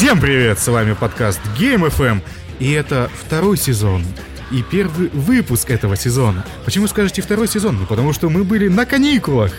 Всем 0.00 0.18
привет, 0.20 0.58
с 0.58 0.66
вами 0.66 0.94
подкаст 0.94 1.40
Game 1.58 1.86
FM, 1.88 2.22
и 2.58 2.72
это 2.72 3.10
второй 3.14 3.56
сезон 3.56 4.04
и 4.50 4.62
первый 4.62 5.08
выпуск 5.10 5.70
этого 5.70 5.96
сезона. 5.96 6.44
Почему 6.64 6.86
скажете 6.88 7.22
второй 7.22 7.48
сезон? 7.48 7.76
Ну, 7.78 7.86
потому 7.86 8.12
что 8.12 8.28
мы 8.28 8.44
были 8.44 8.68
на 8.68 8.86
каникулах. 8.86 9.52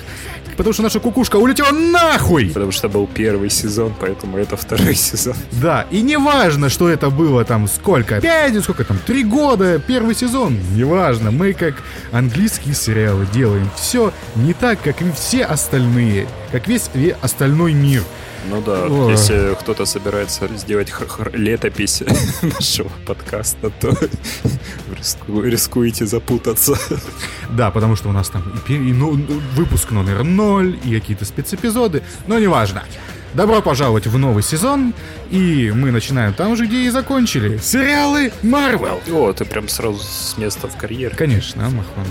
Потому 0.58 0.74
что 0.74 0.84
наша 0.84 1.00
кукушка 1.00 1.38
улетела 1.38 1.72
нахуй! 1.72 2.50
Потому 2.50 2.72
что 2.72 2.90
был 2.90 3.08
первый 3.08 3.50
сезон, 3.50 3.94
поэтому 4.00 4.38
это 4.38 4.58
второй 4.58 4.96
сезон. 4.96 5.36
Да, 5.54 5.86
и 5.92 6.02
не 6.02 6.18
важно, 6.18 6.70
что 6.70 6.90
это 6.90 7.10
было 7.10 7.44
там 7.46 7.68
сколько, 7.68 8.22
пять, 8.22 8.62
сколько 8.64 8.84
там, 8.84 9.00
три 9.06 9.24
года, 9.24 9.80
первый 9.80 10.16
сезон, 10.16 10.58
неважно. 10.76 11.32
Мы 11.32 11.54
как 11.54 11.76
английские 12.12 12.76
сериалы 12.76 13.28
делаем 13.34 13.70
все 13.76 14.14
не 14.36 14.54
так, 14.54 14.82
как 14.82 15.02
и 15.02 15.12
все 15.12 15.46
остальные, 15.46 16.28
как 16.52 16.68
весь 16.68 16.90
остальной 17.22 17.74
мир. 17.74 18.04
Ну 18.50 18.62
да, 18.62 18.86
О. 18.86 19.10
если 19.10 19.56
кто-то 19.60 19.86
собирается 19.86 20.48
сделать 20.56 20.92
летопись 21.34 22.04
нашего 22.42 22.90
подкаста, 23.06 23.70
то 23.80 23.94
риску, 24.98 25.42
рискуете 25.42 26.06
запутаться. 26.06 26.76
Да, 27.50 27.72
потому 27.72 27.96
что 27.96 28.10
у 28.10 28.12
нас 28.12 28.30
там 28.30 28.44
и, 28.68 28.74
и 28.74 28.94
ну, 28.94 29.12
выпуск 29.56 29.92
номер 29.92 30.24
ноль, 30.24 30.78
и 30.84 31.00
какие-то 31.00 31.26
спецэпизоды, 31.26 32.04
но 32.28 32.40
неважно. 32.40 32.84
Добро 33.34 33.62
пожаловать 33.62 34.08
в 34.08 34.18
новый 34.18 34.44
сезон, 34.44 34.94
и 35.30 35.72
мы 35.74 35.92
начинаем 35.92 36.34
там 36.34 36.58
же, 36.58 36.66
где 36.66 36.82
и 36.82 36.90
закончили. 36.90 37.58
Сериалы 37.60 38.34
Marvel. 38.44 39.00
О, 39.14 39.32
ты 39.32 39.46
прям 39.46 39.70
сразу 39.70 40.00
с 40.00 40.38
места 40.38 40.68
в 40.68 40.76
карьер. 40.76 41.16
Конечно, 41.16 41.64
Махон. 41.64 42.06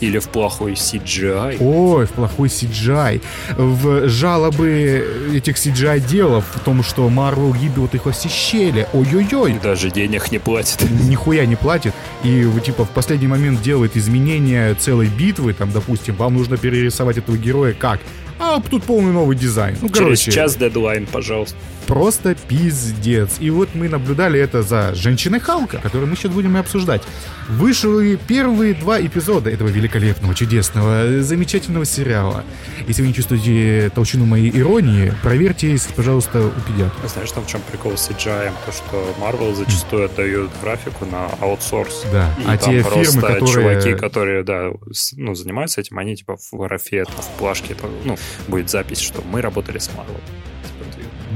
Или 0.00 0.18
в 0.18 0.28
плохой 0.28 0.72
CGI. 0.72 1.56
Ой, 1.60 2.06
в 2.06 2.10
плохой 2.10 2.48
CGI. 2.48 3.22
В 3.56 4.08
жалобы 4.08 5.32
этих 5.34 5.56
CGI-делов 5.56 6.44
в 6.54 6.60
том, 6.60 6.82
что 6.82 7.08
Marvel 7.08 7.56
гибет 7.56 7.94
их 7.94 8.06
осещели. 8.06 8.86
Ой-ой-ой. 8.92 9.58
Даже 9.62 9.90
денег 9.90 10.30
не 10.30 10.38
платит. 10.38 10.84
Нихуя 11.08 11.46
не 11.46 11.56
платит. 11.56 11.94
И, 12.24 12.46
типа, 12.64 12.84
в 12.84 12.90
последний 12.90 13.28
момент 13.28 13.62
делает 13.62 13.96
изменения 13.96 14.74
целой 14.74 15.06
битвы. 15.06 15.54
Там, 15.54 15.72
допустим, 15.72 16.14
вам 16.16 16.34
нужно 16.34 16.56
перерисовать 16.56 17.18
этого 17.18 17.36
героя 17.36 17.72
как? 17.72 18.00
А 18.38 18.60
тут 18.60 18.84
полный 18.84 19.12
новый 19.12 19.36
дизайн. 19.36 19.76
Ну, 19.80 19.88
короче. 19.88 20.24
Через 20.24 20.34
час 20.34 20.56
дедлайн, 20.56 21.06
пожалуйста 21.06 21.56
просто 21.86 22.34
пиздец. 22.34 23.36
И 23.38 23.50
вот 23.50 23.70
мы 23.74 23.88
наблюдали 23.88 24.38
это 24.38 24.62
за 24.62 24.94
«Женщиной 24.94 25.40
Халка», 25.40 25.78
которую 25.78 26.08
мы 26.08 26.16
сейчас 26.16 26.32
будем 26.32 26.56
и 26.56 26.60
обсуждать. 26.60 27.02
Вышли 27.48 28.18
первые 28.26 28.74
два 28.74 29.00
эпизода 29.00 29.50
этого 29.50 29.68
великолепного, 29.68 30.34
чудесного, 30.34 31.22
замечательного 31.22 31.84
сериала. 31.84 32.44
Если 32.86 33.02
вы 33.02 33.08
не 33.08 33.14
чувствуете 33.14 33.90
толщину 33.94 34.26
моей 34.26 34.50
иронии, 34.56 35.12
проверьте, 35.22 35.76
пожалуйста, 35.94 36.46
у 36.46 36.60
педиатра. 36.72 37.08
Знаешь, 37.08 37.30
там 37.30 37.44
в 37.44 37.48
чем 37.48 37.60
прикол 37.70 37.96
с 37.96 38.10
CGI? 38.10 38.52
То, 38.66 38.72
что 38.72 39.14
Marvel 39.20 39.54
зачастую 39.54 40.06
отдают 40.06 40.50
графику 40.60 41.04
на 41.04 41.26
аутсорс. 41.40 42.04
Да, 42.12 42.28
и 42.38 42.44
а 42.46 42.56
те 42.56 42.82
фирмы, 42.82 43.22
которые... 43.22 43.46
чуваки, 43.46 43.94
которые, 43.94 44.42
да, 44.42 44.70
ну, 45.12 45.34
занимаются 45.34 45.80
этим, 45.80 45.98
они 45.98 46.16
типа 46.16 46.36
в 46.36 46.56
графе, 46.56 47.04
в 47.04 47.38
плашке, 47.38 47.76
ну, 48.04 48.16
будет 48.48 48.70
запись, 48.70 48.98
что 48.98 49.22
мы 49.22 49.40
работали 49.40 49.78
с 49.78 49.88
Marvel. 49.88 50.20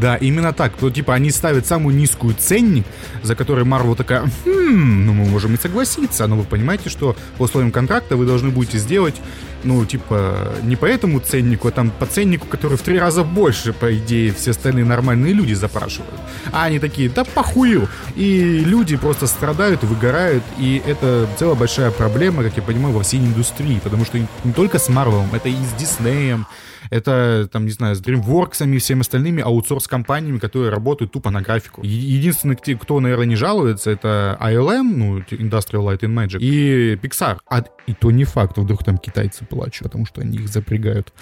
Да, 0.00 0.16
именно 0.16 0.52
так. 0.52 0.72
То, 0.76 0.90
типа, 0.90 1.14
они 1.14 1.30
ставят 1.30 1.66
самую 1.66 1.94
низкую 1.94 2.34
ценник, 2.34 2.86
за 3.22 3.34
который 3.34 3.64
Марвел 3.64 3.94
такая, 3.94 4.22
хм, 4.22 5.04
ну 5.06 5.12
мы 5.12 5.26
можем 5.26 5.54
и 5.54 5.58
согласиться, 5.58 6.26
но 6.26 6.36
вы 6.36 6.44
понимаете, 6.44 6.88
что 6.88 7.16
по 7.36 7.42
условиям 7.42 7.70
контракта 7.70 8.16
вы 8.16 8.24
должны 8.24 8.50
будете 8.50 8.78
сделать, 8.78 9.16
ну, 9.62 9.84
типа, 9.84 10.54
не 10.62 10.76
по 10.76 10.86
этому 10.86 11.20
ценнику, 11.20 11.68
а 11.68 11.70
там 11.70 11.90
по 11.90 12.06
ценнику, 12.06 12.46
который 12.46 12.78
в 12.78 12.82
три 12.82 12.98
раза 12.98 13.24
больше, 13.24 13.74
по 13.74 13.94
идее, 13.94 14.32
все 14.32 14.52
остальные 14.52 14.86
нормальные 14.86 15.34
люди 15.34 15.52
запрашивают. 15.52 16.14
А 16.50 16.64
они 16.64 16.78
такие, 16.78 17.10
да 17.10 17.24
похую. 17.24 17.88
И 18.16 18.62
люди 18.64 18.96
просто 18.96 19.26
страдают, 19.26 19.84
выгорают, 19.84 20.42
и 20.58 20.82
это 20.86 21.28
целая 21.38 21.56
большая 21.56 21.90
проблема, 21.90 22.42
как 22.42 22.56
я 22.56 22.62
понимаю, 22.62 22.94
во 22.94 23.02
всей 23.02 23.20
индустрии, 23.20 23.80
потому 23.84 24.06
что 24.06 24.18
не 24.18 24.52
только 24.54 24.78
с 24.78 24.88
Марвелом, 24.88 25.28
это 25.34 25.50
и 25.50 25.54
с 25.54 25.78
Диснеем, 25.78 26.46
это, 26.90 27.48
там, 27.50 27.64
не 27.64 27.70
знаю, 27.70 27.94
с 27.94 28.02
DreamWorks 28.02 28.74
и 28.74 28.78
всеми 28.78 29.00
остальными 29.00 29.42
аутсорс-компаниями, 29.42 30.38
которые 30.38 30.70
работают 30.70 31.12
тупо 31.12 31.30
на 31.30 31.40
графику. 31.40 31.82
Единственный, 31.84 32.56
кто, 32.56 33.00
наверное, 33.00 33.26
не 33.26 33.36
жалуется, 33.36 33.90
это 33.90 34.36
ILM, 34.40 34.82
ну, 34.82 35.18
Industrial 35.18 35.84
Light 35.86 36.00
and 36.00 36.14
Magic, 36.14 36.40
и 36.40 36.96
Pixar. 36.96 37.38
А 37.48 37.64
и 37.86 37.94
то 37.94 38.10
не 38.10 38.24
факт, 38.24 38.58
вдруг 38.58 38.84
там 38.84 38.98
китайцы 38.98 39.44
плачут, 39.44 39.84
потому 39.84 40.06
что 40.06 40.20
они 40.20 40.38
их 40.38 40.48
запрягают. 40.48 41.12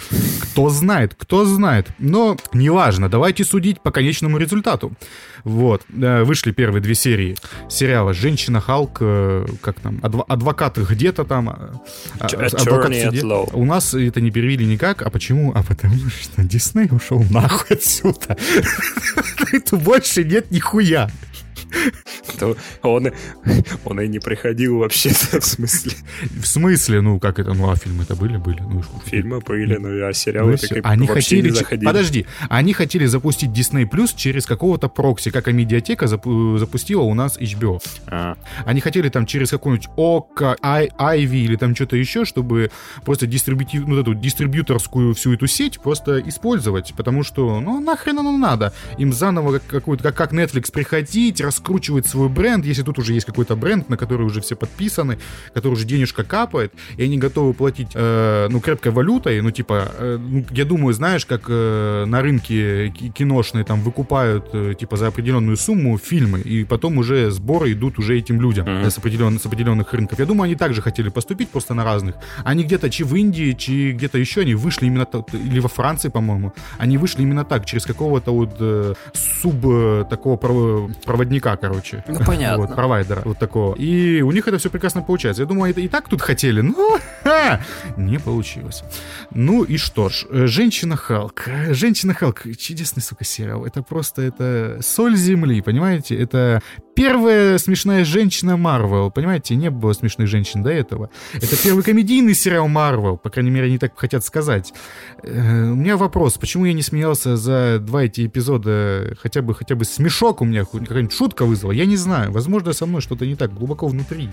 Кто 0.42 0.68
знает, 0.70 1.14
кто 1.14 1.44
знает. 1.44 1.88
Но 1.98 2.36
неважно, 2.52 3.08
давайте 3.08 3.44
судить 3.44 3.80
по 3.80 3.90
конечному 3.90 4.38
результату. 4.38 4.92
Вот. 5.44 5.82
Вышли 5.88 6.52
первые 6.52 6.82
две 6.82 6.94
серии 6.94 7.36
сериала 7.68 8.12
«Женщина 8.12 8.60
Халк», 8.60 8.98
э, 9.00 9.46
как 9.60 9.80
там, 9.80 10.00
адвокаты 10.02 10.82
где-то 10.82 11.24
там. 11.24 11.48
Э, 12.20 12.26
адвокат 12.26 12.90
где 12.90 13.22
У 13.24 13.64
нас 13.64 13.94
это 13.94 14.20
не 14.20 14.30
перевели 14.30 14.66
никак. 14.66 15.02
А 15.02 15.10
почему? 15.10 15.52
А 15.54 15.62
потому 15.62 15.96
что 16.10 16.42
Дисней 16.42 16.88
ушел 16.90 17.24
нахуй 17.30 17.76
отсюда. 17.76 18.36
Это 19.52 19.76
больше 19.76 20.24
нет 20.24 20.50
нихуя. 20.50 21.10
То 22.38 22.56
он, 22.82 23.08
он 23.84 24.00
и 24.00 24.08
не 24.08 24.18
приходил 24.18 24.78
вообще 24.78 25.10
в 25.10 25.44
смысле. 25.44 25.92
В 26.40 26.46
смысле? 26.46 27.00
Ну, 27.00 27.18
как 27.18 27.38
это? 27.38 27.52
Ну, 27.54 27.70
а 27.70 27.76
фильмы 27.76 28.04
это 28.04 28.14
были? 28.14 28.36
Были. 28.36 28.60
Ну, 28.60 28.82
фильмы 29.04 29.40
были, 29.40 29.76
ну, 29.76 30.06
а 30.06 30.12
сериалы 30.12 30.56
ну, 30.70 30.80
они 30.84 31.06
хотели, 31.06 31.48
не 31.48 31.54
заходили. 31.54 31.86
Подожди, 31.86 32.26
они 32.48 32.72
хотели 32.72 33.06
запустить 33.06 33.50
Disney 33.50 33.88
Plus 33.88 34.12
через 34.14 34.46
какого-то 34.46 34.88
прокси, 34.88 35.30
как 35.30 35.48
и 35.48 35.52
медиатека 35.52 36.06
запустила 36.06 37.02
у 37.02 37.14
нас 37.14 37.38
HBO. 37.38 37.80
А. 38.06 38.36
Они 38.64 38.80
хотели 38.80 39.08
там 39.08 39.26
через 39.26 39.50
какую-нибудь 39.50 39.88
ОК, 39.96 40.58
Айви 40.62 41.38
или 41.38 41.56
там 41.56 41.74
что-то 41.74 41.96
еще, 41.96 42.24
чтобы 42.24 42.70
просто 43.04 43.26
дистрибьютив, 43.26 43.86
ну, 43.86 43.98
эту 43.98 44.14
дистрибьюторскую 44.14 45.14
всю 45.14 45.34
эту 45.34 45.46
сеть 45.46 45.80
просто 45.80 46.20
использовать, 46.20 46.94
потому 46.96 47.24
что, 47.24 47.60
ну, 47.60 47.80
нахрен 47.80 48.18
оно 48.18 48.36
надо. 48.36 48.72
Им 48.98 49.12
заново 49.12 49.58
какую-то, 49.58 50.04
как, 50.04 50.16
как 50.16 50.32
Netflix 50.32 50.72
приходить, 50.72 51.40
раскручивать 51.58 52.06
свой 52.06 52.28
бренд, 52.28 52.64
если 52.64 52.82
тут 52.82 52.98
уже 52.98 53.12
есть 53.12 53.26
какой-то 53.26 53.56
бренд, 53.56 53.88
на 53.88 53.96
который 53.96 54.26
уже 54.26 54.40
все 54.40 54.54
подписаны, 54.54 55.18
который 55.54 55.72
уже 55.72 55.84
денежка 55.84 56.22
капает, 56.22 56.72
и 56.96 57.04
они 57.04 57.18
готовы 57.18 57.52
платить, 57.52 57.88
э, 57.94 58.48
ну, 58.50 58.60
крепкой 58.60 58.92
валютой, 58.92 59.40
ну, 59.42 59.50
типа, 59.50 59.88
э, 59.98 60.18
ну, 60.20 60.44
я 60.50 60.64
думаю, 60.64 60.94
знаешь, 60.94 61.26
как 61.26 61.42
э, 61.48 62.04
на 62.06 62.22
рынке 62.22 62.90
киношные 62.90 63.64
там 63.64 63.80
выкупают, 63.80 64.44
э, 64.52 64.74
типа, 64.78 64.96
за 64.96 65.08
определенную 65.08 65.56
сумму 65.56 65.98
фильмы, 65.98 66.40
и 66.40 66.64
потом 66.64 66.98
уже 66.98 67.30
сборы 67.30 67.72
идут 67.72 67.98
уже 67.98 68.16
этим 68.18 68.40
людям 68.40 68.66
mm-hmm. 68.66 68.90
с, 68.90 68.98
определен, 68.98 69.38
с 69.38 69.46
определенных 69.46 69.92
рынков. 69.94 70.18
Я 70.18 70.26
думаю, 70.26 70.44
они 70.44 70.54
также 70.54 70.82
хотели 70.82 71.10
поступить 71.10 71.48
просто 71.48 71.74
на 71.74 71.84
разных. 71.84 72.14
Они 72.44 72.62
где-то, 72.62 72.88
чи 72.90 73.04
в 73.04 73.14
Индии, 73.14 73.56
чи 73.58 73.92
где-то 73.92 74.18
еще, 74.18 74.42
они 74.42 74.54
вышли 74.54 74.86
именно 74.86 75.04
так, 75.04 75.34
или 75.34 75.60
во 75.60 75.68
Франции, 75.68 76.10
по-моему, 76.10 76.52
они 76.78 76.98
вышли 76.98 77.22
именно 77.22 77.44
так, 77.44 77.66
через 77.66 77.84
какого-то 77.86 78.32
вот 78.32 78.56
э, 78.60 78.94
суб 79.42 80.08
такого 80.08 80.36
проводника 80.36 81.47
короче. 81.56 82.04
Ну, 82.06 82.18
понятно. 82.24 82.66
Вот, 82.66 82.74
провайдера 82.74 83.22
вот 83.24 83.38
такого. 83.38 83.74
И 83.74 84.22
у 84.22 84.32
них 84.32 84.46
это 84.48 84.58
все 84.58 84.70
прекрасно 84.70 85.02
получается. 85.02 85.42
Я 85.42 85.48
думаю, 85.48 85.70
это 85.70 85.80
и 85.80 85.88
так 85.88 86.08
тут 86.08 86.22
хотели, 86.22 86.60
но 86.60 86.98
ха, 87.24 87.60
не 87.96 88.18
получилось. 88.18 88.82
Ну 89.30 89.64
и 89.64 89.76
что 89.76 90.08
ж, 90.08 90.26
«Женщина 90.30 90.96
Халк». 90.96 91.48
«Женщина 91.70 92.14
Халк»— 92.14 92.42
чудесный, 92.58 93.02
сука, 93.02 93.24
сериал. 93.24 93.64
Это 93.64 93.82
просто, 93.82 94.22
это 94.22 94.78
соль 94.82 95.16
земли, 95.16 95.60
понимаете? 95.60 96.16
Это 96.16 96.62
первая 96.94 97.58
смешная 97.58 98.04
женщина 98.04 98.56
Марвел. 98.56 99.10
Понимаете, 99.10 99.54
не 99.54 99.70
было 99.70 99.92
смешных 99.92 100.26
женщин 100.26 100.62
до 100.62 100.70
этого. 100.70 101.10
Это 101.32 101.56
первый 101.62 101.84
комедийный 101.84 102.34
сериал 102.34 102.66
Марвел, 102.66 103.16
по 103.16 103.30
крайней 103.30 103.50
мере, 103.50 103.66
они 103.66 103.78
так 103.78 103.96
хотят 103.96 104.24
сказать. 104.24 104.72
Э, 105.22 105.70
у 105.70 105.76
меня 105.76 105.96
вопрос, 105.96 106.38
почему 106.38 106.64
я 106.64 106.72
не 106.72 106.82
смеялся 106.82 107.36
за 107.36 107.78
два 107.78 108.04
эти 108.04 108.26
эпизода, 108.26 109.16
хотя 109.20 109.42
бы, 109.42 109.54
хотя 109.54 109.76
бы 109.76 109.84
смешок 109.84 110.42
у 110.42 110.44
меня, 110.44 110.64
какая-нибудь 110.64 111.12
шутка 111.12 111.37
вызвала, 111.44 111.72
я 111.72 111.86
не 111.86 111.96
знаю. 111.96 112.32
Возможно, 112.32 112.72
со 112.72 112.86
мной 112.86 113.00
что-то 113.00 113.26
не 113.26 113.36
так 113.36 113.54
глубоко 113.54 113.86
внутри. 113.86 114.30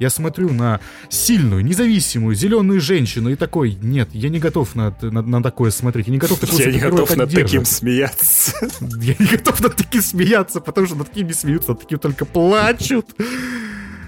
Я 0.00 0.10
смотрю 0.10 0.50
на 0.50 0.80
сильную, 1.08 1.64
независимую, 1.64 2.34
зеленую 2.34 2.80
женщину 2.80 3.30
и 3.30 3.36
такой, 3.36 3.78
нет, 3.82 4.08
я 4.12 4.28
не 4.28 4.38
готов 4.38 4.74
на, 4.74 4.96
на, 5.02 5.22
на 5.22 5.42
такое 5.42 5.70
смотреть, 5.70 6.06
я 6.06 6.12
не 6.12 6.18
готов 6.18 6.38
такого 6.40 6.60
Я 6.60 6.72
не 6.72 6.78
готов 6.78 7.16
над 7.16 7.30
таким 7.32 7.64
смеяться. 7.64 8.52
Я 8.80 9.14
не 9.18 9.26
готов 9.26 9.60
над 9.60 9.76
таким 9.76 10.02
смеяться, 10.02 10.60
потому 10.60 10.86
что 10.86 10.96
над 10.96 11.08
такими 11.08 11.32
смеются, 11.32 11.70
над 11.70 11.80
таким 11.80 11.98
только 11.98 12.24
плачут. 12.24 13.06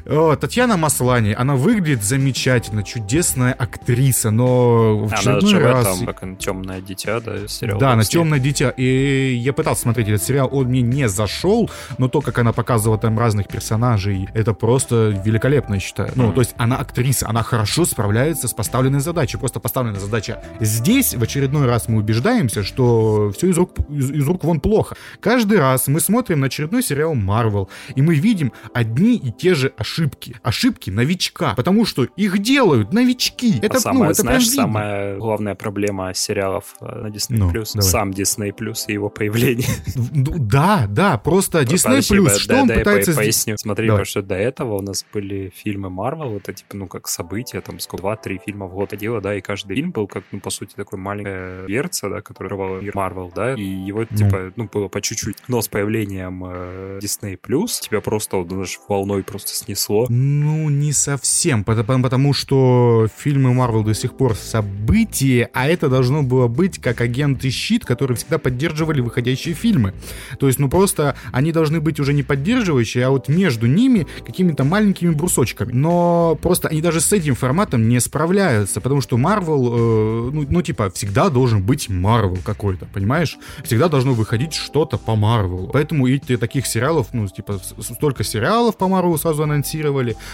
Татьяна 0.04 0.76
Маслани, 0.76 1.34
она 1.36 1.56
выглядит 1.56 2.02
замечательно, 2.02 2.82
чудесная 2.82 3.52
актриса, 3.52 4.30
но 4.30 4.98
в 4.98 5.08
Она 5.08 5.16
очередной 5.16 5.50
живет 5.50 5.66
раз... 5.74 5.98
там, 5.98 6.06
как 6.06 6.38
темное 6.38 6.80
дитя, 6.80 7.20
да, 7.20 7.46
сериал. 7.48 7.78
Да, 7.78 7.96
на 7.96 8.04
темное 8.04 8.38
дитя. 8.38 8.70
И 8.70 9.34
я 9.34 9.52
пытался 9.52 9.82
смотреть 9.82 10.08
этот 10.08 10.22
сериал, 10.22 10.48
он 10.52 10.66
мне 10.66 10.82
не 10.82 11.08
зашел, 11.08 11.70
но 11.98 12.08
то, 12.08 12.20
как 12.20 12.38
она 12.38 12.52
показывала 12.52 12.98
там 12.98 13.18
разных 13.18 13.48
персонажей, 13.48 14.28
это 14.34 14.54
просто 14.54 15.08
великолепно, 15.24 15.74
я 15.74 15.80
считаю. 15.80 16.12
Ну, 16.14 16.24
Мгм. 16.26 16.34
то 16.34 16.40
есть 16.40 16.54
она 16.56 16.76
актриса, 16.76 17.28
она 17.28 17.42
хорошо 17.42 17.84
справляется 17.84 18.48
с 18.48 18.52
поставленной 18.54 19.00
задачей. 19.00 19.36
Просто 19.38 19.60
поставленная 19.60 20.00
задача 20.00 20.42
здесь 20.60 21.14
в 21.14 21.22
очередной 21.22 21.66
раз 21.66 21.88
мы 21.88 21.98
убеждаемся, 21.98 22.62
что 22.62 23.32
все 23.36 23.48
из 23.50 23.56
рук, 23.56 23.72
из, 23.88 24.10
из 24.10 24.26
рук 24.26 24.44
вон 24.44 24.60
плохо. 24.60 24.96
Каждый 25.20 25.58
раз 25.58 25.88
мы 25.88 26.00
смотрим 26.00 26.40
на 26.40 26.46
очередной 26.46 26.82
сериал 26.82 27.14
Marvel, 27.14 27.68
и 27.94 28.02
мы 28.02 28.14
видим 28.14 28.52
одни 28.74 29.16
и 29.16 29.30
те 29.30 29.54
же 29.54 29.72
ошибки. 29.76 29.99
Ошибки 30.42 30.90
новичка, 30.90 31.54
потому 31.54 31.84
что 31.84 32.04
их 32.04 32.38
делают 32.38 32.92
новички. 32.92 33.58
Это, 33.62 33.76
А 33.78 33.80
самая, 33.80 34.04
ну, 34.04 34.10
это 34.10 34.22
знаешь, 34.22 34.48
самая 34.48 35.16
главная 35.16 35.54
проблема 35.54 36.14
сериалов 36.14 36.74
э, 36.80 36.84
на 36.84 37.06
Disney 37.08 37.36
Ну, 37.36 37.50
Plus, 37.50 37.70
давай. 37.74 37.88
сам 37.90 38.10
Disney 38.10 38.54
Plus 38.56 38.84
и 38.88 38.92
его 38.94 39.08
появление. 39.10 39.68
Ну, 40.12 40.34
Да, 40.38 40.86
да, 40.88 41.18
просто 41.18 41.60
Disney 41.62 42.00
Plus, 42.00 42.38
что 42.38 42.56
он 42.56 42.68
пытается 42.68 43.14
поясню. 43.14 43.56
Смотри, 43.58 43.88
потому 43.88 44.04
что 44.04 44.22
до 44.22 44.34
этого 44.36 44.76
у 44.76 44.82
нас 44.82 45.04
были 45.12 45.52
фильмы 45.54 45.88
Marvel, 45.88 46.36
это 46.38 46.52
типа, 46.52 46.76
ну, 46.76 46.86
как 46.86 47.08
события, 47.08 47.60
там, 47.60 47.78
сколько, 47.78 48.00
два-три 48.02 48.40
фильма 48.44 48.66
в 48.66 48.72
год 48.74 48.96
дело, 48.96 49.20
да, 49.20 49.34
и 49.34 49.40
каждый 49.40 49.76
фильм 49.76 49.90
был 49.90 50.06
как, 50.06 50.24
ну, 50.32 50.40
по 50.40 50.50
сути, 50.50 50.74
такой 50.74 50.98
маленькая 50.98 51.66
дверца, 51.66 52.08
да, 52.08 52.20
которая 52.22 52.54
рвала 52.54 52.80
мир 52.80 52.92
Marvel, 52.94 53.30
да, 53.34 53.54
и 53.54 53.62
его, 53.62 54.06
Ну. 54.08 54.16
типа, 54.16 54.52
ну, 54.56 54.68
было 54.72 54.88
по 54.88 55.00
чуть-чуть. 55.00 55.36
Но 55.48 55.60
с 55.60 55.68
появлением 55.68 56.44
э, 56.46 56.98
Disney 57.02 57.38
Plus 57.38 57.80
тебя 57.82 58.00
просто, 58.00 58.42
знаешь, 58.48 58.78
волной 58.88 59.22
просто 59.22 59.50
снесло. 59.80 60.06
Ну, 60.08 60.68
не 60.68 60.92
совсем, 60.92 61.64
потому, 61.64 62.02
потому 62.02 62.32
что 62.32 63.08
фильмы 63.16 63.52
Марвел 63.52 63.82
до 63.82 63.94
сих 63.94 64.16
пор 64.16 64.34
событие, 64.34 65.48
а 65.52 65.68
это 65.68 65.88
должно 65.88 66.22
было 66.22 66.48
быть 66.48 66.78
как 66.78 67.00
агент 67.00 67.44
и 67.44 67.50
щит, 67.50 67.84
которые 67.84 68.16
всегда 68.16 68.38
поддерживали 68.38 69.00
выходящие 69.00 69.54
фильмы. 69.54 69.94
То 70.38 70.46
есть, 70.46 70.58
ну 70.58 70.68
просто 70.68 71.16
они 71.32 71.52
должны 71.52 71.80
быть 71.80 72.00
уже 72.00 72.12
не 72.12 72.22
поддерживающие, 72.22 73.06
а 73.06 73.10
вот 73.10 73.28
между 73.28 73.66
ними 73.66 74.06
какими-то 74.24 74.64
маленькими 74.64 75.10
брусочками. 75.10 75.72
Но 75.72 76.38
просто 76.40 76.68
они 76.68 76.82
даже 76.82 77.00
с 77.00 77.12
этим 77.12 77.34
форматом 77.34 77.88
не 77.88 78.00
справляются, 78.00 78.80
потому 78.80 79.00
что 79.00 79.16
Марвел, 79.16 79.68
э, 79.72 80.30
ну, 80.32 80.46
ну, 80.48 80.62
типа, 80.62 80.90
всегда 80.90 81.28
должен 81.30 81.62
быть 81.62 81.88
Марвел 81.88 82.38
какой-то, 82.44 82.86
понимаешь? 82.86 83.38
Всегда 83.64 83.88
должно 83.88 84.12
выходить 84.12 84.54
что-то 84.54 84.98
по 84.98 85.16
Марвелу. 85.16 85.70
Поэтому 85.72 86.06
и 86.06 86.18
таких 86.18 86.66
сериалов, 86.66 87.08
ну, 87.12 87.26
типа, 87.26 87.60
столько 87.80 88.24
сериалов 88.24 88.76
по 88.76 88.88
Марвелу 88.88 89.18
сразу 89.18 89.42
анонсировали, 89.42 89.69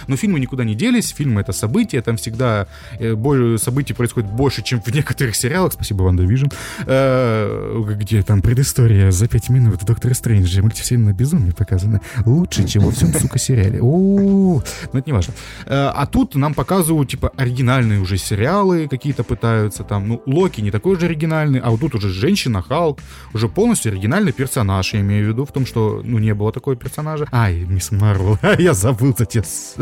но 0.07 0.17
фильмы 0.17 0.41
никуда 0.41 0.65
не 0.65 0.75
делись, 0.75 1.11
фильмы 1.11 1.41
это 1.41 1.53
события, 1.53 2.03
там 2.03 2.17
всегда 2.17 2.67
э, 2.99 3.15
более, 3.15 3.59
событий 3.59 3.95
происходит 3.95 4.31
больше, 4.31 4.63
чем 4.63 4.81
в 4.83 4.89
некоторых 4.95 5.37
сериалах, 5.37 5.73
спасибо, 5.73 6.03
WandaVision, 6.03 6.47
где 7.97 8.23
там 8.23 8.43
предыстория 8.43 9.11
за 9.11 9.29
пять 9.29 9.49
минут? 9.49 9.83
В 9.83 9.85
Докторе 9.85 10.15
Стрэндже, 10.15 10.63
мультивселенная 10.63 11.13
безумие 11.15 11.53
показана 11.53 12.01
лучше, 12.25 12.67
чем 12.67 12.85
во 12.85 12.91
всем, 12.91 13.13
сука, 13.13 13.39
сериале. 13.39 13.81
Но 13.83 14.63
это 14.93 15.03
не 15.07 15.13
важно. 15.13 15.35
Э, 15.67 15.91
А 15.95 16.07
тут 16.07 16.35
нам 16.35 16.55
показывают, 16.55 17.11
типа, 17.11 17.33
оригинальные 17.37 18.01
уже 18.01 18.17
сериалы 18.19 18.89
какие-то 18.89 19.25
пытаются, 19.25 19.85
там, 19.85 20.09
ну, 20.09 20.23
Локи 20.27 20.61
не 20.61 20.71
такой 20.71 20.99
же 20.99 21.07
оригинальный, 21.07 21.61
а 21.61 21.71
вот 21.71 21.81
тут 21.81 21.95
уже 21.95 22.09
женщина, 22.09 22.63
Халк, 22.63 23.01
уже 23.35 23.49
полностью 23.49 23.93
оригинальный 23.93 24.33
персонаж, 24.33 24.95
я 24.95 25.01
имею 25.01 25.27
в 25.27 25.29
виду, 25.29 25.45
в 25.45 25.53
том, 25.53 25.67
что, 25.67 26.03
ну, 26.05 26.19
не 26.19 26.35
было 26.35 26.53
такого 26.53 26.77
персонажа. 26.77 27.27
Ай, 27.33 27.65
Мисс 27.69 27.91
Марвел, 27.91 28.39
я 28.59 28.75
забыл 28.75 29.13
с- 29.35 29.77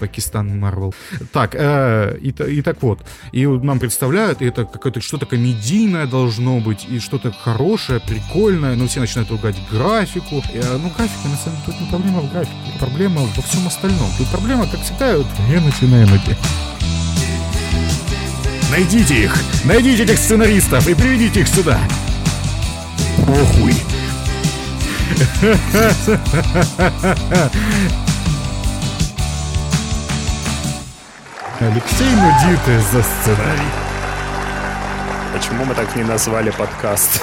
Пакистан 0.00 0.58
Марвел. 0.58 0.94
Так, 1.32 1.54
э, 1.54 2.16
и, 2.20 2.28
и 2.30 2.62
так 2.62 2.82
вот, 2.82 3.00
и 3.32 3.46
нам 3.46 3.78
представляют, 3.78 4.42
и 4.42 4.46
это 4.46 4.64
какое-то 4.64 5.00
что-то 5.00 5.26
комедийное 5.26 6.06
должно 6.06 6.60
быть, 6.60 6.86
и 6.88 6.98
что-то 6.98 7.32
хорошее, 7.32 8.00
прикольное, 8.00 8.76
но 8.76 8.86
все 8.86 9.00
начинают 9.00 9.30
ругать 9.30 9.56
графику. 9.70 10.42
Э, 10.52 10.78
ну, 10.82 10.90
графика, 10.96 11.28
на 11.28 11.36
самом 11.36 11.58
деле, 11.64 11.72
тут 11.72 11.80
не 11.80 11.88
проблема 11.90 12.20
в 12.20 12.30
графике, 12.32 12.78
проблема 12.78 13.20
во 13.22 13.42
всем 13.42 13.66
остальном. 13.66 14.10
Тут 14.18 14.28
проблема, 14.28 14.66
как 14.66 14.80
всегда, 14.80 15.16
вот, 15.16 15.26
я 15.50 15.60
начинаю 15.60 16.06
опять. 16.06 16.38
Найдите 18.70 19.24
их! 19.24 19.36
Найдите 19.64 20.04
этих 20.04 20.18
сценаристов 20.18 20.86
и 20.88 20.94
приведите 20.94 21.40
их 21.40 21.48
сюда! 21.48 21.80
Похуй! 23.26 23.74
Алексей 31.60 32.10
Нудиты 32.14 32.78
за 32.92 33.02
сценарий. 33.02 33.72
Почему 35.32 35.64
мы 35.64 35.74
так 35.74 35.94
не 35.96 36.04
назвали 36.04 36.50
подкаст? 36.50 37.20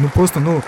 Ну 0.00 0.08
просто, 0.08 0.40
ну, 0.40 0.60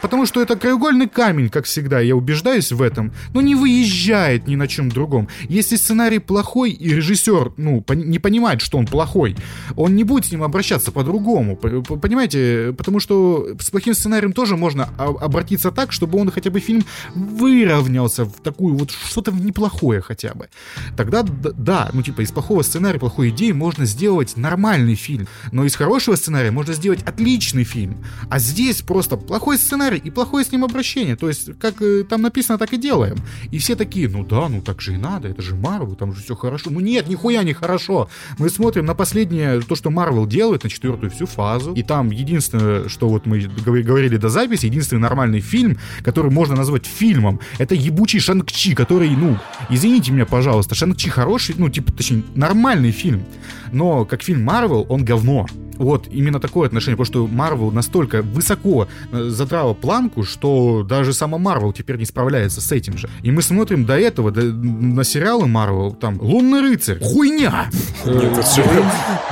потому 0.00 0.26
что 0.26 0.40
это 0.40 0.56
краеугольный 0.56 1.08
камень, 1.08 1.48
как 1.48 1.64
всегда, 1.64 2.00
я 2.00 2.16
убеждаюсь 2.16 2.72
в 2.72 2.82
этом, 2.82 3.12
но 3.34 3.40
не 3.40 3.54
выезжает 3.54 4.46
ни 4.46 4.56
на 4.56 4.68
чем 4.68 4.88
другом. 4.88 5.28
Если 5.48 5.76
сценарий 5.76 6.18
плохой, 6.18 6.70
и 6.70 6.94
режиссер, 6.94 7.52
ну, 7.56 7.84
не 7.94 8.18
понимает, 8.18 8.60
что 8.60 8.78
он 8.78 8.86
плохой, 8.86 9.36
он 9.76 9.96
не 9.96 10.04
будет 10.04 10.26
с 10.26 10.32
ним 10.32 10.42
обращаться 10.42 10.92
по-другому, 10.92 11.56
понимаете? 11.56 12.74
Потому 12.76 13.00
что 13.00 13.56
с 13.58 13.70
плохим 13.70 13.94
сценарием 13.94 14.32
тоже 14.32 14.56
можно 14.56 14.84
обратиться 14.96 15.70
так, 15.70 15.92
чтобы 15.92 16.18
он 16.18 16.30
хотя 16.30 16.50
бы 16.50 16.60
фильм 16.60 16.84
выровнялся 17.14 18.24
в 18.24 18.40
такую 18.42 18.76
вот 18.76 18.90
что-то 18.90 19.32
неплохое 19.32 20.00
хотя 20.00 20.34
бы. 20.34 20.48
Тогда, 20.96 21.22
да, 21.22 21.90
ну, 21.92 22.02
типа, 22.02 22.22
из 22.22 22.30
плохого 22.30 22.62
сценария, 22.62 22.98
плохой 22.98 23.30
идеи 23.30 23.52
можно 23.52 23.84
сделать 23.84 24.36
нормальный 24.36 24.94
фильм, 24.94 25.28
но 25.50 25.64
из 25.64 25.74
хорошего 25.74 26.16
сценария 26.16 26.50
можно 26.50 26.74
сделать 26.74 27.02
отличный 27.02 27.64
фильм. 27.64 28.04
А 28.30 28.38
здесь 28.38 28.82
просто 28.82 29.16
плохой 29.16 29.58
сценарий 29.58 29.71
и 29.72 30.10
плохое 30.10 30.44
с 30.44 30.52
ним 30.52 30.64
обращение. 30.64 31.16
То 31.16 31.28
есть, 31.28 31.58
как 31.58 31.80
э, 31.82 32.04
там 32.04 32.22
написано, 32.22 32.58
так 32.58 32.72
и 32.72 32.76
делаем. 32.76 33.16
И 33.50 33.58
все 33.58 33.76
такие, 33.76 34.08
ну 34.08 34.24
да, 34.24 34.48
ну 34.48 34.60
так 34.60 34.80
же 34.80 34.94
и 34.94 34.96
надо, 34.96 35.28
это 35.28 35.42
же 35.42 35.54
Марвел, 35.54 35.94
там 35.94 36.14
же 36.14 36.22
все 36.22 36.34
хорошо. 36.34 36.70
Ну 36.70 36.80
нет, 36.80 37.08
нихуя 37.08 37.42
не 37.42 37.52
хорошо. 37.52 38.08
Мы 38.38 38.50
смотрим 38.50 38.86
на 38.86 38.94
последнее, 38.94 39.60
то, 39.60 39.74
что 39.74 39.90
Марвел 39.90 40.26
делает, 40.26 40.64
на 40.64 40.70
четвертую 40.70 41.10
всю 41.10 41.26
фазу. 41.26 41.72
И 41.74 41.82
там 41.82 42.10
единственное, 42.10 42.88
что 42.88 43.08
вот 43.08 43.26
мы 43.26 43.38
говори- 43.38 43.82
говорили 43.82 44.16
до 44.16 44.28
записи, 44.28 44.66
единственный 44.66 45.00
нормальный 45.00 45.40
фильм, 45.40 45.78
который 46.02 46.30
можно 46.30 46.56
назвать 46.56 46.86
фильмом, 46.86 47.40
это 47.58 47.74
ебучий 47.74 48.20
Шанг-Чи, 48.20 48.74
который, 48.74 49.10
ну, 49.10 49.38
извините 49.70 50.12
меня, 50.12 50.26
пожалуйста, 50.26 50.74
Шанг-Чи 50.74 51.10
хороший, 51.10 51.54
ну, 51.58 51.68
типа, 51.68 51.92
точнее, 51.92 52.22
нормальный 52.34 52.90
фильм. 52.90 53.24
Но 53.72 54.04
как 54.04 54.22
фильм 54.22 54.44
Марвел, 54.44 54.86
он 54.88 55.04
говно. 55.04 55.46
Вот 55.82 56.06
именно 56.10 56.38
такое 56.40 56.66
отношение, 56.68 56.96
потому 56.96 57.26
что 57.26 57.26
Марвел 57.34 57.70
настолько 57.72 58.22
высоко 58.22 58.86
э, 59.12 59.24
задрала 59.28 59.74
планку, 59.74 60.22
что 60.24 60.82
даже 60.88 61.12
сама 61.12 61.38
Марвел 61.38 61.72
теперь 61.72 61.96
не 61.96 62.04
справляется 62.06 62.60
с 62.60 62.70
этим 62.72 62.96
же. 62.98 63.08
И 63.22 63.30
мы 63.30 63.42
смотрим 63.42 63.84
до 63.84 63.98
этого 63.98 64.30
до- 64.30 64.42
на 64.42 65.04
сериалы 65.04 65.46
Марвел, 65.46 65.92
там 65.92 66.18
Лунный 66.20 66.60
рыцарь, 66.60 66.98
хуйня! 67.00 67.66
Нет, 68.04 68.14
Э, 68.22 68.34
лучше, 68.36 68.64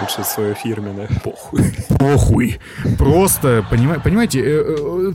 лучше 0.00 0.24
свое 0.24 0.54
фирменное. 0.54 1.08
Похуй. 1.24 1.60
похуй. 1.98 2.58
Просто, 2.98 3.64
понима- 3.70 4.00
понимаете, 4.02 4.66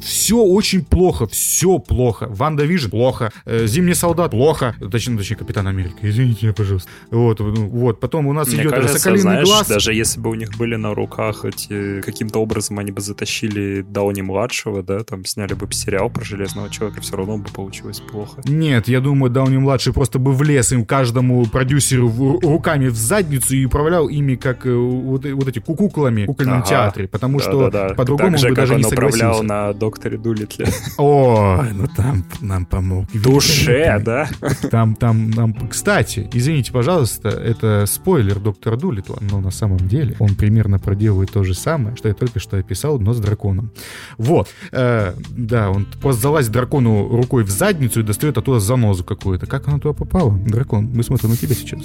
все 0.03 0.37
очень 0.37 0.85
плохо, 0.85 1.27
все 1.27 1.79
плохо. 1.79 2.27
WandaVision 2.29 2.89
плохо, 2.89 3.31
э, 3.45 3.65
Зимний 3.67 3.93
солдат 3.95 4.31
плохо, 4.31 4.75
точнее, 4.91 5.17
точнее, 5.17 5.35
Капитан 5.37 5.67
Америка, 5.67 5.95
извините 6.01 6.39
меня, 6.47 6.53
пожалуйста. 6.53 6.89
Вот, 7.11 7.39
ну, 7.39 7.67
вот, 7.67 7.99
потом 7.99 8.27
у 8.27 8.33
нас 8.33 8.49
идет 8.53 8.71
Соколиный 8.91 9.43
глаз. 9.43 9.67
даже 9.67 9.93
если 9.93 10.19
бы 10.19 10.29
у 10.29 10.35
них 10.35 10.49
были 10.57 10.75
на 10.75 10.93
руках 10.93 11.24
эти, 11.45 12.01
каким-то 12.01 12.39
образом 12.39 12.77
они 12.79 12.91
бы 12.91 13.01
затащили 13.01 13.81
Дауни-младшего, 13.87 14.83
да, 14.83 15.03
там 15.03 15.25
сняли 15.25 15.53
бы 15.53 15.67
сериал 15.71 16.09
про 16.09 16.23
Железного 16.23 16.69
Человека, 16.69 17.01
все 17.01 17.15
равно 17.15 17.37
бы 17.37 17.49
получилось 17.49 17.99
плохо. 17.99 18.41
Нет, 18.45 18.87
я 18.87 19.01
думаю, 19.01 19.31
Дауни-младший 19.31 19.93
просто 19.93 20.19
бы 20.19 20.33
влез 20.33 20.71
им 20.71 20.85
каждому 20.85 21.45
продюсеру 21.45 22.07
в- 22.07 22.39
руками 22.41 22.87
в 22.87 22.95
задницу 22.95 23.55
и 23.55 23.65
управлял 23.65 24.07
ими 24.07 24.35
как 24.35 24.65
э, 24.65 24.73
вот, 24.73 25.25
вот 25.25 25.47
эти 25.47 25.59
кукуклами 25.59 26.23
в 26.23 26.27
кукольном 26.27 26.59
Ага. 26.59 26.67
театре, 26.67 27.07
потому 27.07 27.39
что 27.39 27.69
Да-да-да. 27.69 27.95
по-другому 27.95 28.31
Так 28.31 28.39
же, 28.39 28.47
он 28.47 28.53
бы 28.53 28.55
даже 28.55 28.73
он 28.73 28.79
не 28.79 28.85
управлял 28.85 29.11
согласился. 29.35 29.43
на 29.43 29.73
Докторе 29.73 30.17
Дулитле. 30.17 30.67
Ой, 30.97 31.71
ну 31.73 31.87
там 31.95 32.23
нам 32.41 32.65
помог. 32.65 33.05
Душе, 33.13 34.01
да? 34.03 34.27
Там, 34.71 34.95
там, 34.95 35.29
нам... 35.31 35.53
Кстати, 35.69 36.29
извините, 36.33 36.71
пожалуйста, 36.71 37.29
это 37.29 37.85
спойлер 37.87 38.39
доктора 38.39 38.75
Дулитла, 38.75 39.17
но 39.21 39.39
на 39.39 39.51
самом 39.51 39.77
деле 39.87 40.15
он 40.19 40.35
примерно 40.35 40.79
про 40.79 40.95
делают 41.05 41.31
то 41.31 41.43
же 41.43 41.53
самое, 41.53 41.95
что 41.95 42.07
я 42.07 42.15
только 42.15 42.39
что 42.39 42.57
описал, 42.57 42.99
но 42.99 43.13
с 43.13 43.19
драконом. 43.19 43.69
Вот. 44.17 44.47
Э, 44.71 45.13
да, 45.29 45.69
он 45.69 45.85
просто 46.01 46.21
залазит 46.23 46.51
дракону 46.51 47.07
рукой 47.09 47.43
в 47.43 47.49
задницу 47.49 47.99
и 47.99 48.03
достает 48.03 48.39
оттуда 48.39 48.59
занозу 48.59 49.03
какую-то. 49.03 49.45
Как 49.45 49.67
она 49.67 49.77
туда 49.77 49.93
попала? 49.93 50.31
Дракон, 50.31 50.89
мы 50.95 51.03
смотрим 51.03 51.29
на 51.29 51.37
тебя 51.37 51.53
сейчас. 51.53 51.81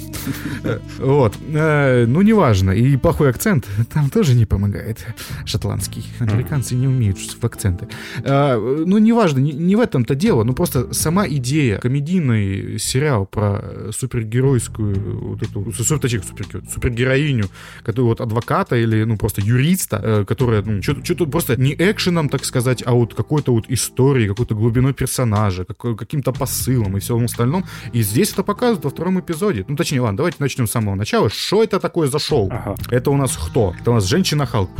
Э, 0.63 0.79
вот. 0.97 1.35
Э, 1.53 2.05
ну, 2.07 2.21
неважно. 2.21 2.71
И 2.71 2.97
плохой 2.97 3.29
акцент 3.29 3.67
там 3.93 4.09
тоже 4.09 4.33
не 4.33 4.45
помогает. 4.45 5.05
Шотландский. 5.45 6.03
Американцы 6.19 6.73
не 6.73 6.87
умеют 6.87 7.17
в 7.19 7.45
акценты. 7.45 7.87
Э, 8.23 8.57
ну, 8.57 8.97
неважно, 8.97 9.37
не, 9.39 9.75
в 9.75 9.79
этом-то 9.79 10.15
дело. 10.15 10.43
Ну, 10.43 10.53
просто 10.53 10.93
сама 10.93 11.27
идея, 11.27 11.77
комедийный 11.77 12.79
сериал 12.79 13.27
про 13.27 13.91
супергеройскую, 13.91 15.29
вот 15.29 15.43
эту, 15.43 15.99
точнее, 15.99 16.23
супер, 16.23 16.63
супергероиню, 16.73 17.45
которую 17.83 18.09
вот 18.09 18.21
адвоката 18.21 18.75
или, 18.75 19.03
ну, 19.11 19.17
просто 19.17 19.41
юриста, 19.41 20.25
которая, 20.27 20.61
ну, 20.61 20.81
что-то 20.81 21.25
просто 21.25 21.55
не 21.55 21.73
экшеном, 21.73 22.29
так 22.29 22.45
сказать, 22.45 22.83
а 22.85 22.93
вот 22.93 23.13
какой-то 23.13 23.53
вот 23.53 23.65
историей, 23.69 24.27
какой-то 24.27 24.55
глубиной 24.55 24.93
персонажа, 24.93 25.65
каким-то 25.65 26.31
посылом 26.31 26.97
и 26.97 26.99
всем 26.99 27.25
остальном. 27.25 27.65
И 27.93 28.01
здесь 28.01 28.31
это 28.31 28.43
показывают 28.43 28.83
во 28.85 28.89
втором 28.89 29.19
эпизоде. 29.19 29.65
Ну, 29.67 29.75
точнее, 29.75 30.01
ладно, 30.01 30.17
давайте 30.17 30.37
начнем 30.39 30.67
с 30.67 30.71
самого 30.71 30.95
начала. 30.95 31.29
Что 31.29 31.63
это 31.63 31.79
такое 31.79 32.07
за 32.07 32.19
шоу? 32.19 32.49
Ага. 32.51 32.75
Это 32.89 33.11
у 33.11 33.17
нас 33.17 33.37
кто? 33.37 33.75
Это 33.79 33.91
у 33.91 33.93
нас 33.95 34.05
женщина-халк. 34.05 34.71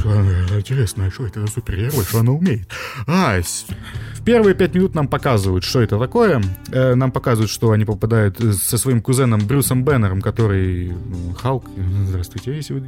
Интересно, 0.56 1.06
а 1.06 1.12
что 1.12 1.28
это 1.28 1.42
за 1.42 1.48
супергерой? 1.48 2.04
Что 2.04 2.20
она 2.20 2.32
умеет? 2.32 2.70
А, 3.08 3.40
в 4.22 4.24
первые 4.24 4.54
пять 4.54 4.76
минут 4.76 4.94
нам 4.94 5.08
показывают, 5.08 5.64
что 5.64 5.82
это 5.82 5.98
такое. 5.98 6.44
Э, 6.72 6.94
нам 6.94 7.12
показывают, 7.12 7.50
что 7.50 7.72
они 7.72 7.86
попадают 7.86 8.38
со 8.38 8.78
своим 8.78 9.02
кузеном 9.02 9.48
Брюсом 9.48 9.84
Беннером, 9.84 10.22
который 10.22 10.90
ну, 10.90 11.34
Халк. 11.34 11.66
Здравствуйте, 12.06 12.56
если 12.56 12.76
вы 12.76 12.82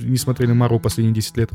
не 0.00 0.18
смотрели 0.18 0.52
Мару 0.52 0.78
последние 0.78 1.14
10 1.14 1.36
лет. 1.38 1.50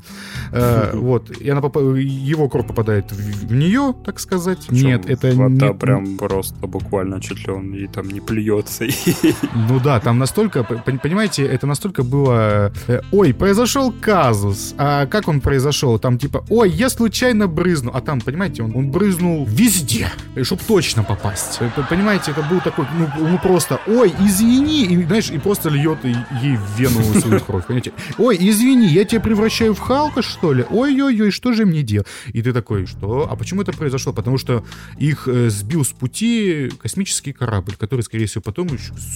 Э, 0.52 0.92
вот. 0.96 1.30
И 1.40 1.48
она 1.50 1.62
поп... 1.62 1.78
его 1.78 2.50
кровь 2.50 2.66
попадает 2.66 3.12
в 3.12 3.54
нее, 3.54 3.94
так 4.04 4.20
сказать. 4.20 4.66
Причем 4.68 4.88
Нет, 4.88 5.08
это 5.08 5.32
вода 5.36 5.68
не... 5.68 5.74
прям 5.76 6.18
просто 6.18 6.66
буквально 6.66 7.22
чуть 7.22 7.46
ли 7.46 7.54
он 7.54 7.76
и 7.76 7.86
там 7.88 8.08
не 8.10 8.22
плюется. 8.22 8.86
Ну 9.54 9.80
да, 9.80 10.00
там 10.00 10.18
настолько, 10.18 10.64
понимаете, 10.64 11.44
это 11.44 11.68
настолько 11.68 12.04
было... 12.04 12.74
Э, 12.88 13.02
ой, 13.12 13.34
произошел 13.34 13.92
казус. 13.92 14.74
А 14.78 15.06
как 15.06 15.28
он 15.28 15.42
произошел? 15.42 16.00
Там 16.00 16.18
типа, 16.18 16.44
ой, 16.50 16.72
я 16.72 16.90
случайно 16.90 17.48
брызнул. 17.48 17.94
А 17.96 18.02
там, 18.02 18.20
понимаете, 18.20 18.64
он, 18.64 18.76
он 18.76 18.90
брызнул 18.90 19.11
везде, 19.12 20.12
чтобы 20.44 20.62
точно 20.68 21.04
попасть. 21.04 21.60
Понимаете, 21.90 22.32
это 22.32 22.42
был 22.44 22.60
такой, 22.62 22.86
ну, 22.98 23.08
ну 23.30 23.40
просто, 23.40 23.80
ой, 23.88 24.14
извини, 24.20 24.86
и, 24.86 25.04
знаешь, 25.06 25.30
и 25.30 25.38
просто 25.38 25.70
льет 25.70 26.00
ей 26.04 26.58
в 26.58 26.80
вену 26.80 27.04
свою 27.20 27.40
кровь, 27.40 27.66
понимаете? 27.66 27.94
Ой, 28.18 28.38
извини, 28.40 28.88
я 28.88 29.06
тебя 29.06 29.22
превращаю 29.22 29.74
в 29.74 29.80
Халка, 29.80 30.22
что 30.22 30.54
ли? 30.54 30.66
Ой-ой-ой, 30.70 31.32
что 31.32 31.54
же 31.54 31.66
мне 31.66 31.82
делать? 31.82 32.08
И 32.28 32.42
ты 32.42 32.54
такой, 32.54 32.86
что? 32.86 33.28
А 33.30 33.36
почему 33.36 33.62
это 33.62 33.72
произошло? 33.72 34.14
Потому 34.14 34.38
что 34.38 34.64
их 34.98 35.28
э, 35.28 35.50
сбил 35.50 35.84
с 35.84 35.90
пути 35.90 36.72
космический 36.82 37.34
корабль, 37.34 37.76
который, 37.78 38.02
скорее 38.02 38.26
всего, 38.26 38.42
потом 38.42 38.70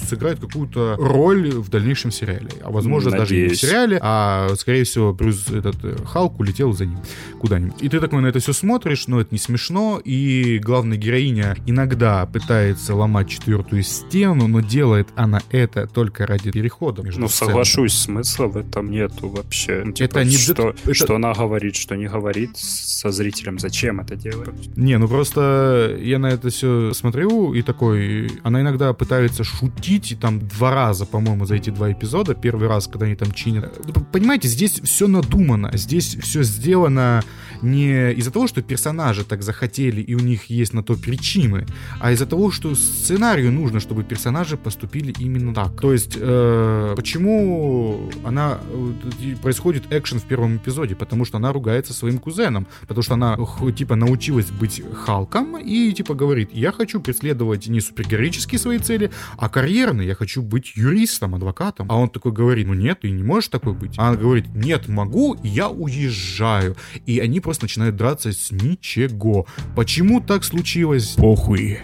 сыграет 0.09 0.39
какую-то 0.39 0.95
роль 0.99 1.49
в 1.49 1.69
дальнейшем 1.69 2.11
сериале. 2.11 2.49
А 2.61 2.71
возможно, 2.71 3.11
Надеюсь. 3.11 3.29
даже 3.29 3.35
не 3.35 3.49
в 3.49 3.57
сериале, 3.57 3.99
а, 4.01 4.53
скорее 4.57 4.83
всего, 4.83 5.13
Брюс, 5.13 5.47
этот 5.49 5.77
э, 5.83 5.95
Халк 6.05 6.39
улетел 6.39 6.73
за 6.73 6.85
ним 6.85 6.99
куда-нибудь. 7.39 7.81
И 7.81 7.89
ты 7.89 7.99
такой 7.99 8.21
на 8.21 8.27
это 8.27 8.39
все 8.39 8.53
смотришь, 8.53 9.07
но 9.07 9.21
это 9.21 9.29
не 9.31 9.39
смешно, 9.39 9.84
и 10.03 10.59
главная 10.59 10.97
героиня 10.97 11.55
иногда 11.65 12.25
пытается 12.25 12.95
ломать 12.95 13.29
четвертую 13.29 13.83
стену, 13.83 14.47
но 14.47 14.61
делает 14.61 15.09
она 15.15 15.41
это 15.51 15.87
только 15.87 16.25
ради 16.25 16.51
перехода. 16.51 17.01
Между 17.03 17.21
ну, 17.21 17.27
сценами. 17.27 17.51
соглашусь, 17.51 17.93
смысла 17.93 18.47
в 18.47 18.57
этом 18.57 18.91
нету 18.91 19.29
вообще. 19.29 19.83
Ну, 19.85 19.91
типа, 19.91 20.05
это 20.05 20.23
не 20.23 20.37
что, 20.37 20.69
это... 20.83 20.93
что 20.93 21.15
она 21.15 21.33
говорит, 21.33 21.75
что 21.75 21.95
не 21.95 22.07
говорит 22.07 22.57
со 22.57 23.11
зрителем, 23.11 23.59
зачем 23.59 23.99
это 23.99 24.15
делать? 24.15 24.75
Не, 24.75 24.97
ну 24.97 25.07
просто 25.07 25.97
я 26.01 26.19
на 26.19 26.27
это 26.27 26.49
все 26.49 26.93
смотрю 26.93 27.53
и 27.53 27.61
такой, 27.61 28.31
она 28.43 28.61
иногда 28.61 28.93
пытается 28.93 29.43
шутить, 29.43 30.11
и 30.11 30.15
там 30.15 30.39
два 30.39 30.73
раза, 30.73 31.05
по-моему, 31.05 31.45
за 31.45 31.55
эти 31.55 31.69
два 31.69 31.91
эпизода. 31.91 32.35
Первый 32.35 32.67
раз, 32.67 32.87
когда 32.87 33.05
они 33.05 33.15
там 33.15 33.31
чинят. 33.31 33.73
Понимаете, 34.11 34.47
здесь 34.47 34.79
все 34.83 35.07
надумано, 35.07 35.71
здесь 35.73 36.17
все 36.21 36.43
сделано 36.43 37.23
не 37.61 38.13
из-за 38.13 38.31
того, 38.31 38.47
что 38.47 38.61
персонажи 38.61 39.23
так 39.23 39.43
захотели 39.43 40.01
и 40.01 40.15
у 40.15 40.19
них 40.19 40.45
есть 40.45 40.73
на 40.73 40.83
то 40.83 40.95
причины, 40.95 41.65
а 41.99 42.11
из-за 42.11 42.25
того, 42.25 42.51
что 42.51 42.75
сценарию 42.75 43.51
нужно, 43.51 43.79
чтобы 43.79 44.03
персонажи 44.03 44.57
поступили 44.57 45.13
именно 45.19 45.53
так. 45.53 45.79
То 45.79 45.93
есть, 45.93 46.17
э, 46.19 46.93
почему 46.95 48.09
она 48.23 48.59
э, 48.61 49.35
происходит 49.41 49.83
экшен 49.91 50.19
в 50.19 50.23
первом 50.23 50.57
эпизоде? 50.57 50.95
Потому 50.95 51.25
что 51.25 51.37
она 51.37 51.51
ругается 51.51 51.93
своим 51.93 52.19
кузеном, 52.19 52.67
потому 52.81 53.01
что 53.01 53.13
она 53.13 53.37
типа 53.75 53.95
научилась 53.95 54.51
быть 54.51 54.81
Халком 54.93 55.57
и 55.57 55.91
типа 55.93 56.13
говорит, 56.13 56.49
я 56.53 56.71
хочу 56.71 56.99
преследовать 56.99 57.67
не 57.67 57.81
супергероические 57.81 58.59
свои 58.59 58.79
цели, 58.79 59.11
а 59.37 59.49
карьерные, 59.49 60.07
я 60.07 60.15
хочу 60.15 60.41
быть 60.41 60.73
юристом, 60.75 61.35
адвокатом. 61.35 61.87
А 61.89 61.97
он 61.97 62.09
такой 62.09 62.31
говорит, 62.31 62.67
ну 62.67 62.73
нет, 62.73 63.01
ты 63.01 63.11
не 63.11 63.23
можешь 63.23 63.49
такой 63.49 63.73
быть. 63.73 63.95
А 63.97 64.09
она 64.09 64.17
говорит, 64.17 64.47
нет, 64.53 64.87
могу, 64.87 65.37
я 65.43 65.69
уезжаю. 65.69 66.75
И 67.05 67.19
они 67.19 67.39
просто 67.45 67.65
начинают 67.65 67.95
драться 67.95 68.33
с 68.33 68.51
ничего. 68.51 69.45
Почему 69.75 70.19
так 70.19 70.43
случилось? 70.43 71.09
Похуй 71.09 71.79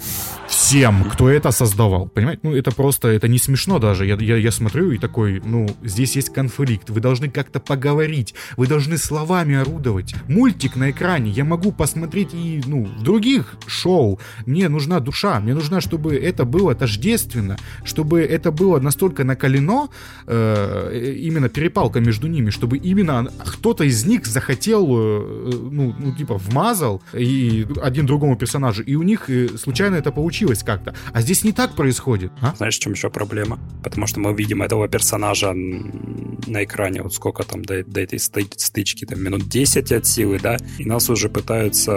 всем, 0.71 1.03
кто 1.03 1.29
это 1.29 1.51
создавал. 1.51 2.07
Понимаете? 2.07 2.39
Ну, 2.43 2.55
это 2.55 2.71
просто, 2.71 3.09
это 3.09 3.27
не 3.27 3.39
смешно 3.39 3.77
даже. 3.77 4.05
Я, 4.05 4.15
я, 4.15 4.37
я 4.37 4.51
смотрю 4.51 4.91
и 4.91 4.97
такой, 4.97 5.41
ну, 5.43 5.67
здесь 5.83 6.15
есть 6.15 6.29
конфликт. 6.29 6.89
Вы 6.89 7.01
должны 7.01 7.29
как-то 7.29 7.59
поговорить. 7.59 8.33
Вы 8.55 8.67
должны 8.67 8.97
словами 8.97 9.55
орудовать. 9.55 10.15
Мультик 10.29 10.77
на 10.77 10.91
экране. 10.91 11.29
Я 11.29 11.43
могу 11.43 11.73
посмотреть 11.73 12.29
и, 12.33 12.61
ну, 12.65 12.85
в 12.85 13.03
других 13.03 13.55
шоу. 13.67 14.17
Мне 14.45 14.69
нужна 14.69 15.01
душа. 15.01 15.41
Мне 15.41 15.53
нужна, 15.53 15.81
чтобы 15.81 16.15
это 16.15 16.45
было 16.45 16.73
тождественно. 16.73 17.57
Чтобы 17.83 18.21
это 18.21 18.53
было 18.53 18.79
настолько 18.79 19.25
накалено, 19.25 19.89
э, 20.25 21.15
именно 21.19 21.49
перепалка 21.49 21.99
между 21.99 22.27
ними, 22.27 22.49
чтобы 22.49 22.77
именно 22.77 23.29
кто-то 23.45 23.83
из 23.83 24.05
них 24.05 24.25
захотел, 24.25 24.87
э, 24.87 25.51
ну, 25.69 25.93
ну, 25.99 26.15
типа, 26.15 26.37
вмазал 26.37 27.01
и 27.13 27.67
один 27.83 28.05
другому 28.05 28.37
персонажу. 28.37 28.83
И 28.83 28.95
у 28.95 29.03
них 29.03 29.29
э, 29.29 29.49
случайно 29.57 29.95
это 29.95 30.13
получилось 30.13 30.60
получилось 30.61 30.63
как-то. 30.63 30.93
А 31.13 31.21
здесь 31.21 31.43
не 31.43 31.51
так 31.51 31.75
происходит. 31.75 32.31
А? 32.41 32.53
Знаешь, 32.55 32.77
в 32.77 32.79
чем 32.79 32.93
еще 32.93 33.09
проблема? 33.09 33.59
Потому 33.83 34.07
что 34.07 34.19
мы 34.19 34.33
видим 34.33 34.61
этого 34.61 34.87
персонажа 34.87 35.53
на 35.53 36.63
экране, 36.63 37.01
вот 37.01 37.13
сколько 37.13 37.43
там 37.43 37.63
до, 37.63 37.83
до 37.83 38.01
этой 38.01 38.19
стычки, 38.19 39.05
там 39.05 39.21
минут 39.21 39.47
10 39.47 39.91
от 39.91 40.05
силы, 40.05 40.39
да, 40.39 40.57
и 40.79 40.85
нас 40.85 41.09
уже 41.09 41.29
пытаются, 41.29 41.91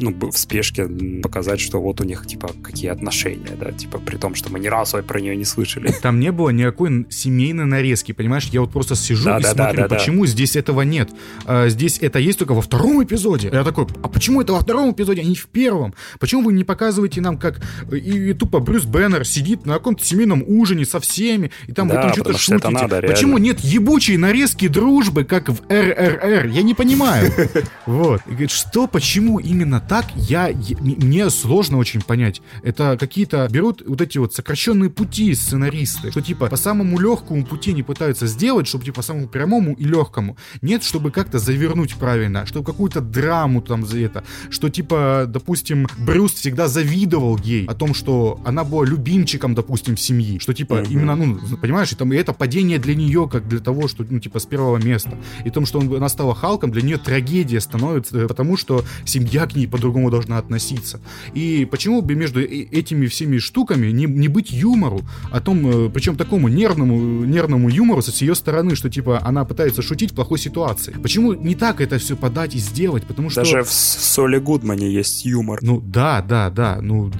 ну, 0.00 0.14
в 0.30 0.36
спешке 0.36 0.86
показать, 1.22 1.60
что 1.60 1.80
вот 1.80 2.00
у 2.00 2.04
них, 2.04 2.26
типа, 2.26 2.50
какие 2.62 2.90
отношения, 2.90 3.56
да, 3.58 3.72
типа, 3.72 3.98
при 3.98 4.16
том, 4.16 4.34
что 4.34 4.50
мы 4.50 4.60
ни 4.60 4.68
разу 4.68 5.02
про 5.02 5.20
нее 5.20 5.36
не 5.36 5.44
слышали. 5.44 5.92
Там 6.02 6.20
не 6.20 6.32
было 6.32 6.50
никакой 6.50 7.06
семейной 7.10 7.64
нарезки, 7.64 8.12
понимаешь? 8.12 8.48
Я 8.52 8.60
вот 8.60 8.72
просто 8.72 8.94
сижу 8.94 9.24
да, 9.24 9.38
и 9.38 9.42
да, 9.42 9.52
смотрю, 9.52 9.82
да, 9.82 9.88
да, 9.88 9.96
почему 9.96 10.24
да. 10.24 10.30
здесь 10.30 10.56
этого 10.56 10.82
нет. 10.82 11.10
А, 11.46 11.68
здесь 11.68 11.98
это 12.00 12.18
есть 12.18 12.38
только 12.38 12.54
во 12.54 12.60
втором 12.60 13.02
эпизоде. 13.02 13.50
Я 13.52 13.64
такой, 13.64 13.86
а 14.02 14.08
почему 14.08 14.42
это 14.42 14.52
во 14.52 14.60
втором 14.60 14.92
эпизоде, 14.92 15.22
а 15.22 15.24
не 15.24 15.34
в 15.34 15.46
первом? 15.46 15.94
Почему 16.18 16.42
вы 16.42 16.52
не 16.52 16.64
показываете 16.64 17.20
нам 17.20 17.38
как 17.38 17.53
и, 17.90 18.30
и 18.30 18.32
тупо 18.34 18.60
Брюс 18.60 18.84
Беннер 18.84 19.24
сидит 19.24 19.66
на 19.66 19.74
каком-то 19.74 20.04
семейном 20.04 20.44
ужине 20.46 20.84
со 20.84 21.00
всеми, 21.00 21.50
и 21.66 21.72
там 21.72 21.88
да, 21.88 21.96
вы 21.96 22.02
там 22.02 22.12
что-то 22.12 22.38
шутите. 22.38 22.68
Надо, 22.68 23.02
Почему 23.02 23.38
нет 23.38 23.60
ебучей 23.60 24.16
нарезки 24.16 24.68
дружбы, 24.68 25.24
как 25.24 25.48
в 25.48 25.60
РРР? 25.68 26.46
Я 26.46 26.62
не 26.62 26.74
понимаю. 26.74 27.32
Вот. 27.86 28.22
И 28.26 28.30
говорит, 28.30 28.50
что, 28.50 28.86
почему 28.86 29.38
именно 29.38 29.80
так, 29.80 30.06
я, 30.16 30.50
мне 30.80 31.28
сложно 31.30 31.78
очень 31.78 32.00
понять. 32.00 32.40
Это 32.62 32.96
какие-то 32.98 33.46
берут 33.50 33.82
вот 33.86 34.00
эти 34.00 34.18
вот 34.18 34.34
сокращенные 34.34 34.90
пути 34.90 35.34
сценаристы, 35.34 36.10
что 36.10 36.20
типа 36.20 36.48
по 36.48 36.56
самому 36.56 36.98
легкому 36.98 37.44
пути 37.44 37.72
не 37.72 37.82
пытаются 37.82 38.26
сделать, 38.26 38.66
чтобы 38.66 38.84
типа 38.84 38.96
по 38.96 39.02
самому 39.02 39.28
прямому 39.28 39.74
и 39.74 39.84
легкому. 39.84 40.36
Нет, 40.62 40.82
чтобы 40.82 41.10
как-то 41.10 41.38
завернуть 41.38 41.94
правильно, 41.94 42.46
чтобы 42.46 42.64
какую-то 42.64 43.00
драму 43.00 43.60
там 43.60 43.86
за 43.86 44.00
это, 44.00 44.24
что 44.50 44.68
типа, 44.70 45.24
допустим, 45.28 45.86
Брюс 45.98 46.32
всегда 46.32 46.68
завидовал 46.68 47.38
ей 47.44 47.66
о 47.66 47.74
том, 47.74 47.94
что 47.94 48.40
она 48.44 48.64
была 48.64 48.84
любимчиком, 48.84 49.54
допустим, 49.54 49.96
семьи, 49.96 50.38
что 50.38 50.52
типа 50.52 50.74
mm-hmm. 50.74 50.88
именно, 50.90 51.16
ну, 51.16 51.56
понимаешь, 51.56 51.92
и, 51.92 51.96
там, 51.96 52.12
и 52.12 52.16
это 52.16 52.32
падение 52.32 52.78
для 52.78 52.94
нее, 52.94 53.28
как 53.30 53.48
для 53.48 53.60
того, 53.60 53.88
что, 53.88 54.04
ну, 54.08 54.18
типа, 54.18 54.38
с 54.38 54.46
первого 54.46 54.76
места. 54.76 55.18
И 55.44 55.50
том, 55.50 55.66
что 55.66 55.78
он, 55.78 55.94
она 55.94 56.08
стала 56.08 56.34
Халком, 56.34 56.70
для 56.70 56.82
нее 56.82 56.98
трагедия 56.98 57.60
становится, 57.60 58.18
э, 58.18 58.28
потому 58.28 58.56
что 58.56 58.84
семья 59.04 59.46
к 59.46 59.56
ней 59.56 59.66
по-другому 59.66 60.10
должна 60.10 60.38
относиться. 60.38 61.00
И 61.32 61.66
почему 61.70 62.02
бы 62.02 62.14
между 62.14 62.40
этими 62.40 63.06
всеми 63.06 63.38
штуками 63.38 63.90
не, 63.90 64.04
не 64.04 64.28
быть 64.28 64.50
юмору, 64.50 65.02
о 65.30 65.40
том, 65.40 65.86
э, 65.86 65.90
причем 65.90 66.16
такому 66.16 66.48
нервному, 66.48 67.24
нервному 67.24 67.68
юмору 67.68 68.02
с 68.02 68.20
ее 68.20 68.34
стороны, 68.34 68.76
что, 68.76 68.90
типа, 68.90 69.20
она 69.24 69.44
пытается 69.44 69.82
шутить 69.82 70.12
в 70.12 70.14
плохой 70.14 70.38
ситуации. 70.38 70.92
Почему 71.02 71.32
не 71.32 71.54
так 71.54 71.80
это 71.80 71.98
все 71.98 72.16
подать 72.16 72.54
и 72.54 72.58
сделать? 72.58 73.04
Потому 73.04 73.30
что... 73.30 73.40
Даже 73.40 73.62
в 73.62 73.70
Соле 73.70 74.40
Гудмане 74.40 74.92
есть 74.92 75.24
юмор. 75.24 75.60
Ну, 75.62 75.80
да, 75.80 76.22
да, 76.22 76.50
да. 76.50 76.78
Ну, 76.80 77.10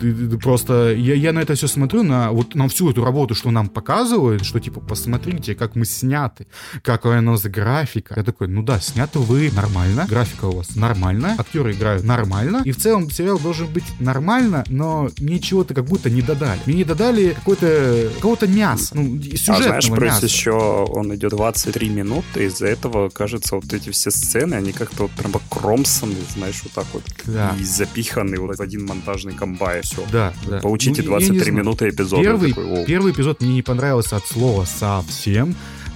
просто 0.43 0.93
я, 0.93 1.15
я 1.15 1.33
на 1.33 1.41
это 1.41 1.55
все 1.55 1.69
смотрю, 1.69 2.03
на 2.03 2.31
вот 2.31 2.55
на 2.55 2.69
всю 2.69 2.91
эту 2.91 3.05
работу, 3.05 3.35
что 3.35 3.51
нам 3.51 3.69
показывают, 3.69 4.45
что 4.45 4.61
типа, 4.61 4.81
посмотрите, 4.81 5.55
как 5.55 5.77
мы 5.77 5.85
сняты, 5.85 6.47
какая 6.83 7.19
у 7.19 7.23
нас 7.23 7.43
графика. 7.43 8.15
Я 8.17 8.23
такой, 8.23 8.49
ну 8.49 8.63
да, 8.63 8.81
сняты 8.81 9.19
вы 9.19 9.51
нормально, 9.55 10.07
графика 10.09 10.47
у 10.47 10.57
вас 10.57 10.77
нормальная, 10.77 11.37
актеры 11.39 11.73
играют 11.73 12.05
нормально, 12.05 12.63
и 12.65 12.73
в 12.73 12.77
целом 12.77 13.11
сериал 13.11 13.39
должен 13.39 13.67
быть 13.67 13.85
нормально, 14.01 14.65
но 14.69 15.09
мне 15.19 15.39
чего-то 15.39 15.75
как 15.75 15.85
будто 15.85 16.11
не 16.11 16.23
додали. 16.23 16.61
Мне 16.67 16.77
не 16.77 16.85
додали 16.85 17.31
какое-то 17.31 18.11
какого-то 18.17 18.47
мяса, 18.47 18.97
ну, 18.97 19.21
сюжетного 19.21 19.57
а 19.57 19.63
знаешь, 19.63 19.89
плюс 19.89 20.03
мяса. 20.03 20.27
еще 20.27 20.53
он 20.53 21.15
идет 21.15 21.31
23 21.31 21.89
минуты, 21.89 22.45
из-за 22.47 22.67
этого, 22.67 23.09
кажется, 23.09 23.57
вот 23.57 23.73
эти 23.73 23.91
все 23.91 24.11
сцены, 24.11 24.55
они 24.55 24.73
как-то 24.73 25.05
вот 25.05 25.13
прямо 25.13 25.41
кромсаны, 25.51 26.17
знаешь, 26.35 26.61
вот 26.65 26.73
так 26.73 26.87
вот. 26.93 27.03
Да. 27.25 27.55
И 27.59 27.65
запиханы 27.65 28.39
вот 28.39 28.59
в 28.59 28.63
один 28.63 28.87
монтажный 28.87 29.35
комбай, 29.35 29.83
все. 29.83 30.04
Да, 30.13 30.33
да. 30.49 30.59
Получите 30.61 31.03
Ну, 31.03 31.13
я 31.13 31.19
не 31.19 31.27
23 31.27 31.41
знаю. 31.41 31.55
минуты 31.59 31.89
эпизода. 31.89 32.23
Первый, 32.23 32.53
Такой, 32.53 32.85
первый 32.85 33.13
эпизод 33.13 33.41
мне 33.41 33.55
не 33.55 33.63
понравился 33.63 34.17
от 34.17 34.27
слова 34.27 34.65
совсем. 34.65 35.55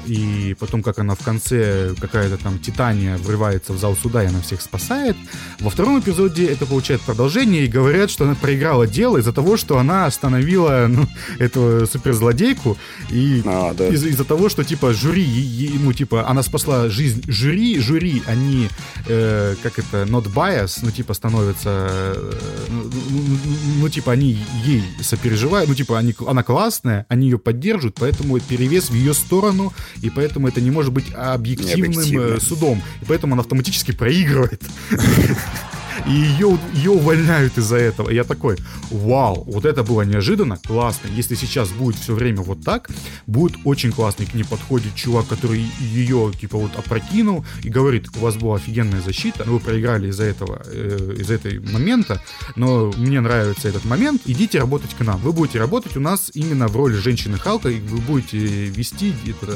И 0.09 0.57
потом, 0.59 0.83
как 0.83 0.99
она 0.99 1.15
в 1.15 1.19
конце, 1.25 1.95
какая-то 2.01 2.37
там 2.39 2.59
Титания 2.59 3.17
врывается 3.19 3.73
в 3.73 3.79
зал 3.79 3.95
суда, 3.97 4.23
и 4.25 4.27
она 4.27 4.41
всех 4.41 4.61
спасает. 4.63 5.17
Во 5.61 5.71
втором 5.71 6.01
эпизоде 6.01 6.47
это 6.47 6.67
получает 6.67 7.01
продолжение, 7.03 7.65
и 7.65 7.69
говорят, 7.69 8.11
что 8.11 8.25
она 8.25 8.35
проиграла 8.35 8.87
дело 8.87 9.19
из-за 9.19 9.33
того, 9.33 9.57
что 9.57 9.79
она 9.79 10.07
остановила 10.07 10.87
ну, 10.89 11.07
эту 11.39 11.87
суперзлодейку. 11.91 12.77
И 13.11 13.43
А, 13.45 13.75
да. 13.75 13.89
из- 13.89 14.05
из-за 14.05 14.25
того, 14.25 14.49
что, 14.49 14.65
типа, 14.65 14.93
жюри, 14.95 15.23
е- 15.23 15.67
е- 15.67 15.79
ну, 15.79 15.93
типа, 15.93 16.29
она 16.29 16.43
спасла 16.43 16.89
жизнь 16.89 17.23
жюри, 17.29 17.79
жюри, 17.79 18.23
они, 18.27 18.69
э, 19.07 19.55
как 19.63 19.79
это, 19.79 20.05
not 20.05 20.33
bias, 20.33 20.79
ну, 20.83 20.91
типа, 20.91 21.15
становятся, 21.15 21.69
э, 21.91 22.33
ну, 22.71 22.83
ну, 22.85 22.91
ну, 23.11 23.37
ну, 23.81 23.89
типа, 23.89 24.13
они 24.13 24.39
ей 24.65 24.83
сопереживают, 25.03 25.69
ну, 25.69 25.75
типа, 25.75 25.99
они, 25.99 26.15
она 26.27 26.43
классная, 26.43 27.05
они 27.09 27.27
ее 27.29 27.39
поддерживают, 27.39 27.97
поэтому 28.01 28.39
перевес 28.41 28.91
в 28.91 28.95
ее 28.95 29.13
сторону, 29.15 29.73
и 30.03 30.11
поэтому 30.11 30.49
это 30.49 30.61
не 30.61 30.71
может 30.71 30.93
быть 30.93 31.13
объективным 31.15 31.91
Необъективно. 31.91 32.37
э, 32.37 32.41
судом, 32.41 32.83
и 33.03 33.05
поэтому 33.05 33.35
она 33.35 33.43
автоматически 33.43 33.93
проигрывает. 33.93 34.63
И 36.07 36.11
ее, 36.11 36.59
ее 36.75 36.91
увольняют 36.91 37.59
из-за 37.59 37.77
этого. 37.77 38.11
Я 38.11 38.25
такой, 38.25 38.57
вау, 38.91 39.45
вот 39.47 39.65
это 39.65 39.83
было 39.83 40.03
неожиданно, 40.03 40.59
классно. 40.59 41.09
Если 41.09 41.35
сейчас 41.35 41.71
будет 41.71 41.97
все 41.97 42.15
время 42.15 42.43
вот 42.43 42.63
так, 42.65 42.91
будет 43.27 43.57
очень 43.65 43.93
классно. 43.93 44.23
И 44.25 44.27
к 44.27 44.35
ней 44.35 44.45
подходит 44.45 44.95
чувак, 44.95 45.27
который 45.27 45.65
ее, 45.81 46.33
типа, 46.39 46.59
вот 46.59 46.77
опрокинул 46.77 47.45
и 47.63 47.69
говорит, 47.69 48.09
у 48.17 48.21
вас 48.21 48.37
была 48.37 48.57
офигенная 48.57 49.01
защита, 49.01 49.45
вы 49.45 49.61
проиграли 49.61 50.09
из-за 50.09 50.25
этого, 50.25 50.63
э, 50.65 51.15
из-за 51.19 51.35
этой 51.35 51.59
момента, 51.61 52.23
но 52.57 52.93
мне 52.97 53.21
нравится 53.21 53.69
этот 53.69 53.85
момент, 53.85 54.23
идите 54.27 54.59
работать 54.59 54.95
к 54.95 55.01
нам. 55.05 55.21
Вы 55.21 55.33
будете 55.33 55.59
работать 55.59 55.97
у 55.97 56.01
нас 56.01 56.31
именно 56.35 56.69
в 56.69 56.77
роли 56.77 56.95
женщины 56.95 57.39
Халка, 57.39 57.69
и 57.69 57.81
вы 57.81 57.99
будете 57.99 58.39
вести 58.39 59.15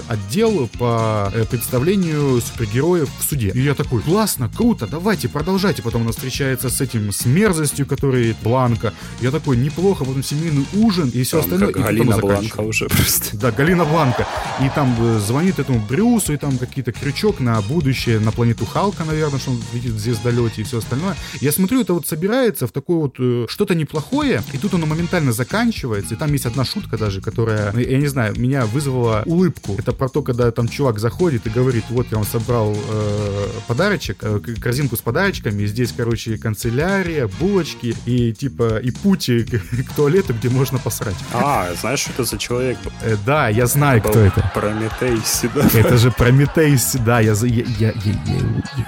отдел 0.09 0.69
по 0.79 1.31
э, 1.35 1.45
представлению 1.45 2.41
супергероев 2.41 3.09
в 3.19 3.25
суде. 3.25 3.51
И 3.55 3.61
я 3.61 3.75
такой, 3.75 4.03
классно, 4.03 4.49
круто, 4.49 4.87
давайте, 4.87 5.29
продолжайте. 5.29 5.83
Потом 5.83 6.03
она 6.03 6.13
встречается 6.33 6.71
с 6.71 6.81
этим, 6.81 7.13
с 7.13 7.27
мерзостью, 7.27 7.85
который 7.85 8.35
Бланка. 8.43 8.95
Я 9.21 9.31
такой, 9.31 9.59
неплохо, 9.59 10.05
потом 10.05 10.23
семейный 10.23 10.65
ужин 10.73 11.11
и 11.11 11.23
все 11.25 11.43
Там 11.43 11.53
остальное. 11.53 11.69
и 11.71 11.73
Галина. 11.73 12.19
Бланка 12.19 12.61
уже 12.61 12.89
просто. 12.89 13.37
Да, 13.37 13.51
Галина 13.53 13.85
Бланка. 13.85 14.27
И 14.65 14.71
там 14.75 14.97
э, 14.99 15.21
звонит 15.21 15.59
этому 15.59 15.79
Брюсу, 15.81 16.33
и 16.33 16.39
там 16.39 16.57
какие-то 16.57 16.93
крючок 16.93 17.41
на 17.41 17.61
будущее, 17.61 18.19
на 18.19 18.33
планету 18.33 18.65
Халка, 18.65 19.05
наверное, 19.05 19.39
что 19.39 19.51
он 19.51 19.61
летит 19.75 19.93
в 19.93 19.99
звездолете 19.99 20.63
и 20.63 20.65
все 20.65 20.79
остальное. 20.79 21.17
Я 21.41 21.53
смотрю, 21.53 21.83
это 21.83 21.93
вот 21.93 22.07
собирается 22.07 22.67
в 22.67 22.73
такое 22.73 22.97
вот 22.97 23.17
э, 23.19 23.45
что-то 23.49 23.75
неплохое, 23.75 24.43
и 24.55 24.59
тут 24.59 24.73
оно 24.73 24.87
моментально 24.87 25.33
заканчивается. 25.33 26.15
И 26.15 26.17
там 26.17 26.33
есть 26.33 26.47
одна 26.47 26.65
шутка 26.65 26.97
даже, 26.97 27.21
которая, 27.21 27.73
ну, 27.73 27.81
я 27.81 27.99
не 27.99 28.07
знаю, 28.07 28.35
меня 28.39 28.65
вызвала 28.65 29.23
улыбку. 29.27 29.77
Это 29.79 29.93
про 29.93 30.09
то, 30.09 30.23
когда 30.23 30.51
там 30.51 30.69
чувак 30.69 30.99
заходит 30.99 31.47
и 31.47 31.51
говорит, 31.51 31.85
вот 31.91 32.07
я 32.11 32.17
вам 32.17 32.27
собрал 32.27 32.75
э, 32.75 33.49
подарочек, 33.69 34.17
э, 34.23 34.41
корзинку 34.61 34.97
с 34.97 35.01
подарочками, 35.01 35.63
и 35.65 35.67
здесь, 35.67 35.93
короче, 35.95 36.22
канцелярия, 36.31 37.27
булочки 37.41 37.95
и 38.07 38.33
типа 38.33 38.79
и 38.79 38.91
пути 38.91 39.43
к, 39.45 39.59
к 39.59 39.95
туалету, 39.97 40.35
где 40.35 40.49
можно 40.49 40.79
посрать. 40.79 41.15
А, 41.33 41.69
знаешь, 41.81 42.01
что 42.01 42.11
это 42.13 42.25
за 42.25 42.39
человек 42.39 42.79
был? 42.85 42.93
Э, 43.03 43.17
да, 43.27 43.49
я 43.49 43.67
знаю, 43.67 44.01
кто 44.01 44.13
Был 44.13 44.21
это. 44.21 44.51
Прометей 44.55 45.21
всегда. 45.25 45.67
Это 45.75 45.97
же 45.99 46.11
Прометейс, 46.11 46.97
да, 47.05 47.21
я, 47.21 47.35
за- 47.35 47.47
я, 47.47 47.65
я, 47.79 47.89
я, 47.89 47.93
я, 48.05 48.35
его- 48.37 48.63
я 48.77 48.87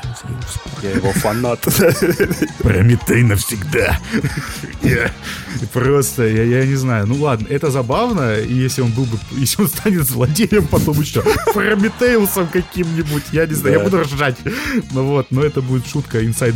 я 0.83 0.91
его 0.91 1.13
фанат. 1.13 1.61
Прометей 2.59 3.23
навсегда. 3.23 3.99
Я- 4.83 5.11
Просто, 5.73 6.23
я, 6.27 6.43
я 6.45 6.67
не 6.67 6.75
знаю. 6.77 7.07
Ну 7.07 7.15
ладно, 7.15 7.47
это 7.49 7.71
забавно, 7.71 8.37
если 8.39 8.83
он 8.83 8.91
был 8.93 9.05
бы, 9.05 9.19
если 9.33 9.63
он 9.63 9.69
станет 9.69 10.05
злодеем 10.07 10.67
потом 10.67 11.01
еще, 11.01 11.23
Прометеусом 11.55 12.49
каким-нибудь, 12.49 13.23
я 13.33 13.47
не 13.47 13.55
знаю, 13.55 13.79
я 13.79 13.85
буду 13.85 14.03
ржать. 14.03 14.37
Ну 14.93 15.05
вот, 15.05 15.31
но 15.31 15.43
это 15.43 15.63
будет 15.63 15.87
шутка, 15.87 16.21
inside, 16.21 16.55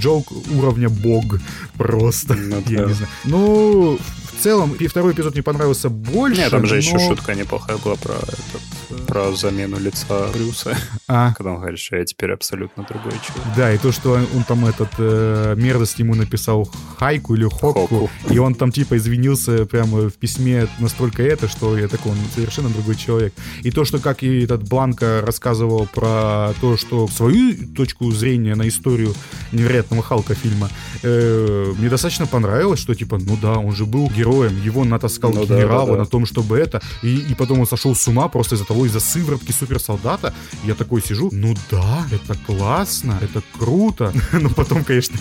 joke 0.00 0.32
уровня 0.58 0.88
бог. 0.88 1.40
Просто, 1.76 2.34
Ну 2.34 2.62
я 2.68 2.80
да. 2.80 2.86
не 2.86 2.94
знаю. 2.94 3.08
Ну, 3.24 3.98
в 4.38 4.42
целом, 4.42 4.72
и 4.78 4.86
второй 4.86 5.12
эпизод 5.12 5.34
мне 5.34 5.42
понравился 5.42 5.88
больше. 5.90 6.40
Нет, 6.40 6.50
там 6.50 6.64
же 6.66 6.76
еще 6.76 6.94
но- 6.94 7.00
шутка 7.00 7.34
неплохая 7.34 7.76
была 7.78 7.96
про 7.96 8.14
этот, 8.14 9.06
про 9.06 9.32
замену 9.32 9.78
лица 9.78 10.28
Брюса. 10.32 10.76
А, 11.08 11.32
Когда 11.34 11.52
он 11.52 11.58
говорит, 11.58 11.78
что 11.80 11.96
я 11.96 12.04
теперь 12.04 12.30
абсолютно 12.32 12.84
другой 12.84 13.12
человек. 13.12 13.56
Да, 13.56 13.72
и 13.72 13.78
то, 13.78 13.90
что 13.92 14.12
он, 14.12 14.26
он 14.36 14.44
там 14.44 14.64
этот 14.66 14.90
э, 14.98 15.54
мерзость 15.56 15.98
ему 15.98 16.14
написал 16.14 16.70
хайку 16.98 17.34
или 17.34 17.44
хокку, 17.44 17.86
Хоку. 17.88 18.10
и 18.30 18.38
он 18.38 18.54
там 18.54 18.70
типа 18.70 18.96
извинился 18.96 19.66
прямо 19.66 20.08
в 20.08 20.12
письме 20.14 20.68
настолько 20.78 21.22
это, 21.22 21.48
что 21.48 21.76
я 21.76 21.88
такой, 21.88 22.12
он 22.12 22.18
совершенно 22.34 22.68
другой 22.68 22.94
человек. 22.94 23.34
И 23.62 23.70
то, 23.70 23.84
что 23.84 23.98
как 23.98 24.22
и 24.22 24.44
этот 24.44 24.68
Бланка 24.68 25.22
рассказывал 25.24 25.86
про 25.92 26.52
то, 26.60 26.76
что 26.76 27.08
свою 27.08 27.54
точку 27.74 28.10
зрения 28.12 28.54
на 28.54 28.68
историю 28.68 29.14
невероятного 29.52 30.02
Халка 30.02 30.34
фильма, 30.34 30.68
э, 31.02 31.72
мне 31.76 31.88
достаточно 31.88 32.26
понравилось, 32.26 32.78
что 32.80 32.94
типа, 32.94 33.18
ну 33.18 33.36
да, 33.40 33.54
он 33.58 33.74
же 33.74 33.84
был 33.86 34.08
героем, 34.10 34.27
его 34.30 34.84
натаскал 34.84 35.32
Ну 35.32 35.46
да, 35.46 35.56
генерал 35.56 35.86
да, 35.86 35.92
да. 35.92 35.98
на 35.98 36.06
том, 36.06 36.26
чтобы 36.26 36.58
это, 36.58 36.80
и, 37.02 37.16
и 37.16 37.34
потом 37.34 37.60
он 37.60 37.66
сошел 37.66 37.94
с 37.94 38.06
ума 38.08 38.28
просто 38.28 38.54
из-за 38.54 38.64
того, 38.64 38.86
из-за 38.86 39.00
сыворотки 39.00 39.52
суперсолдата. 39.52 40.34
Я 40.64 40.74
такой 40.74 41.02
сижу, 41.02 41.28
ну 41.32 41.54
да, 41.70 42.06
это 42.10 42.38
классно, 42.46 43.18
это 43.20 43.42
круто. 43.58 44.12
Но 44.32 44.50
потом, 44.50 44.84
конечно, 44.84 45.18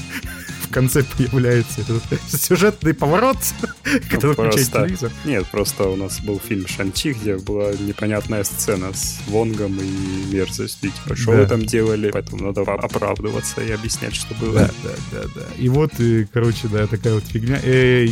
в 0.69 0.73
конце 0.73 1.03
появляется 1.03 1.81
этот 1.81 2.03
сюжетный 2.29 2.93
поворот, 2.93 3.37
когда 4.09 4.33
включает 4.33 4.35
просто- 4.35 4.81
телевизор. 4.83 5.11
Нет, 5.25 5.45
просто 5.51 5.83
у 5.89 5.95
нас 5.95 6.19
был 6.21 6.39
фильм 6.39 6.67
«Шанчи», 6.67 7.13
где 7.13 7.37
была 7.37 7.71
непонятная 7.73 8.43
сцена 8.43 8.93
с 8.93 9.19
Вонгом 9.27 9.79
и 9.79 10.33
мерзостью. 10.33 10.91
Типа, 10.91 11.15
что 11.15 11.31
вы 11.31 11.45
там 11.45 11.65
делали? 11.65 12.11
Поэтому 12.11 12.43
надо 12.43 12.61
оправдываться 12.61 13.61
и 13.61 13.71
объяснять, 13.71 14.15
что 14.15 14.33
было. 14.35 14.53
Да, 14.61 14.71
да, 14.83 14.95
да, 15.11 15.29
да. 15.35 15.41
И 15.57 15.69
вот, 15.69 15.91
э, 15.99 16.25
короче, 16.31 16.67
да, 16.67 16.87
такая 16.87 17.15
вот 17.15 17.23
фигня. 17.25 17.59
Э, 17.63 18.05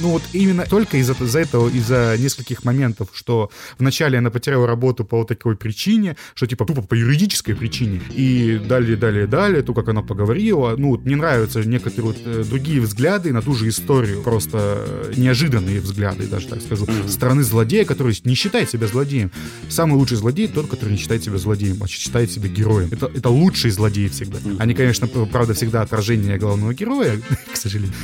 ну 0.00 0.10
вот 0.10 0.22
именно 0.32 0.64
только 0.64 0.98
из-за 0.98 1.38
этого, 1.38 1.68
из-за 1.68 2.16
нескольких 2.18 2.64
моментов, 2.64 3.08
что 3.12 3.50
вначале 3.78 4.18
она 4.18 4.30
потеряла 4.30 4.66
работу 4.66 5.04
по 5.04 5.18
вот 5.18 5.28
такой 5.28 5.56
причине, 5.56 6.16
что 6.34 6.46
типа 6.46 6.64
тупо 6.64 6.82
по 6.82 6.94
юридической 6.94 7.54
причине, 7.54 8.00
и 8.10 8.58
далее, 8.58 8.96
далее, 8.96 9.26
далее, 9.26 9.62
то, 9.62 9.74
как 9.74 9.88
она 9.88 10.02
поговорила, 10.02 10.74
ну, 10.76 10.90
вот 10.90 11.04
мне 11.04 11.16
нравятся 11.16 11.60
некоторые 11.60 11.85
вот, 11.96 12.16
э, 12.24 12.44
другие 12.48 12.80
взгляды 12.80 13.32
на 13.32 13.42
ту 13.42 13.54
же 13.54 13.68
историю, 13.68 14.22
просто 14.22 14.84
э, 14.86 15.12
неожиданные 15.16 15.80
взгляды, 15.80 16.26
даже 16.26 16.48
так 16.48 16.60
скажу, 16.60 16.86
со 17.06 17.12
стороны 17.12 17.42
злодея, 17.42 17.84
который 17.84 18.16
не 18.24 18.34
считает 18.34 18.70
себя 18.70 18.86
злодеем. 18.86 19.30
Самый 19.68 19.94
лучший 19.94 20.16
злодей 20.16 20.48
тот, 20.48 20.68
который 20.68 20.90
не 20.90 20.98
считает 20.98 21.24
себя 21.24 21.38
злодеем, 21.38 21.82
а 21.82 21.88
считает 21.88 22.30
себя 22.30 22.48
героем. 22.48 22.88
Это, 22.92 23.10
это 23.14 23.28
лучший 23.28 23.70
злодей 23.70 24.08
всегда. 24.08 24.38
Мгм. 24.42 24.56
Они, 24.58 24.74
конечно, 24.74 25.06
правда, 25.06 25.54
всегда 25.54 25.82
отражение 25.82 26.38
главного 26.38 26.74
героя, 26.74 27.20
к 27.52 27.56
сожалению. 27.56 27.94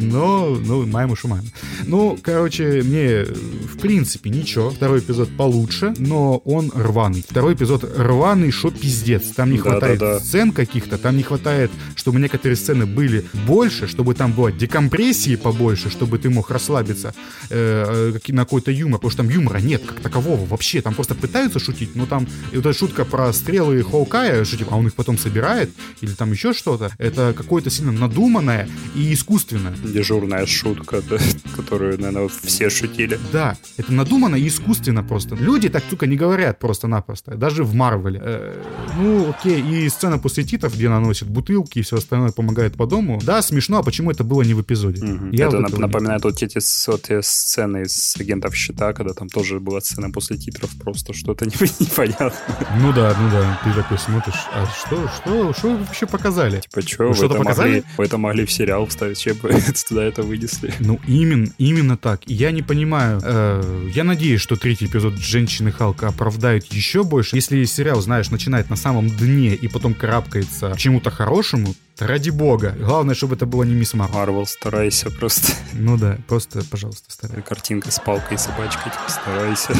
Но, 0.00 0.56
ну, 0.64 0.86
маем 0.86 1.10
уж 1.10 1.24
маем. 1.24 1.44
Ну, 1.84 2.16
короче, 2.22 2.82
мне, 2.84 3.24
в 3.24 3.78
принципе, 3.78 4.30
ничего. 4.30 4.70
Второй 4.70 5.00
эпизод 5.00 5.28
получше, 5.36 5.92
но 5.98 6.38
он 6.44 6.70
рваный. 6.72 7.24
Второй 7.28 7.54
эпизод 7.54 7.84
рваный, 7.96 8.52
шо 8.52 8.70
пиздец. 8.70 9.24
Там 9.34 9.50
не 9.50 9.56
Да, 9.56 9.62
хватает 9.62 9.98
да, 9.98 10.14
да. 10.14 10.20
сцен 10.20 10.52
каких-то, 10.52 10.98
там 10.98 11.16
не 11.16 11.24
хватает, 11.24 11.72
чтобы 11.96 12.20
некоторые 12.20 12.56
сцены 12.56 12.86
были 12.86 13.24
больше, 13.46 13.88
чтобы 13.88 14.14
там 14.14 14.32
было 14.32 14.52
декомпрессии 14.52 15.34
побольше, 15.34 15.90
чтобы 15.90 16.18
ты 16.18 16.30
мог 16.30 16.48
расслабиться 16.50 17.12
э, 17.50 18.12
э, 18.24 18.32
на 18.32 18.44
какой-то 18.44 18.70
юмор, 18.70 19.00
потому 19.00 19.10
что 19.10 19.22
там 19.24 19.30
юмора 19.30 19.58
нет 19.58 19.82
как 19.84 19.98
такового 19.98 20.46
вообще. 20.46 20.80
Там 20.80 20.94
просто 20.94 21.16
пытаются 21.16 21.58
шутить, 21.58 21.96
но 21.96 22.06
там 22.06 22.28
и 22.52 22.56
вот 22.56 22.66
эта 22.66 22.72
шутка 22.72 23.04
про 23.04 23.32
стрелы 23.32 23.82
Хоукая, 23.82 24.44
что 24.44 24.56
типа, 24.56 24.74
а 24.74 24.76
он 24.76 24.86
их 24.86 24.94
потом 24.94 25.18
собирает, 25.18 25.70
или 26.00 26.12
там 26.12 26.30
еще 26.30 26.52
что-то, 26.52 26.92
это 26.98 27.34
какое-то 27.36 27.68
сильно 27.68 27.90
надуманное 27.90 28.68
и 28.94 29.12
искусственное. 29.12 29.74
Дежурная 29.92 30.46
шутка, 30.46 31.02
которую, 31.56 32.00
наверное, 32.00 32.28
все 32.28 32.70
шутили. 32.70 33.18
Да, 33.32 33.56
это 33.76 33.92
надуманно 33.92 34.36
и 34.36 34.48
искусственно 34.48 35.02
просто. 35.02 35.34
Люди 35.34 35.68
так, 35.68 35.82
сука, 35.88 36.06
не 36.06 36.16
говорят 36.16 36.58
просто-напросто. 36.58 37.34
Даже 37.36 37.64
в 37.64 37.74
Марвеле. 37.74 38.20
Э, 38.22 38.62
Ну, 38.98 39.30
окей, 39.30 39.62
и 39.62 39.88
сцена 39.88 40.18
после 40.18 40.44
титров, 40.44 40.74
где 40.74 40.88
она 40.88 41.00
носит 41.00 41.28
бутылки 41.28 41.78
и 41.78 41.82
все 41.82 41.96
остальное 41.96 42.30
помогает 42.30 42.76
по 42.76 42.86
дому. 42.86 43.20
Да, 43.22 43.42
смешно, 43.42 43.78
а 43.78 43.82
почему 43.82 44.10
это 44.10 44.24
было 44.24 44.42
не 44.42 44.54
в 44.54 44.62
эпизоде? 44.62 45.04
Угу. 45.04 45.28
Я 45.32 45.48
это 45.48 45.58
вот 45.58 45.78
напоминает 45.78 46.24
вот 46.24 46.42
эти, 46.42 46.58
вот 46.90 47.10
эти 47.10 47.20
сцены 47.22 47.82
из 47.82 48.14
агентов 48.18 48.54
щита, 48.54 48.92
когда 48.92 49.14
там 49.14 49.28
тоже 49.28 49.60
была 49.60 49.80
сцена 49.80 50.10
после 50.10 50.36
титров, 50.36 50.70
просто 50.82 51.12
что-то 51.12 51.44
непонятно. 51.80 52.32
Ну 52.80 52.92
да, 52.92 53.16
ну 53.20 53.30
да, 53.30 53.60
ты 53.64 53.72
такой 53.72 53.98
смотришь, 53.98 54.46
а 54.52 54.66
что, 54.66 55.08
что, 55.08 55.52
что 55.52 55.76
вообще 55.76 56.06
показали? 56.06 56.60
Типа, 56.60 56.82
что, 56.86 57.08
вы 57.08 57.14
что-то 57.14 57.34
показали? 57.36 57.68
Могли, 57.68 57.84
вы 57.96 58.04
это 58.04 58.18
могли 58.18 58.44
в 58.44 58.52
сериал 58.52 58.86
вставить, 58.86 59.18
чем 59.18 59.36
бы 59.36 59.50
туда 59.84 60.04
это 60.04 60.22
вынесли? 60.22 60.72
Ну, 60.80 61.00
именно, 61.06 61.48
именно 61.58 61.96
так. 61.96 62.22
Я 62.26 62.50
не 62.50 62.62
понимаю, 62.62 63.20
э, 63.22 63.90
я 63.94 64.04
надеюсь, 64.04 64.40
что 64.40 64.56
третий 64.56 64.86
эпизод 64.86 65.14
«Женщины 65.18 65.72
Халка» 65.72 66.08
оправдает 66.08 66.64
еще 66.72 67.04
больше. 67.04 67.36
Если 67.36 67.64
сериал, 67.64 68.00
знаешь, 68.00 68.30
начинает 68.30 68.70
на 68.70 68.76
самом 68.76 69.08
дне 69.08 69.54
и 69.54 69.68
потом 69.68 69.94
карабкается 69.94 70.70
к 70.70 70.76
чему-то 70.76 71.10
хорошему, 71.10 71.74
ради 71.98 72.30
бога. 72.30 72.74
Главное, 72.78 73.14
чтобы 73.14 73.34
это 73.34 73.46
было 73.46 73.64
не 73.64 73.74
мисс 73.74 73.94
Марвел. 73.94 74.18
Марвел, 74.18 74.46
старайся 74.46 75.10
просто. 75.10 75.52
Ну 75.72 75.96
да, 75.96 76.18
просто, 76.26 76.62
пожалуйста, 76.64 77.10
старайся. 77.12 77.42
Картинка 77.42 77.90
с 77.90 77.98
палкой 77.98 78.36
и 78.36 78.38
собачкой, 78.38 78.92
типа, 78.92 79.08
старайся. 79.08 79.72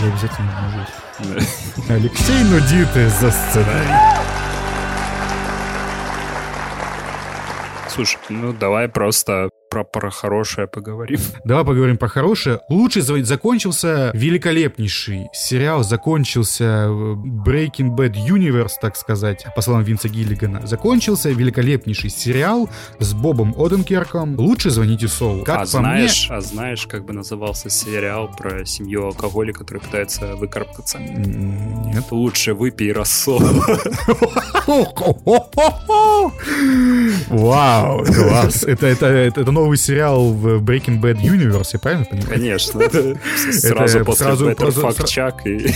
Я 0.00 0.12
обязательно 0.12 0.86
нажусь. 1.18 1.48
Алексей 1.88 2.44
нудит 2.44 2.88
за 2.94 3.30
сценарий. 3.30 4.55
Слушай, 7.96 8.18
ну 8.28 8.52
давай 8.52 8.88
просто 8.88 9.48
про, 9.70 9.84
про 9.84 10.10
хорошее 10.10 10.66
поговорим. 10.66 11.20
Давай 11.44 11.64
поговорим 11.64 11.96
про 11.96 12.08
хорошее. 12.08 12.60
Лучший 12.68 13.02
закончился 13.02 14.10
великолепнейший 14.14 15.28
сериал, 15.32 15.82
закончился 15.82 16.64
э, 16.64 16.88
Breaking 16.88 17.96
Bad 17.96 18.14
Universe, 18.14 18.72
так 18.80 18.96
сказать, 18.96 19.46
по 19.54 19.62
словам 19.62 19.82
Винса 19.84 20.08
Гиллигана. 20.08 20.66
Закончился 20.66 21.30
великолепнейший 21.30 22.10
сериал 22.10 22.68
с 22.98 23.12
Бобом 23.14 23.54
Оденкерком. 23.56 24.38
Лучше 24.38 24.70
звоните 24.70 25.08
Солу. 25.08 25.44
Как 25.44 25.62
а 25.62 25.66
знаешь, 25.66 26.28
мне... 26.28 26.38
а 26.38 26.40
знаешь, 26.40 26.86
как 26.86 27.04
бы 27.04 27.12
назывался 27.12 27.70
сериал 27.70 28.30
про 28.36 28.64
семью 28.64 29.06
алкоголика, 29.06 29.60
который 29.60 29.78
пытается 29.78 30.36
выкарабкаться? 30.36 30.98
Нет. 30.98 32.04
Лучше 32.10 32.54
выпей 32.54 32.92
рассол. 32.92 33.40
Вау, 37.28 38.04
класс. 38.04 38.62
Это, 38.64 38.86
это, 38.86 39.06
это, 39.06 39.40
это 39.40 39.52
новый 39.56 39.78
сериал 39.78 40.32
в 40.32 40.62
Breaking 40.62 41.00
Bad 41.00 41.22
Universe, 41.22 41.70
я 41.72 41.78
правильно 41.78 42.04
понимаю? 42.04 42.28
Конечно. 42.28 42.82
Сразу 43.52 44.04
после 44.04 44.26
Better 44.26 44.68
Fuck 44.68 45.04
Chuck 45.04 45.34
и. 45.46 45.66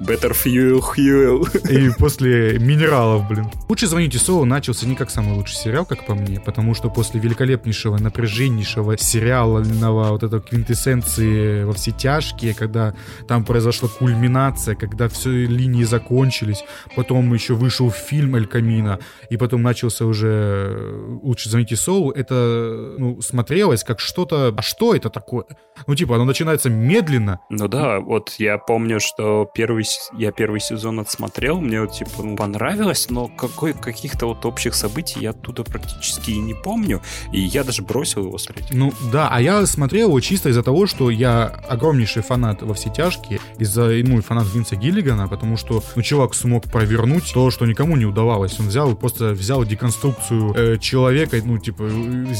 Better 0.00 0.32
Fuel 0.32 0.82
Fuel. 0.96 1.44
И 1.70 1.92
после 1.98 2.58
Минералов, 2.58 3.28
блин. 3.28 3.50
Лучше 3.68 3.86
звоните 3.86 4.18
Солу 4.18 4.46
начался 4.46 4.86
не 4.86 4.94
как 4.94 5.10
самый 5.10 5.34
лучший 5.34 5.56
сериал, 5.56 5.84
как 5.84 6.06
по 6.06 6.14
мне, 6.14 6.40
потому 6.40 6.74
что 6.74 6.88
после 6.88 7.20
великолепнейшего, 7.20 7.98
напряженнейшего 7.98 8.96
сериального 8.96 10.08
вот 10.08 10.22
этого 10.22 10.40
квинтэссенции 10.40 11.64
во 11.64 11.74
все 11.74 11.90
тяжкие, 11.90 12.54
когда 12.54 12.94
там 13.28 13.44
произошла 13.44 13.90
кульминация, 13.90 14.74
когда 14.74 15.08
все 15.08 15.30
линии 15.30 15.84
закончились, 15.84 16.64
потом 16.96 17.34
еще 17.34 17.54
вышел 17.54 17.90
фильм 17.90 18.36
Эль 18.36 18.46
Камина, 18.46 19.00
и 19.28 19.36
потом 19.36 19.62
начался 19.62 20.06
уже 20.06 20.78
«Лучше 21.22 21.50
звоните 21.50 21.76
Солу», 21.76 22.10
это 22.10 22.53
ну, 22.98 23.20
смотрелось 23.20 23.84
как 23.84 24.00
что-то... 24.00 24.54
А 24.56 24.62
что 24.62 24.94
это 24.94 25.10
такое? 25.10 25.44
Ну, 25.86 25.94
типа, 25.94 26.16
оно 26.16 26.24
начинается 26.24 26.70
медленно. 26.70 27.40
Ну 27.50 27.68
да, 27.68 28.00
вот 28.00 28.34
я 28.38 28.58
помню, 28.58 29.00
что 29.00 29.48
первый, 29.54 29.84
я 30.16 30.32
первый 30.32 30.60
сезон 30.60 31.00
отсмотрел, 31.00 31.60
мне 31.60 31.80
вот, 31.80 31.92
типа, 31.92 32.22
ну, 32.22 32.36
понравилось, 32.36 33.10
но 33.10 33.28
какой, 33.28 33.72
каких-то 33.72 34.26
вот 34.26 34.44
общих 34.46 34.74
событий 34.74 35.20
я 35.20 35.30
оттуда 35.30 35.64
практически 35.64 36.30
и 36.30 36.38
не 36.38 36.54
помню, 36.54 37.00
и 37.32 37.40
я 37.40 37.64
даже 37.64 37.82
бросил 37.82 38.24
его 38.24 38.38
смотреть. 38.38 38.72
Ну, 38.72 38.92
да, 39.12 39.28
а 39.30 39.40
я 39.40 39.66
смотрел 39.66 40.08
его 40.08 40.20
чисто 40.20 40.48
из-за 40.48 40.62
того, 40.62 40.86
что 40.86 41.10
я 41.10 41.46
огромнейший 41.68 42.22
фанат 42.22 42.62
во 42.62 42.74
все 42.74 42.90
тяжкие, 42.90 43.40
из-за, 43.58 43.86
ну, 44.04 44.22
фанат 44.22 44.46
Винса 44.54 44.76
Гиллигана, 44.76 45.28
потому 45.28 45.56
что, 45.56 45.82
ну, 45.96 46.02
чувак 46.02 46.34
смог 46.34 46.64
провернуть 46.64 47.32
то, 47.32 47.50
что 47.50 47.66
никому 47.66 47.96
не 47.96 48.06
удавалось. 48.06 48.58
Он 48.60 48.68
взял, 48.68 48.94
просто 48.94 49.30
взял 49.30 49.64
деконструкцию 49.64 50.54
э, 50.54 50.78
человека, 50.78 51.36
ну, 51.44 51.58
типа, 51.58 51.84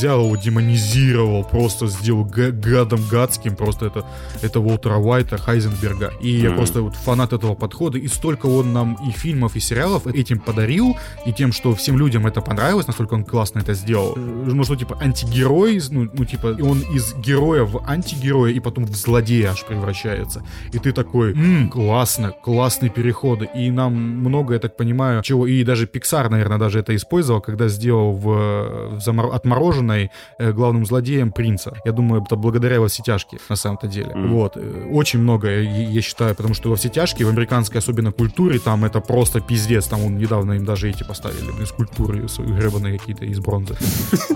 взял 0.04 0.26
его, 0.26 0.36
демонизировал, 0.36 1.44
просто 1.44 1.86
сделал 1.86 2.24
гадом 2.24 3.00
гадским, 3.10 3.56
просто 3.56 3.86
это, 3.86 4.04
это 4.42 4.60
Уолтера 4.60 4.96
Уайта, 4.96 5.38
Хайзенберга. 5.38 6.12
И 6.20 6.26
mm-hmm. 6.26 6.42
я 6.42 6.50
просто 6.50 6.82
вот 6.82 6.94
фанат 6.94 7.32
этого 7.32 7.54
подхода, 7.54 7.96
и 7.96 8.06
столько 8.08 8.44
он 8.44 8.74
нам 8.74 8.98
и 9.08 9.12
фильмов, 9.12 9.56
и 9.56 9.60
сериалов 9.60 10.06
этим 10.06 10.40
подарил, 10.40 10.94
и 11.24 11.32
тем, 11.32 11.52
что 11.52 11.74
всем 11.74 11.98
людям 11.98 12.26
это 12.26 12.42
понравилось, 12.42 12.86
настолько 12.86 13.14
он 13.14 13.24
классно 13.24 13.60
это 13.60 13.72
сделал. 13.72 14.14
Ну, 14.16 14.64
что, 14.64 14.76
типа, 14.76 14.98
антигерой, 15.00 15.80
ну, 15.90 16.10
ну 16.12 16.24
типа, 16.26 16.48
он 16.60 16.80
из 16.80 17.14
героя 17.14 17.64
в 17.64 17.82
антигероя, 17.88 18.52
и 18.52 18.60
потом 18.60 18.84
в 18.84 18.94
злодея 18.94 19.52
аж 19.52 19.64
превращается. 19.64 20.42
И 20.74 20.78
ты 20.78 20.92
такой, 20.92 21.32
м-м, 21.32 21.70
классно, 21.70 22.30
классные 22.30 22.90
переходы. 22.90 23.48
И 23.56 23.70
нам 23.70 23.94
много, 23.94 24.52
я 24.52 24.60
так 24.60 24.76
понимаю, 24.76 25.22
чего, 25.22 25.46
и 25.46 25.64
даже 25.64 25.86
Pixar, 25.86 26.28
наверное, 26.28 26.58
даже 26.58 26.80
это 26.80 26.94
использовал, 26.94 27.40
когда 27.40 27.68
сделал 27.68 28.12
в, 28.12 28.96
в 28.96 29.00
замор... 29.00 29.34
отмороженное 29.34 29.93
сделанной 29.94 30.10
э, 30.38 30.52
главным 30.52 30.86
злодеем 30.86 31.32
принца. 31.32 31.72
Я 31.84 31.92
думаю, 31.92 32.22
это 32.22 32.36
благодаря 32.36 32.80
во 32.80 32.86
все 32.86 33.02
тяжкие, 33.02 33.40
на 33.48 33.56
самом-то 33.56 33.86
деле. 33.86 34.12
Mm. 34.14 34.28
Вот. 34.28 34.56
Э, 34.56 34.88
очень 34.90 35.20
много, 35.20 35.48
я 35.60 36.02
считаю, 36.02 36.34
потому 36.34 36.54
что 36.54 36.70
во 36.70 36.76
все 36.76 36.88
тяжкие, 36.88 37.26
в 37.26 37.30
американской 37.30 37.78
особенно 37.78 38.12
культуре, 38.12 38.58
там 38.58 38.84
это 38.84 39.00
просто 39.00 39.40
пиздец. 39.40 39.86
Там 39.86 40.04
он 40.04 40.18
недавно 40.18 40.54
им 40.54 40.64
даже 40.64 40.90
эти 40.90 41.04
поставили, 41.04 41.50
блин, 41.50 41.66
скульптуры 41.66 42.26
гребаные 42.38 42.98
какие-то 42.98 43.24
из 43.24 43.38
бронзы. 43.40 43.76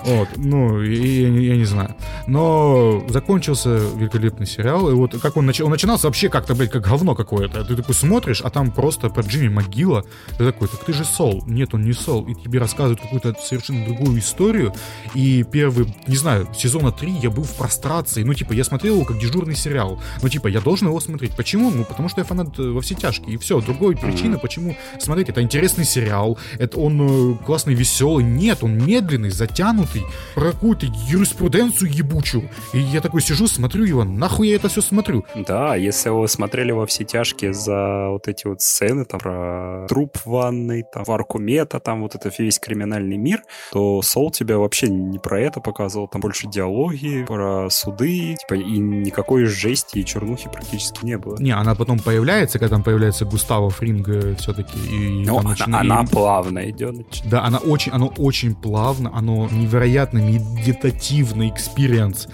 Вот. 0.05 0.29
Ну, 0.37 0.81
я 0.81 1.57
не 1.57 1.65
знаю. 1.65 1.95
Но 2.27 3.05
закончился 3.09 3.79
великолепный 3.97 4.47
сериал, 4.47 4.91
и 4.91 4.95
вот 4.95 5.21
как 5.21 5.37
он 5.37 5.47
начал, 5.47 5.67
он 5.67 5.71
начинался 5.71 6.07
вообще 6.07 6.29
как-то, 6.29 6.55
блядь, 6.55 6.71
как 6.71 6.83
говно 6.83 7.15
какое-то. 7.15 7.65
Ты 7.65 7.77
такой 7.77 7.95
смотришь, 7.95 8.41
а 8.41 8.51
там 8.51 8.71
просто 8.71 9.11
про 9.11 9.23
Джимми 9.23 9.49
могила. 9.49 10.05
Ты 10.39 10.45
такой, 10.45 10.69
так 10.69 10.85
ты 10.85 10.93
же 10.93 11.05
Сол. 11.05 11.43
Нет, 11.47 11.75
он 11.75 11.83
не 11.83 11.93
Сол. 11.93 12.25
И 12.27 12.35
тебе 12.35 12.59
рассказывают 12.59 13.01
какую-то 13.01 13.35
совершенно 13.41 13.85
другую 13.85 14.19
историю. 14.19 14.73
И 15.15 15.45
первый, 15.51 15.95
не 16.07 16.17
знаю, 16.17 16.49
сезона 16.55 16.93
3 16.93 17.13
я 17.23 17.31
был 17.31 17.45
в 17.45 17.55
прострации. 17.55 18.23
Ну, 18.23 18.35
типа, 18.35 18.53
я 18.53 18.65
смотрел 18.65 18.97
его 18.97 19.05
как 19.05 19.19
дежурный 19.19 19.57
сериал. 19.57 20.01
Ну, 20.23 20.29
типа, 20.29 20.49
я 20.49 20.61
должен 20.61 20.89
его 20.89 21.01
смотреть. 21.01 21.35
Почему? 21.37 21.71
Ну, 21.71 21.85
потому 21.85 22.09
что 22.09 22.21
я 22.21 22.25
фанат 22.25 22.59
э, 22.59 22.63
во 22.63 22.81
все 22.81 22.95
тяжкие. 22.95 23.35
И 23.35 23.37
все. 23.39 23.61
Другой 23.61 23.97
причины, 23.97 24.39
почему 24.39 24.77
смотреть. 24.99 25.29
Это 25.29 25.43
интересный 25.43 25.85
сериал. 25.85 26.39
Это 26.59 26.79
он 26.79 27.35
э, 27.35 27.45
классный, 27.45 27.75
веселый. 27.75 28.25
Нет, 28.25 28.63
он 28.63 28.79
медленный, 28.79 29.31
затянутый. 29.31 30.03
Про 30.35 30.53
какую-то 30.53 30.87
юриспруденцию 31.09 31.93
ебучую. 31.93 32.49
И 32.73 32.79
я 32.79 33.01
такой 33.01 33.23
сижу, 33.23 33.47
смотрю 33.47 33.85
его. 33.85 34.05
Нахуй 34.05 34.49
я 34.49 34.57
это 34.57 34.69
все 34.69 34.81
смотрю? 34.81 35.25
Да, 35.35 35.77
если 35.77 36.11
вы 36.11 36.29
смотрели 36.29 36.73
во 36.73 36.87
все 36.87 37.05
тяжкие 37.05 37.53
за 37.53 38.09
вот 38.11 38.29
эти 38.29 38.47
вот 38.47 38.61
сцены, 38.61 39.05
там, 39.05 39.21
про 39.21 39.87
труп 39.89 40.19
в 40.19 40.27
ванной, 40.27 40.85
там, 40.93 41.05
варку 41.05 41.39
мета, 41.39 41.81
там, 41.81 42.03
вот 42.03 42.15
это 42.15 42.31
весь 42.39 42.59
криминальный 42.59 43.17
мир, 43.17 43.43
то 43.73 44.03
Сол 44.03 44.31
тебя 44.31 44.59
вообще 44.59 44.89
не 44.89 45.19
про 45.19 45.38
это 45.39 45.61
показывал, 45.61 46.09
там 46.09 46.21
больше 46.21 46.49
диалоги, 46.49 47.25
про 47.27 47.69
суды, 47.71 48.37
типа, 48.37 48.55
и 48.55 48.79
никакой 48.79 49.45
жести 49.45 49.99
и 49.99 50.05
чернухи 50.05 50.49
практически 50.53 51.05
не 51.05 51.19
было. 51.19 51.37
Не, 51.39 51.53
она 51.53 51.75
потом 51.75 51.99
появляется, 51.99 52.59
когда 52.59 52.77
там 52.77 52.83
появляется 52.83 53.25
Густаво 53.25 53.71
Фринг 53.71 54.39
все-таки. 54.39 54.79
И 54.79 55.25
ну, 55.27 55.39
она, 55.39 55.51
начинает... 55.51 55.91
она 55.91 56.05
плавно 56.05 56.71
идет. 56.71 57.07
Да, 57.25 57.45
она 57.45 57.59
очень, 57.59 57.93
оно 57.93 58.13
очень 58.17 58.55
плавно, 58.55 59.11
оно 59.15 59.49
невероятно 59.51 60.19
медитативный 60.19 61.51
experience. 61.51 62.29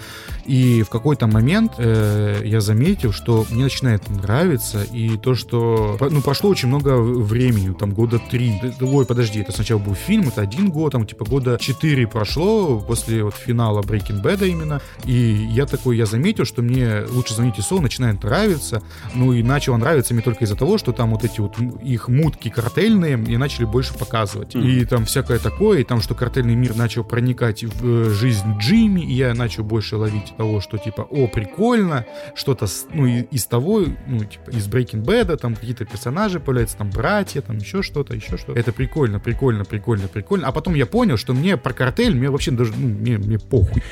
И 0.45 0.83
в 0.83 0.89
какой-то 0.89 1.27
момент 1.27 1.73
э, 1.77 2.41
я 2.43 2.61
заметил, 2.61 3.11
что 3.11 3.45
мне 3.49 3.63
начинает 3.63 4.07
нравиться, 4.09 4.83
и 4.83 5.17
то, 5.17 5.35
что... 5.35 5.97
Ну, 5.99 6.21
прошло 6.21 6.49
очень 6.49 6.67
много 6.67 6.97
времени, 6.97 7.73
там, 7.73 7.91
года 7.91 8.19
три. 8.19 8.61
Ой, 8.79 9.05
подожди, 9.05 9.41
это 9.41 9.51
сначала 9.51 9.79
был 9.79 9.95
фильм, 9.95 10.27
это 10.27 10.41
один 10.41 10.69
год, 10.69 10.91
там, 10.91 11.05
типа, 11.05 11.25
года 11.25 11.57
четыре 11.59 12.07
прошло 12.07 12.79
после 12.79 13.23
вот 13.23 13.33
финала 13.35 13.81
Breaking 13.81 14.21
Bad 14.21 14.47
именно, 14.47 14.81
и 15.03 15.47
я 15.51 15.65
такой, 15.65 15.97
я 15.97 16.05
заметил, 16.05 16.45
что 16.45 16.61
мне 16.61 17.03
«Лучше 17.09 17.33
звоните 17.33 17.61
Сол» 17.61 17.81
начинает 17.81 18.23
нравиться, 18.23 18.83
ну, 19.13 19.33
и 19.33 19.41
начало 19.41 19.77
нравиться 19.77 20.13
мне 20.13 20.21
только 20.21 20.45
из-за 20.45 20.55
того, 20.55 20.77
что 20.77 20.91
там 20.91 21.11
вот 21.11 21.23
эти 21.23 21.39
вот 21.39 21.55
их 21.83 22.07
мутки 22.07 22.49
картельные 22.49 23.17
мне 23.17 23.37
начали 23.37 23.65
больше 23.65 23.93
показывать. 23.97 24.55
Mm. 24.55 24.65
И 24.65 24.85
там 24.85 25.05
всякое 25.05 25.39
такое, 25.39 25.79
и 25.79 25.83
там, 25.83 26.01
что 26.01 26.13
картельный 26.13 26.55
мир 26.55 26.75
начал 26.75 27.03
проникать 27.03 27.63
в 27.63 27.83
э, 27.83 28.09
жизнь 28.11 28.57
Джимми, 28.59 29.01
и 29.01 29.13
я 29.13 29.33
начал 29.33 29.63
больше 29.63 29.97
ловить 29.97 30.33
того, 30.37 30.61
что 30.61 30.77
типа, 30.77 31.01
о, 31.01 31.27
прикольно, 31.27 32.05
что-то, 32.35 32.67
ну, 32.93 33.05
из 33.05 33.45
того, 33.45 33.83
ну, 34.07 34.19
типа, 34.19 34.51
из 34.51 34.67
Breaking 34.67 35.03
Bad, 35.03 35.35
там 35.37 35.55
какие-то 35.55 35.85
персонажи 35.85 36.39
появляются, 36.39 36.77
там 36.77 36.89
братья, 36.89 37.41
там 37.41 37.57
еще 37.57 37.81
что-то, 37.81 38.15
еще 38.15 38.37
что-то. 38.37 38.59
Это 38.59 38.71
прикольно, 38.71 39.19
прикольно, 39.19 39.65
прикольно, 39.65 40.07
прикольно. 40.07 40.47
А 40.47 40.51
потом 40.51 40.75
я 40.75 40.85
понял, 40.85 41.17
что 41.17 41.33
мне 41.33 41.57
про 41.57 41.73
картель, 41.73 42.15
мне 42.15 42.29
вообще 42.29 42.51
даже, 42.51 42.73
ну, 42.77 42.87
мне, 42.87 43.17
мне 43.17 43.39
похуй. 43.39 43.83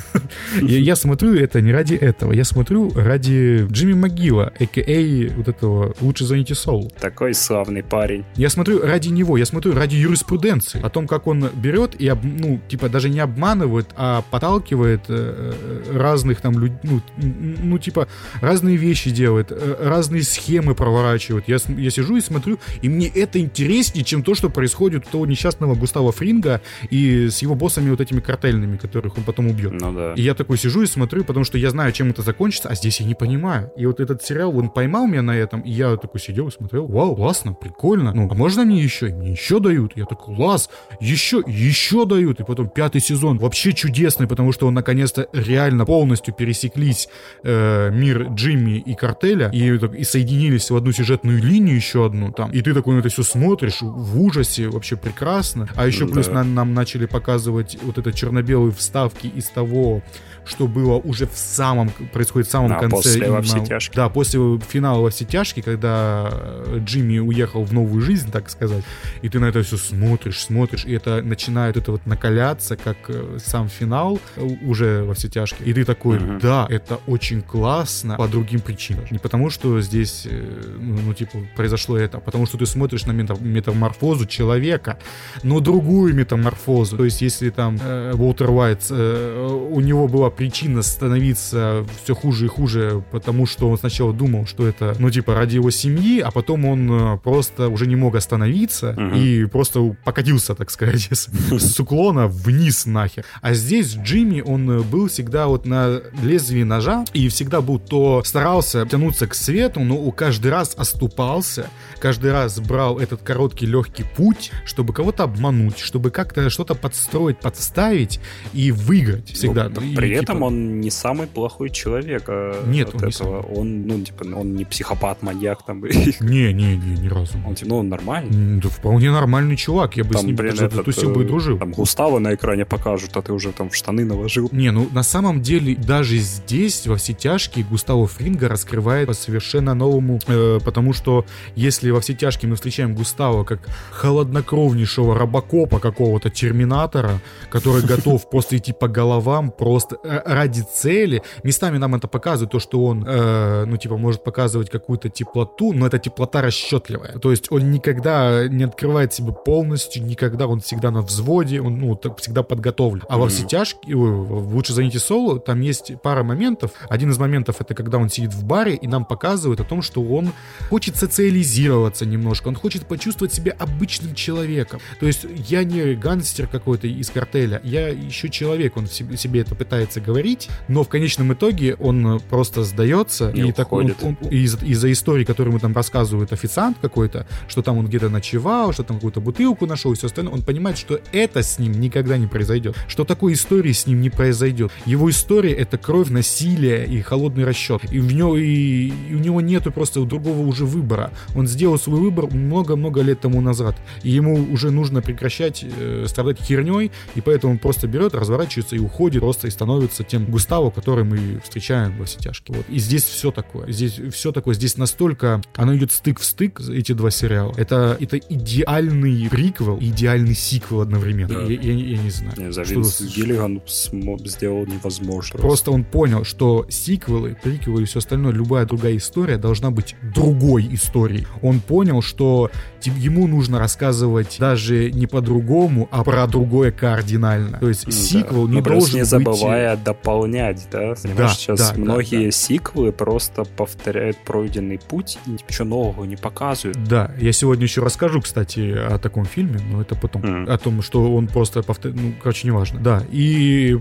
Я, 0.60 0.78
я 0.78 0.96
смотрю 0.96 1.34
это 1.34 1.60
не 1.60 1.72
ради 1.72 1.94
этого. 1.94 2.32
Я 2.32 2.44
смотрю 2.44 2.92
ради 2.94 3.66
Джимми 3.70 3.94
Могила, 3.94 4.52
а.к.а. 4.58 5.34
вот 5.36 5.48
этого 5.48 5.94
«Лучше 6.00 6.24
звоните 6.24 6.54
Соул». 6.54 6.92
Такой 7.00 7.34
славный 7.34 7.82
парень. 7.82 8.24
Я 8.36 8.50
смотрю 8.50 8.80
ради 8.82 9.08
него, 9.08 9.36
я 9.36 9.46
смотрю 9.46 9.74
ради 9.74 9.96
юриспруденции. 9.96 10.80
О 10.82 10.88
том, 10.90 11.06
как 11.06 11.26
он 11.26 11.48
берет 11.54 11.94
и, 12.00 12.08
об- 12.08 12.24
ну, 12.24 12.60
типа, 12.68 12.88
даже 12.88 13.08
не 13.08 13.20
обманывает, 13.20 13.88
а 13.96 14.22
подталкивает 14.30 15.02
э, 15.08 15.54
э, 15.88 15.98
разных 15.98 16.40
там 16.40 16.58
людей, 16.58 16.78
ну, 16.82 17.00
ну, 17.16 17.78
типа, 17.78 18.08
разные 18.40 18.76
вещи 18.76 19.10
делает, 19.10 19.48
э, 19.50 19.76
разные 19.80 20.22
схемы 20.22 20.74
проворачивает. 20.74 21.44
Я, 21.46 21.58
я 21.76 21.90
сижу 21.90 22.16
и 22.16 22.20
смотрю, 22.20 22.58
и 22.82 22.88
мне 22.88 23.08
это 23.08 23.38
интереснее, 23.38 24.04
чем 24.04 24.22
то, 24.22 24.34
что 24.34 24.50
происходит 24.50 25.06
у 25.06 25.10
того 25.10 25.26
несчастного 25.26 25.74
Густава 25.74 26.12
Фринга 26.12 26.60
и 26.90 27.28
с 27.30 27.42
его 27.42 27.54
боссами 27.54 27.90
вот 27.90 28.00
этими 28.00 28.20
картельными, 28.20 28.76
которых 28.76 29.16
он 29.16 29.24
потом 29.24 29.48
убьет. 29.48 29.72
Ну 29.82 29.92
да. 29.92 30.14
И 30.14 30.22
я 30.22 30.34
такой 30.34 30.58
сижу 30.58 30.82
и 30.82 30.86
смотрю, 30.86 31.24
потому 31.24 31.44
что 31.44 31.58
я 31.58 31.70
знаю, 31.70 31.92
чем 31.92 32.10
это 32.10 32.22
закончится, 32.22 32.68
а 32.68 32.74
здесь 32.74 33.00
я 33.00 33.06
не 33.06 33.14
понимаю. 33.14 33.70
И 33.76 33.86
вот 33.86 34.00
этот 34.00 34.22
сериал, 34.22 34.56
он 34.56 34.70
поймал 34.70 35.06
меня 35.06 35.22
на 35.22 35.36
этом, 35.36 35.60
и 35.60 35.70
я 35.70 35.96
такой 35.96 36.20
сидел 36.20 36.48
и 36.48 36.50
смотрел, 36.50 36.86
вау, 36.86 37.16
классно, 37.16 37.52
прикольно. 37.54 38.12
Ну, 38.14 38.28
а 38.30 38.34
можно 38.34 38.64
мне 38.64 38.82
еще? 38.82 39.08
И 39.08 39.12
мне 39.12 39.32
еще 39.32 39.60
дают. 39.60 39.92
Я 39.96 40.06
такой, 40.06 40.34
класс, 40.36 40.70
еще, 41.00 41.42
еще 41.46 42.06
дают. 42.06 42.40
И 42.40 42.44
потом 42.44 42.68
пятый 42.68 43.00
сезон 43.00 43.38
вообще 43.38 43.72
чудесный, 43.72 44.26
потому 44.26 44.52
что 44.52 44.66
он 44.66 44.74
наконец-то 44.74 45.28
реально 45.32 45.84
полностью 45.84 46.34
пересеклись 46.34 47.08
э, 47.42 47.90
мир 47.92 48.28
Джимми 48.34 48.78
и 48.78 48.94
картеля, 48.94 49.50
и, 49.52 49.76
и 49.98 50.04
соединились 50.04 50.70
в 50.70 50.76
одну 50.76 50.92
сюжетную 50.92 51.42
линию 51.42 51.76
еще 51.76 52.06
одну 52.06 52.32
там. 52.32 52.50
И 52.50 52.60
ты 52.62 52.74
такой 52.74 52.94
на 52.94 53.00
это 53.00 53.08
все 53.08 53.22
смотришь 53.22 53.78
в 53.80 54.20
ужасе, 54.20 54.68
вообще 54.68 54.96
прекрасно. 54.96 55.68
А 55.74 55.86
еще 55.86 56.06
Да. 56.06 56.12
плюс 56.12 56.28
нам, 56.28 56.54
нам 56.54 56.74
начали 56.74 57.06
показывать 57.06 57.78
вот 57.82 57.98
это 57.98 58.12
черно-белые 58.12 58.72
вставки 58.72 59.26
из 59.26 59.46
того, 59.46 59.71
того 59.72 60.02
что 60.44 60.66
было 60.66 60.94
уже 60.94 61.26
в 61.26 61.36
самом, 61.36 61.90
происходит 62.12 62.48
в 62.48 62.50
самом 62.50 62.72
А, 62.72 62.78
конце. 62.80 62.96
после 62.96 63.30
«Во 63.30 63.42
все 63.42 63.52
именно- 63.56 63.66
тяжкие». 63.66 63.96
Да, 63.96 64.08
после 64.08 64.58
финала 64.68 65.00
«Во 65.00 65.10
все 65.10 65.24
тяжкие», 65.24 65.62
когда 65.62 66.28
э, 66.32 66.80
Джимми 66.84 67.18
уехал 67.18 67.64
в 67.64 67.72
новую 67.72 68.00
жизнь, 68.02 68.30
так 68.30 68.50
сказать, 68.50 68.82
и 69.22 69.28
ты 69.28 69.38
на 69.38 69.46
это 69.46 69.62
все 69.62 69.76
смотришь, 69.76 70.40
смотришь, 70.40 70.84
и 70.84 70.92
это 70.92 71.22
начинает 71.22 71.76
это 71.76 71.92
вот 71.92 72.06
накаляться, 72.06 72.76
как 72.76 72.96
э, 73.08 73.38
сам 73.44 73.68
финал 73.68 74.18
уже 74.66 75.04
«Во 75.04 75.14
все 75.14 75.28
тяжкие». 75.28 75.68
И 75.68 75.72
ты 75.72 75.84
такой, 75.84 76.18
Мгм. 76.18 76.38
да, 76.40 76.66
это 76.68 76.98
очень 77.06 77.42
классно 77.42 78.16
по 78.16 78.26
другим 78.28 78.60
причинам. 78.60 79.04
Не 79.10 79.18
потому, 79.18 79.50
что 79.50 79.80
здесь, 79.80 80.26
э, 80.28 80.76
ну, 80.80 80.98
ну, 81.06 81.14
типа, 81.14 81.38
произошло 81.56 81.96
это, 81.96 82.18
а 82.18 82.20
потому 82.20 82.46
что 82.46 82.58
ты 82.58 82.66
смотришь 82.66 83.06
на 83.06 83.12
метам- 83.12 83.42
метаморфозу 83.42 84.26
человека, 84.26 84.98
но 85.42 85.60
другую 85.60 86.14
метаморфозу. 86.14 86.96
То 86.96 87.04
есть, 87.04 87.22
если 87.22 87.50
там 87.50 87.78
э, 87.82 88.12
Уолтер 88.14 88.50
Уайт, 88.50 88.86
э, 88.90 89.66
у 89.70 89.80
него 89.80 90.08
была 90.08 90.30
причина 90.36 90.82
становиться 90.82 91.84
все 92.02 92.14
хуже 92.14 92.46
и 92.46 92.48
хуже, 92.48 93.02
потому 93.10 93.46
что 93.46 93.68
он 93.68 93.78
сначала 93.78 94.12
думал, 94.12 94.46
что 94.46 94.66
это, 94.66 94.94
ну, 94.98 95.10
типа, 95.10 95.34
ради 95.34 95.56
его 95.56 95.70
семьи, 95.70 96.20
а 96.20 96.30
потом 96.30 96.64
он 96.64 96.90
э, 96.90 97.18
просто 97.18 97.68
уже 97.68 97.86
не 97.86 97.96
мог 97.96 98.14
остановиться 98.14 98.92
Мгм. 98.96 99.14
и 99.14 99.44
просто 99.46 99.96
покатился, 100.04 100.54
так 100.54 100.70
сказать, 100.70 101.08
с, 101.10 101.28
с 101.50 101.80
уклона 101.80 102.26
вниз 102.28 102.86
нахер. 102.86 103.24
А 103.40 103.54
здесь 103.54 103.94
Джимми, 103.96 104.40
он 104.40 104.70
э, 104.70 104.80
был 104.82 105.08
всегда 105.08 105.46
вот 105.46 105.66
на 105.66 106.00
лезвии 106.22 106.62
ножа 106.62 107.04
и 107.12 107.28
всегда 107.28 107.60
был 107.60 107.78
то 107.78 108.22
старался 108.24 108.86
тянуться 108.86 109.26
к 109.26 109.34
свету, 109.34 109.80
но 109.80 110.10
каждый 110.12 110.50
раз 110.50 110.74
оступался, 110.76 111.66
каждый 111.98 112.32
раз 112.32 112.58
брал 112.60 112.98
этот 112.98 113.22
короткий 113.22 113.66
легкий 113.66 114.04
путь, 114.16 114.50
чтобы 114.64 114.92
кого-то 114.92 115.24
обмануть, 115.24 115.78
чтобы 115.78 116.10
как-то 116.10 116.48
что-то 116.50 116.74
подстроить, 116.74 117.38
подставить 117.40 118.20
и 118.52 118.70
выиграть 118.72 119.30
всегда. 119.32 119.68
Ну, 119.68 119.80
И, 119.80 119.94
при 119.94 120.08
типа, 120.14 120.21
этом 120.22 120.42
он 120.42 120.80
не 120.80 120.90
самый 120.90 121.26
плохой 121.26 121.70
человек. 121.70 122.24
а, 122.28 122.64
Нет, 122.66 122.88
от 122.88 122.94
он 122.96 123.00
не 123.02 123.10
этого. 123.10 123.40
Он, 123.54 123.86
ну, 123.86 124.00
типа, 124.00 124.24
он 124.34 124.54
не 124.54 124.64
психопат, 124.64 125.22
маньяк 125.22 125.64
там. 125.64 125.82
Не, 126.20 126.52
не, 126.52 126.76
не, 126.76 126.96
ни 127.00 127.08
разу. 127.08 127.38
Он, 127.46 127.54
типа, 127.54 127.68
ну, 127.70 127.76
он 127.78 127.88
нормальный. 127.88 128.60
Да 128.60 128.68
вполне 128.68 129.10
нормальный 129.10 129.56
чувак, 129.56 129.96
я 129.96 130.04
бы 130.04 130.14
с 130.14 130.16
Там, 130.18 130.26
ним 130.26 130.36
блин, 130.36 130.50
даже 130.52 130.66
этот, 130.66 130.78
затусил 130.78 131.12
бы 131.12 131.22
и 131.22 131.24
э, 131.24 131.28
дружил. 131.28 131.58
Там 131.58 131.72
Густава 131.72 132.18
на 132.18 132.34
экране 132.34 132.64
покажут, 132.64 133.16
а 133.16 133.22
ты 133.22 133.32
уже 133.32 133.52
там 133.52 133.70
в 133.70 133.76
штаны 133.76 134.04
наложил. 134.04 134.48
Не, 134.52 134.70
ну 134.70 134.88
на 134.92 135.02
самом 135.02 135.42
деле 135.42 135.74
даже 135.74 136.16
здесь 136.18 136.86
во 136.86 136.96
все 136.96 137.12
тяжкие 137.12 137.64
Густаво 137.64 138.06
Фринга 138.06 138.48
раскрывает 138.48 139.08
по 139.08 139.14
совершенно 139.14 139.74
новому, 139.74 140.18
э, 140.26 140.58
потому 140.64 140.92
что 140.92 141.24
если 141.56 141.90
во 141.90 142.00
все 142.00 142.14
тяжкие 142.14 142.48
мы 142.48 142.56
встречаем 142.56 142.94
Густаво 142.94 143.44
как 143.44 143.60
холоднокровнейшего 143.90 145.18
робокопа 145.18 145.78
какого-то 145.78 146.30
терминатора, 146.30 147.20
который 147.50 147.82
готов 147.82 148.28
просто 148.30 148.56
идти 148.56 148.72
по 148.72 148.88
головам 148.88 149.50
просто 149.50 149.96
э, 150.04 150.11
ради 150.24 150.60
цели, 150.60 151.22
местами 151.42 151.78
нам 151.78 151.94
это 151.94 152.08
показывает 152.08 152.52
то, 152.52 152.58
что 152.58 152.84
он, 152.84 153.04
э, 153.06 153.64
ну 153.64 153.76
типа 153.76 153.96
может 153.96 154.24
показывать 154.24 154.70
какую-то 154.70 155.08
теплоту, 155.08 155.72
но 155.72 155.86
эта 155.86 155.98
теплота 155.98 156.42
расчетливая, 156.42 157.18
то 157.18 157.30
есть 157.30 157.50
он 157.50 157.70
никогда 157.70 158.46
не 158.48 158.64
открывает 158.64 159.12
себя 159.12 159.32
полностью, 159.32 160.04
никогда 160.04 160.46
он 160.46 160.60
всегда 160.60 160.90
на 160.90 161.02
взводе, 161.02 161.60
он 161.60 161.78
ну 161.78 161.96
так 161.96 162.18
всегда 162.18 162.42
подготовлен. 162.42 163.04
А 163.08 163.18
во 163.18 163.28
все 163.28 163.46
тяжкие, 163.46 163.96
в 163.96 164.54
лучше 164.54 164.72
звоните 164.72 164.98
соло, 164.98 165.38
там 165.38 165.60
есть 165.60 165.92
пара 166.02 166.22
моментов. 166.22 166.72
Один 166.88 167.10
из 167.10 167.18
моментов 167.18 167.56
это 167.60 167.74
когда 167.74 167.98
он 167.98 168.08
сидит 168.08 168.32
в 168.32 168.44
баре 168.44 168.74
и 168.74 168.86
нам 168.86 169.04
показывают 169.04 169.60
о 169.60 169.64
том, 169.64 169.82
что 169.82 170.02
он 170.02 170.32
хочет 170.68 170.96
социализироваться 170.96 172.06
немножко, 172.06 172.48
он 172.48 172.54
хочет 172.54 172.86
почувствовать 172.86 173.34
себя 173.34 173.54
обычным 173.58 174.14
человеком. 174.14 174.80
То 175.00 175.06
есть 175.06 175.26
я 175.48 175.64
не 175.64 175.94
гангстер 175.94 176.46
какой-то 176.46 176.86
из 176.86 177.10
картеля, 177.10 177.60
я 177.64 177.88
еще 177.88 178.28
человек, 178.28 178.76
он 178.76 178.86
себе, 178.86 179.16
себе 179.16 179.40
это 179.40 179.54
пытается 179.54 180.00
говорить, 180.02 180.48
но 180.68 180.82
в 180.84 180.88
конечном 180.88 181.32
итоге 181.32 181.74
он 181.76 182.20
просто 182.30 182.64
сдается 182.64 183.30
И 183.30 183.48
и, 183.48 183.52
так 183.52 183.72
он- 183.72 183.90
уходит. 183.90 184.02
он- 184.02 184.28
из- 184.30 184.62
из-за 184.62 184.90
истории, 184.92 185.24
которую 185.24 185.52
ему 185.52 185.60
там 185.60 185.72
рассказывает 185.74 186.32
официант 186.32 186.76
какой-то, 186.80 187.26
что 187.48 187.62
там 187.62 187.78
он 187.78 187.86
где-то 187.86 188.08
ночевал, 188.08 188.72
что 188.72 188.82
там 188.82 188.96
какую-то 188.98 189.20
бутылку 189.20 189.66
нашел 189.66 189.92
и 189.92 189.96
все 189.96 190.06
остальное, 190.06 190.34
он 190.34 190.42
понимает, 190.42 190.78
что 190.78 191.00
это 191.12 191.42
с 191.42 191.58
ним 191.58 191.72
никогда 191.72 192.16
не 192.18 192.26
произойдет, 192.26 192.76
что 192.88 193.04
такой 193.04 193.32
истории 193.34 193.72
с 193.72 193.86
ним 193.86 194.00
не 194.00 194.10
произойдет. 194.10 194.70
Его 194.86 195.10
история— 195.10 195.52
это 195.52 195.78
кровь, 195.78 196.08
насилие 196.10 196.86
и 196.86 197.00
холодный 197.02 197.44
расчет. 197.44 197.82
И, 197.92 197.98
в 198.00 198.12
него, 198.14 198.36
и, 198.36 198.88
и 199.10 199.14
у 199.14 199.18
него 199.18 199.40
нету 199.40 199.70
просто 199.72 200.02
другого 200.04 200.40
уже 200.46 200.64
выбора. 200.66 201.10
Он 201.36 201.46
сделал 201.46 201.78
свой 201.78 202.00
выбор 202.00 202.26
много-много 202.32 203.00
лет 203.02 203.20
тому 203.20 203.40
назад. 203.40 203.76
И 204.02 204.10
ему 204.10 204.34
уже 204.52 204.70
нужно 204.70 205.02
прекращать 205.02 205.64
э, 205.64 206.04
страдать 206.08 206.40
херней, 206.40 206.90
и 207.14 207.20
поэтому 207.20 207.52
он 207.54 207.58
просто 207.58 207.86
берет, 207.86 208.14
разворачивается 208.14 208.76
и 208.76 208.78
уходит 208.78 209.22
просто 209.22 209.46
и 209.46 209.50
становится 209.50 209.91
тем 210.04 210.24
Густаво, 210.26 210.70
который 210.70 211.04
мы 211.04 211.40
встречаем 211.44 211.96
во 211.98 212.04
все 212.04 212.18
тяжкие. 212.18 212.56
Вот. 212.56 212.66
И 212.68 212.78
здесь 212.78 213.04
все 213.04 213.30
такое. 213.30 213.70
Здесь 213.70 214.00
все 214.12 214.32
такое. 214.32 214.54
Здесь 214.54 214.76
настолько 214.76 215.40
оно 215.56 215.76
идет 215.76 215.92
стык 215.92 216.18
в 216.20 216.24
стык, 216.24 216.60
эти 216.60 216.92
два 216.92 217.10
сериала. 217.10 217.52
Это, 217.56 217.96
это 218.00 218.18
идеальный 218.18 219.28
приквел 219.30 219.78
идеальный 219.80 220.34
сиквел 220.34 220.80
одновременно. 220.82 221.34
Да. 221.34 221.42
Я, 221.42 221.60
я- 221.60 221.72
я 221.72 221.98
не 221.98 222.10
знаю. 222.10 222.34
Не 222.38 222.52
знаю, 222.52 222.66
Что- 222.66 222.74
Винс 222.74 223.00
Гиллиган 223.00 223.60
смо- 223.66 224.18
сделал 224.26 224.66
невозможно. 224.66 225.38
Просто 225.38 225.70
он 225.70 225.84
понял, 225.84 226.24
что 226.24 226.66
сиквелы, 226.68 227.36
приквелы 227.42 227.82
и 227.82 227.84
все 227.84 227.98
остальное, 227.98 228.32
любая 228.32 228.64
другая 228.66 228.96
история 228.96 229.36
должна 229.38 229.70
быть 229.70 229.96
другой 230.14 230.68
историей. 230.72 231.26
Он 231.42 231.60
понял, 231.60 232.02
что 232.02 232.50
ему 232.84 233.26
нужно 233.26 233.58
рассказывать 233.58 234.36
даже 234.38 234.90
не 234.90 235.06
по-другому, 235.06 235.88
а 235.90 236.04
про 236.04 236.26
другое 236.26 236.72
кардинально. 236.72 237.58
То 237.58 237.68
есть 237.68 237.86
М, 237.86 237.92
сиквел 237.92 238.46
да. 238.46 238.52
не 238.52 238.58
Но 238.58 238.64
плюс 238.64 238.78
должен 238.90 238.94
не 238.96 239.00
быть... 239.02 239.08
забывая 239.10 239.71
дополнять, 239.76 240.66
да? 240.70 240.94
Понимаешь, 241.02 241.16
Да, 241.16 241.28
сейчас 241.28 241.58
да, 241.58 241.72
да, 241.74 241.80
многие 241.80 242.26
да. 242.26 242.30
сиквелы 242.30 242.92
просто 242.92 243.44
повторяют 243.44 244.18
пройденный 244.24 244.78
путь 244.78 245.18
ничего 245.26 245.64
нового 245.64 246.04
не 246.04 246.16
показывают. 246.16 246.82
Да, 246.84 247.12
я 247.18 247.32
сегодня 247.32 247.64
еще 247.64 247.82
расскажу, 247.82 248.20
кстати, 248.20 248.74
о 248.76 248.98
таком 248.98 249.24
фильме, 249.24 249.60
но 249.70 249.80
это 249.80 249.94
потом. 249.94 250.22
Мгм. 250.22 250.50
О 250.50 250.58
том, 250.58 250.82
что 250.82 251.14
он 251.14 251.26
просто 251.26 251.62
повтор... 251.62 251.92
Ну, 251.92 252.12
короче, 252.22 252.46
неважно. 252.46 252.80
Да, 252.80 253.02
и 253.10 253.78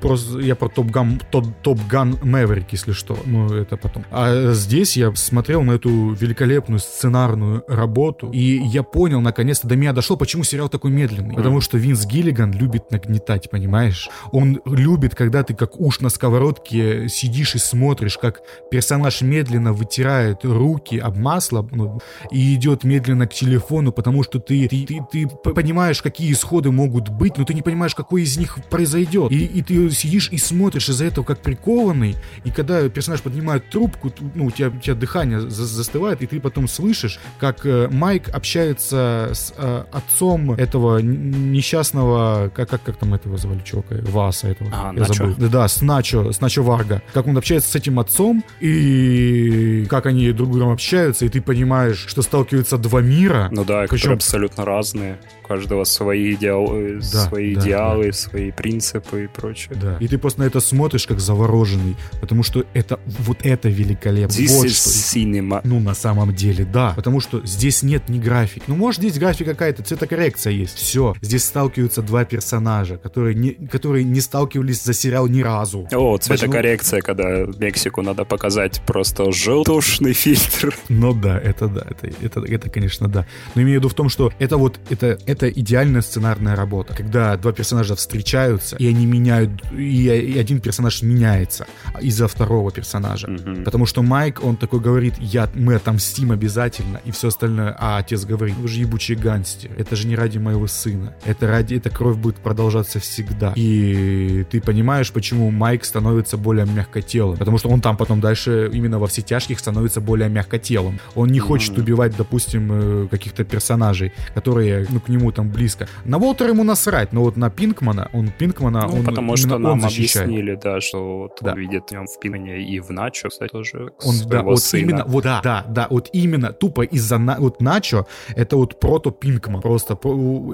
просто 0.00 0.40
я 0.40 0.54
про 0.54 0.68
Top 0.68 0.90
Gun, 0.90 1.20
Top 1.30 1.78
Gun 1.88 2.18
Maverick, 2.22 2.66
если 2.72 2.92
что. 2.92 3.18
Ну, 3.24 3.52
это 3.52 3.76
потом. 3.76 4.04
А 4.10 4.52
здесь 4.52 4.96
я 4.96 5.14
смотрел 5.14 5.62
на 5.62 5.72
эту 5.72 6.12
великолепную 6.12 6.78
сценарную 6.78 7.64
работу, 7.68 8.30
и 8.30 8.62
я 8.64 8.82
понял, 8.82 9.20
наконец-то 9.20 9.68
до 9.68 9.76
меня 9.76 9.92
дошло, 9.92 10.16
почему 10.16 10.44
сериал 10.44 10.68
такой 10.68 10.90
медленный. 10.90 11.34
Потому 11.34 11.60
что 11.60 11.78
Винс 11.78 12.06
Гиллиган 12.06 12.52
любит 12.52 12.90
нагнетать, 12.90 13.50
понимаешь? 13.50 14.08
Он 14.32 14.60
любит, 14.64 15.14
когда 15.14 15.33
ты 15.42 15.54
как 15.54 15.80
уж 15.80 16.00
на 16.00 16.08
сковородке 16.08 17.08
сидишь 17.08 17.54
и 17.54 17.58
смотришь, 17.58 18.18
как 18.18 18.42
персонаж 18.70 19.22
медленно 19.22 19.72
вытирает 19.72 20.44
руки 20.44 20.98
об 20.98 21.16
масло 21.16 21.66
ну, 21.70 22.00
и 22.30 22.54
идет 22.54 22.84
медленно 22.84 23.26
к 23.26 23.34
телефону, 23.34 23.92
потому 23.92 24.22
что 24.22 24.38
ты, 24.38 24.68
ты, 24.68 24.86
ты, 24.86 25.00
ты 25.10 25.26
понимаешь, 25.26 26.02
какие 26.02 26.32
исходы 26.32 26.70
могут 26.70 27.08
быть, 27.08 27.38
но 27.38 27.44
ты 27.44 27.54
не 27.54 27.62
понимаешь, 27.62 27.94
какой 27.94 28.22
из 28.22 28.36
них 28.36 28.58
произойдет. 28.70 29.32
И, 29.32 29.44
и 29.44 29.62
ты 29.62 29.90
сидишь 29.90 30.28
и 30.30 30.38
смотришь 30.38 30.88
из-за 30.88 31.06
этого 31.06 31.24
как 31.24 31.40
прикованный, 31.40 32.16
и 32.44 32.50
когда 32.50 32.88
персонаж 32.88 33.22
поднимает 33.22 33.70
трубку, 33.70 34.12
ну, 34.34 34.46
у 34.46 34.50
тебя, 34.50 34.68
у 34.68 34.78
тебя 34.78 34.94
дыхание 34.94 35.40
за- 35.40 35.64
застывает, 35.64 36.22
и 36.22 36.26
ты 36.26 36.40
потом 36.40 36.68
слышишь, 36.68 37.18
как 37.38 37.64
э, 37.66 37.88
Майк 37.90 38.28
общается 38.28 39.30
с 39.32 39.52
э, 39.56 39.84
отцом 39.92 40.52
этого 40.52 40.98
несчастного, 40.98 42.50
как, 42.54 42.68
как, 42.68 42.82
как 42.82 42.96
там 42.96 43.14
этого 43.14 43.36
звали 43.36 43.60
чувака, 43.64 43.96
Васа 44.02 44.48
этого. 44.48 44.70
А, 44.72 44.92
я 44.94 45.04
забыл. 45.32 45.48
Да, 45.48 45.68
с 45.68 45.80
Начо, 45.80 46.32
с 46.32 46.40
Начо 46.40 46.62
Варга. 46.62 47.02
Как 47.12 47.26
он 47.26 47.36
общается 47.36 47.70
с 47.70 47.74
этим 47.74 47.98
отцом, 47.98 48.44
и 48.60 49.86
как 49.88 50.06
они 50.06 50.32
друг 50.32 50.50
с 50.50 50.52
другом 50.52 50.72
общаются, 50.72 51.24
и 51.24 51.28
ты 51.28 51.40
понимаешь, 51.40 52.04
что 52.06 52.22
сталкиваются 52.22 52.78
два 52.78 53.00
мира. 53.00 53.48
Ну 53.50 53.64
да, 53.64 53.86
причем 53.88 54.12
абсолютно 54.12 54.64
разные. 54.64 55.18
У 55.44 55.46
каждого 55.46 55.84
свои, 55.84 56.34
идеал, 56.34 56.68
э, 56.72 57.00
да, 57.00 57.28
свои 57.28 57.54
да, 57.54 57.60
идеалы, 57.60 58.06
да. 58.06 58.12
свои 58.12 58.50
принципы 58.50 59.24
и 59.24 59.26
прочее. 59.26 59.76
Да. 59.80 59.96
И 60.00 60.08
ты 60.08 60.16
просто 60.16 60.40
на 60.40 60.44
это 60.44 60.60
смотришь 60.60 61.06
как 61.06 61.20
завороженный, 61.20 61.96
потому 62.20 62.42
что 62.42 62.64
это 62.72 62.98
вот 63.06 63.38
это 63.42 63.68
великолепно. 63.68 64.32
This 64.32 64.56
вот 64.56 64.66
is 64.66 64.70
что. 64.70 65.18
cinema. 65.18 65.60
Ну, 65.64 65.80
на 65.80 65.94
самом 65.94 66.34
деле, 66.34 66.64
да. 66.64 66.94
Потому 66.96 67.20
что 67.20 67.44
здесь 67.44 67.82
нет 67.82 68.08
ни 68.08 68.18
график. 68.18 68.64
Ну, 68.68 68.76
может, 68.76 69.00
здесь 69.00 69.18
графика 69.18 69.50
какая-то, 69.50 69.82
цветокоррекция 69.82 70.52
есть. 70.52 70.76
Все. 70.76 71.14
Здесь 71.20 71.44
сталкиваются 71.44 72.02
два 72.02 72.24
персонажа, 72.24 72.96
которые 72.96 73.34
не, 73.34 73.50
которые 73.50 74.04
не 74.04 74.20
сталкивались 74.20 74.82
за 74.82 74.94
сериал 74.94 75.13
ни 75.28 75.42
разу. 75.42 75.88
О, 75.92 76.16
цветокоррекция, 76.18 77.00
Почему? 77.00 77.16
когда 77.16 77.58
Мексику 77.58 78.02
надо 78.02 78.24
показать 78.24 78.80
просто 78.86 79.32
желтушный 79.32 80.12
фильтр. 80.14 80.74
Ну 80.88 81.14
да, 81.14 81.38
это 81.38 81.68
да, 81.68 81.86
это, 81.88 82.10
это, 82.20 82.40
это, 82.40 82.70
конечно, 82.70 83.08
да. 83.08 83.26
Но 83.54 83.62
имею 83.62 83.78
в 83.78 83.82
виду 83.82 83.88
в 83.88 83.94
том, 83.94 84.08
что 84.08 84.32
это 84.38 84.56
вот, 84.56 84.78
это, 84.90 85.18
это 85.26 85.48
идеальная 85.48 86.02
сценарная 86.02 86.56
работа, 86.56 86.94
когда 86.94 87.36
два 87.36 87.52
персонажа 87.52 87.96
встречаются, 87.96 88.76
и 88.76 88.86
они 88.86 89.06
меняют, 89.06 89.50
и, 89.72 90.06
и 90.06 90.38
один 90.38 90.60
персонаж 90.60 91.02
меняется 91.02 91.66
из-за 92.00 92.28
второго 92.28 92.70
персонажа. 92.70 93.28
Mm-hmm. 93.28 93.64
Потому 93.64 93.86
что 93.86 94.02
Майк, 94.02 94.42
он 94.42 94.56
такой 94.56 94.80
говорит, 94.80 95.14
я, 95.18 95.48
мы 95.54 95.74
отомстим 95.74 96.32
обязательно, 96.32 97.00
и 97.04 97.10
все 97.10 97.28
остальное. 97.28 97.76
А 97.78 97.98
отец 97.98 98.24
говорит, 98.24 98.56
вы 98.56 98.68
же 98.68 98.80
ебучие 98.80 99.16
гангстеры, 99.16 99.74
это 99.76 99.96
же 99.96 100.06
не 100.06 100.16
ради 100.16 100.38
моего 100.38 100.66
сына, 100.66 101.14
это 101.24 101.46
ради, 101.46 101.74
эта 101.74 101.90
кровь 101.90 102.16
будет 102.16 102.36
продолжаться 102.36 103.00
всегда. 103.00 103.52
И 103.56 104.44
ты 104.50 104.60
понимаешь, 104.60 105.03
почему 105.12 105.50
Майк 105.50 105.84
становится 105.84 106.36
более 106.36 106.66
мягкотелым, 106.66 107.36
потому 107.36 107.58
что 107.58 107.68
он 107.68 107.80
там 107.80 107.96
потом 107.96 108.20
дальше 108.20 108.70
именно 108.72 108.98
во 108.98 109.06
все 109.06 109.22
тяжких 109.22 109.58
становится 109.58 110.00
более 110.00 110.28
мягкотелым. 110.28 110.98
Он 111.14 111.28
не 111.28 111.40
хочет 111.40 111.78
убивать, 111.78 112.16
допустим, 112.16 113.04
э, 113.04 113.08
каких-то 113.08 113.44
персонажей, 113.44 114.12
которые, 114.34 114.86
ну, 114.90 115.00
к 115.00 115.08
нему 115.08 115.32
там 115.32 115.50
близко. 115.50 115.88
На 116.04 116.18
Уолтера 116.18 116.50
ему 116.50 116.64
насрать, 116.64 117.12
но 117.12 117.22
вот 117.22 117.36
на 117.36 117.50
Пинкмана, 117.50 118.10
он 118.12 118.30
Пинкмана, 118.30 118.86
ну, 118.86 118.98
он 118.98 119.04
потому 119.04 119.36
что 119.36 119.58
нам 119.58 119.72
он 119.72 119.84
объяснили, 119.84 120.58
да, 120.62 120.80
что 120.80 121.18
вот 121.18 121.38
да. 121.40 121.52
он 121.52 121.58
видит 121.58 121.88
в 121.88 121.92
нем 121.92 122.06
в 122.06 122.20
Пинкмане 122.20 122.62
и 122.62 122.80
в 122.80 122.90
Начо, 122.90 123.28
кстати, 123.28 123.50
тоже 123.50 123.92
он, 124.04 124.14
да, 124.26 124.42
вот 124.42 124.60
сына. 124.60 124.80
именно, 124.80 125.04
вот 125.06 125.24
да, 125.24 125.40
да, 125.42 125.64
да, 125.68 125.86
вот 125.90 126.08
именно 126.12 126.52
тупо 126.52 126.82
из-за 126.82 127.18
на, 127.18 127.36
вот 127.38 127.60
Начо, 127.60 128.06
это 128.36 128.56
вот 128.56 128.80
прото 128.80 129.10
Пинкман, 129.10 129.60
просто, 129.60 129.98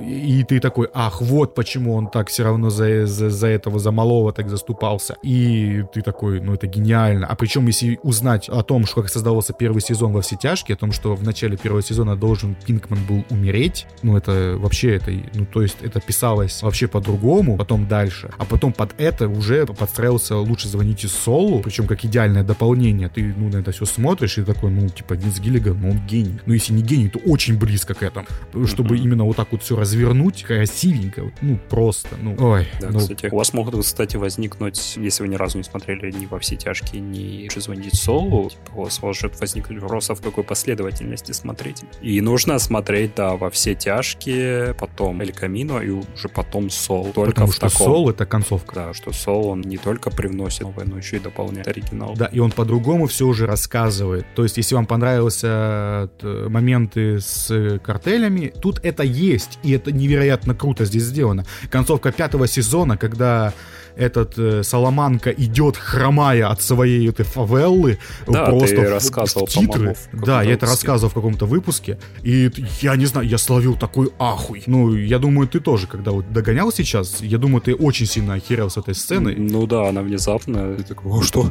и 0.03 0.45
ты 0.45 0.61
такой, 0.61 0.89
ах, 0.95 1.21
вот 1.21 1.55
почему 1.55 1.95
он 1.95 2.09
так 2.09 2.29
все 2.29 2.45
равно 2.45 2.71
за, 2.71 3.07
за, 3.07 3.31
за 3.31 3.47
этого, 3.47 3.79
за 3.79 3.91
малого 3.91 4.33
так 4.41 4.51
заступался. 4.51 5.17
И 5.23 5.85
ты 5.93 6.03
такой, 6.03 6.41
ну 6.41 6.55
это 6.55 6.67
гениально. 6.67 7.27
А 7.27 7.35
причем, 7.35 7.67
если 7.67 7.99
узнать 8.03 8.49
о 8.49 8.63
том, 8.63 8.87
что 8.87 9.03
как 9.03 9.11
создавался 9.11 9.53
первый 9.53 9.83
сезон 9.83 10.13
во 10.13 10.23
все 10.23 10.37
тяжкие, 10.37 10.75
о 10.75 10.79
том, 10.79 10.93
что 10.93 11.15
в 11.15 11.23
начале 11.23 11.57
первого 11.57 11.83
сезона 11.83 12.17
должен 12.17 12.57
Пинкман 12.67 13.05
был 13.05 13.25
умереть, 13.31 13.87
ну 14.03 14.17
это 14.17 14.57
вообще 14.59 14.97
это, 14.97 15.13
ну 15.35 15.45
то 15.45 15.63
есть 15.63 15.77
это 15.83 16.01
писалось 16.01 16.63
вообще 16.63 16.89
по-другому, 16.89 17.57
потом 17.57 17.87
дальше, 17.87 18.31
а 18.39 18.45
потом 18.45 18.73
под 18.73 18.95
это 18.99 19.29
уже 19.29 19.67
подстраивался 19.67 20.37
«Лучше 20.37 20.69
звоните 20.69 21.09
Солу», 21.09 21.61
причем 21.61 21.87
как 21.87 22.05
идеальное 22.05 22.43
дополнение. 22.43 23.09
Ты, 23.09 23.35
ну, 23.37 23.49
на 23.49 23.59
это 23.59 23.73
все 23.73 23.85
смотришь 23.85 24.39
и 24.39 24.43
такой, 24.43 24.71
ну, 24.71 24.89
типа, 24.89 25.15
Винс 25.15 25.39
Гиллиган, 25.41 25.79
ну, 25.81 25.91
он 25.91 26.07
гений. 26.07 26.39
Но 26.47 26.55
если 26.55 26.73
не 26.73 26.83
гений, 26.83 27.09
то 27.09 27.19
очень 27.21 27.59
близко 27.59 27.95
к 27.95 28.03
этому. 28.03 28.27
Чтобы 28.67 28.97
mm-hmm. 28.97 29.03
именно 29.03 29.25
вот 29.25 29.37
так 29.37 29.49
вот 29.53 29.63
все 29.63 29.77
развернуть, 29.77 30.43
красивенько, 30.43 31.31
ну, 31.43 31.59
просто, 31.69 32.09
ну, 32.21 32.37
ой. 32.39 32.67
Да, 32.81 32.89
ну. 32.91 33.01
кстати, 33.01 33.29
у 33.31 33.37
вас 33.37 33.53
могут, 33.53 33.85
кстати, 33.85 34.17
возникнуть, 34.17 34.30
если 34.39 35.23
вы 35.23 35.29
ни 35.29 35.37
разу 35.37 35.59
не 35.59 35.65
смотрели 35.65 36.11
ни 36.11 36.27
во 36.27 36.39
все 36.39 36.57
тяжкие, 36.57 37.01
ни 37.01 37.43
«Лучше 37.45 37.61
звонить 37.61 37.95
Солу», 37.95 38.51
типа, 38.51 38.73
у 38.75 38.83
вас 38.85 39.03
может 39.03 39.39
возникнуть 39.41 39.81
вопрос, 39.81 40.11
а 40.11 40.15
в 40.15 40.21
какой 40.21 40.45
последовательности 40.45 41.33
смотреть. 41.33 41.83
И 42.01 42.21
нужно 42.21 42.59
смотреть, 42.59 43.15
да, 43.17 43.37
во 43.37 43.51
все 43.51 43.75
тяжкие, 43.75 44.75
потом 44.75 45.21
Эль 45.21 45.33
Камино 45.33 45.79
и 45.79 45.91
уже 45.91 46.29
потом 46.29 46.71
Сол. 46.71 47.13
Только 47.13 47.33
Потому 47.33 47.51
в 47.51 47.55
что 47.55 47.69
таком. 47.69 47.87
Сол— 47.87 48.11
это 48.11 48.27
концовка. 48.27 48.75
Да, 48.75 48.95
что 48.95 49.13
Сол, 49.13 49.49
он 49.49 49.61
не 49.63 49.77
только 49.77 50.11
привносит 50.11 50.63
новое, 50.63 50.85
но 50.85 50.97
еще 50.97 51.17
и 51.17 51.21
дополняет 51.21 51.69
оригинал. 51.69 52.15
Да, 52.15 52.27
и 52.27 52.39
он 52.39 52.51
по-другому 52.51 53.07
все 53.07 53.27
уже 53.27 53.47
рассказывает. 53.47 54.27
То 54.35 54.43
есть, 54.43 54.57
если 54.57 54.75
вам 54.75 54.87
понравился 54.87 56.11
э, 56.21 56.47
моменты 56.49 57.21
с 57.21 57.79
картелями, 57.83 58.53
тут 58.61 58.81
это 58.85 59.03
есть, 59.03 59.59
и 59.63 59.73
это 59.73 59.93
невероятно 59.93 60.55
круто 60.55 60.85
здесь 60.85 61.05
сделано. 61.05 61.45
Концовка 61.71 62.13
пятого 62.13 62.47
сезона, 62.47 62.97
когда 62.97 63.53
этот 64.01 64.39
э, 64.39 64.63
Соломанка 64.63 65.31
идет, 65.31 65.77
хромая 65.77 66.49
от 66.49 66.63
своей 66.63 67.09
этой 67.09 67.25
фавеллы, 67.25 67.99
да, 68.27 68.47
просто 68.47 68.77
ты 68.77 68.89
рассказывал, 68.89 69.47
в 69.47 69.51
титры. 69.51 69.95
В 70.13 70.25
да, 70.25 70.43
я 70.43 70.55
это 70.55 70.67
рассказывал 70.67 71.11
в 71.11 71.15
каком-то 71.15 71.47
выпуске. 71.47 71.99
И 72.23 72.51
я 72.81 72.97
не 72.97 73.07
знаю, 73.07 73.29
я 73.29 73.39
словил 73.39 73.77
такой 73.77 74.11
ахуй. 74.19 74.63
Ну, 74.67 74.95
я 74.95 75.19
думаю, 75.19 75.47
ты 75.49 75.61
тоже, 75.61 75.87
когда 75.87 76.13
вот 76.13 76.33
догонял 76.33 76.73
сейчас, 76.73 77.21
я 77.21 77.39
думаю, 77.39 77.61
ты 77.61 77.75
очень 77.75 78.07
сильно 78.07 78.35
охерел 78.35 78.71
с 78.71 78.79
этой 78.79 78.95
сцены. 78.95 79.35
Ну 79.37 79.67
да, 79.67 79.89
она 79.89 80.03
внезапно. 80.03 80.75
Ты 80.77 80.83
такой, 80.85 81.23
что? 81.23 81.51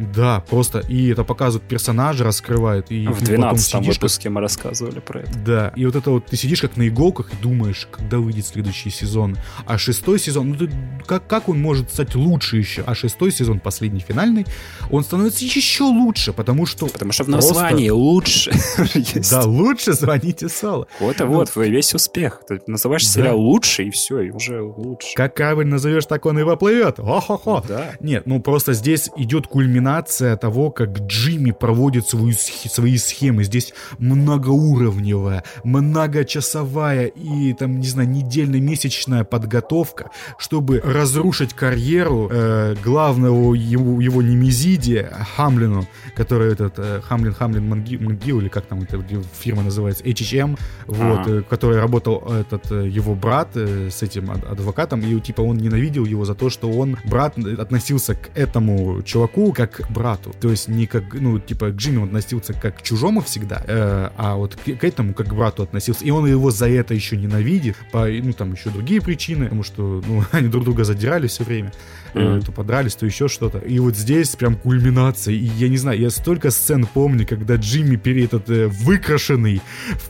Да, 0.00 0.40
просто 0.48 0.80
и 0.80 1.08
это 1.08 1.24
показывает 1.24 1.68
персонажа, 1.68 2.24
раскрывает. 2.24 2.90
И 2.90 3.06
в 3.06 3.22
12 3.22 3.86
выпуске 3.86 4.24
как... 4.24 4.32
мы 4.32 4.40
рассказывали 4.40 5.00
про 5.00 5.20
это. 5.20 5.38
Да, 5.38 5.72
и 5.76 5.84
вот 5.84 5.94
это 5.94 6.10
вот 6.10 6.26
ты 6.26 6.36
сидишь 6.36 6.62
как 6.62 6.76
на 6.76 6.88
иголках 6.88 7.32
и 7.32 7.36
думаешь, 7.36 7.86
когда 7.90 8.18
выйдет 8.18 8.46
следующий 8.46 8.90
сезон. 8.90 9.36
А 9.66 9.76
шестой 9.76 10.18
сезон, 10.18 10.50
ну 10.50 10.56
ты, 10.56 10.70
как, 11.06 11.26
как 11.26 11.48
он 11.48 11.60
может 11.60 11.90
стать 11.90 12.14
лучше 12.14 12.56
еще? 12.56 12.82
А 12.86 12.94
шестой 12.94 13.30
сезон, 13.30 13.60
последний, 13.60 14.00
финальный, 14.00 14.46
он 14.90 15.04
становится 15.04 15.44
еще 15.44 15.84
лучше, 15.84 16.32
потому 16.32 16.64
что... 16.64 16.86
Потому 16.86 17.12
что 17.12 17.24
в 17.24 17.28
названии 17.28 17.88
просто... 17.88 18.02
лучше. 18.02 18.52
Да, 19.30 19.42
лучше 19.44 19.92
звоните 19.92 20.48
Соло. 20.48 20.86
Вот 20.98 21.20
и 21.20 21.24
вот, 21.24 21.54
весь 21.56 21.94
успех. 21.94 22.42
Ты 22.48 22.60
называешь 22.66 23.08
сериал 23.08 23.38
лучше, 23.38 23.84
и 23.84 23.90
все, 23.90 24.20
и 24.20 24.30
уже 24.30 24.62
лучше. 24.62 25.14
Как 25.14 25.34
правильно 25.34 25.72
назовешь, 25.72 26.06
так 26.06 26.26
он 26.26 26.38
и 26.38 26.42
воплывет. 26.42 26.96
Хо-хо-хо. 26.96 27.64
Да. 27.68 27.92
Нет, 28.00 28.26
ну 28.26 28.40
просто 28.40 28.72
здесь 28.72 29.10
идет 29.16 29.46
кульминация 29.46 29.89
кульминация 29.90 30.36
того, 30.36 30.70
как 30.70 30.98
Джимми 31.00 31.50
проводит 31.50 32.08
свою, 32.08 32.32
свои 32.32 32.96
схемы. 32.96 33.44
Здесь 33.44 33.74
многоуровневая, 33.98 35.42
многочасовая 35.64 37.06
и, 37.06 37.52
там, 37.54 37.80
не 37.80 37.86
знаю, 37.86 38.08
недельно-месячная 38.08 39.24
подготовка, 39.24 40.10
чтобы 40.38 40.80
разрушить 40.84 41.54
карьеру 41.54 42.28
э, 42.30 42.74
главного 42.84 43.54
его, 43.54 44.00
его 44.00 44.22
немезидия 44.22 45.10
Хамлину, 45.36 45.86
который 46.16 46.52
этот 46.52 46.74
э, 46.78 47.00
Хамлин 47.02 47.34
Хамлин 47.34 47.68
Манги, 47.68 47.96
Мангил, 47.96 48.40
или 48.40 48.48
как 48.48 48.66
там 48.66 48.82
эта 48.82 49.02
фирма 49.40 49.62
называется, 49.62 50.04
HHM, 50.04 50.58
вот, 50.86 51.26
э, 51.26 51.42
который 51.42 51.80
работал 51.80 52.22
этот 52.32 52.70
э, 52.70 52.88
его 52.88 53.14
брат 53.14 53.48
э, 53.54 53.88
с 53.90 54.02
этим 54.02 54.30
адвокатом, 54.30 55.00
и 55.00 55.20
типа 55.20 55.40
он 55.42 55.56
ненавидел 55.56 56.04
его 56.04 56.24
за 56.24 56.34
то, 56.34 56.50
что 56.50 56.70
он, 56.70 56.96
брат, 57.04 57.36
относился 57.38 58.14
к 58.14 58.30
этому 58.34 59.02
чуваку 59.02 59.52
как 59.52 59.79
брату. 59.88 60.34
То 60.40 60.50
есть 60.50 60.68
не 60.68 60.86
как, 60.86 61.14
ну, 61.14 61.38
типа, 61.38 61.70
к 61.70 61.76
Джимми 61.76 61.98
он 61.98 62.08
относился 62.08 62.52
как 62.52 62.78
к 62.78 62.82
чужому 62.82 63.20
всегда, 63.20 63.62
э, 63.66 64.10
а 64.16 64.34
вот 64.34 64.56
к, 64.56 64.76
к 64.76 64.84
этому 64.84 65.14
как 65.14 65.28
к 65.28 65.32
брату 65.32 65.62
относился. 65.62 66.04
И 66.04 66.10
он 66.10 66.26
его 66.26 66.50
за 66.50 66.68
это 66.68 66.92
еще 66.94 67.16
ненавидит, 67.16 67.76
по, 67.92 68.06
ну, 68.06 68.32
там 68.32 68.52
еще 68.52 68.70
другие 68.70 69.00
причины, 69.00 69.44
потому 69.44 69.62
что, 69.62 70.02
ну, 70.06 70.24
они 70.32 70.48
друг 70.48 70.64
друга 70.64 70.84
задирали 70.84 71.28
все 71.28 71.44
время 71.44 71.72
mm-hmm. 72.14 72.44
то 72.44 72.52
подрались, 72.52 72.94
то 72.94 73.06
еще 73.06 73.28
что-то. 73.28 73.58
И 73.58 73.78
вот 73.78 73.96
здесь 73.96 74.34
прям 74.36 74.56
кульминация. 74.56 75.34
И 75.34 75.50
я 75.58 75.68
не 75.68 75.76
знаю, 75.76 76.00
я 76.00 76.10
столько 76.10 76.50
сцен 76.50 76.86
помню, 76.86 77.26
когда 77.26 77.56
Джимми 77.56 77.96
перед 77.96 78.30
этот 78.32 78.50
э, 78.50 78.66
выкрашенный, 78.68 79.60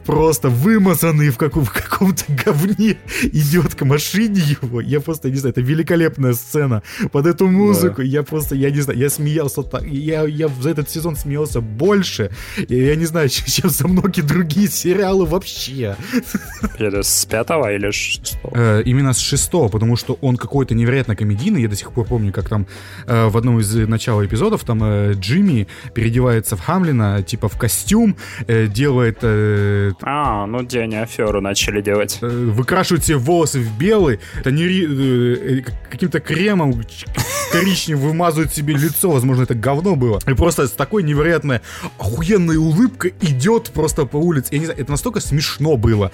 просто 0.05 0.49
вымазанный 0.49 1.31
в, 1.31 1.37
каком- 1.37 1.65
в 1.65 1.73
каком-то 1.73 2.25
говне 2.45 2.99
идет 3.23 3.75
к 3.75 3.85
машине 3.85 4.41
его. 4.63 4.81
Я 4.81 5.01
просто, 5.01 5.31
не 5.31 5.37
знаю, 5.37 5.53
это 5.53 5.61
великолепная 5.61 6.35
сцена. 6.35 6.83
Под 7.13 7.27
эту 7.27 7.49
музыку 7.49 7.99
да. 7.99 8.03
я 8.03 8.23
просто, 8.23 8.55
я 8.55 8.71
не 8.71 8.81
знаю, 8.81 8.99
я 8.99 9.11
смеялся 9.11 9.63
так. 9.63 9.85
Я, 9.87 10.25
я 10.25 10.49
за 10.49 10.71
этот 10.71 10.91
сезон 10.91 11.17
смеялся 11.17 11.61
больше. 11.61 12.31
Я, 12.69 12.85
я 12.85 12.97
не 12.97 13.07
знаю, 13.07 13.29
чем 13.29 13.71
за 13.71 13.89
многие 13.89 14.23
другие 14.23 14.69
сериалы 14.69 15.27
вообще. 15.27 15.97
Это 16.79 17.03
с 17.03 17.27
пятого 17.27 17.73
или 17.73 17.91
с 17.91 17.95
шестого? 17.95 18.53
Э, 18.55 18.83
именно 18.85 19.13
с 19.13 19.19
шестого, 19.19 19.69
потому 19.69 19.97
что 19.97 20.19
он 20.21 20.37
какой-то 20.37 20.75
невероятно 20.75 21.17
комедийный. 21.17 21.63
Я 21.63 21.69
до 21.69 21.77
сих 21.77 21.90
сих 21.91 21.95
пор 21.95 22.07
помню, 22.07 22.33
как 22.33 22.49
там 22.49 22.67
э, 23.07 23.29
в 23.29 23.37
одном 23.37 23.59
из 23.61 23.75
начала 23.89 24.25
эпизодов 24.25 24.65
там 24.65 24.81
э, 24.83 25.13
Джимми 25.15 25.67
переодевается 25.95 26.57
в 26.57 26.61
Хамлина, 26.61 27.23
типа 27.23 27.49
в 27.49 27.59
костюм, 27.59 28.17
э, 28.47 28.67
делает... 28.67 29.19
Э, 29.23 29.93
а, 30.03 30.47
ну 30.47 30.63
где 30.63 30.81
они 30.81 30.97
аферу 30.97 31.41
начали 31.41 31.81
делать. 31.81 32.19
Э, 32.23 32.27
выкрашивает 32.27 33.05
себе 33.05 33.19
волосы 33.19 33.61
в 33.61 33.79
белый, 33.79 34.21
это 34.39 34.51
не, 34.51 34.65
э, 34.65 35.63
каким-то 35.91 36.21
кремом 36.21 36.81
коричневым 37.53 38.01
вымазывают 38.11 38.55
себе 38.55 38.75
лицо, 38.75 39.11
возможно, 39.11 39.43
это 39.43 39.55
говно 39.55 39.97
было. 39.97 40.21
И 40.27 40.35
просто 40.35 40.67
с 40.67 40.73
такой 40.73 41.03
невероятной 41.03 41.61
охуенной 41.99 42.57
улыбкой 42.57 43.15
идет 43.21 43.71
просто 43.71 44.07
по 44.07 44.17
улице. 44.17 44.49
Я 44.53 44.59
не 44.59 44.65
знаю, 44.67 44.81
это 44.81 44.91
настолько 44.91 45.21
смешно 45.21 45.77
было. 45.77 46.13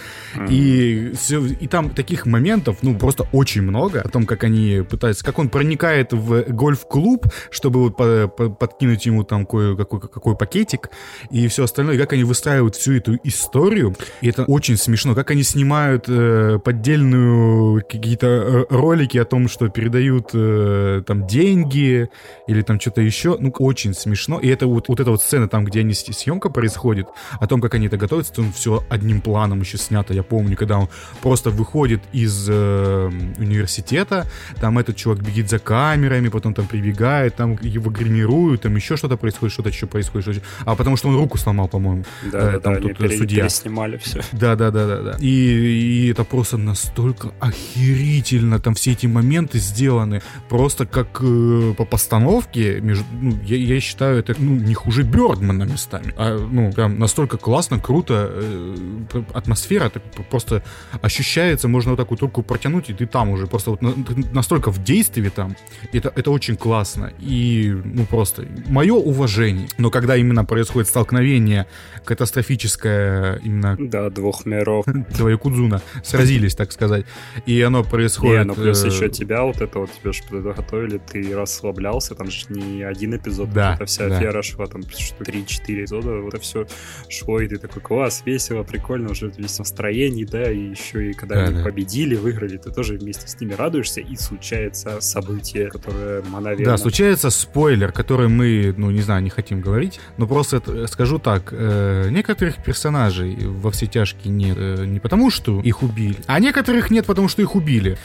И, 0.48 1.12
все, 1.18 1.44
и 1.44 1.66
там 1.66 1.90
таких 1.90 2.26
моментов, 2.26 2.78
ну, 2.82 2.96
просто 2.96 3.26
очень 3.32 3.62
много. 3.62 4.00
О 4.00 4.08
том, 4.08 4.26
как 4.26 4.44
они 4.44 4.82
пытаются, 4.88 5.24
как 5.24 5.38
он 5.38 5.48
проникает 5.66 6.12
в 6.12 6.44
гольф-клуб, 6.52 7.26
чтобы 7.50 7.80
вот 7.80 7.96
по, 7.96 8.28
по, 8.28 8.48
подкинуть 8.48 9.04
ему 9.06 9.24
там 9.24 9.46
кое, 9.46 9.74
какой, 9.76 9.98
какой 10.00 10.36
пакетик 10.36 10.90
и 11.30 11.48
все 11.48 11.64
остальное. 11.64 11.96
И 11.96 11.98
как 11.98 12.12
они 12.12 12.22
выстраивают 12.22 12.76
всю 12.76 12.92
эту 12.92 13.18
историю. 13.24 13.96
И 14.20 14.28
это 14.28 14.44
очень 14.44 14.76
смешно. 14.76 15.16
Как 15.16 15.32
они 15.32 15.42
снимают 15.42 16.04
э, 16.08 16.60
поддельную 16.64 17.82
какие-то 17.82 18.26
э, 18.26 18.66
ролики 18.70 19.18
о 19.18 19.24
том, 19.24 19.48
что 19.48 19.68
передают 19.68 20.30
э, 20.34 21.02
там 21.04 21.26
деньги 21.26 22.08
или 22.46 22.62
там 22.62 22.78
что-то 22.78 23.00
еще. 23.00 23.36
Ну, 23.40 23.52
очень 23.58 23.92
смешно. 23.92 24.38
И 24.38 24.48
это 24.48 24.68
вот, 24.68 24.88
вот 24.88 25.00
эта 25.00 25.10
вот 25.10 25.20
сцена 25.20 25.48
там, 25.48 25.64
где 25.64 25.80
они 25.80 25.94
съемка 25.94 26.48
происходит, 26.48 27.08
о 27.40 27.46
том, 27.48 27.60
как 27.60 27.74
они 27.74 27.88
это 27.88 27.96
готовятся, 27.96 28.34
там 28.34 28.52
все 28.52 28.84
одним 28.88 29.20
планом 29.20 29.60
еще 29.60 29.78
снято. 29.78 30.14
Я 30.14 30.22
помню, 30.22 30.56
когда 30.56 30.78
он 30.78 30.88
просто 31.22 31.50
выходит 31.50 32.02
из 32.12 32.46
э, 32.48 33.10
университета, 33.38 34.26
там 34.60 34.78
этот 34.78 34.94
чувак 34.94 35.22
бегит 35.22 35.50
за 35.50 35.55
камерами, 35.58 36.28
потом 36.28 36.54
там 36.54 36.66
прибегает, 36.66 37.36
там 37.36 37.58
его 37.60 37.90
гримируют, 37.90 38.62
там 38.62 38.76
еще 38.76 38.96
что-то 38.96 39.16
происходит, 39.16 39.52
что-то 39.52 39.68
еще 39.68 39.86
происходит. 39.86 40.34
Что 40.34 40.42
а 40.64 40.74
потому 40.74 40.96
что 40.96 41.08
он 41.08 41.16
руку 41.16 41.38
сломал, 41.38 41.68
по-моему. 41.68 42.04
Да, 42.30 42.54
э, 42.54 42.60
там 42.60 42.74
да, 42.74 42.80
тут 42.80 43.00
они 43.00 43.16
судья. 43.16 43.48
снимали 43.48 43.96
все. 43.98 44.20
Да, 44.32 44.56
да, 44.56 44.70
да, 44.70 44.86
да, 44.86 45.02
да. 45.02 45.16
И, 45.20 45.28
и 45.28 46.10
это 46.10 46.24
просто 46.24 46.56
настолько 46.56 47.32
охерительно, 47.40 48.58
там 48.58 48.74
все 48.74 48.92
эти 48.92 49.06
моменты 49.06 49.58
сделаны 49.58 50.22
просто 50.48 50.86
как 50.86 51.20
э, 51.20 51.74
по 51.76 51.84
постановке, 51.84 52.80
между, 52.80 53.04
ну, 53.20 53.38
я, 53.44 53.56
я 53.56 53.80
считаю, 53.80 54.18
это 54.18 54.34
ну, 54.38 54.56
не 54.56 54.74
хуже 54.74 55.02
Бёрдмана 55.02 55.64
местами. 55.64 56.14
А, 56.16 56.38
ну, 56.38 56.72
прям 56.72 56.98
настолько 56.98 57.36
классно, 57.36 57.78
круто, 57.78 58.30
э, 58.32 59.22
атмосфера 59.34 59.88
так 59.88 60.02
просто 60.30 60.62
ощущается, 61.02 61.68
можно 61.68 61.92
вот 61.92 61.96
так 61.96 62.10
вот 62.10 62.20
руку 62.20 62.42
протянуть, 62.42 62.90
и 62.90 62.94
ты 62.94 63.06
там 63.06 63.30
уже 63.30 63.46
просто 63.46 63.70
вот 63.70 63.82
на, 63.82 63.94
настолько 64.32 64.70
в 64.70 64.82
действии 64.82 65.28
там. 65.28 65.45
Это, 65.92 66.12
это 66.14 66.30
очень 66.30 66.56
классно. 66.56 67.12
И, 67.20 67.74
ну, 67.84 68.04
просто 68.06 68.46
мое 68.68 68.94
уважение. 68.94 69.68
Но 69.78 69.90
когда 69.90 70.16
именно 70.16 70.44
происходит 70.44 70.88
столкновение 70.88 71.66
катастрофическое 72.04 73.36
именно... 73.44 73.76
Да, 73.78 74.10
двух 74.10 74.46
миров. 74.46 74.86
Два 75.18 75.30
Якудзуна 75.30 75.82
сразились, 76.02 76.54
так 76.54 76.72
сказать. 76.72 77.04
И 77.46 77.60
оно 77.62 77.84
происходит... 77.84 78.38
Не, 78.38 78.44
ну 78.44 78.54
плюс 78.54 78.84
э, 78.84 78.88
еще 78.88 79.08
тебя, 79.08 79.42
вот 79.42 79.60
это 79.60 79.78
вот 79.78 79.90
тебе 79.92 80.12
же 80.12 80.22
готовили, 80.30 80.98
ты 80.98 81.34
расслаблялся, 81.34 82.14
там 82.14 82.30
же 82.30 82.46
не 82.48 82.82
один 82.82 83.16
эпизод, 83.16 83.52
да, 83.52 83.74
это 83.74 83.86
вся 83.86 84.08
да. 84.08 84.16
афера 84.16 84.42
шла, 84.42 84.66
там 84.66 84.82
3-4 84.82 85.84
эпизода, 85.84 86.20
вот 86.20 86.34
это 86.34 86.42
все 86.42 86.66
шло, 87.08 87.40
и 87.40 87.48
ты 87.48 87.56
такой, 87.56 87.82
класс, 87.82 88.22
весело, 88.24 88.62
прикольно, 88.62 89.10
уже 89.10 89.32
весь 89.36 89.58
настроение, 89.58 90.26
да, 90.26 90.50
и 90.50 90.70
еще 90.70 91.10
и 91.10 91.12
когда 91.12 91.36
да, 91.36 91.44
они 91.44 91.58
да. 91.58 91.64
победили, 91.64 92.14
выиграли, 92.16 92.56
ты 92.56 92.70
тоже 92.70 92.96
вместе 92.96 93.28
с 93.28 93.40
ними 93.40 93.54
радуешься, 93.54 94.00
и 94.00 94.16
случается 94.16 95.00
событие, 95.00 95.35
которое, 95.70 96.22
наверное... 96.22 96.64
Да, 96.64 96.76
случается 96.76 97.30
спойлер, 97.30 97.92
который 97.92 98.28
мы, 98.28 98.74
ну, 98.76 98.90
не 98.90 99.00
знаю, 99.00 99.22
не 99.22 99.30
хотим 99.30 99.60
говорить, 99.60 100.00
но 100.16 100.26
просто 100.26 100.58
это, 100.58 100.86
скажу 100.86 101.18
так, 101.18 101.48
э, 101.52 102.08
некоторых 102.10 102.62
персонажей 102.62 103.36
во 103.46 103.70
все 103.70 103.86
тяжкие 103.86 104.32
нет 104.32 104.56
э, 104.58 104.84
не 104.86 105.00
потому, 105.00 105.30
что 105.30 105.60
их 105.60 105.82
убили, 105.82 106.16
а 106.26 106.38
некоторых 106.40 106.90
нет, 106.90 107.06
потому 107.06 107.28
что 107.28 107.42
их 107.42 107.54
убили. 107.54 107.98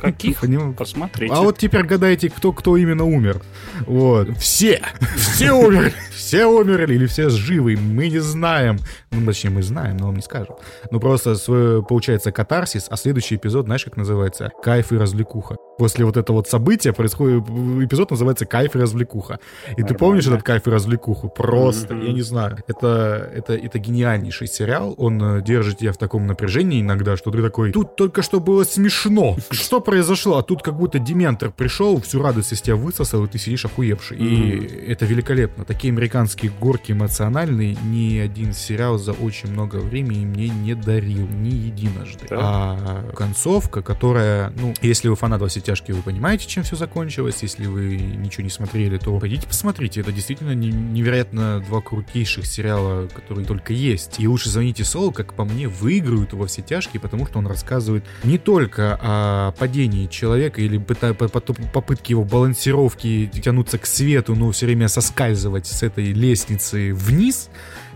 Каких? 0.00 0.42
Посмотрите. 0.76 1.32
А 1.32 1.42
вот 1.42 1.58
теперь 1.58 1.84
гадайте, 1.84 2.30
кто 2.30 2.52
кто 2.52 2.76
именно 2.76 3.04
умер. 3.04 3.42
Вот. 3.86 4.36
Все! 4.38 4.80
Все 5.16 5.52
умерли! 5.52 5.92
Все 6.14 6.46
умерли 6.46 6.94
или 6.94 7.06
все 7.06 7.28
живы, 7.28 7.76
мы 7.76 8.08
не 8.08 8.20
знаем. 8.20 8.78
Ну, 9.10 9.26
точнее, 9.26 9.50
мы 9.50 9.62
знаем, 9.62 9.96
но 9.96 10.06
вам 10.06 10.16
не 10.16 10.22
скажем. 10.22 10.56
Ну, 10.90 11.00
просто 11.00 11.34
свой, 11.34 11.82
получается 11.82 12.32
катарсис, 12.32 12.86
а 12.88 12.96
следующий 12.96 13.36
эпизод, 13.36 13.66
знаешь, 13.66 13.84
как 13.84 13.96
называется? 13.96 14.50
Кайф 14.62 14.92
и 14.92 14.96
развлекуха. 14.96 15.56
После 15.78 16.04
вот 16.04 16.16
этого 16.16 16.36
вот 16.36 16.48
события 16.48 16.92
происходит... 16.92 17.44
Эпизод 17.48 18.10
называется 18.10 18.46
«Кайф 18.46 18.74
и 18.76 18.78
развлекуха». 18.78 19.34
И 19.64 19.70
Нормально. 19.70 19.88
ты 19.88 19.94
помнишь 19.94 20.26
этот 20.26 20.42
«Кайф 20.42 20.66
и 20.66 20.70
развлекуху»? 20.70 21.28
Просто, 21.28 21.94
mm-hmm. 21.94 22.06
я 22.06 22.12
не 22.12 22.22
знаю. 22.22 22.58
Это, 22.66 23.30
это, 23.34 23.54
это 23.54 23.78
гениальнейший 23.78 24.46
сериал. 24.46 24.94
Он 24.96 25.22
э, 25.22 25.42
держит 25.42 25.78
тебя 25.78 25.92
в 25.92 25.98
таком 25.98 26.26
напряжении 26.26 26.80
иногда, 26.80 27.16
что 27.16 27.30
ты 27.30 27.42
такой, 27.42 27.72
тут 27.72 27.96
только 27.96 28.22
что 28.22 28.40
было 28.40 28.64
смешно. 28.64 29.36
Что 29.50 29.80
произошло? 29.80 30.38
А 30.38 30.42
тут 30.42 30.62
как 30.62 30.76
будто 30.76 30.98
дементор 30.98 31.50
пришел, 31.50 32.00
всю 32.00 32.22
радость 32.22 32.52
из 32.52 32.60
тебя 32.60 32.76
высосал, 32.76 33.24
и 33.24 33.28
ты 33.28 33.38
сидишь 33.38 33.64
охуевший. 33.64 34.18
Mm-hmm. 34.18 34.86
И 34.86 34.90
это 34.90 35.04
великолепно. 35.04 35.64
Такие 35.64 35.92
американские 35.92 36.52
горки 36.60 36.92
эмоциональные 36.92 37.76
ни 37.84 38.18
один 38.18 38.52
сериал 38.52 38.98
за 38.98 39.12
очень 39.12 39.50
много 39.50 39.76
времени 39.76 40.24
мне 40.24 40.48
не 40.48 40.74
дарил. 40.74 41.26
Ни 41.28 41.54
единожды. 41.54 42.26
Да. 42.28 42.38
А 42.40 43.12
концовка, 43.14 43.82
которая, 43.82 44.52
ну, 44.56 44.74
если 44.82 45.08
вы 45.08 45.16
фанат 45.16 45.42
тяжкие, 45.62 45.96
вы 45.96 46.02
понимаете, 46.02 46.46
чем 46.46 46.62
все 46.62 46.76
закончилось. 46.76 47.38
Если 47.42 47.66
вы 47.66 47.96
ничего 47.96 48.44
не 48.44 48.50
смотрели, 48.50 48.98
то 48.98 49.18
пойдите 49.18 49.46
посмотрите. 49.46 50.00
Это 50.00 50.12
действительно 50.12 50.54
невероятно 50.54 51.60
два 51.60 51.80
крутейших 51.80 52.46
сериала, 52.46 53.08
которые 53.08 53.46
только 53.46 53.72
есть. 53.72 54.20
И 54.20 54.28
лучше 54.28 54.50
звоните 54.50 54.84
Солу, 54.84 55.12
как 55.12 55.34
по 55.34 55.44
мне, 55.44 55.68
выигрывают 55.68 56.32
во 56.32 56.46
все 56.46 56.62
тяжкие, 56.62 57.00
потому 57.00 57.26
что 57.26 57.38
он 57.38 57.46
рассказывает 57.46 58.04
не 58.24 58.38
только 58.38 58.98
о 59.00 59.52
падении 59.52 60.06
человека 60.06 60.60
или 60.60 60.78
попытке 60.78 62.12
его 62.12 62.24
балансировки 62.24 63.30
тянуться 63.42 63.78
к 63.78 63.86
свету, 63.86 64.34
но 64.34 64.50
все 64.50 64.66
время 64.66 64.88
соскальзывать 64.88 65.66
с 65.66 65.82
этой 65.82 66.12
лестницы 66.12 66.92
вниз, 66.94 67.48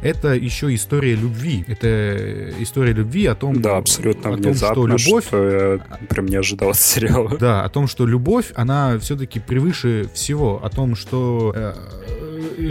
это 0.03 0.35
еще 0.35 0.75
история 0.75 1.15
любви. 1.15 1.65
Это 1.67 2.51
история 2.61 2.93
любви 2.93 3.27
о 3.27 3.35
том, 3.35 3.61
да, 3.61 3.79
абсолютно 3.79 4.35
о 4.35 4.37
том 4.37 4.55
что 4.55 4.87
любовь... 4.87 5.27
Что 5.27 5.51
я 5.51 5.79
прям 6.09 6.27
не 6.27 6.37
ожидал 6.37 6.71
от 6.71 6.77
сериала. 6.77 7.37
Да, 7.39 7.65
о 7.65 7.69
том, 7.69 7.87
что 7.87 8.07
любовь, 8.07 8.53
она 8.55 8.99
все-таки 8.99 9.41
превыше 9.41 10.09
всего. 10.13 10.61
О 10.63 10.69
том, 10.69 10.95
что 10.95 11.53
э, 11.55 11.75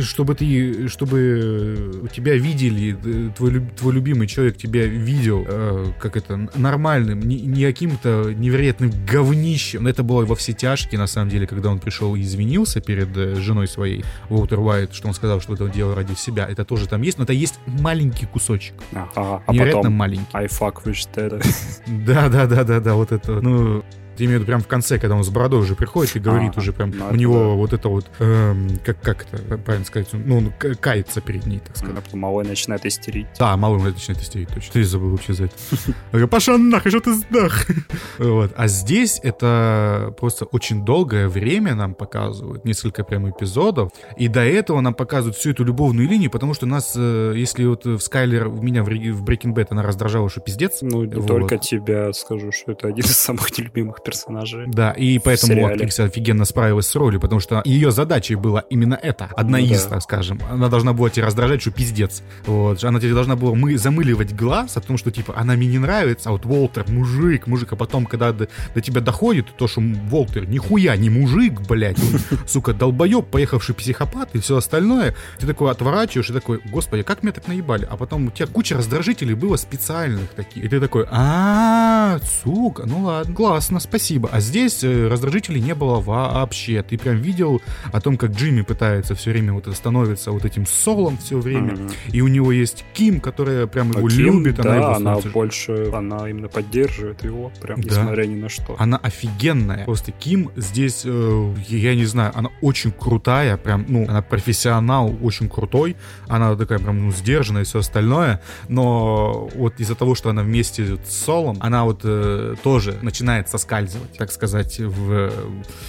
чтобы 0.01 0.35
ты, 0.35 0.87
чтобы 0.87 2.07
тебя 2.13 2.35
видели, 2.35 2.97
э, 3.03 3.31
твой, 3.35 3.61
твой 3.77 3.93
любимый 3.93 4.27
человек 4.27 4.57
тебя 4.57 4.85
видел, 4.85 5.45
э, 5.47 5.91
как 5.99 6.17
это, 6.17 6.49
нормальным, 6.55 7.19
не, 7.19 7.41
не 7.41 7.65
каким-то 7.65 8.33
невероятным 8.33 8.91
говнищем. 9.05 9.87
Это 9.87 10.03
было 10.03 10.25
во 10.25 10.35
все 10.35 10.53
тяжкие, 10.53 10.99
на 10.99 11.07
самом 11.07 11.29
деле, 11.29 11.47
когда 11.47 11.69
он 11.69 11.79
пришел 11.79 12.15
и 12.15 12.21
извинился 12.21 12.81
перед 12.81 13.15
э, 13.15 13.35
женой 13.35 13.67
своей, 13.67 14.03
Уолтер 14.29 14.59
Уайт, 14.59 14.93
что 14.93 15.07
он 15.07 15.13
сказал, 15.13 15.41
что 15.41 15.53
это 15.53 15.65
он 15.65 15.71
делал 15.71 15.95
ради 15.95 16.13
себя. 16.13 16.47
Это 16.47 16.65
тоже 16.65 16.87
там 16.87 17.01
есть, 17.01 17.17
но 17.17 17.23
это 17.23 17.33
есть 17.33 17.59
маленький 17.65 18.25
кусочек. 18.25 18.75
Ага, 18.93 19.43
а 19.45 19.53
невероятно 19.53 19.81
потом 19.81 19.93
маленький. 19.93 20.27
I 20.33 20.45
fuck 20.45 20.83
with 20.85 21.07
that. 21.15 21.45
Да, 22.05 22.29
да, 22.29 22.45
да, 22.45 22.63
да, 22.63 22.79
да, 22.79 22.93
вот 22.95 23.11
это. 23.11 23.41
Ну, 23.41 23.83
я 24.19 24.25
имею 24.25 24.39
в 24.39 24.41
виду 24.41 24.47
прям 24.47 24.61
в 24.61 24.67
конце, 24.67 24.99
когда 24.99 25.15
он 25.15 25.23
с 25.23 25.29
бородой 25.29 25.59
уже 25.61 25.75
приходит 25.75 26.15
и 26.15 26.19
говорит 26.19 26.53
а, 26.55 26.59
уже 26.59 26.73
прям, 26.73 26.91
ну, 26.91 27.09
у 27.09 27.15
него 27.15 27.39
да. 27.39 27.49
вот 27.49 27.73
это 27.73 27.89
вот, 27.89 28.05
эм, 28.19 28.79
как, 28.83 29.01
как 29.01 29.25
это 29.25 29.57
правильно 29.57 29.85
сказать, 29.85 30.09
ну, 30.13 30.37
он 30.37 30.53
кается 30.79 31.21
перед 31.21 31.45
ней, 31.45 31.59
так 31.59 31.77
сказать. 31.77 31.95
Ну, 32.11 32.19
малой 32.19 32.45
начинает 32.45 32.85
истерить. 32.85 33.27
Да, 33.39 33.55
малой 33.57 33.81
начинает 33.91 34.21
истерить, 34.21 34.49
точно. 34.49 34.73
Ты 34.73 34.83
забыл 34.83 35.11
вообще 35.11 35.33
за 35.33 35.45
это. 35.45 35.55
Говорю, 36.11 36.27
Паша, 36.27 36.57
нахуй, 36.57 36.91
что 36.91 37.01
ты 37.01 37.13
сдах? 37.13 37.65
Вот. 38.17 38.53
А 38.55 38.67
здесь 38.67 39.19
это 39.23 40.13
просто 40.17 40.45
очень 40.45 40.85
долгое 40.85 41.27
время 41.27 41.75
нам 41.75 41.93
показывают, 41.93 42.65
несколько 42.65 43.03
прям 43.03 43.29
эпизодов, 43.29 43.91
и 44.17 44.27
до 44.27 44.41
этого 44.41 44.81
нам 44.81 44.93
показывают 44.93 45.37
всю 45.37 45.51
эту 45.51 45.63
любовную 45.63 46.07
линию, 46.07 46.31
потому 46.31 46.53
что 46.53 46.65
нас, 46.65 46.93
э, 46.95 47.33
если 47.35 47.65
вот 47.65 47.85
в 47.85 47.99
Скайлер 47.99 48.47
меня 48.49 48.83
в 48.83 48.89
Breaking 48.89 49.53
Bad 49.53 49.67
она 49.69 49.83
раздражала, 49.83 50.29
что 50.29 50.41
пиздец. 50.41 50.79
Ну, 50.81 51.03
не 51.03 51.15
вот. 51.15 51.27
только 51.27 51.57
тебя 51.57 52.13
скажу, 52.13 52.51
что 52.51 52.71
это 52.71 52.87
один 52.87 53.05
из 53.05 53.17
самых 53.17 53.45
нелюбимых 53.57 54.01
персонажей. 54.05 54.67
Да, 54.67 54.91
и 54.91 55.19
поэтому 55.19 55.65
актриса 55.65 56.05
офигенно 56.05 56.45
справилась 56.45 56.87
с 56.87 56.95
ролью, 56.95 57.19
потому 57.19 57.41
что 57.41 57.61
ее 57.65 57.91
задачей 57.91 58.35
была 58.35 58.61
именно 58.69 58.97
это. 59.01 59.29
Одна 59.35 59.57
ну, 59.57 59.65
из, 59.65 59.83
да. 59.83 59.89
так 59.89 60.03
скажем. 60.03 60.39
Она 60.49 60.69
должна 60.69 60.93
была 60.93 61.09
тебя 61.09 61.25
раздражать, 61.25 61.61
что 61.61 61.71
пиздец. 61.71 62.23
Вот. 62.45 62.83
Она 62.83 62.99
тебе 62.99 63.13
должна 63.13 63.35
была 63.35 63.55
мы 63.55 63.77
замыливать 63.77 64.35
глаз 64.35 64.77
о 64.77 64.81
том, 64.81 64.97
что, 64.97 65.11
типа, 65.11 65.33
она 65.35 65.55
мне 65.55 65.67
не 65.67 65.79
нравится, 65.79 66.29
а 66.29 66.31
вот 66.33 66.45
Волтер 66.45 66.85
мужик, 66.87 67.47
мужик. 67.47 67.73
А 67.73 67.75
потом, 67.75 68.05
когда 68.05 68.31
до, 68.31 68.47
до 68.73 68.81
тебя 68.81 69.01
доходит 69.01 69.47
то, 69.57 69.67
что 69.67 69.81
Волтер 69.81 70.47
нихуя 70.47 70.95
не 70.95 71.09
мужик, 71.09 71.61
блядь, 71.67 71.97
он, 71.99 72.39
сука, 72.47 72.73
долбоеб, 72.73 73.25
поехавший 73.25 73.73
психопат 73.75 74.29
и 74.33 74.39
все 74.39 74.57
остальное, 74.57 75.15
ты 75.39 75.47
такой 75.47 75.71
отворачиваешь 75.71 76.29
и 76.29 76.33
такой, 76.33 76.61
господи, 76.65 77.01
как 77.01 77.23
меня 77.23 77.33
так 77.33 77.47
наебали? 77.47 77.87
А 77.89 77.97
потом 77.97 78.27
у 78.27 78.31
тебя 78.31 78.47
куча 78.47 78.77
раздражителей 78.77 79.33
было 79.33 79.55
специальных 79.55 80.29
таких. 80.29 80.63
И 80.63 80.67
ты 80.67 80.79
такой, 80.79 81.07
а, 81.09 82.19
сука, 82.43 82.83
ну 82.85 83.01
ладно, 83.01 83.33
классно, 83.33 83.79
спасибо 83.79 83.94
спасибо. 83.95 84.29
А 84.33 84.41
здесь 84.41 84.83
э, 84.83 85.07
раздражителей 85.07 85.61
не 85.61 85.73
было 85.73 86.01
вообще. 86.01 86.83
Ты 86.83 86.97
прям 86.97 87.15
видел 87.15 87.61
о 87.93 88.01
том, 88.01 88.17
как 88.17 88.31
Джимми 88.31 88.61
пытается 88.61 89.15
все 89.15 89.31
время 89.31 89.53
вот 89.53 89.73
становиться 89.73 90.31
вот 90.31 90.43
этим 90.43 90.65
солом 90.65 91.17
все 91.17 91.39
время. 91.39 91.73
Mm-hmm. 91.73 91.91
И 92.11 92.21
у 92.21 92.27
него 92.27 92.51
есть 92.51 92.83
Ким, 92.93 93.21
которая 93.21 93.67
прям 93.67 93.91
его 93.91 94.05
а 94.05 94.09
Ким, 94.09 94.43
любит. 94.43 94.57
Да, 94.57 94.63
она, 94.63 94.75
его 94.75 94.95
она 94.95 95.17
больше, 95.31 95.91
она 95.93 96.29
именно 96.29 96.49
поддерживает 96.49 97.23
его, 97.23 97.53
прям 97.61 97.79
да. 97.79 97.87
несмотря 97.87 98.25
ни 98.25 98.35
на 98.35 98.49
что. 98.49 98.75
Она 98.77 98.97
офигенная. 98.97 99.85
Просто 99.85 100.11
Ким 100.11 100.51
здесь, 100.57 101.03
э, 101.05 101.53
я 101.69 101.95
не 101.95 102.05
знаю, 102.05 102.33
она 102.35 102.49
очень 102.61 102.91
крутая, 102.91 103.55
прям, 103.55 103.85
ну, 103.87 104.05
она 104.09 104.21
профессионал, 104.21 105.15
очень 105.21 105.47
крутой. 105.47 105.95
Она 106.27 106.53
такая 106.57 106.79
прям, 106.79 107.05
ну, 107.05 107.11
сдержанная 107.11 107.61
и 107.61 107.65
все 107.65 107.79
остальное. 107.79 108.41
Но 108.67 109.49
вот 109.55 109.79
из-за 109.79 109.95
того, 109.95 110.15
что 110.15 110.29
она 110.29 110.41
вместе 110.41 110.97
с 110.97 111.15
Солом, 111.25 111.57
она 111.61 111.85
вот 111.85 112.01
э, 112.03 112.55
тоже 112.61 112.99
начинает 113.01 113.47
соскальзывать, 113.47 113.84
так 114.17 114.31
сказать, 114.31 114.79
в, 114.79 115.31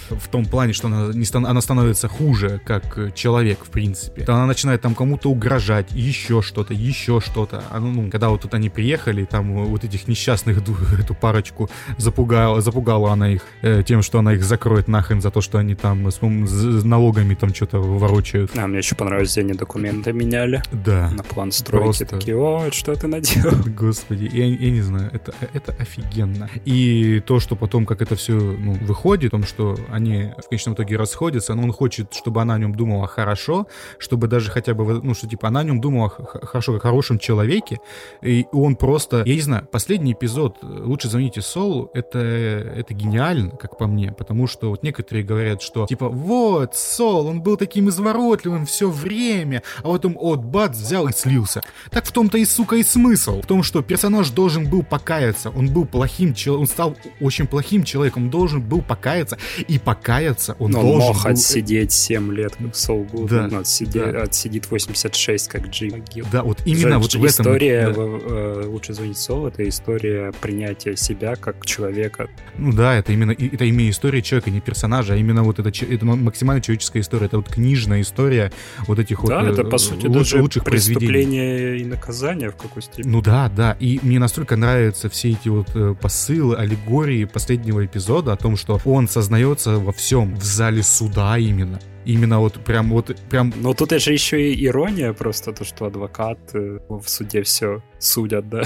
в 0.09 0.27
том 0.29 0.45
плане, 0.45 0.73
что 0.73 0.87
она, 0.87 1.13
не, 1.13 1.25
она 1.33 1.61
становится 1.61 2.07
хуже, 2.07 2.61
как 2.65 3.13
человек, 3.15 3.59
в 3.65 3.69
принципе. 3.69 4.23
То 4.23 4.33
она 4.33 4.45
начинает 4.45 4.81
там 4.81 4.95
кому-то 4.95 5.29
угрожать, 5.29 5.91
еще 5.91 6.41
что-то, 6.41 6.73
еще 6.73 7.19
что-то. 7.21 7.63
А, 7.69 7.79
ну, 7.79 7.91
ну, 7.91 8.09
когда 8.09 8.29
вот 8.29 8.41
тут 8.41 8.53
они 8.53 8.69
приехали, 8.69 9.25
там 9.25 9.65
вот 9.65 9.83
этих 9.83 10.07
несчастных, 10.07 10.57
эту 10.99 11.13
парочку 11.13 11.69
запугала, 11.97 12.61
запугала 12.61 13.11
она 13.11 13.29
их 13.29 13.41
э, 13.61 13.83
тем, 13.85 14.01
что 14.01 14.19
она 14.19 14.33
их 14.33 14.43
закроет 14.43 14.87
нахрен 14.87 15.21
за 15.21 15.31
то, 15.31 15.41
что 15.41 15.57
они 15.57 15.75
там 15.75 16.11
с, 16.11 16.19
с 16.19 16.83
налогами 16.83 17.35
там 17.35 17.53
что-то 17.53 17.79
ворочают. 17.79 18.51
А, 18.57 18.67
мне 18.67 18.79
еще 18.79 18.95
понравилось, 18.95 19.31
где 19.31 19.41
они 19.41 19.53
документы 19.53 20.13
меняли. 20.13 20.61
Да. 20.71 21.09
На 21.11 21.23
план 21.23 21.51
стройки. 21.51 21.83
Просто... 21.83 22.05
Такие, 22.05 22.37
о, 22.37 22.69
что 22.71 22.95
ты 22.95 23.07
наделал? 23.07 23.57
Господи, 23.65 24.29
я, 24.31 24.45
я 24.45 24.71
не 24.71 24.81
знаю, 24.81 25.09
это, 25.13 25.33
это 25.53 25.75
офигенно. 25.79 26.49
И 26.65 27.21
то, 27.25 27.39
что 27.39 27.55
потом, 27.55 27.85
как 27.87 28.01
это 28.01 28.15
все 28.15 28.33
ну, 28.33 28.73
выходит, 28.73 29.29
о 29.29 29.37
том, 29.37 29.43
что 29.43 29.75
они 29.89 30.31
в 30.37 30.49
конечном 30.49 30.75
итоге 30.75 30.97
расходятся, 30.97 31.55
но 31.55 31.63
он 31.63 31.71
хочет, 31.71 32.13
чтобы 32.13 32.41
она 32.41 32.55
о 32.55 32.59
нем 32.59 32.75
думала 32.75 33.07
хорошо, 33.07 33.67
чтобы 33.97 34.27
даже 34.27 34.51
хотя 34.51 34.73
бы, 34.73 35.01
ну, 35.01 35.13
что 35.15 35.27
типа 35.27 35.47
она 35.47 35.61
о 35.61 35.63
нем 35.63 35.81
думала 35.81 36.09
хорошо, 36.09 36.73
как 36.73 36.85
о 36.85 36.87
хорошем 36.87 37.17
человеке, 37.19 37.79
и 38.21 38.45
он 38.51 38.75
просто, 38.75 39.23
я 39.25 39.33
не 39.33 39.41
знаю, 39.41 39.67
последний 39.71 40.13
эпизод 40.13 40.57
«Лучше 40.61 41.09
звоните 41.09 41.41
Солу», 41.41 41.89
это, 41.93 42.19
это 42.19 42.93
гениально, 42.93 43.51
как 43.51 43.77
по 43.77 43.87
мне, 43.87 44.11
потому 44.11 44.47
что 44.47 44.69
вот 44.69 44.83
некоторые 44.83 45.23
говорят, 45.23 45.61
что 45.61 45.85
типа 45.87 46.09
вот, 46.09 46.75
Сол, 46.75 47.27
он 47.27 47.41
был 47.41 47.57
таким 47.57 47.89
изворотливым 47.89 48.65
все 48.65 48.89
время, 48.89 49.63
а 49.79 49.89
потом 49.89 50.17
от 50.19 50.43
бац 50.43 50.77
взял 50.77 51.07
и 51.07 51.13
слился. 51.13 51.61
Так 51.89 52.05
в 52.05 52.11
том-то 52.11 52.37
и, 52.37 52.45
сука, 52.45 52.75
и 52.75 52.83
смысл. 52.83 53.41
В 53.41 53.45
том, 53.45 53.63
что 53.63 53.81
персонаж 53.81 54.29
должен 54.29 54.69
был 54.69 54.83
покаяться, 54.83 55.49
он 55.49 55.69
был 55.69 55.85
плохим 55.85 56.27
он 56.47 56.67
стал 56.67 56.95
очень 57.19 57.47
плохим 57.47 57.76
человеком, 57.83 58.23
он 58.23 58.29
должен 58.29 58.61
был 58.61 58.81
покаяться, 58.81 59.37
и 59.67 59.79
покаяться 59.79 60.55
он 60.59 60.71
Но 60.71 60.81
должен 60.81 61.07
мог 61.07 61.23
был... 61.23 61.31
отсидеть 61.31 61.91
7 61.91 62.33
лет, 62.33 62.55
как 62.57 62.75
Сол 62.75 63.03
Гудман, 63.03 63.49
да, 63.49 63.59
отсидеть, 63.59 64.11
да. 64.11 64.23
отсидит 64.23 64.69
86, 64.69 65.47
как 65.47 65.67
Джим 65.67 65.91
Магил. 65.91 66.25
Да, 66.31 66.43
вот 66.43 66.59
именно 66.65 66.91
Жаль, 66.91 66.99
вот 66.99 67.13
в 67.13 67.23
этом... 67.23 67.27
История, 67.27 67.87
да. 67.89 68.01
э, 68.01 68.63
лучше 68.67 68.93
звонить 68.93 69.17
Сол, 69.17 69.47
это 69.47 69.67
история 69.67 70.31
принятия 70.41 70.95
себя 70.95 71.35
как 71.35 71.65
человека. 71.65 72.29
Ну 72.57 72.71
да, 72.71 72.95
это 72.95 73.13
именно, 73.13 73.31
это 73.31 73.65
именно 73.65 73.89
история 73.89 74.21
человека, 74.21 74.49
не 74.49 74.61
персонажа, 74.61 75.13
а 75.13 75.15
именно 75.15 75.43
вот 75.43 75.59
это, 75.59 75.69
это 75.69 76.05
максимально 76.05 76.61
человеческая 76.61 77.01
история, 77.01 77.27
это 77.27 77.37
вот 77.37 77.49
книжная 77.49 78.01
история 78.01 78.51
вот 78.87 78.99
этих 78.99 79.23
да, 79.25 79.41
вот 79.41 79.53
это, 79.53 79.63
по 79.63 79.77
сути, 79.77 80.07
луч, 80.07 80.31
даже 80.31 80.41
лучших 80.41 80.63
преступление 80.63 81.77
и 81.79 81.85
наказание 81.85 82.51
в 82.51 82.55
какой 82.55 82.81
степени. 82.81 83.11
Ну 83.11 83.21
да, 83.21 83.49
да, 83.49 83.75
и 83.79 83.99
мне 84.01 84.19
настолько 84.19 84.55
нравятся 84.55 85.09
все 85.09 85.31
эти 85.31 85.49
вот 85.49 85.69
э, 85.75 85.95
посылы, 85.99 86.55
аллегории 86.55 87.25
последнего 87.57 87.85
эпизода 87.85 88.33
о 88.33 88.35
том, 88.35 88.57
что 88.57 88.79
он 88.85 89.07
сознается 89.07 89.77
во 89.79 89.91
всем 89.91 90.35
в 90.35 90.43
зале 90.43 90.83
суда 90.83 91.37
именно. 91.37 91.79
Именно 92.05 92.39
вот 92.39 92.53
прям 92.63 92.89
вот 92.89 93.15
прям... 93.29 93.53
Но 93.57 93.73
тут 93.73 93.91
это 93.91 93.99
же 93.99 94.13
еще 94.13 94.37
и 94.37 94.65
ирония 94.65 95.13
просто, 95.13 95.51
то, 95.51 95.65
что 95.65 95.85
адвокат 95.85 96.37
э, 96.53 96.79
в 96.87 97.07
суде 97.07 97.41
все 97.41 97.81
судят, 97.99 98.49
да? 98.49 98.63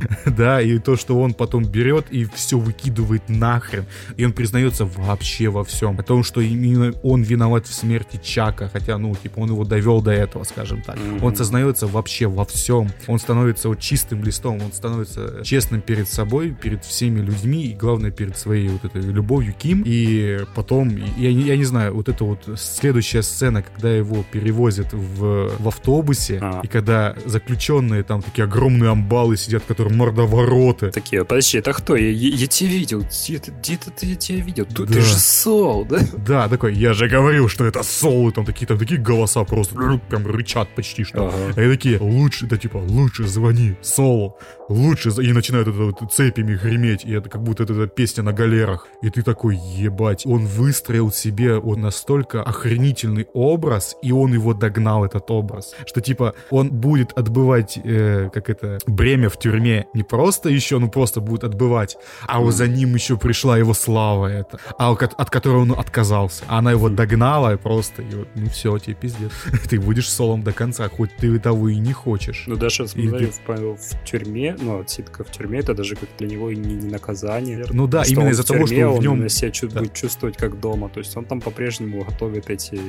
Да, 0.26 0.60
и 0.60 0.78
то, 0.78 0.96
что 0.96 1.20
он 1.20 1.34
потом 1.34 1.64
берет 1.64 2.06
и 2.10 2.24
все 2.24 2.58
выкидывает 2.58 3.28
нахрен. 3.28 3.84
И 4.16 4.24
он 4.24 4.32
признается 4.32 4.84
вообще 4.84 5.48
во 5.48 5.64
всем. 5.64 5.98
О 5.98 6.02
том, 6.02 6.24
что 6.24 6.40
именно 6.40 6.92
он 7.02 7.22
виноват 7.22 7.66
в 7.66 7.74
смерти 7.74 8.18
Чака. 8.22 8.70
Хотя, 8.72 8.98
ну, 8.98 9.14
типа, 9.14 9.40
он 9.40 9.50
его 9.50 9.64
довел 9.64 10.00
до 10.00 10.12
этого, 10.12 10.44
скажем 10.44 10.82
так. 10.82 10.96
Mm-hmm. 10.96 11.24
Он 11.24 11.36
сознается 11.36 11.86
вообще 11.86 12.26
во 12.28 12.44
всем. 12.44 12.88
Он 13.06 13.18
становится 13.18 13.68
вот 13.68 13.80
чистым 13.80 14.24
листом. 14.24 14.60
Он 14.62 14.72
становится 14.72 15.42
честным 15.44 15.80
перед 15.80 16.08
собой, 16.08 16.54
перед 16.54 16.84
всеми 16.84 17.20
людьми. 17.20 17.66
И, 17.66 17.74
главное, 17.74 18.10
перед 18.10 18.36
своей 18.36 18.68
вот 18.68 18.84
этой 18.84 19.02
любовью 19.02 19.54
Ким. 19.58 19.82
И 19.84 20.38
потом, 20.54 20.88
я, 21.16 21.30
я 21.30 21.56
не 21.56 21.64
знаю, 21.64 21.94
вот 21.94 22.08
это 22.08 22.24
вот 22.24 22.48
следующая 22.56 23.22
сцена, 23.22 23.62
когда 23.62 23.90
его 23.90 24.24
перевозят 24.30 24.92
в, 24.92 25.50
в 25.58 25.68
автобусе. 25.68 26.38
А. 26.40 26.60
И 26.62 26.68
когда 26.68 27.16
заключенные 27.26 28.02
там 28.02 28.22
такие 28.22 28.44
огромные 28.44 28.59
амбалы 28.68 29.36
сидят, 29.36 29.64
которые 29.64 29.94
мордовороты. 29.96 30.90
Такие, 30.90 31.24
подожди, 31.24 31.58
это 31.58 31.72
кто? 31.72 31.96
Я, 31.96 32.10
я, 32.10 32.28
я 32.28 32.46
тебя 32.46 32.70
видел. 32.70 33.00
Где-то 33.00 33.52
где 33.52 33.76
ты, 33.76 34.06
я 34.06 34.16
тебя 34.16 34.40
видел. 34.40 34.66
Тут 34.66 34.88
да. 34.88 34.94
ты 34.94 35.00
же 35.00 35.14
Сол, 35.14 35.84
да? 35.84 35.98
Да, 36.26 36.48
такой, 36.48 36.74
я 36.74 36.92
же 36.92 37.08
говорил, 37.08 37.48
что 37.48 37.64
это 37.64 37.82
Сол. 37.82 38.28
И 38.28 38.32
там 38.32 38.44
такие, 38.44 38.66
там 38.66 38.78
такие 38.78 39.00
голоса 39.00 39.44
просто 39.44 39.74
прям 40.08 40.26
рычат 40.26 40.68
почти 40.74 41.04
что. 41.04 41.28
Ага. 41.28 41.52
А 41.56 41.70
такие, 41.70 41.98
лучше, 41.98 42.46
да 42.46 42.56
типа, 42.56 42.78
лучше 42.78 43.26
звони 43.26 43.76
Солу. 43.82 44.36
Лучше, 44.68 45.10
и 45.10 45.32
начинают 45.32 45.68
это 45.68 45.78
вот 45.78 46.12
цепями 46.12 46.56
греметь. 46.56 47.04
И 47.04 47.12
это 47.12 47.28
как 47.28 47.42
будто 47.42 47.62
это, 47.62 47.72
это 47.72 47.86
песня 47.86 48.22
на 48.22 48.32
галерах. 48.32 48.86
И 49.02 49.10
ты 49.10 49.22
такой, 49.22 49.56
ебать. 49.56 50.26
Он 50.26 50.46
выстроил 50.46 51.10
себе 51.10 51.58
он 51.58 51.80
настолько 51.80 52.42
охренительный 52.42 53.26
образ, 53.32 53.96
и 54.02 54.12
он 54.12 54.32
его 54.32 54.54
догнал, 54.54 55.04
этот 55.04 55.30
образ. 55.30 55.74
Что 55.86 56.00
типа, 56.00 56.34
он 56.50 56.70
будет 56.70 57.12
отбывать, 57.12 57.78
э, 57.82 58.30
как 58.32 58.49
это, 58.50 58.78
бремя 58.86 59.28
в 59.28 59.38
тюрьме 59.38 59.86
не 59.94 60.02
просто 60.02 60.48
еще, 60.48 60.78
ну 60.78 60.90
просто 60.90 61.20
будет 61.20 61.44
отбывать, 61.44 61.96
а 62.26 62.40
вот 62.40 62.54
за 62.54 62.68
ним 62.68 62.94
еще 62.94 63.16
пришла 63.16 63.58
его 63.58 63.74
слава 63.74 64.26
это, 64.26 64.58
а 64.78 64.92
от, 64.92 65.02
от 65.02 65.30
которой 65.30 65.62
он 65.62 65.72
отказался. 65.72 66.44
А 66.48 66.58
она 66.58 66.72
его 66.72 66.88
догнала 66.88 67.54
и 67.54 67.56
просто, 67.56 68.02
и 68.02 68.14
вот, 68.14 68.28
ну 68.34 68.48
все, 68.48 68.78
тебе 68.78 68.94
пиздец. 68.94 69.32
ты 69.68 69.80
будешь 69.80 70.08
солом 70.10 70.42
до 70.42 70.52
конца, 70.52 70.88
хоть 70.88 71.14
ты 71.16 71.38
того 71.38 71.68
и 71.68 71.76
не 71.76 71.92
хочешь. 71.92 72.44
Ну 72.46 72.56
даже, 72.56 72.86
смотри, 72.86 73.26
ты... 73.26 73.32
в, 73.46 73.76
в 73.76 74.04
тюрьме, 74.04 74.56
ну, 74.60 74.84
ситка 74.86 75.24
в 75.24 75.30
тюрьме, 75.30 75.60
это 75.60 75.74
даже 75.74 75.96
как 75.96 76.08
для 76.18 76.28
него 76.28 76.50
и 76.50 76.56
не, 76.56 76.74
не 76.74 76.90
наказание. 76.90 77.64
Ну 77.70 77.86
да, 77.86 78.02
именно 78.06 78.28
из-за 78.28 78.46
того, 78.46 78.66
что 78.66 78.74
в 78.74 79.00
нем... 79.00 79.22
Он 79.22 79.28
себя 79.28 79.50
чуть, 79.50 79.72
да. 79.72 79.80
будет 79.80 79.94
чувствовать 79.94 80.36
как 80.36 80.60
дома, 80.60 80.88
то 80.88 81.00
есть 81.00 81.16
он 81.16 81.24
там 81.24 81.40
по-прежнему 81.40 82.04
готовит 82.04 82.50
эти 82.50 82.80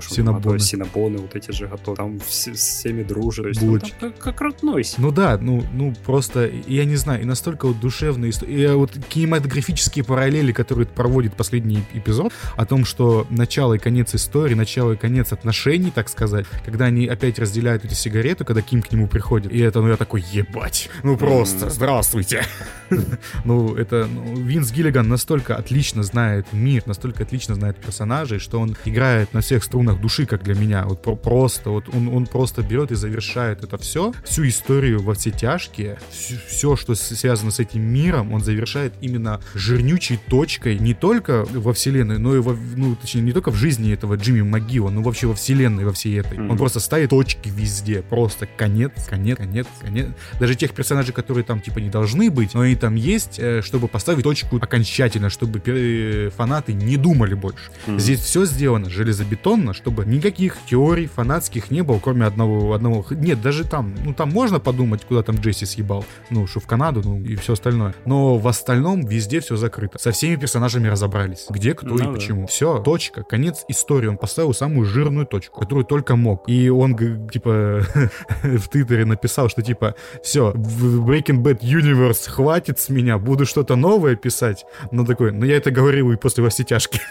синабоны. 0.00 0.58
синабоны, 0.58 1.18
вот 1.18 1.34
эти 1.34 1.50
же 1.52 1.66
готовы, 1.66 1.96
там 1.96 2.20
с, 2.28 2.48
с 2.48 2.80
всеми 2.80 3.02
дружит, 3.02 3.44
то 3.44 3.48
есть 3.48 3.62
он 3.62 3.80
там 3.80 3.90
как, 4.00 4.18
как 4.18 4.40
родной. 4.40 4.84
Ну 4.98 5.09
да, 5.10 5.38
ну, 5.40 5.64
ну 5.72 5.94
просто, 6.04 6.50
я 6.66 6.84
не 6.84 6.96
знаю, 6.96 7.22
и 7.22 7.24
настолько 7.24 7.66
вот 7.66 7.80
душевные 7.80 8.32
и 8.46 8.66
вот 8.68 8.92
кинематографические 9.08 10.04
параллели, 10.04 10.52
которые 10.52 10.86
проводит 10.86 11.34
последний 11.34 11.84
эпизод, 11.92 12.32
о 12.56 12.66
том, 12.66 12.84
что 12.84 13.26
начало 13.30 13.74
и 13.74 13.78
конец 13.78 14.14
истории, 14.14 14.54
начало 14.54 14.92
и 14.92 14.96
конец 14.96 15.32
отношений, 15.32 15.90
так 15.90 16.08
сказать, 16.08 16.46
когда 16.64 16.86
они 16.86 17.06
опять 17.06 17.38
разделяют 17.38 17.84
эти 17.84 17.94
сигареты, 17.94 18.44
когда 18.44 18.62
Ким 18.62 18.82
к 18.82 18.92
нему 18.92 19.08
приходит, 19.08 19.52
и 19.52 19.58
это, 19.58 19.80
ну 19.80 19.88
я 19.88 19.96
такой, 19.96 20.24
ебать, 20.32 20.90
ну 21.02 21.16
просто, 21.16 21.70
здравствуйте. 21.70 22.44
Ну, 23.44 23.76
это, 23.76 24.08
ну, 24.12 24.34
Винс 24.34 24.72
Гиллиган 24.72 25.08
настолько 25.08 25.56
отлично 25.56 26.02
знает 26.02 26.46
мир, 26.52 26.82
настолько 26.86 27.22
отлично 27.22 27.54
знает 27.54 27.76
персонажей, 27.76 28.38
что 28.38 28.60
он 28.60 28.76
играет 28.84 29.32
на 29.32 29.40
всех 29.40 29.64
струнах 29.64 30.00
души, 30.00 30.26
как 30.26 30.42
для 30.42 30.54
меня, 30.54 30.84
вот 30.84 31.22
просто, 31.22 31.70
вот 31.70 31.84
он, 31.92 32.08
он 32.08 32.26
просто 32.26 32.62
берет 32.62 32.90
и 32.90 32.96
завершает 32.96 33.64
это 33.64 33.78
все, 33.78 34.12
всю 34.24 34.46
историю 34.48 34.99
во 35.02 35.14
все 35.14 35.30
тяжкие, 35.30 35.98
все, 36.10 36.76
что 36.76 36.94
связано 36.94 37.50
с 37.50 37.60
этим 37.60 37.82
миром, 37.82 38.32
он 38.32 38.42
завершает 38.42 38.92
именно 39.00 39.40
жирнючей 39.54 40.18
точкой 40.28 40.78
не 40.78 40.94
только 40.94 41.46
во 41.50 41.72
вселенной, 41.72 42.18
но 42.18 42.36
и 42.36 42.40
во, 42.40 42.56
ну, 42.76 42.96
точнее, 42.96 43.22
не 43.22 43.32
только 43.32 43.50
в 43.50 43.54
жизни 43.54 43.92
этого 43.92 44.14
Джимми 44.16 44.42
Магила, 44.42 44.90
но 44.90 45.02
вообще 45.02 45.26
во 45.26 45.34
вселенной, 45.34 45.84
во 45.84 45.92
всей 45.92 46.18
этой. 46.18 46.38
Mm-hmm. 46.38 46.50
Он 46.50 46.56
просто 46.56 46.80
ставит 46.80 47.10
точки 47.10 47.48
везде, 47.48 48.02
просто 48.02 48.46
конец, 48.56 48.92
конец, 49.08 49.38
конец, 49.38 49.66
конец. 49.80 50.08
Даже 50.38 50.54
тех 50.54 50.72
персонажей, 50.72 51.12
которые 51.12 51.44
там 51.44 51.60
типа 51.60 51.78
не 51.78 51.90
должны 51.90 52.30
быть, 52.30 52.54
но 52.54 52.62
они 52.62 52.74
там 52.74 52.94
есть, 52.94 53.38
э, 53.38 53.62
чтобы 53.62 53.88
поставить 53.88 54.24
точку 54.24 54.56
окончательно, 54.56 55.30
чтобы 55.30 55.62
э, 55.64 56.30
фанаты 56.36 56.72
не 56.72 56.96
думали 56.96 57.34
больше. 57.34 57.70
Mm-hmm. 57.86 57.98
Здесь 57.98 58.20
все 58.20 58.44
сделано 58.44 58.90
железобетонно, 58.90 59.74
чтобы 59.74 60.04
никаких 60.04 60.56
теорий 60.68 61.06
фанатских 61.06 61.70
не 61.70 61.82
было, 61.82 61.98
кроме 61.98 62.26
одного, 62.26 62.72
одного... 62.74 63.04
Нет, 63.10 63.40
даже 63.40 63.64
там, 63.64 63.94
ну 64.04 64.12
там 64.12 64.30
можно 64.30 64.58
подумать, 64.58 64.89
придумать, 64.90 65.04
куда 65.04 65.22
там 65.22 65.36
Джесси 65.36 65.66
съебал. 65.66 66.04
Ну, 66.30 66.46
что 66.46 66.60
в 66.60 66.66
Канаду, 66.66 67.02
ну 67.04 67.20
и 67.20 67.36
все 67.36 67.52
остальное. 67.52 67.94
Но 68.06 68.38
в 68.38 68.48
остальном 68.48 69.06
везде 69.06 69.40
все 69.40 69.56
закрыто. 69.56 69.98
Со 69.98 70.10
всеми 70.10 70.36
персонажами 70.36 70.88
разобрались. 70.88 71.46
Где, 71.50 71.74
кто 71.74 71.88
ну, 71.88 71.96
и 71.96 72.02
да. 72.02 72.12
почему. 72.12 72.46
Все, 72.46 72.78
точка, 72.78 73.22
конец 73.22 73.64
истории. 73.68 74.08
Он 74.08 74.16
поставил 74.16 74.54
самую 74.54 74.86
жирную 74.86 75.26
точку, 75.26 75.60
которую 75.60 75.84
только 75.84 76.16
мог. 76.16 76.48
И 76.48 76.70
он, 76.70 76.96
типа, 77.28 77.84
в 78.42 78.68
Твиттере 78.68 79.04
написал, 79.04 79.48
что, 79.48 79.62
типа, 79.62 79.94
все, 80.22 80.52
в 80.54 81.08
Breaking 81.08 81.42
Bad 81.42 81.60
Universe 81.60 82.28
хватит 82.28 82.78
с 82.78 82.88
меня, 82.88 83.18
буду 83.18 83.46
что-то 83.46 83.76
новое 83.76 84.16
писать. 84.16 84.64
Ну, 84.92 85.04
такой, 85.04 85.32
ну, 85.32 85.44
я 85.44 85.56
это 85.56 85.70
говорил 85.70 86.10
и 86.12 86.16
после 86.16 86.42
во 86.42 86.50
все 86.50 86.64
тяжкие. 86.64 87.02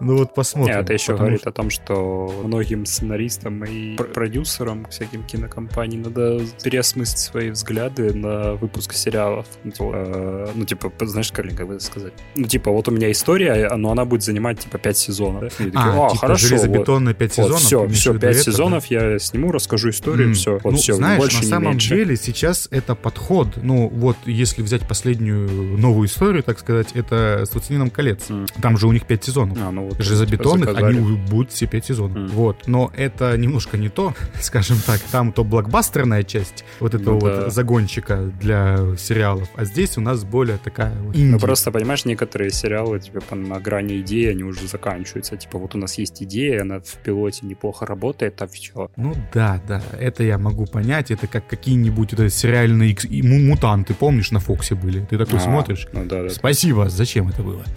Ну, 0.00 0.18
вот 0.18 0.34
посмотрим. 0.34 0.76
Это 0.76 0.92
еще 0.92 1.16
говорит 1.16 1.46
о 1.46 1.52
том, 1.52 1.70
что 1.70 2.42
многим 2.44 2.84
сценаристам 2.84 3.64
и 3.64 3.96
продюсерам 3.96 4.86
всяким 4.90 5.22
кинокомпаний 5.22 5.98
надо 5.98 6.40
переосмыслить 6.62 7.18
свои 7.18 7.50
взгляды 7.50 8.14
на 8.14 8.54
выпуск 8.54 8.92
сериалов. 8.94 9.46
Э, 9.64 10.48
ну, 10.54 10.64
типа, 10.64 10.92
знаешь, 11.00 11.32
как, 11.32 11.54
как 11.54 11.66
бы 11.66 11.80
сказать? 11.80 12.12
Ну, 12.36 12.46
типа, 12.46 12.70
вот 12.70 12.88
у 12.88 12.90
меня 12.90 13.10
история, 13.10 13.70
но 13.76 13.90
она 13.90 14.04
будет 14.04 14.22
занимать, 14.22 14.60
типа, 14.60 14.78
5 14.78 14.96
сезонов. 14.96 15.54
Да? 15.58 15.64
а, 15.74 16.08
типа, 16.08 16.16
хорошо. 16.16 16.48
Железобетонные 16.48 17.14
5 17.14 17.32
сезонов? 17.32 17.60
Все, 17.60 17.88
все, 17.88 18.18
5 18.18 18.42
сезонов 18.42 18.86
я 18.86 19.18
сниму, 19.18 19.52
расскажу 19.52 19.90
историю, 19.90 20.34
все. 20.34 20.58
Вот 20.62 20.72
ну, 20.72 20.76
все, 20.76 20.94
знаешь, 20.94 21.32
на 21.40 21.42
самом 21.42 21.78
деле 21.78 22.16
сейчас 22.16 22.68
это 22.70 22.94
подход. 22.94 23.48
Ну, 23.56 23.88
вот 23.88 24.16
если 24.26 24.62
взять 24.62 24.86
последнюю 24.86 25.78
новую 25.78 26.08
историю, 26.08 26.42
так 26.42 26.58
сказать, 26.58 26.88
это 26.94 27.44
с 27.46 27.52
«Властелином 27.52 27.90
колец». 27.90 28.28
Там 28.60 28.76
же 28.76 28.86
у 28.86 28.92
них 28.92 29.06
5 29.06 29.24
сезонов. 29.24 29.58
А, 29.60 29.70
ну 29.70 29.88
вот 29.88 30.00
Железобетонных 30.00 30.76
они 30.76 31.00
будут 31.16 31.52
все 31.52 31.66
5 31.66 31.84
сезонов. 31.84 32.32
Вот. 32.32 32.66
Но 32.66 32.90
это 32.96 33.36
немножко 33.36 33.76
не 33.76 33.88
то, 33.88 34.14
скажем 34.40 34.78
так. 34.84 35.00
Там 35.10 35.32
то 35.32 35.44
блокбастерная 35.44 36.22
часть 36.22 36.43
вот 36.80 36.94
этого 36.94 37.14
ну, 37.14 37.20
вот 37.20 37.52
загончика 37.52 38.32
для 38.40 38.96
сериалов, 38.96 39.48
а 39.56 39.64
здесь 39.64 39.96
у 39.98 40.00
нас 40.00 40.24
более 40.24 40.58
такая 40.58 40.94
вот 41.02 41.16
Ну 41.16 41.38
просто, 41.38 41.70
понимаешь, 41.70 42.04
некоторые 42.04 42.50
сериалы, 42.50 43.00
типа, 43.00 43.34
на 43.34 43.60
грани 43.60 44.00
идеи, 44.00 44.26
они 44.26 44.42
уже 44.42 44.66
заканчиваются. 44.66 45.36
Типа, 45.36 45.58
вот 45.58 45.74
у 45.74 45.78
нас 45.78 45.98
есть 45.98 46.22
идея, 46.22 46.62
она 46.62 46.80
в 46.80 46.96
пилоте 47.02 47.46
неплохо 47.46 47.86
работает, 47.86 48.40
а 48.42 48.46
все. 48.46 48.90
Ну 48.96 49.14
да, 49.32 49.60
да, 49.66 49.82
это 49.98 50.22
я 50.22 50.38
могу 50.38 50.66
понять. 50.66 51.10
Это 51.10 51.26
как 51.26 51.46
какие-нибудь 51.46 52.12
это 52.12 52.28
сериальные 52.28 52.96
мутанты, 53.22 53.94
помнишь, 53.94 54.30
на 54.30 54.40
Фоксе 54.40 54.74
были? 54.74 55.04
Ты 55.04 55.18
такой 55.18 55.38
а, 55.38 55.42
смотришь. 55.42 55.88
Ну, 55.92 56.04
да, 56.04 56.22
да. 56.22 56.30
Спасибо, 56.30 56.88
зачем 56.88 57.28
это 57.28 57.42
было? 57.42 57.64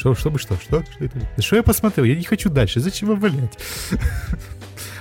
Что, 0.00 0.14
чтобы 0.14 0.38
что? 0.38 0.56
Что? 0.56 0.82
Что 0.82 1.04
это? 1.04 1.42
Что 1.42 1.56
я 1.56 1.62
посмотрел? 1.62 2.06
Я 2.06 2.16
не 2.16 2.24
хочу 2.24 2.48
дальше. 2.48 2.80
Зачем 2.80 3.10
обвалять? 3.10 3.58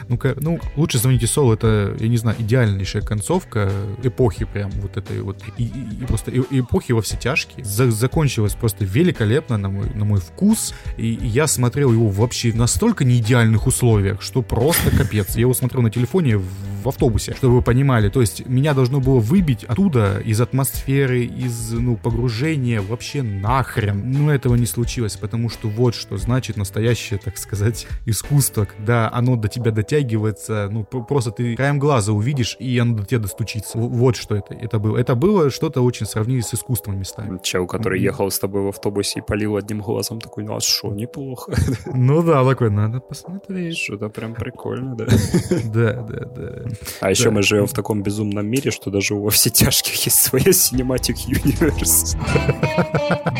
Ну, 0.10 0.20
ну, 0.42 0.60
лучше 0.76 0.98
звоните 0.98 1.28
Солу, 1.28 1.54
это, 1.54 1.96
я 2.00 2.08
не 2.08 2.18
знаю, 2.18 2.36
идеальнейшая 2.40 3.04
концовка 3.04 3.72
эпохи 4.04 4.46
прям 4.46 4.72
вот 4.82 4.98
этой 4.98 5.22
вот, 5.22 5.38
и, 5.58 5.64
и, 5.64 6.02
и 6.02 6.06
просто 6.06 6.32
эпохи 6.32 6.92
во 6.92 7.02
все 7.02 7.16
тяжкие. 7.16 7.64
За, 7.64 7.90
закончилась 7.92 8.56
просто 8.56 8.86
великолепно 8.86 9.58
на 9.58 9.70
мой, 9.70 9.90
на 9.94 10.06
мой 10.06 10.20
вкус, 10.20 10.74
и, 10.98 11.14
и 11.14 11.28
я 11.28 11.48
смотрел 11.48 11.94
его 11.94 12.10
вообще 12.10 12.52
в 12.52 12.56
настолько 12.56 13.06
неидеальных 13.06 13.68
условиях, 13.68 14.22
что 14.22 14.42
просто 14.42 14.90
капец. 14.90 15.36
Я 15.36 15.42
его 15.42 15.54
смотрел 15.54 15.84
на 15.84 15.92
телефоне 15.92 16.38
в, 16.38 16.46
в 16.82 16.88
автобусе, 16.88 17.34
чтобы 17.36 17.56
вы 17.56 17.62
понимали. 17.62 18.10
То 18.10 18.22
есть 18.22 18.46
меня 18.48 18.74
должно 18.74 19.00
было 19.00 19.20
выбить 19.20 19.64
оттуда, 19.64 20.22
из 20.26 20.42
атмосферы, 20.42 21.26
из, 21.26 21.72
ну, 21.72 21.98
погружения 21.98 22.82
вообще 22.82 23.22
нахрен. 23.22 24.12
Но 24.12 24.34
этого 24.34 24.56
не 24.56 24.66
случилось, 24.66 25.18
потому 25.18 25.50
что 25.50 25.68
вот 25.68 25.96
что 25.96 26.18
значит 26.18 26.58
настоящее, 26.58 27.20
так 27.20 27.38
сказать, 27.38 27.88
искусство, 28.06 28.66
когда 28.66 29.12
оно 29.12 29.36
до 29.36 29.48
тебя 29.48 29.72
дотягивает 29.72 30.00
дотягивается, 30.00 30.70
ну, 30.72 30.84
просто 30.84 31.32
ты 31.32 31.56
краем 31.56 31.80
глаза 31.80 32.14
увидишь, 32.14 32.56
и 32.60 32.78
оно 32.80 32.98
до 32.98 33.06
тебя 33.06 33.20
достучится. 33.20 33.78
Вот 33.78 34.16
что 34.16 34.36
это, 34.36 34.54
это 34.54 34.80
было. 34.80 34.98
Это 34.98 35.16
было 35.16 35.50
что-то 35.50 35.82
очень 35.82 36.06
сравнимо 36.06 36.42
с 36.42 36.54
искусством 36.54 37.00
местами. 37.00 37.40
Чел, 37.44 37.68
который 37.68 38.02
ехал 38.02 38.30
с 38.30 38.40
тобой 38.40 38.64
в 38.64 38.68
автобусе 38.68 39.20
и 39.20 39.22
полил 39.22 39.56
одним 39.56 39.82
глазом, 39.82 40.20
такой, 40.20 40.44
ну 40.44 40.56
а 40.56 40.60
что, 40.60 40.94
неплохо. 40.94 41.54
Ну 41.94 42.24
да, 42.24 42.44
такой, 42.46 42.70
надо 42.70 43.00
посмотреть. 43.00 43.78
Что-то 43.78 44.10
прям 44.10 44.34
прикольно, 44.34 44.96
да. 44.96 45.06
Да, 45.66 45.94
да, 46.02 46.26
да. 46.26 46.69
А 47.02 47.10
еще 47.10 47.30
мы 47.30 47.44
живем 47.44 47.68
в 47.68 47.74
таком 47.74 48.04
безумном 48.04 48.46
мире, 48.48 48.72
что 48.72 48.90
даже 48.90 49.16
у 49.16 49.22
во 49.22 49.30
все 49.30 49.50
тяжких 49.50 50.06
есть 50.06 50.20
своя 50.20 50.52
Cinematic 50.52 51.18
Universe. 51.28 52.18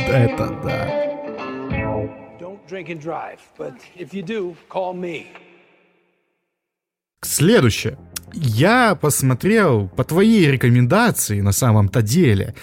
Да, 0.08 0.20
это 0.20 0.60
да. 0.64 1.10
Don't 2.40 2.60
drink 2.70 2.88
and 2.90 3.02
drive, 3.02 3.40
but 3.58 3.74
if 3.98 4.14
you 4.14 4.24
do, 4.24 4.56
call 4.70 4.94
me. 4.94 5.26
Следующее. 7.22 7.98
Я 8.34 8.96
посмотрел 8.96 9.88
по 9.90 10.04
твоей 10.04 10.52
рекомендации 10.52 11.42
на 11.42 11.52
самом-то 11.52 12.02
деле 12.02 12.56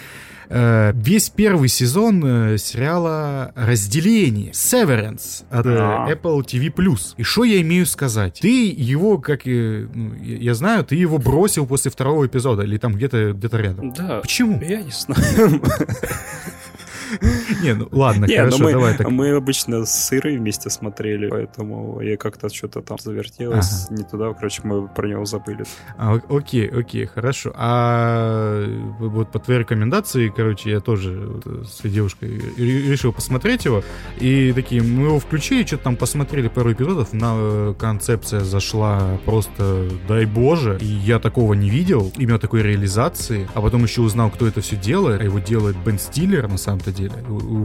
весь 0.94 1.30
первый 1.30 1.68
сезон 1.68 2.22
э, 2.24 2.58
сериала 2.58 3.52
«Разделение» 3.54 4.52
Severance 4.52 5.44
от 5.50 5.66
э, 5.66 5.70
Apple 5.70 6.44
TV+. 6.44 6.98
И 7.16 7.22
что 7.22 7.44
я 7.44 7.60
имею 7.60 7.86
сказать? 7.86 8.38
Ты 8.40 8.70
его, 8.70 9.18
как 9.18 9.46
ну, 9.46 10.14
я 10.22 10.54
знаю, 10.54 10.84
ты 10.84 10.94
его 10.96 11.18
бросил 11.18 11.66
после 11.66 11.90
второго 11.90 12.26
эпизода 12.26 12.62
или 12.62 12.78
там 12.78 12.94
где-то 12.94 13.32
где 13.32 13.48
рядом. 13.56 13.92
Да. 13.92 14.20
Почему? 14.20 14.60
Я 14.62 14.82
не 14.82 14.92
знаю. 14.92 15.62
Не, 17.62 17.74
ну 17.74 17.88
ладно, 17.92 18.26
не, 18.26 18.36
хорошо, 18.36 18.62
мы, 18.62 18.72
давай 18.72 18.96
так. 18.96 19.08
Мы 19.10 19.30
обычно 19.30 19.84
с 19.84 20.12
Ирой 20.12 20.38
вместе 20.38 20.70
смотрели, 20.70 21.28
поэтому 21.28 22.00
я 22.00 22.16
как-то 22.16 22.48
что-то 22.48 22.82
там 22.82 22.98
завертелось 22.98 23.86
ага. 23.86 23.96
не 23.96 24.04
туда, 24.04 24.32
короче, 24.32 24.62
мы 24.64 24.88
про 24.88 25.08
него 25.08 25.24
забыли. 25.24 25.64
А, 25.96 26.18
окей, 26.28 26.68
окей, 26.68 27.06
хорошо. 27.06 27.52
А 27.54 28.66
вот 28.98 29.32
по 29.32 29.38
твоей 29.38 29.60
рекомендации, 29.60 30.32
короче, 30.34 30.70
я 30.70 30.80
тоже 30.80 31.40
с 31.64 31.82
девушкой 31.88 32.40
решил 32.56 33.12
посмотреть 33.12 33.64
его, 33.64 33.82
и 34.18 34.52
такие, 34.52 34.82
мы 34.82 35.06
его 35.06 35.18
включили, 35.18 35.64
что-то 35.64 35.84
там 35.84 35.96
посмотрели 35.96 36.48
пару 36.48 36.72
эпизодов, 36.72 37.12
на 37.12 37.34
э, 37.36 37.74
концепция 37.78 38.40
зашла 38.40 39.18
просто, 39.24 39.88
дай 40.08 40.26
боже, 40.26 40.78
и 40.80 40.86
я 40.86 41.18
такого 41.18 41.54
не 41.54 41.70
видел, 41.70 42.12
именно 42.16 42.38
такой 42.38 42.62
реализации, 42.62 43.48
а 43.54 43.60
потом 43.60 43.84
еще 43.84 44.02
узнал, 44.02 44.30
кто 44.30 44.46
это 44.46 44.60
все 44.60 44.76
делает, 44.76 45.20
а 45.20 45.24
его 45.24 45.38
делает 45.38 45.76
Бен 45.84 45.98
Стиллер, 45.98 46.48
на 46.48 46.58
самом-то 46.58 46.92
деле. 46.96 47.14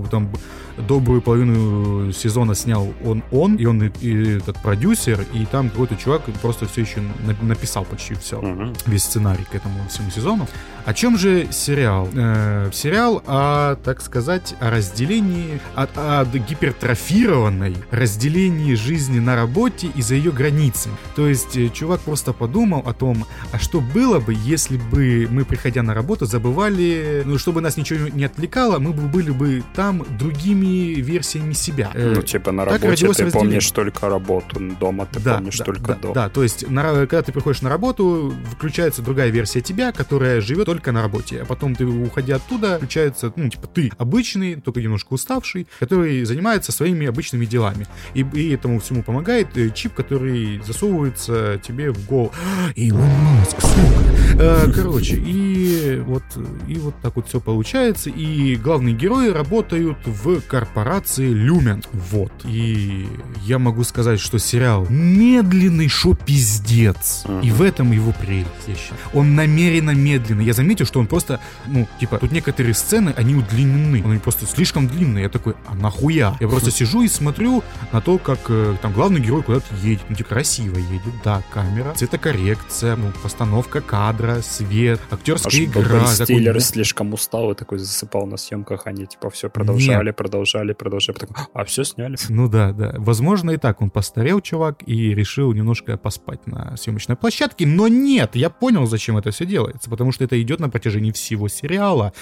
Там 0.09 0.29
добрую 0.77 1.21
половину 1.21 2.11
сезона 2.11 2.55
снял 2.55 2.93
он, 3.03 3.23
он 3.31 3.55
и 3.55 3.65
он 3.65 3.83
и, 3.83 3.91
и 4.01 4.37
этот 4.37 4.61
продюсер, 4.61 5.25
и 5.33 5.45
там 5.45 5.69
какой-то 5.69 5.95
чувак 5.95 6.23
просто 6.41 6.67
все 6.67 6.81
еще 6.81 7.01
написал 7.41 7.85
почти 7.85 8.13
все, 8.15 8.39
угу. 8.39 8.73
весь 8.85 9.03
сценарий 9.03 9.45
к 9.49 9.55
этому 9.55 9.87
всему 9.89 10.09
сезону. 10.11 10.47
О 10.85 10.93
чем 10.93 11.17
же 11.17 11.47
сериал? 11.51 12.09
Э, 12.13 12.69
сериал 12.73 13.21
о, 13.27 13.75
так 13.75 14.01
сказать, 14.01 14.55
о 14.59 14.71
разделении, 14.71 15.61
о, 15.75 15.87
о 15.95 16.25
гипертрофированной 16.25 17.75
разделении 17.91 18.73
жизни 18.73 19.19
на 19.19 19.35
работе 19.35 19.91
и 19.93 20.01
за 20.01 20.15
ее 20.15 20.31
границами. 20.31 20.95
То 21.15 21.27
есть 21.27 21.55
э, 21.55 21.69
чувак 21.69 22.01
просто 22.01 22.33
подумал 22.33 22.83
о 22.85 22.93
том, 22.93 23.25
а 23.51 23.59
что 23.59 23.79
было 23.79 24.19
бы, 24.19 24.33
если 24.35 24.77
бы 24.77 25.27
мы, 25.29 25.45
приходя 25.45 25.83
на 25.83 25.93
работу, 25.93 26.25
забывали, 26.25 27.21
ну, 27.25 27.37
чтобы 27.37 27.61
нас 27.61 27.77
ничего 27.77 28.09
не 28.09 28.23
отвлекало, 28.23 28.79
мы 28.79 28.91
бы 28.93 29.03
были 29.03 29.29
бы 29.29 29.63
там 29.75 30.03
другими 30.17 30.60
версиями 30.65 31.53
себя. 31.53 31.91
Э, 31.93 32.13
ну, 32.15 32.21
типа 32.21 32.51
на 32.51 32.65
работе 32.65 33.07
ты 33.13 33.31
помнишь 33.31 33.69
только 33.71 34.09
работу, 34.09 34.59
дома 34.79 35.07
ты 35.11 35.19
да, 35.19 35.35
помнишь 35.35 35.57
да, 35.57 35.65
только 35.65 35.87
да, 35.87 35.95
дом. 35.95 36.13
Да, 36.13 36.29
то 36.29 36.43
есть 36.43 36.69
на, 36.69 36.83
когда 37.07 37.21
ты 37.21 37.31
приходишь 37.31 37.61
на 37.61 37.69
работу, 37.69 38.33
включается 38.51 39.01
другая 39.01 39.29
версия 39.29 39.61
тебя, 39.61 39.91
которая 39.91 40.41
живет 40.41 40.65
только 40.65 40.91
на 40.91 41.01
работе, 41.01 41.41
а 41.41 41.45
потом 41.45 41.75
ты, 41.75 41.85
уходя 41.85 42.37
оттуда, 42.37 42.77
включается, 42.77 43.31
ну, 43.35 43.49
типа, 43.49 43.67
ты 43.67 43.91
обычный, 43.97 44.55
только 44.55 44.81
немножко 44.81 45.13
уставший, 45.13 45.67
который 45.79 46.23
занимается 46.25 46.71
своими 46.71 47.07
обычными 47.07 47.45
делами. 47.45 47.87
И, 48.13 48.25
и 48.33 48.53
этому 48.53 48.79
всему 48.79 49.03
помогает 49.03 49.57
э, 49.57 49.69
чип, 49.69 49.93
который 49.93 50.61
засовывается 50.65 51.59
тебе 51.65 51.91
в 51.91 52.05
голову. 52.05 52.31
Илон 52.75 53.09
Маск, 53.39 53.61
сука! 53.61 54.11
А, 54.39 54.71
короче, 54.71 55.15
и 55.15 56.01
вот, 56.05 56.23
и 56.67 56.75
вот 56.75 56.95
так 57.01 57.15
вот 57.15 57.27
все 57.27 57.39
получается, 57.39 58.09
и 58.09 58.55
главные 58.55 58.95
герои 58.95 59.29
работают 59.29 59.97
в 60.05 60.41
корпорации 60.51 61.29
Люмен. 61.29 61.81
Вот. 61.93 62.33
И 62.43 63.07
я 63.45 63.57
могу 63.57 63.85
сказать, 63.85 64.19
что 64.19 64.37
сериал 64.37 64.85
медленный, 64.89 65.87
шо 65.87 66.13
пиздец. 66.13 67.23
Uh-huh. 67.25 67.41
И 67.41 67.51
в 67.51 67.61
этом 67.61 67.93
его 67.93 68.11
прелесть, 68.11 68.49
я 68.67 68.75
считаю. 68.75 68.99
Он 69.13 69.33
намеренно 69.33 69.91
медленный. 69.91 70.43
Я 70.43 70.51
заметил, 70.51 70.85
что 70.85 70.99
он 70.99 71.07
просто, 71.07 71.39
ну, 71.67 71.87
типа, 72.01 72.17
тут 72.17 72.33
некоторые 72.33 72.73
сцены, 72.73 73.13
они 73.15 73.33
удлинены. 73.33 74.03
Они 74.05 74.19
просто 74.19 74.45
слишком 74.45 74.89
длинные. 74.89 75.23
Я 75.23 75.29
такой, 75.29 75.53
а 75.67 75.73
нахуя? 75.73 76.35
Я 76.41 76.49
просто 76.49 76.69
сижу 76.79 77.01
и 77.01 77.07
смотрю 77.07 77.63
на 77.93 78.01
то, 78.01 78.17
как 78.17 78.39
э, 78.49 78.75
там 78.81 78.91
главный 78.91 79.21
герой 79.21 79.43
куда-то 79.43 79.73
едет. 79.81 80.01
Ну, 80.09 80.17
типа, 80.17 80.31
красиво 80.31 80.77
едет, 80.77 81.13
да, 81.23 81.43
камера, 81.53 81.93
цветокоррекция, 81.93 82.97
ну, 82.97 83.13
постановка 83.23 83.79
кадра, 83.79 84.41
свет, 84.41 84.99
актерская 85.09 85.51
типа, 85.51 85.79
Бен 85.79 86.07
Стиллер 86.07 86.59
слишком 86.59 87.13
устал 87.13 87.51
и 87.51 87.55
такой 87.55 87.79
засыпал 87.79 88.25
на 88.25 88.35
съемках, 88.35 88.81
они 88.85 89.05
типа 89.05 89.29
все 89.29 89.49
продолжали, 89.49 90.07
Нет. 90.07 90.15
продолжали, 90.17 90.40
продолжали, 90.73 90.73
потом, 90.73 91.35
а 91.53 91.65
все 91.65 91.83
сняли. 91.83 92.17
Ну 92.29 92.47
да, 92.47 92.71
да. 92.71 92.95
Возможно 92.97 93.51
и 93.51 93.57
так, 93.57 93.81
он 93.81 93.89
постарел, 93.89 94.41
чувак, 94.41 94.83
и 94.85 95.13
решил 95.13 95.53
немножко 95.53 95.97
поспать 95.97 96.47
на 96.47 96.75
съемочной 96.77 97.15
площадке, 97.15 97.67
но 97.67 97.87
нет, 97.87 98.35
я 98.35 98.49
понял, 98.49 98.85
зачем 98.85 99.17
это 99.17 99.31
все 99.31 99.45
делается, 99.45 99.89
потому 99.89 100.11
что 100.11 100.23
это 100.23 100.41
идет 100.41 100.59
на 100.59 100.69
протяжении 100.69 101.11
всего 101.11 101.47
сериала. 101.47 102.13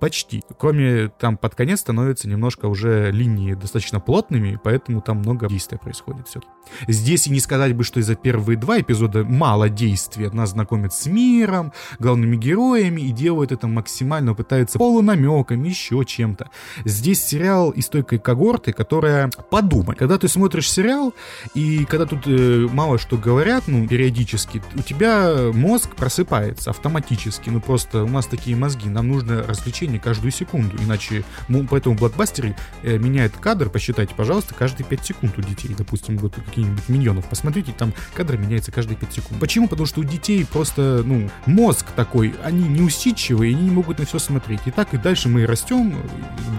Почти. 0.00 0.42
Кроме 0.58 1.08
там 1.08 1.36
под 1.36 1.54
конец 1.54 1.80
становятся 1.80 2.28
немножко 2.28 2.66
уже 2.66 3.10
линии 3.10 3.54
достаточно 3.54 4.00
плотными, 4.00 4.58
поэтому 4.62 5.00
там 5.00 5.18
много 5.18 5.48
действия 5.48 5.78
происходит 5.78 6.28
все. 6.28 6.40
Здесь 6.88 7.26
и 7.26 7.30
не 7.30 7.40
сказать 7.40 7.74
бы, 7.74 7.84
что 7.84 8.00
из-за 8.00 8.14
первые 8.14 8.56
два 8.56 8.80
эпизода 8.80 9.24
мало 9.24 9.68
действия. 9.68 10.30
Нас 10.30 10.50
знакомят 10.50 10.94
с 10.94 11.06
миром, 11.06 11.72
главными 11.98 12.36
героями 12.36 13.02
и 13.02 13.10
делают 13.10 13.52
это 13.52 13.66
максимально, 13.66 14.34
пытаются 14.34 14.78
полунамеком, 14.78 15.62
еще 15.62 16.04
чем-то. 16.04 16.50
Здесь 16.84 17.24
сериал 17.24 17.70
из 17.70 17.88
той 17.88 18.02
когорты, 18.02 18.72
которая 18.72 19.30
подумай. 19.50 19.96
Когда 19.96 20.18
ты 20.18 20.28
смотришь 20.28 20.70
сериал, 20.70 21.14
и 21.54 21.84
когда 21.84 22.06
тут 22.06 22.26
э, 22.26 22.66
мало 22.70 22.98
что 22.98 23.16
говорят, 23.16 23.64
ну, 23.66 23.86
периодически, 23.86 24.62
у 24.74 24.82
тебя 24.82 25.50
мозг 25.52 25.94
просыпается 25.94 26.70
автоматически. 26.70 27.50
Ну, 27.50 27.60
просто 27.60 28.04
у 28.04 28.08
нас 28.08 28.26
такие 28.26 28.56
мозги, 28.56 28.88
нам 28.88 29.08
нужно 29.08 29.44
развлечение 29.84 30.00
каждую 30.00 30.32
секунду, 30.32 30.76
иначе, 30.82 31.24
ну, 31.48 31.66
поэтому 31.68 31.96
блокбастеры 31.96 32.56
э, 32.82 32.98
меняет 32.98 33.32
кадр, 33.36 33.68
посчитайте, 33.68 34.14
пожалуйста, 34.14 34.54
каждые 34.54 34.86
5 34.86 35.04
секунд 35.04 35.38
у 35.38 35.42
детей, 35.42 35.74
допустим, 35.76 36.16
вот 36.18 36.34
какие-нибудь 36.34 36.88
миньонов, 36.88 37.28
посмотрите, 37.28 37.72
там 37.76 37.92
кадр 38.14 38.36
меняется 38.36 38.72
каждые 38.72 38.96
5 38.96 39.12
секунд. 39.12 39.40
Почему? 39.40 39.68
Потому 39.68 39.86
что 39.86 40.00
у 40.00 40.04
детей 40.04 40.44
просто, 40.44 41.02
ну, 41.04 41.30
мозг 41.46 41.86
такой, 41.96 42.34
они 42.42 42.66
неусидчивые, 42.68 43.54
они 43.54 43.64
не 43.64 43.70
могут 43.70 43.98
на 43.98 44.06
все 44.06 44.18
смотреть. 44.18 44.60
И 44.66 44.70
так 44.70 44.94
и 44.94 44.98
дальше 44.98 45.28
мы 45.28 45.46
растем, 45.46 45.94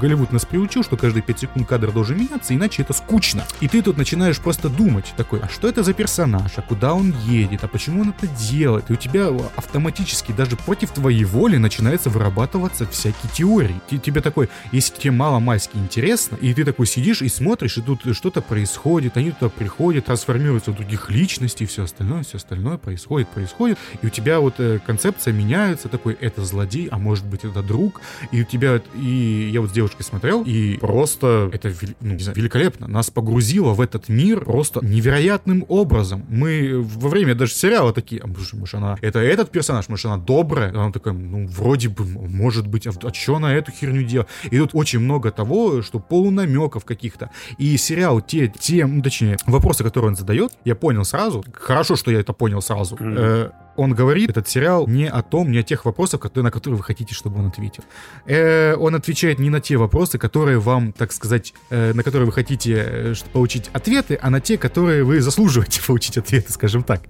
Голливуд 0.01 0.31
нас 0.31 0.45
приучил, 0.45 0.83
что 0.83 0.97
каждые 0.97 1.23
5 1.23 1.39
секунд 1.39 1.67
кадр 1.67 1.91
должен 1.91 2.17
меняться, 2.17 2.53
иначе 2.53 2.83
это 2.83 2.93
скучно. 2.93 3.45
И 3.61 3.67
ты 3.67 3.81
тут 3.81 3.97
начинаешь 3.97 4.39
просто 4.39 4.69
думать 4.69 5.13
такой, 5.17 5.39
а 5.39 5.49
что 5.49 5.67
это 5.67 5.83
за 5.83 5.93
персонаж, 5.93 6.51
а 6.57 6.61
куда 6.61 6.93
он 6.93 7.13
едет, 7.25 7.63
а 7.63 7.67
почему 7.67 8.01
он 8.01 8.09
это 8.09 8.27
делает? 8.27 8.89
И 8.89 8.93
у 8.93 8.95
тебя 8.95 9.29
автоматически 9.55 10.31
даже 10.31 10.55
против 10.55 10.91
твоей 10.91 11.23
воли 11.23 11.57
начинается 11.57 12.09
вырабатываться 12.09 12.85
всякие 13.05 13.31
теории. 13.33 13.99
Тебе 13.99 14.21
такой, 14.21 14.49
если 14.71 14.95
тебе 14.95 15.11
мало 15.11 15.39
майски 15.39 15.77
интересно, 15.77 16.37
и 16.41 16.53
ты 16.53 16.65
такой 16.65 16.87
сидишь 16.87 17.21
и 17.21 17.29
смотришь, 17.29 17.77
и 17.77 17.81
тут 17.81 18.01
что-то 18.15 18.41
происходит, 18.41 19.17
они 19.17 19.31
туда 19.31 19.49
приходят, 19.49 20.05
трансформируются 20.05 20.71
в 20.71 20.75
других 20.75 21.11
личностей, 21.11 21.65
все 21.65 21.83
остальное, 21.83 22.23
все 22.23 22.37
остальное 22.37 22.77
происходит, 22.77 23.27
происходит, 23.29 23.77
и 24.01 24.07
у 24.07 24.09
тебя 24.09 24.39
вот 24.39 24.55
э, 24.59 24.79
концепция 24.85 25.33
меняется, 25.33 25.87
такой, 25.87 26.17
это 26.19 26.43
злодей, 26.43 26.87
а 26.91 26.97
может 26.97 27.25
быть 27.25 27.43
это 27.43 27.61
друг, 27.61 28.01
и 28.31 28.41
у 28.41 28.45
тебя, 28.45 28.81
и 28.95 29.49
я 29.53 29.61
вот 29.61 29.69
с 29.69 29.73
девушкой 29.73 30.03
смотрел, 30.03 30.43
и 30.43 30.77
просто 30.77 31.49
это, 31.53 31.73
ну, 32.01 32.15
не 32.15 32.23
знаю, 32.23 32.37
великолепно, 32.37 32.87
нас 32.87 33.09
погрузило 33.11 33.73
в 33.73 33.81
этот 33.81 34.09
мир 34.09 34.43
просто 34.43 34.83
невероятным 34.83 35.65
образом. 35.67 36.25
Мы 36.29 36.81
во 36.81 37.09
время 37.09 37.35
даже 37.35 37.53
сериала 37.53 37.93
такие, 37.93 38.21
а, 38.21 38.27
может, 38.27 38.73
она, 38.73 38.97
это 39.01 39.19
этот 39.19 39.51
персонаж, 39.51 39.89
может, 39.89 40.05
она 40.05 40.17
добрая, 40.17 40.69
она 40.69 40.91
такая, 40.91 41.13
ну, 41.13 41.47
вроде 41.47 41.89
бы, 41.89 42.05
может 42.05 42.67
быть, 42.67 42.87
а, 42.87 42.94
а 43.03 43.13
что 43.13 43.39
на 43.39 43.53
эту 43.53 43.71
херню 43.71 44.03
делать? 44.03 44.27
И 44.43 44.57
тут 44.57 44.71
очень 44.73 44.99
много 44.99 45.31
того, 45.31 45.81
что 45.81 45.99
полунамеков 45.99 46.85
каких-то. 46.85 47.29
И 47.57 47.75
сериал, 47.77 48.21
те, 48.21 48.47
те, 48.47 48.85
ну, 48.85 49.01
точнее, 49.01 49.37
вопросы, 49.45 49.83
которые 49.83 50.09
он 50.09 50.15
задает, 50.15 50.53
я 50.63 50.75
понял 50.75 51.03
сразу. 51.03 51.43
Хорошо, 51.53 51.95
что 51.95 52.11
я 52.11 52.19
это 52.19 52.33
понял 52.33 52.61
сразу. 52.61 52.95
Mm-hmm 52.95 53.51
он 53.75 53.93
говорит, 53.93 54.29
этот 54.29 54.47
сериал, 54.47 54.87
не 54.87 55.07
о 55.07 55.21
том, 55.21 55.51
не 55.51 55.59
о 55.59 55.63
тех 55.63 55.85
вопросах, 55.85 56.21
которые, 56.21 56.45
на 56.45 56.51
которые 56.51 56.77
вы 56.77 56.83
хотите, 56.83 57.13
чтобы 57.13 57.39
он 57.39 57.47
ответил. 57.47 57.83
Э, 58.25 58.75
он 58.75 58.95
отвечает 58.95 59.39
не 59.39 59.49
на 59.49 59.59
те 59.59 59.77
вопросы, 59.77 60.17
которые 60.17 60.59
вам, 60.59 60.91
так 60.91 61.11
сказать, 61.11 61.53
э, 61.69 61.93
на 61.93 62.03
которые 62.03 62.25
вы 62.25 62.31
хотите 62.31 62.73
э, 62.75 63.13
получить 63.33 63.69
ответы, 63.73 64.17
а 64.21 64.29
на 64.29 64.39
те, 64.39 64.57
которые 64.57 65.03
вы 65.03 65.21
заслуживаете 65.21 65.81
получить 65.87 66.17
ответы, 66.17 66.51
скажем 66.51 66.83
так. 66.83 67.01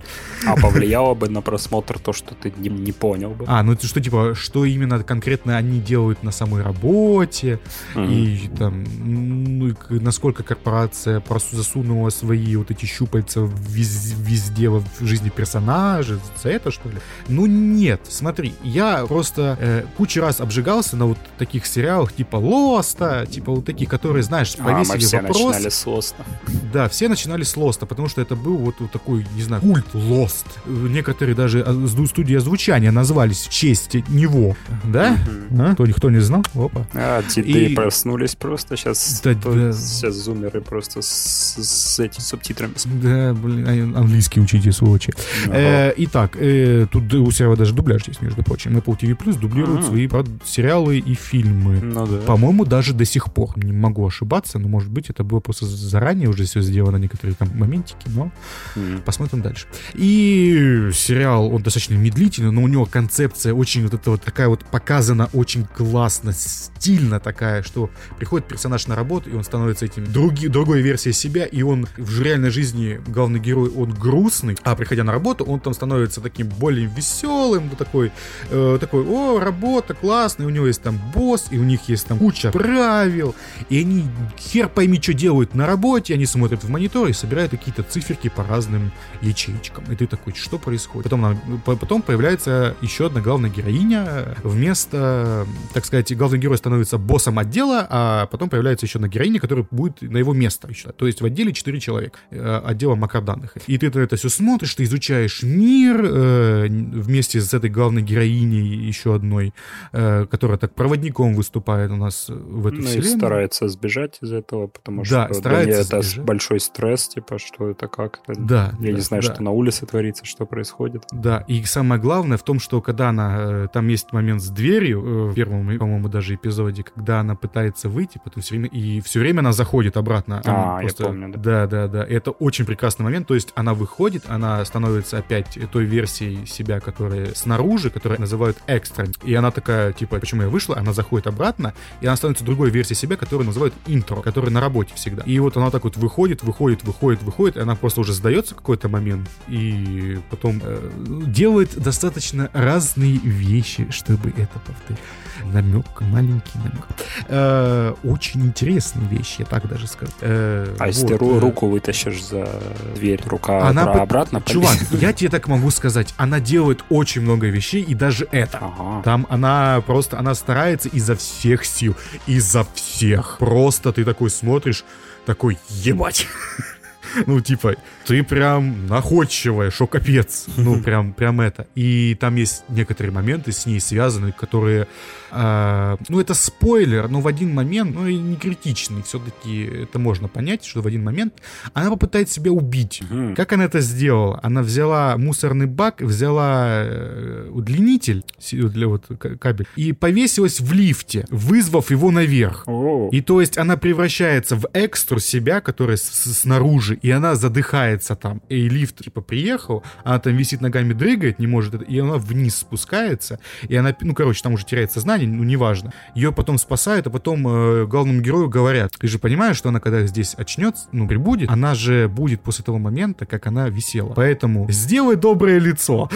А 0.46 0.56
повлияло 0.56 1.14
бы 1.14 1.30
на 1.30 1.42
просмотр 1.42 2.00
то, 2.00 2.14
что 2.14 2.36
ты 2.36 2.54
не, 2.58 2.70
не 2.70 2.92
понял 2.92 3.32
бы? 3.32 3.46
А, 3.48 3.64
ну 3.64 3.74
это 3.74 3.88
что, 3.88 4.02
типа, 4.02 4.34
что 4.36 4.66
именно 4.66 5.04
конкретно 5.04 5.58
они 5.58 5.80
делают 5.80 6.24
на 6.24 6.32
самой 6.32 6.64
работе, 6.64 7.60
mm-hmm. 7.94 8.14
и 8.14 8.48
там, 8.58 8.84
ну, 9.00 9.76
насколько 9.90 10.44
корпорация 10.44 11.20
просто 11.20 11.56
засунула 11.56 12.10
свои 12.10 12.56
вот 12.56 12.72
эти 12.72 12.86
щупальца 12.86 13.42
везде, 13.42 14.16
везде 14.18 14.70
в 14.70 14.86
жизни 15.02 15.30
персонажа, 15.30 16.20
это, 16.56 16.72
что 16.72 16.90
ли? 16.90 16.98
Ну 17.28 17.46
нет, 17.46 18.02
смотри, 18.08 18.54
я 18.64 19.06
просто 19.06 19.58
э, 19.60 19.84
кучу 19.98 20.22
раз 20.22 20.40
обжигался 20.40 20.96
на 20.98 21.06
вот 21.06 21.18
таких 21.38 21.66
сериалах 21.66 22.14
типа 22.14 22.38
Лоста, 22.38 23.26
типа 23.26 23.52
вот 23.52 23.66
такие, 23.66 23.90
которые, 23.90 24.24
знаешь, 24.24 24.56
повесили 24.56 24.92
а, 24.92 24.96
мы 24.96 25.00
все 25.00 25.18
вопрос. 25.18 25.38
начинали 25.38 25.70
с 25.70 25.86
Лоста. 25.86 26.26
Да, 26.74 26.90
все 26.90 27.10
начинали 27.10 27.44
с 27.44 27.56
Лоста, 27.58 27.86
потому 27.86 28.08
что 28.08 28.22
это 28.22 28.36
был 28.36 28.58
вот, 28.58 28.76
вот 28.80 28.92
такой, 28.92 29.26
не 29.36 29.42
знаю, 29.42 29.62
культ 29.62 29.94
Лост. 29.94 30.46
Некоторые 30.66 31.36
даже 31.36 31.62
а, 31.62 31.74
студии 32.16 32.36
озвучания 32.36 32.92
назвались 32.92 33.48
в 33.48 33.50
честь 33.50 33.96
него, 34.10 34.56
да? 34.84 35.18
Угу. 35.50 35.62
А? 35.62 35.74
Кто, 35.74 35.86
никто 35.86 36.10
не 36.10 36.20
знал? 36.20 36.44
Опа. 36.54 36.86
А, 36.94 37.22
деды 37.24 37.66
И... 37.66 37.76
проснулись 37.76 38.36
просто 38.36 38.78
сейчас. 38.78 39.22
Да, 39.24 39.34
да. 39.34 39.74
Сейчас 39.74 40.16
зумеры 40.16 40.62
просто 40.62 41.02
с, 41.02 41.58
с 41.58 42.00
этими 42.00 42.22
субтитрами. 42.22 42.74
Да, 42.86 43.34
блин, 43.34 43.96
английский 43.96 44.40
учите, 44.40 44.72
сволочи. 44.72 45.14
Ага. 45.46 45.58
Э, 45.58 45.94
итак, 45.98 46.38
э, 46.46 46.88
тут 46.92 47.14
у 47.14 47.32
сериала 47.32 47.56
даже 47.56 47.74
дубляж 47.74 48.04
есть, 48.08 48.22
между 48.22 48.44
прочим. 48.44 48.78
Apple 48.78 48.98
TV 49.00 49.18
Plus 49.18 49.40
дублирует 49.40 49.82
А-а-а. 49.82 49.90
свои 49.90 50.08
правда, 50.08 50.32
сериалы 50.46 50.98
и 51.00 51.14
фильмы. 51.14 51.80
Ну, 51.82 52.06
да. 52.06 52.18
По-моему, 52.26 52.66
даже 52.66 52.94
до 52.94 53.06
сих 53.06 53.34
пор. 53.34 53.58
Не 53.58 53.74
могу 53.74 54.06
ошибаться, 54.06 54.60
но, 54.60 54.68
может 54.68 54.92
быть, 54.92 55.10
это 55.10 55.24
было 55.24 55.40
просто 55.40 55.66
заранее 55.66 56.30
уже 56.30 56.46
все 56.46 56.62
сделано, 56.62 56.98
некоторые 56.98 57.36
там 57.36 57.50
моментики, 57.54 58.08
но 58.08 58.32
mm. 58.76 59.02
посмотрим 59.02 59.42
дальше. 59.42 59.68
И 59.94 60.90
сериал, 60.94 61.54
он 61.54 61.62
достаточно 61.64 61.96
медлительный, 61.96 62.52
но 62.52 62.62
у 62.62 62.68
него 62.68 62.86
концепция 62.86 63.54
очень 63.54 63.84
вот 63.84 63.94
эта 63.94 64.12
вот 64.12 64.22
такая 64.22 64.48
вот 64.48 64.64
показана 64.66 65.30
очень 65.34 65.66
классно, 65.66 66.34
стильно 66.34 67.20
такая, 67.20 67.64
что 67.64 67.90
приходит 68.18 68.48
персонаж 68.48 68.88
на 68.88 68.96
работу, 68.96 69.30
и 69.30 69.34
он 69.34 69.44
становится 69.44 69.86
этим 69.86 70.06
други, 70.12 70.48
другой 70.48 70.82
версией 70.82 71.14
себя, 71.14 71.46
и 71.46 71.62
он 71.62 71.88
в 71.98 72.22
реальной 72.22 72.50
жизни 72.50 73.02
главный 73.08 73.40
герой, 73.40 73.70
он 73.70 73.94
грустный, 73.94 74.58
а 74.64 74.76
приходя 74.76 75.04
на 75.04 75.12
работу, 75.12 75.44
он 75.46 75.60
там 75.60 75.74
становится 75.74 76.22
таким 76.22 76.35
более 76.44 76.88
веселым, 76.88 77.70
такой, 77.70 78.12
э, 78.50 78.78
такой, 78.80 79.06
о, 79.06 79.40
работа 79.40 79.94
классная, 79.94 80.48
у 80.48 80.50
него 80.50 80.68
есть 80.68 80.82
там 80.82 81.00
босс, 81.14 81.48
и 81.52 81.58
у 81.58 81.64
них 81.64 81.88
есть 81.90 82.08
там 82.08 82.18
куча 82.20 82.52
правил, 82.52 83.36
и 83.70 83.80
они 83.80 84.06
хер 84.38 84.70
пойми, 84.70 85.02
что 85.02 85.14
делают 85.14 85.56
на 85.56 85.66
работе, 85.66 86.14
они 86.14 86.26
смотрят 86.26 86.64
в 86.64 86.70
монитор 86.70 87.08
и 87.08 87.14
собирают 87.14 87.52
какие-то 87.52 87.84
циферки 87.84 88.30
по 88.30 88.44
разным 88.44 88.92
ячейкам. 89.22 89.86
И 89.92 89.96
ты 89.96 90.08
такой, 90.08 90.34
что 90.34 90.58
происходит? 90.58 91.04
Потом, 91.04 91.40
потом 91.66 92.02
появляется 92.02 92.76
еще 92.82 93.08
одна 93.08 93.22
главная 93.22 93.50
героиня, 93.50 94.36
вместо, 94.44 95.46
так 95.74 95.86
сказать, 95.86 96.16
главный 96.16 96.40
герой 96.40 96.58
становится 96.58 96.98
боссом 96.98 97.40
отдела, 97.40 97.88
а 97.90 98.26
потом 98.28 98.50
появляется 98.50 98.86
еще 98.86 98.98
одна 98.98 99.08
героиня, 99.08 99.40
которая 99.40 99.66
будет 99.72 100.02
на 100.02 100.18
его 100.18 100.34
место 100.34 100.68
еще. 100.70 100.92
То 100.92 101.08
есть 101.08 101.22
в 101.22 101.26
отделе 101.26 101.54
4 101.54 101.80
человека, 101.80 102.18
э, 102.32 102.62
отдела 102.66 102.96
макроданных. 102.96 103.56
И 103.68 103.78
ты 103.78 103.88
это 103.88 104.16
все 104.16 104.30
смотришь, 104.30 104.76
ты 104.76 104.84
изучаешь 104.84 105.44
мир, 105.44 106.02
э, 106.26 106.68
вместе 106.68 107.42
с 107.42 107.54
этой 107.54 107.70
главной 107.70 108.02
героиней 108.02 108.66
еще 108.88 109.16
одной, 109.16 109.54
э, 109.92 110.26
которая 110.30 110.58
так 110.58 110.74
проводником 110.74 111.34
выступает 111.36 111.92
у 111.92 111.96
нас 111.96 112.28
в 112.30 112.68
этой 112.68 112.80
ну, 112.80 112.86
вселенной. 112.86 113.14
И 113.14 113.18
старается 113.18 113.68
сбежать 113.68 114.18
из 114.22 114.32
этого, 114.32 114.68
потому 114.68 115.04
да, 115.04 115.26
что 115.26 115.34
старается 115.34 115.72
для 115.72 115.82
это 115.82 116.02
сбежать. 116.02 116.26
большой 116.26 116.60
стресс, 116.60 117.08
типа, 117.08 117.40
что 117.40 117.70
это 117.70 117.88
как. 117.88 118.20
Да. 118.28 118.74
Я 118.80 118.92
да, 118.92 118.98
не 118.98 119.02
знаю, 119.02 119.24
да. 119.24 119.34
что 119.34 119.44
на 119.44 119.52
улице 119.52 119.86
творится, 119.86 120.26
что 120.26 120.46
происходит. 120.46 121.04
Да, 121.12 121.44
и 121.48 121.64
самое 121.64 122.02
главное 122.02 122.38
в 122.38 122.44
том, 122.44 122.60
что 122.60 122.82
когда 122.82 123.10
она, 123.10 123.36
э, 123.38 123.68
там 123.72 123.88
есть 123.88 124.14
момент 124.14 124.42
с 124.42 124.50
дверью, 124.50 125.32
в 125.32 125.34
первом, 125.34 125.78
по-моему, 125.78 126.10
даже 126.10 126.36
эпизоде, 126.36 126.84
когда 126.84 127.20
она 127.20 127.36
пытается 127.36 127.90
выйти, 127.90 128.20
потом 128.24 128.42
все 128.42 128.56
время, 128.56 128.70
и 128.70 129.02
все 129.02 129.20
время 129.20 129.40
она 129.40 129.52
заходит 129.52 129.98
обратно. 129.98 130.42
А, 130.46 130.80
просто, 130.80 131.04
я 131.04 131.10
помню, 131.10 131.34
да. 131.34 131.40
Да, 131.40 131.68
да, 131.68 131.88
да. 131.88 132.06
Это 132.06 132.32
очень 132.32 132.66
прекрасный 132.66 133.04
момент, 133.04 133.28
то 133.28 133.36
есть 133.36 133.52
она 133.56 133.74
выходит, 133.74 134.24
она 134.28 134.64
становится 134.66 135.18
опять 135.18 135.58
той 135.72 135.86
версией 135.86 136.15
себя, 136.16 136.80
которая 136.80 137.34
снаружи, 137.34 137.90
которая 137.90 138.20
называют 138.20 138.58
экстра. 138.68 139.08
И 139.24 139.34
она 139.34 139.52
такая, 139.52 139.94
типа, 139.94 140.20
почему 140.20 140.44
я 140.44 140.50
вышла? 140.50 140.78
Она 140.78 140.94
заходит 140.94 141.28
обратно, 141.28 141.74
и 142.02 142.08
она 142.08 142.16
становится 142.16 142.44
другой 142.44 142.70
версией 142.70 142.98
себя, 142.98 143.18
которую 143.18 143.48
называют 143.48 143.74
интро, 143.88 144.22
которая 144.22 144.52
на 144.52 144.62
работе 144.62 144.94
всегда. 144.96 145.24
И 145.24 145.40
вот 145.40 145.58
она 145.58 145.72
так 145.72 145.84
вот 145.84 145.98
выходит, 145.98 146.44
выходит, 146.44 146.84
выходит, 146.84 147.24
выходит, 147.24 147.58
и 147.58 147.60
она 147.60 147.76
просто 147.76 148.02
уже 148.02 148.14
сдается 148.14 148.54
в 148.54 148.58
какой-то 148.58 148.90
момент, 148.90 149.30
и 149.48 150.20
потом 150.30 150.62
э, 150.64 150.90
делает 151.28 151.76
достаточно 151.76 152.50
разные 152.54 153.18
вещи, 153.18 153.88
чтобы 153.92 154.30
это 154.30 154.60
повторить 154.60 155.00
намек, 155.46 156.02
маленький 156.02 156.58
намек. 156.60 156.88
Э, 157.28 157.94
очень 158.04 158.42
интересные 158.42 159.08
вещи, 159.08 159.38
я 159.40 159.46
так 159.46 159.68
даже 159.68 159.88
скажу. 159.88 160.12
Э, 160.22 160.76
а 160.78 160.86
вот. 160.86 160.88
если 160.88 161.08
ты 161.08 161.18
руку 161.18 161.68
вытащишь 161.68 162.24
за 162.24 162.48
дверь, 162.96 163.22
рука 163.26 163.68
Она 163.68 163.84
обратно 163.84 164.42
Чувак, 164.46 164.78
я 164.92 165.14
тебе 165.14 165.30
так 165.30 165.48
могу 165.48 165.72
сказать 165.72 165.86
сказать, 165.86 166.14
она 166.18 166.40
делает 166.40 166.84
очень 166.90 167.22
много 167.22 167.48
вещей, 167.48 167.84
и 167.84 167.94
даже 167.94 168.28
это. 168.32 168.58
Ага. 168.62 169.02
Там 169.04 169.28
она 169.30 169.82
просто, 169.86 170.20
она 170.20 170.36
старается 170.36 170.90
изо 170.90 171.16
всех 171.16 171.64
сил, 171.66 171.96
изо 172.28 172.66
всех. 172.74 173.38
Просто 173.40 173.94
ты 173.94 174.04
такой 174.04 174.30
смотришь, 174.30 174.84
такой, 175.26 175.58
ебать. 175.70 176.28
Ну, 177.28 177.42
типа, 177.42 177.76
ты 178.06 178.24
прям 178.24 178.88
находчивая, 178.88 179.72
шо 179.72 179.88
капец. 179.88 180.46
Ну, 180.58 180.82
прям, 180.84 181.14
прям 181.14 181.42
это. 181.42 181.68
И 181.76 182.16
там 182.20 182.36
есть 182.36 182.64
некоторые 182.70 183.12
моменты 183.12 183.52
с 183.52 183.66
ней 183.66 183.80
связанные, 183.80 184.34
которые... 184.34 184.88
э, 185.32 185.98
ну, 186.10 186.20
это 186.20 186.34
спойлер, 186.34 187.08
но 187.08 187.22
в 187.22 187.28
один 187.28 187.54
момент, 187.54 187.96
ну, 187.96 188.08
и 188.08 188.16
не 188.16 188.36
критичный, 188.36 189.02
все-таки 189.04 189.64
это 189.84 190.00
можно 190.00 190.28
понять, 190.28 190.66
что 190.66 190.82
в 190.82 190.88
один 190.88 191.04
момент 191.04 191.34
она 191.74 191.90
попытает 191.90 192.30
себя 192.30 192.52
убить. 192.52 193.02
Как 193.36 193.54
она 193.54 193.66
это 193.66 193.82
сделала? 193.82 194.40
Она 194.44 194.62
взяла 194.62 195.18
мусорный 195.18 195.66
бак, 195.66 196.02
взяла 196.02 196.84
э, 196.84 197.50
удлинитель, 197.52 198.24
для 198.52 198.88
вот 198.88 199.06
кабель, 199.40 199.68
и 199.76 199.94
повесилась 199.94 200.60
в 200.60 200.72
лифте, 200.74 201.26
вызвав 201.30 201.92
его 201.92 202.12
наверх. 202.12 202.66
И 203.12 203.22
то 203.22 203.42
есть 203.42 203.58
она 203.58 203.78
превращается 203.78 204.56
в 204.56 204.68
экстру 204.74 205.20
себя, 205.20 205.62
которая 205.62 205.98
снаружи, 205.98 207.00
и 207.06 207.12
она 207.12 207.36
задыхается 207.36 208.16
там. 208.16 208.42
И 208.50 208.68
лифт, 208.68 209.04
типа, 209.04 209.22
приехал, 209.22 209.84
она 210.04 210.18
там 210.18 210.36
висит 210.36 210.60
ногами, 210.62 210.92
дрыгает, 210.94 211.38
не 211.38 211.46
может, 211.46 211.88
и 211.88 212.00
она 212.00 212.16
вниз 212.16 212.56
спускается, 212.56 213.40
и 213.62 213.76
она, 213.76 213.96
ну, 214.02 214.16
короче, 214.16 214.42
там 214.42 214.54
уже 214.54 214.66
теряет 214.66 214.92
сознание, 214.92 215.30
ну, 215.30 215.44
неважно. 215.44 215.94
Ее 216.16 216.32
потом 216.32 216.58
спасают, 216.58 217.06
а 217.06 217.12
потом 217.12 217.48
э, 217.48 217.86
главному 217.86 218.22
герою 218.22 218.50
говорят, 218.50 218.94
ты 218.98 219.08
же 219.08 219.20
понимаешь, 219.20 219.56
что 219.56 219.70
она, 219.70 219.80
когда 219.80 220.04
здесь 220.08 220.34
очнется, 220.34 220.88
ну, 220.92 221.08
прибудет, 221.08 221.48
она 221.52 221.76
же 221.76 222.08
будет 222.08 222.42
после 222.42 222.66
того 222.66 222.80
момента, 222.80 223.28
как 223.28 223.46
она 223.46 223.70
висела. 223.70 224.14
Поэтому 224.16 224.66
сделай 224.72 225.16
доброе 225.16 225.60
лицо. 225.60 226.10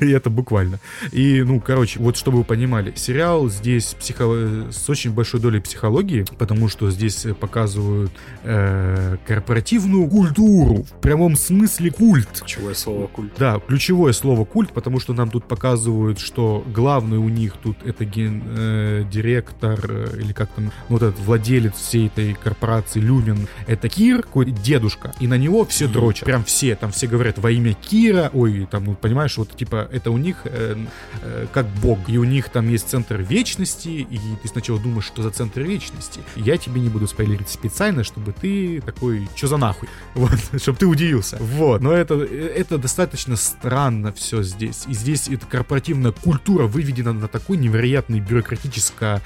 И 0.00 0.10
это 0.10 0.30
буквально. 0.30 0.80
И, 1.12 1.44
ну, 1.44 1.60
короче, 1.60 2.00
вот 2.00 2.16
чтобы 2.16 2.38
вы 2.38 2.44
понимали, 2.44 2.92
сериал 2.96 3.48
здесь 3.48 3.94
с 4.00 4.90
очень 4.90 5.12
большой 5.12 5.38
долей 5.38 5.60
психологии, 5.60 6.24
потому 6.38 6.68
что 6.68 6.90
здесь 6.90 7.24
показывают 7.38 8.10
э, 8.42 9.16
корпоративную 9.28 10.08
культуру, 10.08 10.84
в 10.84 11.00
прямом 11.02 11.36
смысле 11.36 11.90
культ. 11.90 12.40
ключевое 12.40 12.72
слово 12.72 13.08
культ. 13.08 13.32
Да, 13.36 13.60
ключевое 13.60 14.14
слово 14.14 14.46
культ, 14.46 14.72
потому 14.72 15.00
что 15.00 15.12
нам 15.12 15.30
тут 15.30 15.44
показывают, 15.44 16.18
что 16.18 16.64
главный 16.66 17.18
у 17.18 17.28
них 17.28 17.52
тут 17.62 17.76
это 17.84 18.06
ген, 18.06 18.42
э, 18.46 19.04
директор 19.12 19.78
э, 19.86 20.18
или 20.18 20.32
как 20.32 20.48
там, 20.52 20.64
ну, 20.64 20.72
вот 20.88 21.02
этот 21.02 21.20
владелец 21.20 21.74
всей 21.74 22.06
этой 22.06 22.32
корпорации 22.32 23.00
Люмин, 23.00 23.48
это 23.66 23.90
Кир, 23.90 24.22
какой-то 24.22 24.50
дедушка, 24.50 25.12
и 25.20 25.26
на 25.26 25.36
него 25.36 25.66
все 25.66 25.88
дрочат. 25.88 26.24
Прям 26.24 26.42
все, 26.42 26.74
там 26.74 26.90
все 26.90 27.06
говорят 27.06 27.36
во 27.36 27.50
имя 27.50 27.74
Кира, 27.74 28.30
ой, 28.32 28.66
там, 28.70 28.86
ну, 28.86 28.94
понимаешь, 28.94 29.36
вот 29.36 29.54
типа 29.54 29.90
это 29.92 30.10
у 30.10 30.16
них 30.16 30.38
э, 30.44 30.74
э, 31.20 31.46
как 31.52 31.66
бог, 31.82 31.98
и 32.08 32.16
у 32.16 32.24
них 32.24 32.48
там 32.48 32.66
есть 32.70 32.88
центр 32.88 33.20
вечности, 33.20 33.88
и 33.88 34.18
ты 34.42 34.48
сначала 34.48 34.80
думаешь, 34.80 35.04
что 35.04 35.22
за 35.22 35.30
центр 35.30 35.60
вечности. 35.60 36.22
Я 36.34 36.56
тебе 36.56 36.80
не 36.80 36.88
буду 36.88 37.06
спойлерить 37.06 37.50
специально, 37.50 38.04
чтобы 38.04 38.32
ты 38.32 38.80
такой, 38.80 39.07
что 39.34 39.46
за 39.46 39.56
нахуй? 39.56 39.88
Вот, 40.14 40.32
чтобы 40.60 40.78
ты 40.78 40.86
удивился. 40.86 41.36
Вот, 41.40 41.80
но 41.80 41.92
это, 41.92 42.14
это 42.14 42.76
достаточно 42.78 43.36
странно 43.36 44.12
все 44.12 44.42
здесь. 44.42 44.84
И 44.88 44.94
здесь 44.94 45.28
эта 45.28 45.46
корпоративная 45.46 46.12
культура 46.12 46.66
выведена 46.66 47.12
на 47.12 47.28
такой 47.28 47.56
невероятный 47.56 48.20
бюрократическое 48.20 49.22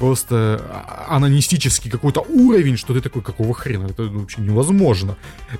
просто 0.00 0.34
а- 0.70 1.16
анонистический 1.16 1.90
какой-то 1.90 2.20
уровень, 2.20 2.76
что 2.76 2.94
ты 2.94 3.00
такой, 3.00 3.22
какого 3.22 3.52
хрена, 3.54 3.86
это 3.86 4.04
вообще 4.04 4.40
невозможно. 4.40 5.16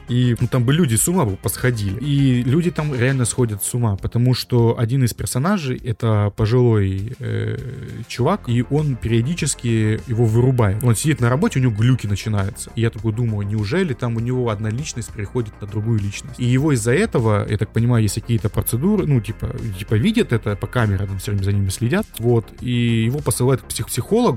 И 0.09 0.35
ну, 0.41 0.49
там 0.49 0.65
бы 0.65 0.73
люди 0.73 0.97
с 0.97 1.07
ума 1.09 1.25
бы 1.27 1.37
посходили. 1.37 2.01
И 2.01 2.43
люди 2.43 2.71
там 2.71 2.95
реально 2.95 3.27
сходят 3.27 3.63
с 3.63 3.75
ума, 3.75 3.97
потому 3.97 4.35
что 4.35 4.77
один 4.79 5.05
из 5.05 5.13
персонажей 5.13 5.77
это 5.77 6.33
пожилой 6.37 7.13
э, 7.21 7.59
чувак, 8.09 8.49
и 8.49 8.65
он 8.71 8.97
периодически 8.97 10.01
его 10.07 10.25
вырубает. 10.25 10.83
Он 10.83 10.97
сидит 10.97 11.21
на 11.21 11.29
работе, 11.29 11.59
у 11.59 11.63
него 11.63 11.75
глюки 11.77 12.07
начинаются. 12.07 12.71
И 12.77 12.81
я 12.81 12.91
такой 12.91 13.13
думаю, 13.13 13.47
неужели 13.47 13.93
там 13.93 14.17
у 14.17 14.21
него 14.21 14.49
одна 14.49 14.71
личность 14.71 15.13
переходит 15.13 15.53
на 15.61 15.67
другую 15.67 16.01
личность? 16.01 16.41
И 16.41 16.47
его 16.47 16.73
из-за 16.73 16.93
этого, 16.93 17.47
я 17.47 17.59
так 17.59 17.73
понимаю, 17.73 18.03
есть 18.03 18.15
какие-то 18.15 18.49
процедуры, 18.49 19.07
ну, 19.07 19.21
типа, 19.21 19.55
типа 19.79 19.95
видят 19.97 20.33
это 20.33 20.57
по 20.57 20.67
камерам, 20.67 21.09
там 21.09 21.19
все 21.19 21.33
время 21.33 21.45
за 21.45 21.53
ними 21.53 21.69
следят, 21.69 22.07
вот, 22.19 22.47
и 22.63 23.05
его 23.05 23.19
посылают 23.19 23.61
к 23.61 23.67
псих- 23.67 23.87
психологу, 23.87 24.30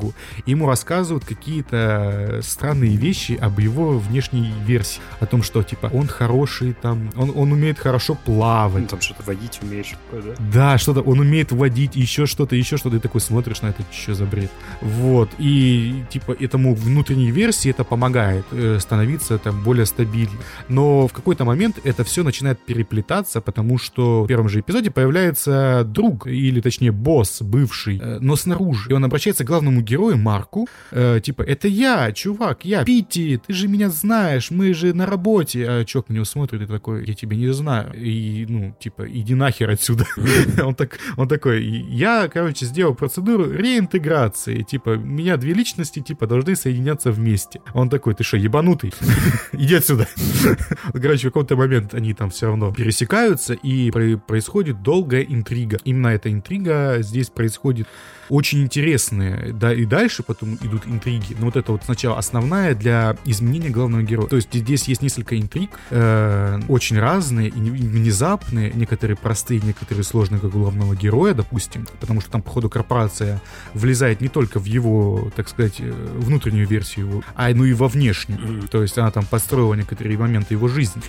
и 0.46 0.52
ему 0.52 0.68
рассказывают 0.68 1.26
какие-то 1.26 2.40
странные 2.42 2.96
вещи 2.96 3.38
об 3.42 3.60
его 3.60 3.98
внешней 4.00 4.54
версии, 4.66 5.02
о 5.20 5.26
том, 5.26 5.44
что, 5.44 5.64
типа, 5.64 5.90
он 5.94 6.08
хороший, 6.08 6.74
там, 6.74 7.10
он, 7.16 7.32
он 7.36 7.52
умеет 7.52 7.80
хорошо 7.80 8.16
плавать, 8.16 8.84
Ну, 8.84 8.88
там 8.88 9.02
что-то 9.02 9.24
водить 9.24 9.60
такое, 9.60 10.22
да? 10.22 10.44
да, 10.54 10.78
что-то, 10.78 11.02
он 11.02 11.20
умеет 11.20 11.52
водить, 11.52 11.96
еще 11.96 12.26
что-то, 12.26 12.56
еще 12.56 12.78
что-то, 12.78 12.98
и 12.98 13.00
такой 13.00 13.22
смотришь 13.22 13.62
на 13.62 13.68
это, 13.68 13.84
что 13.92 14.14
за 14.14 14.26
бред. 14.26 14.52
Вот, 14.82 15.30
и, 15.38 16.04
типа, 16.10 16.36
этому 16.40 16.76
внутренней 16.76 17.32
версии 17.32 17.72
это 17.72 17.84
помогает 17.84 18.46
э, 18.52 18.78
становиться 18.80 19.38
там 19.38 19.64
более 19.64 19.86
стабильным. 19.86 20.40
Но 20.68 21.08
в 21.08 21.14
какой-то 21.14 21.46
момент 21.46 21.80
это 21.84 22.04
все 22.04 22.24
начинает 22.24 22.60
переплетаться, 22.60 23.42
потому 23.42 23.78
что 23.78 24.24
в 24.24 24.28
первом 24.28 24.50
же 24.50 24.60
эпизоде 24.60 24.92
появляется 24.92 25.84
друг, 25.86 26.28
или 26.28 26.62
точнее 26.62 26.92
босс 26.92 27.42
бывший, 27.42 28.00
э, 28.00 28.20
но 28.20 28.36
снаружи. 28.36 28.90
И 28.90 28.94
он 28.94 29.04
обращается 29.06 29.44
к 29.44 29.48
главному 29.48 29.82
герою 29.84 30.18
Марку, 30.18 30.68
э, 30.92 31.20
типа, 31.24 31.42
это 31.44 31.68
я, 31.68 32.12
чувак, 32.12 32.66
я, 32.66 32.84
Питти, 32.84 33.38
ты 33.38 33.54
же 33.54 33.68
меня 33.68 33.90
знаешь, 33.90 34.52
мы 34.52 34.74
же 34.74 34.94
на 34.94 35.06
работе. 35.06 35.66
А 35.70 35.86
чувак 35.86 36.10
на 36.10 36.14
него 36.14 36.26
смотрит 36.26 36.62
и 36.62 36.66
такой, 36.66 37.06
я 37.06 37.14
тебя 37.14 37.38
не 37.38 37.54
знаю. 37.54 37.94
И, 37.94 38.46
ну, 38.48 38.76
типа, 38.80 39.06
иди 39.10 39.36
нахер 39.36 39.70
отсюда. 39.70 40.06
Он, 40.64 40.76
так, 40.76 41.00
он 41.18 41.28
такой, 41.28 41.64
я, 41.64 42.28
короче, 42.28 42.66
сделал 42.66 42.96
процедуру 42.96 43.52
реинтеграции. 43.52 44.62
Типа, 44.64 44.92
у 44.92 45.00
меня 45.00 45.38
две 45.38 45.54
личности, 45.54 46.00
типа, 46.00 46.28
должны 46.28 46.56
соединяться 46.56 47.12
вместе. 47.12 47.62
Он 47.74 47.90
такой, 47.90 48.14
ты 48.14 48.24
что, 48.24 48.38
ебанутый? 48.38 48.94
Иди 49.52 49.76
отсюда. 49.76 50.08
Короче, 50.94 51.30
в 51.30 51.32
какой-то 51.32 51.56
момент 51.56 51.94
они 51.94 52.14
там 52.14 52.30
все 52.30 52.48
равно 52.48 52.72
пересекаются, 52.72 53.54
и 53.54 53.92
про- 53.92 54.18
происходит 54.18 54.82
долгая 54.82 55.24
интрига. 55.24 55.80
Именно 55.84 56.08
эта 56.08 56.32
интрига 56.32 56.98
здесь 57.02 57.30
происходит 57.30 57.88
очень 58.30 58.62
интересные, 58.64 59.54
да, 59.54 59.74
и 59.74 59.86
дальше 59.86 60.24
потом 60.24 60.56
идут 60.62 60.86
интриги. 60.86 61.36
Но 61.40 61.46
вот 61.46 61.56
это 61.58 61.72
вот 61.72 61.84
сначала 61.86 62.18
основная 62.18 62.76
для 62.76 63.16
изменения 63.26 63.70
главного 63.70 64.04
героя. 64.04 64.28
То 64.28 64.36
есть 64.38 64.54
здесь 64.54 64.88
есть 64.88 65.02
несколько 65.02 65.40
интриг, 65.40 65.72
э, 65.90 66.60
очень 66.68 67.00
разные 67.00 67.50
и 67.50 67.60
не- 67.60 67.70
и 67.78 67.88
внезапные, 67.88 68.72
некоторые 68.74 69.18
простые, 69.18 69.62
некоторые 69.62 70.04
сложные, 70.04 70.40
как 70.40 70.56
у 70.56 70.60
главного 70.60 70.96
героя, 70.96 71.34
допустим, 71.34 71.88
потому 72.00 72.22
что 72.22 72.32
там, 72.32 72.42
походу, 72.42 72.70
корпорация 72.70 73.42
влезает 73.74 74.22
не 74.22 74.30
только 74.30 74.60
в 74.60 74.66
его, 74.66 75.32
так 75.36 75.50
сказать, 75.50 75.76
э, 75.80 75.92
внутреннюю 76.18 76.68
версию 76.68 77.24
а 77.36 77.50
ну 77.54 77.66
и 77.66 77.74
во 77.74 77.88
внешнюю. 77.88 78.68
То 78.70 78.82
есть 78.82 78.98
она 78.98 79.12
там 79.12 79.26
построила 79.26 79.74
некоторые 79.74 80.18
моменты 80.18 80.54
его 80.54 80.68
жизни. 80.68 81.02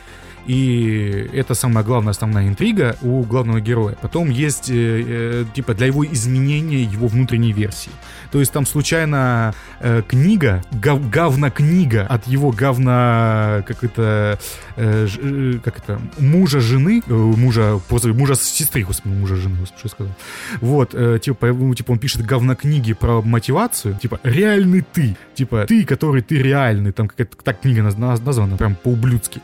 И 0.47 1.30
это 1.32 1.55
самая 1.55 1.84
главная 1.84 2.11
основная 2.11 2.49
интрига 2.49 2.97
у 3.03 3.22
главного 3.22 3.61
героя. 3.61 3.97
Потом 4.01 4.30
есть, 4.30 4.70
э, 4.70 4.74
э, 4.74 5.45
типа, 5.55 5.74
для 5.74 5.86
его 5.86 6.05
изменения 6.05 6.82
его 6.82 7.07
внутренней 7.09 7.53
версии. 7.53 7.92
То 8.35 8.41
есть 8.41 8.51
там 8.53 8.66
случайно 8.66 9.55
э, 9.78 10.03
книга, 10.09 10.64
гав, 10.72 11.09
говна-книга 11.09 12.05
от 12.11 12.26
его 12.26 12.51
говна, 12.51 13.62
как 13.64 13.85
это, 13.85 14.41
э, 14.76 15.07
ж- 15.07 15.18
э, 15.22 15.59
как 15.62 15.78
это, 15.78 16.01
мужа 16.18 16.59
жены, 16.59 17.01
э, 17.07 17.12
мужа, 17.14 17.78
после 17.89 18.12
мужа 18.12 18.35
сестры, 18.35 18.82
господи, 18.82 19.14
мужа 19.14 19.37
жены, 19.37 19.57
господи, 19.61 19.78
что 19.78 19.87
я 19.87 19.91
сказал. 19.91 20.14
Вот, 20.61 20.95
э, 20.95 21.20
типа, 21.22 21.47
ну, 21.47 21.72
типа, 21.76 21.93
он 21.93 21.99
пишет 22.01 22.26
говнокниги 22.26 22.93
про 22.93 23.22
мотивацию, 23.22 23.95
типа, 24.03 24.18
реальный 24.24 24.80
ты, 24.93 25.16
типа, 25.37 25.64
ты, 25.68 25.85
который 25.85 26.22
ты 26.22 26.43
реальный, 26.43 26.91
там 26.91 27.07
какая-то 27.07 27.37
так 27.37 27.61
книга 27.61 27.82
наз- 27.82 27.97
наз- 27.99 28.24
названа, 28.24 28.57
прям 28.57 28.74
по-ублюдски. 28.74 29.41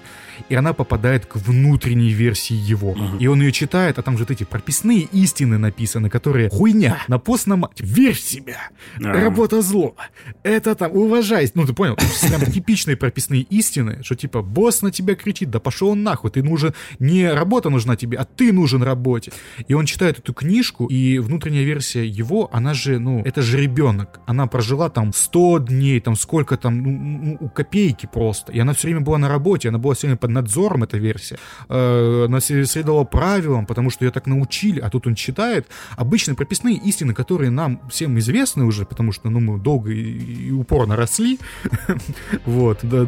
И 0.48 0.54
она 0.54 0.72
попадает 0.72 1.26
к 1.26 1.36
внутренней 1.36 2.12
версии 2.14 2.54
его. 2.56 2.96
И 3.20 3.26
он 3.26 3.42
ее 3.42 3.52
читает, 3.52 3.98
а 3.98 4.02
там 4.02 4.16
же 4.16 4.24
вот 4.24 4.30
эти 4.30 4.44
прописные 4.44 5.00
истины 5.12 5.58
написаны, 5.58 6.08
которые 6.08 6.48
хуйня, 6.48 6.96
на 7.08 7.18
пост 7.18 7.46
на 7.46 7.56
мать, 7.56 7.78
верь 7.78 8.14
в 8.14 8.20
себя. 8.20 8.70
Работа 8.98 9.62
зло, 9.62 9.96
это 10.42 10.74
там, 10.74 10.92
уважай. 10.92 11.50
Ну, 11.54 11.66
ты 11.66 11.72
понял, 11.72 11.96
прям 11.96 12.52
типичные 12.52 12.96
прописные 12.96 13.42
истины, 13.42 14.00
что 14.02 14.14
типа 14.14 14.42
босс 14.42 14.82
на 14.82 14.90
тебя 14.90 15.14
кричит, 15.14 15.50
да 15.50 15.60
пошел 15.60 15.90
он 15.90 16.02
нахуй, 16.02 16.30
ты 16.30 16.42
нужен, 16.42 16.74
не 16.98 17.30
работа 17.30 17.70
нужна 17.70 17.96
тебе, 17.96 18.18
а 18.18 18.24
ты 18.24 18.52
нужен 18.52 18.82
работе. 18.82 19.32
И 19.68 19.74
он 19.74 19.86
читает 19.86 20.18
эту 20.18 20.34
книжку, 20.34 20.86
и 20.86 21.18
внутренняя 21.18 21.64
версия 21.64 22.06
его, 22.06 22.48
она 22.52 22.74
же, 22.74 22.98
ну, 22.98 23.22
это 23.24 23.42
же 23.42 23.60
ребенок. 23.60 24.20
Она 24.26 24.46
прожила 24.46 24.88
там 24.88 25.12
100 25.12 25.58
дней, 25.58 26.00
там 26.00 26.16
сколько 26.16 26.56
там, 26.56 26.82
ну, 26.82 27.20
ну, 27.22 27.36
у 27.40 27.48
копейки 27.48 28.08
просто. 28.12 28.52
И 28.52 28.58
она 28.58 28.72
все 28.72 28.88
время 28.88 29.00
была 29.00 29.18
на 29.18 29.28
работе, 29.28 29.68
она 29.68 29.78
была 29.78 29.94
все 29.94 30.06
время 30.06 30.18
под 30.18 30.30
надзором 30.30 30.82
эта 30.82 30.98
версия, 30.98 31.38
э, 31.68 32.24
она 32.26 32.40
следовала 32.40 33.04
правилам, 33.04 33.66
потому 33.66 33.90
что 33.90 34.04
ее 34.04 34.10
так 34.10 34.26
научили, 34.26 34.80
а 34.80 34.90
тут 34.90 35.06
он 35.06 35.14
читает 35.14 35.68
обычные 35.96 36.34
прописные 36.34 36.76
истины, 36.76 37.14
которые 37.14 37.50
нам 37.50 37.80
всем 37.90 38.18
известны 38.18 38.64
уже, 38.70 38.84
потому 38.84 39.12
что 39.12 39.28
ну, 39.30 39.40
мы 39.40 39.58
долго 39.58 39.90
и, 39.90 40.48
и 40.48 40.50
упорно 40.52 40.96
росли, 40.96 41.38
вот, 42.46 42.78
до, 42.82 43.06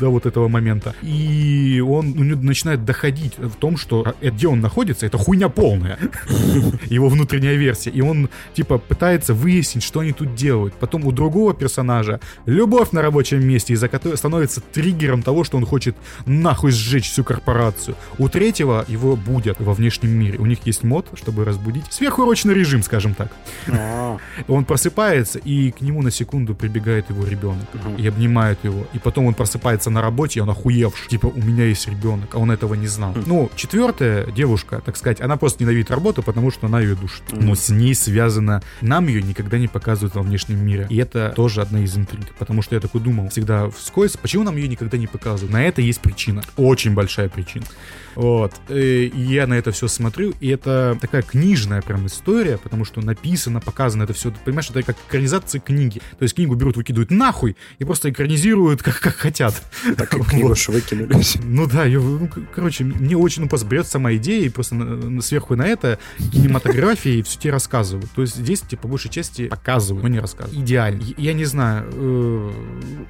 до 0.00 0.10
вот 0.10 0.26
этого 0.26 0.48
момента. 0.48 0.94
И 1.02 1.80
он 1.86 2.12
у 2.18 2.24
него 2.24 2.42
начинает 2.42 2.84
доходить 2.84 3.38
в 3.38 3.54
том, 3.56 3.76
что 3.76 4.14
э, 4.20 4.30
где 4.30 4.48
он 4.48 4.60
находится, 4.60 5.06
это 5.06 5.18
хуйня 5.18 5.48
полная. 5.48 5.98
Его 6.86 7.08
внутренняя 7.08 7.54
версия. 7.54 7.90
И 7.90 8.00
он, 8.00 8.28
типа, 8.54 8.78
пытается 8.78 9.34
выяснить, 9.34 9.84
что 9.84 10.00
они 10.00 10.12
тут 10.12 10.34
делают. 10.34 10.74
Потом 10.74 11.06
у 11.06 11.12
другого 11.12 11.54
персонажа 11.54 12.20
любовь 12.46 12.92
на 12.92 13.02
рабочем 13.02 13.46
месте, 13.46 13.74
из-за 13.74 13.88
которой 13.88 14.16
становится 14.16 14.60
триггером 14.60 15.22
того, 15.22 15.44
что 15.44 15.56
он 15.58 15.66
хочет 15.66 15.96
нахуй 16.26 16.72
сжечь 16.72 17.10
всю 17.10 17.24
корпорацию. 17.24 17.96
У 18.18 18.28
третьего 18.28 18.84
его 18.88 19.16
будет 19.16 19.60
во 19.60 19.74
внешнем 19.74 20.10
мире. 20.10 20.38
У 20.38 20.46
них 20.46 20.66
есть 20.66 20.82
мод, 20.82 21.06
чтобы 21.14 21.44
разбудить. 21.44 21.84
Сверхурочный 21.90 22.54
режим, 22.54 22.82
скажем 22.82 23.14
так. 23.14 23.30
А. 23.68 24.16
Он 24.48 24.64
просыпается, 24.64 25.01
и 25.44 25.70
к 25.70 25.80
нему 25.80 26.02
на 26.02 26.10
секунду 26.10 26.54
прибегает 26.54 27.10
его 27.10 27.24
ребенок. 27.26 27.66
И 27.98 28.06
обнимает 28.06 28.58
его. 28.64 28.86
И 28.92 28.98
потом 28.98 29.26
он 29.26 29.34
просыпается 29.34 29.90
на 29.90 30.00
работе, 30.00 30.40
и 30.40 30.42
он 30.42 30.50
охуевший. 30.50 31.08
Типа, 31.08 31.26
у 31.26 31.40
меня 31.40 31.64
есть 31.64 31.88
ребенок, 31.88 32.34
а 32.34 32.38
он 32.38 32.50
этого 32.50 32.74
не 32.74 32.86
знал. 32.86 33.14
Ну, 33.26 33.50
четвертая 33.56 34.26
девушка, 34.30 34.82
так 34.84 34.96
сказать, 34.96 35.20
она 35.20 35.36
просто 35.36 35.62
ненавидит 35.62 35.90
работу, 35.90 36.22
потому 36.22 36.50
что 36.50 36.66
она 36.66 36.80
ее 36.80 36.94
душит. 36.94 37.22
Но 37.32 37.54
с 37.54 37.68
ней 37.68 37.94
связано... 37.94 38.62
Нам 38.80 39.06
ее 39.06 39.22
никогда 39.22 39.58
не 39.58 39.68
показывают 39.68 40.14
во 40.14 40.22
внешнем 40.22 40.64
мире. 40.64 40.86
И 40.90 40.96
это 40.96 41.32
тоже 41.34 41.62
одна 41.62 41.80
из 41.80 41.96
интриг. 41.96 42.34
Потому 42.38 42.62
что 42.62 42.74
я 42.74 42.80
такой 42.80 43.00
думал 43.00 43.28
всегда 43.28 43.70
вскользь, 43.70 44.16
почему 44.16 44.44
нам 44.44 44.56
ее 44.56 44.68
никогда 44.68 44.98
не 44.98 45.06
показывают? 45.06 45.52
На 45.52 45.64
это 45.64 45.80
есть 45.82 46.00
причина. 46.00 46.42
Очень 46.56 46.94
большая 46.94 47.28
причина. 47.28 47.64
Вот. 48.14 48.52
И 48.68 49.10
я 49.14 49.46
на 49.46 49.54
это 49.54 49.72
все 49.72 49.88
смотрю, 49.88 50.34
и 50.40 50.48
это 50.48 50.98
такая 51.00 51.22
книжная 51.22 51.80
прям 51.80 52.06
история, 52.06 52.58
потому 52.58 52.84
что 52.84 53.00
написано, 53.00 53.60
показано 53.60 54.02
это 54.02 54.12
все. 54.12 54.30
Ты 54.30 54.36
понимаешь, 54.44 54.68
это 54.68 54.81
как 54.82 54.96
экранизация 55.08 55.60
книги. 55.60 56.00
То 56.18 56.22
есть 56.22 56.34
книгу 56.34 56.54
берут, 56.54 56.76
выкидывают 56.76 57.10
нахуй 57.10 57.56
и 57.78 57.84
просто 57.84 58.10
экранизируют 58.10 58.82
как, 58.82 59.00
как 59.00 59.16
хотят. 59.16 59.62
Так 59.96 60.08
как 60.08 60.26
книгу 60.30 60.48
вот. 60.48 60.68
выкинули. 60.68 61.22
Ну 61.44 61.66
да, 61.66 61.84
ее, 61.84 62.00
ну, 62.00 62.28
короче, 62.54 62.84
мне 62.84 63.16
очень, 63.16 63.42
ну, 63.42 63.48
просто 63.48 63.66
берет 63.66 63.86
сама 63.86 64.14
идея, 64.14 64.46
и 64.46 64.48
просто 64.48 64.74
на, 64.74 65.22
сверху 65.22 65.56
на 65.56 65.66
это 65.66 65.98
кинематография 66.32 67.14
и 67.14 67.22
все 67.22 67.38
тебе 67.38 67.52
рассказывают. 67.52 68.10
То 68.12 68.22
есть 68.22 68.36
здесь, 68.36 68.60
типа, 68.60 68.82
по 68.82 68.88
большей 68.88 69.10
части 69.10 69.48
показывают, 69.48 70.02
но 70.02 70.08
не 70.08 70.20
рассказывают. 70.20 70.62
Идеально. 70.62 71.02
Я 71.16 71.32
не 71.32 71.44
знаю, 71.44 71.88
э, 71.92 72.50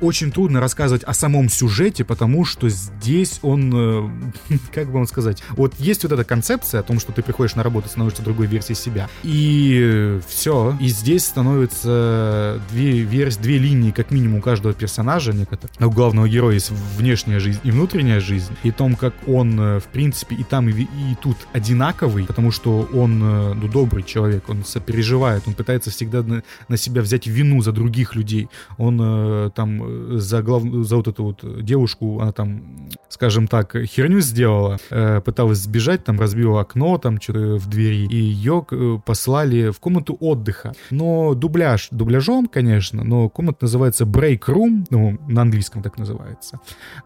очень 0.00 0.32
трудно 0.32 0.60
рассказывать 0.60 1.04
о 1.04 1.14
самом 1.14 1.48
сюжете, 1.48 2.04
потому 2.04 2.44
что 2.44 2.68
здесь 2.68 3.38
он, 3.42 3.72
э, 3.74 4.58
как 4.74 4.86
бы 4.86 4.94
вам 4.94 5.06
сказать, 5.06 5.42
вот 5.50 5.74
есть 5.78 6.02
вот 6.02 6.12
эта 6.12 6.24
концепция 6.24 6.80
о 6.80 6.82
том, 6.82 7.00
что 7.00 7.12
ты 7.12 7.22
приходишь 7.22 7.54
на 7.54 7.62
работу, 7.62 7.88
становишься 7.88 8.22
другой 8.22 8.46
версией 8.46 8.76
себя, 8.76 9.08
и 9.22 10.20
все, 10.28 10.76
и 10.80 10.88
здесь 10.88 11.24
становится 11.24 11.61
две 11.70 13.00
версии, 13.00 13.40
две 13.40 13.58
линии, 13.58 13.90
как 13.90 14.10
минимум, 14.10 14.40
каждого 14.42 14.74
персонажа 14.74 15.32
некоторых. 15.32 15.70
У 15.80 15.90
главного 15.90 16.28
героя 16.28 16.54
есть 16.54 16.70
внешняя 16.96 17.38
жизнь 17.38 17.60
и 17.62 17.70
внутренняя 17.70 18.20
жизнь, 18.20 18.54
и 18.62 18.70
том, 18.70 18.96
как 18.96 19.14
он, 19.26 19.58
э, 19.60 19.80
в 19.80 19.84
принципе, 19.84 20.34
и 20.36 20.44
там, 20.44 20.68
и, 20.68 20.82
и 20.82 21.16
тут 21.22 21.36
одинаковый, 21.52 22.24
потому 22.24 22.50
что 22.50 22.88
он, 22.92 23.22
э, 23.22 23.54
ну, 23.54 23.68
добрый 23.68 24.02
человек, 24.02 24.48
он 24.48 24.64
сопереживает, 24.64 25.44
он 25.46 25.54
пытается 25.54 25.90
всегда 25.90 26.22
на, 26.22 26.42
на 26.68 26.76
себя 26.76 27.02
взять 27.02 27.26
вину 27.26 27.62
за 27.62 27.72
других 27.72 28.16
людей, 28.16 28.48
он 28.78 29.00
э, 29.00 29.50
там 29.54 30.18
за, 30.18 30.42
глав... 30.42 30.62
за 30.64 30.96
вот 30.96 31.08
эту 31.08 31.24
вот 31.24 31.64
девушку, 31.64 32.20
она 32.20 32.32
там, 32.32 32.88
скажем 33.08 33.46
так, 33.46 33.76
херню 33.84 34.20
сделала, 34.20 34.78
пыталась 35.24 35.58
сбежать, 35.58 36.04
там 36.04 36.18
разбила 36.18 36.60
окно, 36.60 36.98
там 36.98 37.20
что-то 37.20 37.56
в 37.56 37.68
двери, 37.68 38.06
и 38.06 38.16
ее 38.16 38.66
послали 39.04 39.70
в 39.70 39.78
комнату 39.80 40.16
отдыха. 40.20 40.72
Но 40.90 41.34
дубляж, 41.52 41.88
дубляжом, 41.90 42.46
конечно, 42.46 43.04
но 43.04 43.28
комната 43.28 43.58
называется 43.66 44.04
Break 44.04 44.40
Room, 44.46 44.86
ну, 44.90 45.18
на 45.28 45.42
английском 45.42 45.82
так 45.82 45.98
называется. 45.98 46.60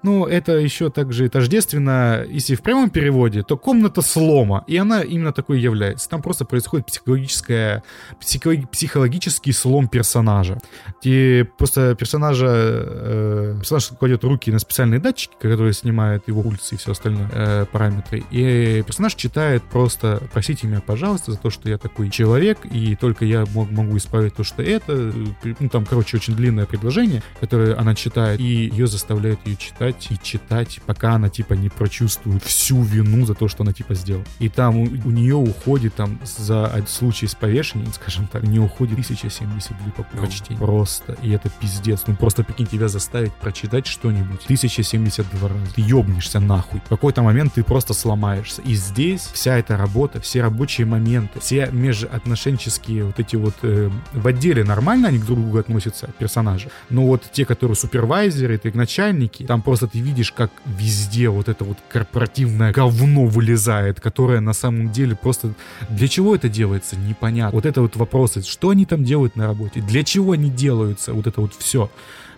Но 0.04 0.26
это 0.26 0.52
еще 0.52 0.88
также 0.88 1.28
тождественно, 1.28 2.24
если 2.28 2.54
в 2.54 2.62
прямом 2.62 2.90
переводе, 2.90 3.42
то 3.42 3.56
комната 3.56 4.02
слома, 4.02 4.62
и 4.68 4.76
она 4.76 5.02
именно 5.02 5.32
такой 5.32 5.60
является. 5.60 6.08
Там 6.08 6.22
просто 6.22 6.44
происходит 6.44 6.86
психологическая, 6.86 7.82
психологический 8.20 9.52
слом 9.52 9.88
персонажа. 9.88 10.58
И 11.02 11.44
просто 11.58 11.96
персонажа, 11.96 12.46
э, 12.48 13.56
персонаж 13.58 13.88
кладет 13.98 14.22
руки 14.22 14.52
на 14.52 14.60
специальные 14.60 15.00
датчики, 15.00 15.34
которые 15.40 15.72
снимают 15.72 16.28
его 16.28 16.42
пульс 16.42 16.72
и 16.72 16.76
все 16.76 16.92
остальное, 16.92 17.28
э, 17.32 17.66
параметры. 17.72 18.22
И 18.30 18.84
персонаж 18.86 19.14
читает 19.16 19.64
просто 19.64 20.22
«Простите 20.32 20.68
меня, 20.68 20.80
пожалуйста, 20.80 21.32
за 21.32 21.38
то, 21.38 21.50
что 21.50 21.68
я 21.68 21.78
такой 21.78 22.10
человек, 22.10 22.58
и 22.64 22.94
только 22.94 23.24
я 23.24 23.44
мог, 23.52 23.70
могу 23.70 23.96
исправить 23.96 24.35
то, 24.36 24.44
что 24.44 24.62
это». 24.62 25.12
Ну, 25.60 25.68
там, 25.68 25.84
короче, 25.84 26.16
очень 26.16 26.34
длинное 26.34 26.66
предложение, 26.66 27.22
которое 27.40 27.76
она 27.76 27.94
читает, 27.94 28.40
и 28.40 28.44
ее 28.44 28.86
заставляет 28.86 29.40
ее 29.46 29.56
читать 29.56 30.06
и 30.10 30.18
читать, 30.22 30.80
пока 30.86 31.14
она, 31.14 31.28
типа, 31.28 31.54
не 31.54 31.68
прочувствует 31.68 32.42
всю 32.42 32.82
вину 32.82 33.26
за 33.26 33.34
то, 33.34 33.48
что 33.48 33.62
она, 33.62 33.72
типа, 33.72 33.94
сделала. 33.94 34.24
И 34.38 34.48
там 34.48 34.76
у, 34.76 34.82
у 34.84 35.10
нее 35.10 35.36
уходит, 35.36 35.94
там, 35.94 36.18
за 36.24 36.84
случай 36.86 37.26
с 37.26 37.34
повешением, 37.34 37.92
скажем 37.94 38.26
так, 38.26 38.42
не 38.42 38.58
уходит 38.58 38.94
1072 38.94 39.92
по 39.92 40.02
прочтению. 40.02 40.58
Просто. 40.64 41.16
И 41.22 41.30
это 41.30 41.48
пиздец. 41.48 42.04
Ну, 42.06 42.16
просто, 42.16 42.44
прикинь, 42.44 42.66
тебя 42.66 42.88
заставить 42.88 43.32
прочитать 43.34 43.86
что-нибудь 43.86 44.44
1072 44.44 45.48
раза. 45.48 45.60
Ты 45.74 45.80
ебнешься 45.80 46.40
нахуй. 46.40 46.80
В 46.84 46.88
какой-то 46.88 47.22
момент 47.22 47.54
ты 47.54 47.64
просто 47.64 47.94
сломаешься. 47.94 48.62
И 48.62 48.74
здесь 48.74 49.28
вся 49.32 49.56
эта 49.56 49.76
работа, 49.76 50.20
все 50.20 50.42
рабочие 50.42 50.86
моменты, 50.86 51.40
все 51.40 51.68
межотношенческие 51.72 53.04
вот 53.04 53.18
эти 53.18 53.36
вот 53.36 53.54
э, 53.62 53.90
в 54.26 54.28
отделе 54.28 54.64
нормально 54.64 55.08
они 55.08 55.20
к 55.20 55.24
друг 55.24 55.38
другу 55.38 55.58
относятся, 55.58 56.08
персонажи. 56.18 56.68
Но 56.90 57.06
вот 57.06 57.22
те, 57.30 57.44
которые 57.44 57.76
супервайзеры, 57.76 58.56
это 58.56 58.76
начальники, 58.76 59.44
там 59.44 59.62
просто 59.62 59.86
ты 59.86 60.00
видишь, 60.00 60.32
как 60.32 60.50
везде 60.64 61.28
вот 61.28 61.48
это 61.48 61.62
вот 61.62 61.78
корпоративное 61.88 62.72
говно 62.72 63.26
вылезает, 63.26 64.00
которое 64.00 64.40
на 64.40 64.52
самом 64.52 64.90
деле 64.90 65.14
просто... 65.14 65.54
Для 65.88 66.08
чего 66.08 66.34
это 66.34 66.48
делается? 66.48 66.96
Непонятно. 66.96 67.54
Вот 67.54 67.66
это 67.66 67.80
вот 67.82 67.94
вопросы, 67.94 68.42
что 68.42 68.70
они 68.70 68.84
там 68.84 69.04
делают 69.04 69.36
на 69.36 69.46
работе, 69.46 69.80
для 69.80 70.02
чего 70.02 70.32
они 70.32 70.50
делаются, 70.50 71.12
вот 71.12 71.28
это 71.28 71.40
вот 71.40 71.54
все 71.54 71.88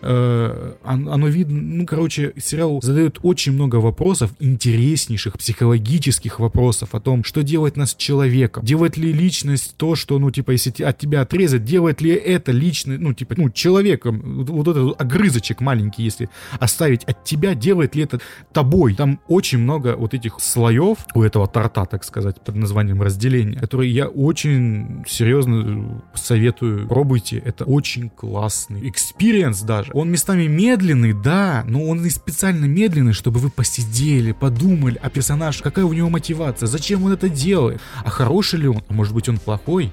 э, 0.01 0.73
оно 0.85 1.29
видно, 1.29 1.61
ну, 1.61 1.87
короче, 1.87 2.33
сериал 2.37 2.81
задает 2.83 3.19
очень 3.23 3.53
много 3.53 3.77
вопросов, 3.77 4.31
интереснейших, 4.41 5.39
психологических 5.39 6.41
вопросов 6.41 6.95
о 6.95 7.01
том, 7.01 7.25
что 7.25 7.43
делает 7.43 7.77
нас 7.77 7.95
человеком. 7.95 8.65
Делает 8.65 8.97
ли 8.97 9.13
личность 9.13 9.75
то, 9.77 9.95
что, 9.95 10.19
ну, 10.19 10.31
типа, 10.31 10.53
если 10.53 10.83
от 10.83 10.99
тебя 10.99 11.23
отрезать, 11.23 11.65
делает 11.65 12.01
ли 12.01 12.11
это 12.11 12.53
личность, 12.53 13.01
ну, 13.01 13.13
типа, 13.13 13.35
ну, 13.37 13.51
человеком, 13.51 14.23
вот, 14.39 14.51
вот 14.51 14.69
этот 14.69 15.01
огрызочек 15.01 15.61
маленький, 15.61 16.03
если 16.03 16.29
оставить 16.59 17.05
от 17.05 17.25
тебя, 17.25 17.55
делает 17.55 17.95
ли 17.95 18.03
это 18.03 18.21
тобой. 18.53 18.95
Там 18.95 19.21
очень 19.29 19.59
много 19.59 19.97
вот 19.97 20.15
этих 20.15 20.41
слоев 20.41 20.99
у 21.15 21.23
этого 21.23 21.47
торта, 21.47 21.85
так 21.85 22.05
сказать, 22.05 22.41
под 22.41 22.57
названием 22.57 23.03
разделения, 23.03 23.59
которые 23.59 23.93
я 23.93 24.09
очень 24.09 25.05
серьезно 25.07 26.03
советую. 26.15 26.89
Пробуйте, 26.89 27.39
это 27.39 27.65
очень 27.65 28.11
классный 28.11 28.89
experience 28.89 29.63
даже 29.63 29.88
персонажа. 29.89 29.99
Он 29.99 30.11
местами 30.11 30.47
медленный, 30.47 31.13
да, 31.13 31.65
но 31.67 31.85
он 31.85 32.05
и 32.05 32.11
специально 32.11 32.65
медленный, 32.67 33.13
чтобы 33.13 33.41
вы 33.41 33.51
посидели, 33.51 34.33
подумали, 34.33 34.99
а 35.03 35.11
персонаж, 35.11 35.61
какая 35.63 35.85
у 35.85 35.93
него 35.93 36.09
мотивация, 36.09 36.67
зачем 36.67 37.05
он 37.05 37.13
это 37.13 37.29
делает, 37.29 37.81
а 38.05 38.11
хороший 38.11 38.61
ли 38.61 38.69
он, 38.69 38.83
а 38.89 38.93
может 38.93 39.15
быть 39.15 39.29
он 39.29 39.39
плохой 39.39 39.93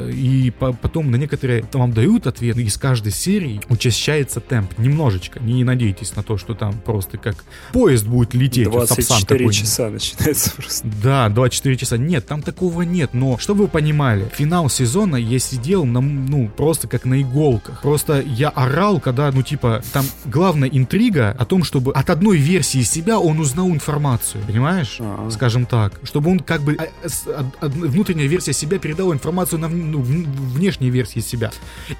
и 0.00 0.50
по 0.50 0.72
потом 0.72 1.10
на 1.10 1.16
некоторые 1.16 1.64
вам 1.72 1.92
дают 1.92 2.26
ответ, 2.26 2.56
и 2.56 2.68
с 2.68 2.76
каждой 2.76 3.12
серии 3.12 3.60
учащается 3.68 4.40
темп 4.40 4.78
немножечко. 4.78 5.40
Не 5.40 5.64
надейтесь 5.64 6.14
на 6.16 6.22
то, 6.22 6.36
что 6.36 6.54
там 6.54 6.74
просто 6.74 7.18
как 7.18 7.44
поезд 7.72 8.06
будет 8.06 8.34
лететь. 8.34 8.70
24 8.70 9.50
часа 9.50 9.90
начинается 9.90 10.50
просто. 10.52 10.88
Да, 11.02 11.28
24 11.28 11.76
часа. 11.76 11.96
Нет, 11.96 12.26
там 12.26 12.42
такого 12.42 12.82
нет. 12.82 13.10
Но, 13.12 13.38
чтобы 13.38 13.64
вы 13.64 13.68
понимали, 13.68 14.28
финал 14.34 14.68
сезона 14.68 15.16
я 15.16 15.38
сидел 15.38 15.84
на, 15.84 16.00
ну, 16.00 16.48
просто 16.48 16.88
как 16.88 17.04
на 17.04 17.22
иголках. 17.22 17.82
Просто 17.82 18.20
я 18.20 18.48
орал, 18.48 19.00
когда, 19.00 19.30
ну, 19.32 19.42
типа, 19.42 19.82
там 19.92 20.04
главная 20.24 20.68
интрига 20.68 21.34
о 21.38 21.44
том, 21.44 21.64
чтобы 21.64 21.92
от 21.92 22.10
одной 22.10 22.38
версии 22.38 22.82
себя 22.82 23.18
он 23.18 23.38
узнал 23.38 23.68
информацию. 23.68 24.42
Понимаешь? 24.46 24.96
А-а. 25.00 25.30
Скажем 25.30 25.66
так. 25.66 26.00
Чтобы 26.02 26.30
он 26.30 26.40
как 26.40 26.62
бы 26.62 26.76
а, 26.78 26.88
а, 27.28 27.50
а, 27.60 27.68
внутренняя 27.68 28.26
версия 28.26 28.52
себя 28.52 28.78
передала 28.78 29.14
информацию 29.14 29.58
на 29.58 29.68
ну, 29.90 30.00
внешней 30.00 30.90
версии 30.90 31.20
себя. 31.20 31.50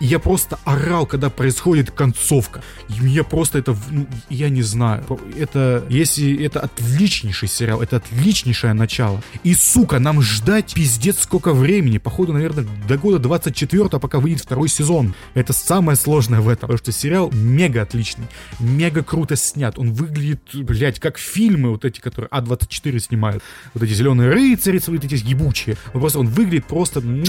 И 0.01 0.07
я 0.07 0.18
просто 0.18 0.59
орал, 0.64 1.07
когда 1.07 1.30
происходит 1.30 1.91
концовка. 1.91 2.62
И 2.89 3.01
мне 3.01 3.22
просто 3.22 3.59
это, 3.59 3.76
ну, 3.91 4.07
я 4.28 4.49
не 4.49 4.62
знаю, 4.62 5.05
это, 5.39 5.85
если 5.89 6.45
это 6.45 6.61
отличнейший 6.61 7.49
сериал, 7.49 7.82
это 7.82 7.97
отличнейшее 7.97 8.72
начало. 8.72 9.22
И, 9.43 9.55
сука, 9.55 9.99
нам 9.99 10.22
ждать 10.22 10.74
пиздец 10.74 11.20
сколько 11.20 11.53
времени. 11.53 11.99
Походу, 11.99 12.32
наверное, 12.32 12.66
до 12.89 12.97
года 12.97 13.18
24 13.18 13.89
пока 14.01 14.18
выйдет 14.18 14.43
второй 14.43 14.68
сезон. 14.68 15.14
Это 15.35 15.53
самое 15.53 15.97
сложное 15.97 16.41
в 16.41 16.49
этом. 16.49 16.68
Потому 16.68 16.78
что 16.78 16.93
сериал 16.93 17.30
мега 17.32 17.82
отличный, 17.82 18.26
мега 18.59 19.03
круто 19.03 19.37
снят. 19.37 19.78
Он 19.78 19.93
выглядит, 19.93 20.41
блядь, 20.55 21.01
как 21.01 21.18
фильмы 21.18 21.70
вот 21.70 21.85
эти, 21.85 22.01
которые 22.01 22.28
А24 22.30 22.99
снимают. 22.99 23.43
Вот 23.74 23.82
эти 23.82 23.93
зеленые 23.93 24.30
рыцари, 24.30 24.80
вот 24.87 25.05
эти 25.05 25.14
ебучие. 25.14 25.76
Он 25.93 26.01
просто 26.01 26.18
он 26.18 26.26
выглядит 26.28 26.66
просто 26.66 27.01
м, 27.01 27.24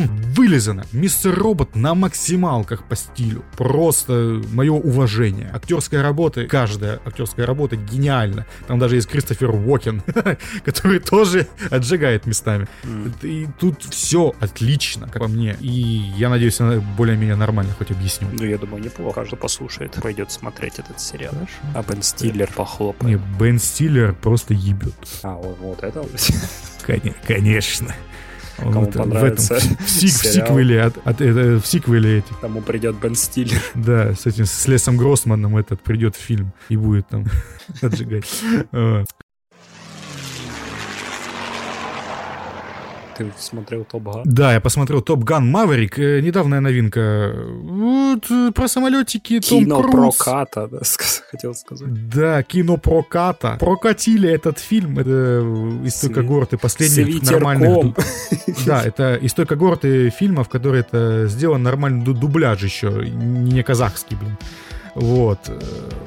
вылизано. 0.45 0.85
Мистер 0.91 1.33
Робот 1.33 1.75
на 1.75 1.95
максималках 1.95 2.83
по 2.83 2.95
стилю. 2.95 3.43
Просто 3.57 4.41
мое 4.53 4.73
уважение. 4.73 5.49
Актерская 5.51 6.03
работа, 6.03 6.45
каждая 6.45 6.99
актерская 7.03 7.47
работа 7.47 7.75
гениальна. 7.75 8.45
Там 8.67 8.77
даже 8.77 8.95
есть 8.95 9.07
Кристофер 9.07 9.49
Уокен, 9.49 10.03
который 10.65 10.99
тоже 10.99 11.47
отжигает 11.71 12.27
местами. 12.27 12.67
И 13.23 13.47
тут 13.59 13.83
все 13.83 14.35
отлично, 14.39 15.07
как 15.07 15.23
по 15.23 15.27
мне. 15.27 15.57
И 15.59 15.67
я 16.17 16.29
надеюсь, 16.29 16.61
она 16.61 16.79
более-менее 16.97 17.35
нормально 17.35 17.73
хоть 17.75 17.89
объясню. 17.89 18.27
Ну, 18.31 18.45
я 18.45 18.59
думаю, 18.59 18.83
неплохо. 18.83 19.21
Каждый 19.21 19.37
послушает, 19.37 19.93
пойдет 19.93 20.31
смотреть 20.31 20.77
этот 20.77 20.99
сериал. 20.99 21.33
Хорошо. 21.33 21.53
А 21.73 21.83
Бен 21.91 22.03
Стиллер 22.03 22.49
Не, 22.49 22.55
похлопает. 22.55 23.21
Бен 23.39 23.57
Стиллер 23.59 24.13
просто 24.13 24.53
ебет. 24.53 24.93
А, 25.23 25.33
вот, 25.33 25.57
вот 25.59 25.83
это 25.83 26.05
Конечно. 27.27 27.95
Кому 28.57 28.71
вот 28.81 28.85
в 28.87 28.89
этом, 28.89 29.09
понравится 29.09 29.55
в, 29.55 29.63
сик- 29.89 30.09
в 30.21 30.25
сиквеле, 30.33 30.81
от, 30.81 30.97
от- 31.05 31.21
это, 31.21 31.59
в 31.61 31.65
сиквеле 31.67 32.19
этих, 32.19 32.37
Тому 32.39 32.61
придет 32.61 32.95
Бен 32.99 33.15
Стиллер. 33.15 33.59
да, 33.75 34.13
с 34.13 34.25
этим, 34.25 34.45
с 34.45 34.67
Лесом 34.67 34.97
Гроссманом 34.97 35.57
этот 35.57 35.81
придет 35.81 36.15
фильм 36.15 36.51
и 36.69 36.77
будет 36.77 37.07
там 37.09 37.25
отжигать. 37.81 38.25
Ты 43.17 43.31
смотрел 43.39 43.85
Топ 43.85 44.03
Ган? 44.03 44.21
Да, 44.25 44.53
я 44.53 44.59
посмотрел 44.59 45.01
Топ 45.01 45.23
Ган 45.23 45.49
Маверик, 45.49 45.97
недавняя 45.97 46.59
новинка. 46.59 47.33
Вот, 47.63 48.29
э, 48.29 48.51
про 48.53 48.67
самолетики 48.67 49.39
Том 49.39 49.63
Кино 49.63 49.81
Круз. 49.81 50.17
проката, 50.17 50.67
да, 50.67 50.79
хотел 51.31 51.53
сказать. 51.55 52.09
Да, 52.09 52.43
кино 52.43 52.77
проката. 52.77 53.57
Прокатили 53.59 54.29
этот 54.29 54.59
фильм. 54.59 54.99
Это 54.99 55.09
э, 55.43 55.85
из 55.85 55.95
той 55.95 56.09
когорты 56.13 56.57
последних 56.57 57.23
нормальных... 57.23 57.95
Да, 58.65 58.83
это 58.83 59.15
из 59.15 59.33
той 59.33 59.45
когорты 59.45 60.09
фильмов, 60.09 60.49
которые 60.49 60.81
это 60.81 61.27
сделан 61.27 61.61
нормальный 61.63 62.03
ду- 62.03 62.13
дубляж 62.13 62.63
еще, 62.63 62.89
не 63.09 63.63
казахский, 63.63 64.17
блин. 64.17 64.37
Вот. 64.95 65.39
э, 65.47 65.59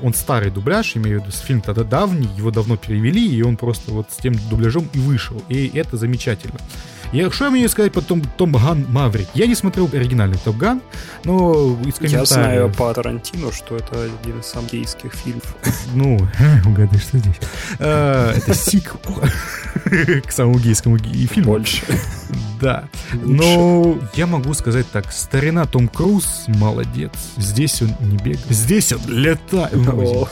Он 0.03 0.15
старый 0.15 0.51
дубляж, 0.51 0.97
имею 0.97 1.21
в 1.21 1.23
виду, 1.23 1.33
фильм 1.33 1.61
тогда 1.61 1.85
давний, 1.85 2.29
его 2.39 2.51
давно 2.51 2.77
перевели, 2.77 3.29
и 3.29 3.43
он 3.43 3.57
просто 3.57 3.93
вот 3.93 4.07
с 4.11 4.17
тем 4.17 4.35
дубляжом 4.51 4.89
и 4.95 4.99
вышел. 4.99 5.43
И 5.51 5.71
это 5.75 5.97
замечательно. 5.97 6.59
Я, 7.13 7.31
что 7.31 7.47
я 7.47 7.51
мне 7.51 7.69
сказать 7.69 7.93
по 7.93 8.03
Том, 8.03 8.23
Том 8.37 8.53
Ган 8.53 8.85
Маврик? 8.91 9.29
Я 9.33 9.47
не 9.47 9.55
смотрел 9.55 9.89
оригинальный 9.91 10.37
Топ 10.45 10.57
Ган, 10.57 10.83
но 11.25 11.79
из 11.87 11.95
Я 12.01 12.25
знаю 12.27 12.71
комментариев... 12.71 12.77
по 12.77 12.93
Тарантино, 12.93 13.51
что 13.53 13.77
это 13.77 14.03
один 14.03 14.41
из 14.41 14.47
самых 14.47 14.73
гейских 14.73 15.15
фильмов. 15.15 15.57
Ну, 15.95 16.19
угадай, 16.67 17.01
что 17.01 17.19
здесь. 17.19 17.37
Э, 17.79 18.35
Это 18.37 18.53
сиквел 18.55 19.01
к 20.27 20.31
самому 20.31 20.59
гейскому 20.59 20.99
фильму. 20.99 21.53
Больше. 21.53 21.83
Да. 22.61 22.89
Но 23.15 23.99
я 24.15 24.27
могу 24.27 24.53
сказать 24.53 24.87
так, 24.91 25.11
старина 25.13 25.65
Том 25.65 25.89
Круз 25.89 26.45
молодец. 26.49 27.13
Здесь 27.37 27.81
он 27.81 27.95
не 28.01 28.17
бегает. 28.19 28.45
Здесь 28.51 28.93
он 28.93 29.01
летает. 29.09 29.73
Ну. 29.73 30.29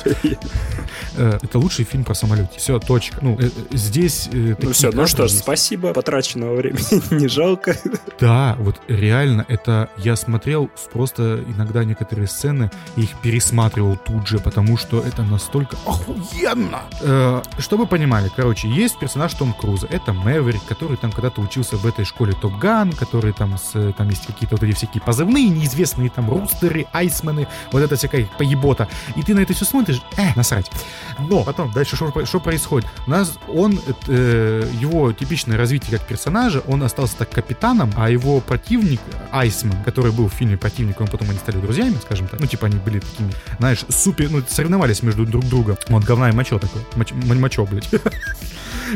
Э, 1.17 1.39
Это 1.43 1.59
лучший 1.59 1.87
фильм 1.87 2.05
про 2.05 2.15
самолете. 2.15 2.51
Все, 2.59 2.79
точка. 2.79 3.19
Ну, 3.23 3.39
э, 3.41 3.49
здесь... 3.73 4.29
Ну 4.33 4.73
все, 4.73 4.91
ну 4.91 5.07
что 5.07 5.27
ж, 5.27 5.31
спасибо. 5.31 5.95
Потраченного 5.95 6.55
времени 6.55 6.66
не 7.11 7.29
жалко. 7.29 7.77
Да, 8.21 8.57
вот 8.59 8.81
реально, 8.89 9.45
это 9.49 9.91
я 9.97 10.17
смотрел 10.17 10.71
просто 10.93 11.45
иногда 11.47 11.85
некоторые 11.85 12.27
сцены 12.27 12.71
и 12.97 13.03
их 13.03 13.11
пересматривал 13.21 13.97
тут 13.97 14.27
же, 14.27 14.39
потому 14.39 14.77
что 14.77 15.01
это 15.01 15.23
настолько 15.23 15.77
охуенно. 15.87 16.83
Э, 17.03 17.43
чтобы 17.59 17.85
вы 17.85 17.89
понимали, 17.89 18.31
короче, 18.35 18.69
есть 18.69 18.99
персонаж 18.99 19.35
Том 19.35 19.53
Круза, 19.53 19.87
это 19.91 20.13
Мэверик, 20.13 20.65
который 20.67 20.97
там 20.97 21.13
когда-то 21.13 21.41
учился 21.41 21.77
в 21.77 21.87
этой 21.87 22.05
школе 22.05 22.33
Топ 22.41 22.59
Ган, 22.59 22.93
который 22.93 23.33
там, 23.33 23.57
с, 23.59 23.93
там 23.93 24.09
есть 24.09 24.27
какие-то 24.27 24.57
вот 24.57 24.63
эти 24.63 24.75
всякие 24.75 25.03
позывные 25.03 25.49
неизвестные, 25.49 26.11
там 26.11 26.31
рустеры, 26.31 26.87
айсмены, 26.93 27.47
вот 27.73 27.83
это 27.83 27.97
всякая 27.97 28.29
поебота. 28.39 28.89
И 29.15 29.23
ты 29.23 29.35
на 29.35 29.41
это 29.41 29.55
все 29.55 29.65
смотришь, 29.65 30.03
э, 30.17 30.35
насрать. 30.35 30.71
Но 31.19 31.45
потом, 31.45 31.71
дальше 31.73 31.97
что 31.97 32.41
происходит? 32.41 32.89
У 33.07 33.11
нас 33.11 33.39
он, 33.49 33.79
э, 34.09 34.71
его 34.81 35.13
типичное 35.13 35.57
развитие 35.57 35.99
как 35.99 36.07
персонажа, 36.07 36.56
он 36.67 36.83
остался 36.83 37.17
так 37.19 37.31
капитаном, 37.31 37.93
а 37.97 38.11
его 38.11 38.41
противник, 38.41 39.01
Айсман, 39.33 39.83
который 39.85 40.13
был 40.13 40.29
в 40.29 40.33
фильме 40.33 40.57
противником, 40.57 41.07
потом 41.07 41.31
они 41.31 41.39
стали 41.39 41.59
друзьями, 41.59 41.97
скажем 42.03 42.29
так. 42.29 42.41
Ну, 42.41 42.47
типа, 42.47 42.67
они 42.67 42.79
были 42.79 43.01
такими, 43.01 43.33
знаешь, 43.59 43.85
супер, 43.89 44.31
ну, 44.31 44.43
соревновались 44.49 45.03
между 45.03 45.27
друг 45.27 45.45
другом. 45.45 45.77
Вот, 45.89 46.05
говна 46.05 46.31
и 46.31 46.33
мочо 46.33 46.59
такой. 46.59 46.83
Моч, 46.97 47.13
мочо, 47.13 47.67
блядь. 47.67 47.89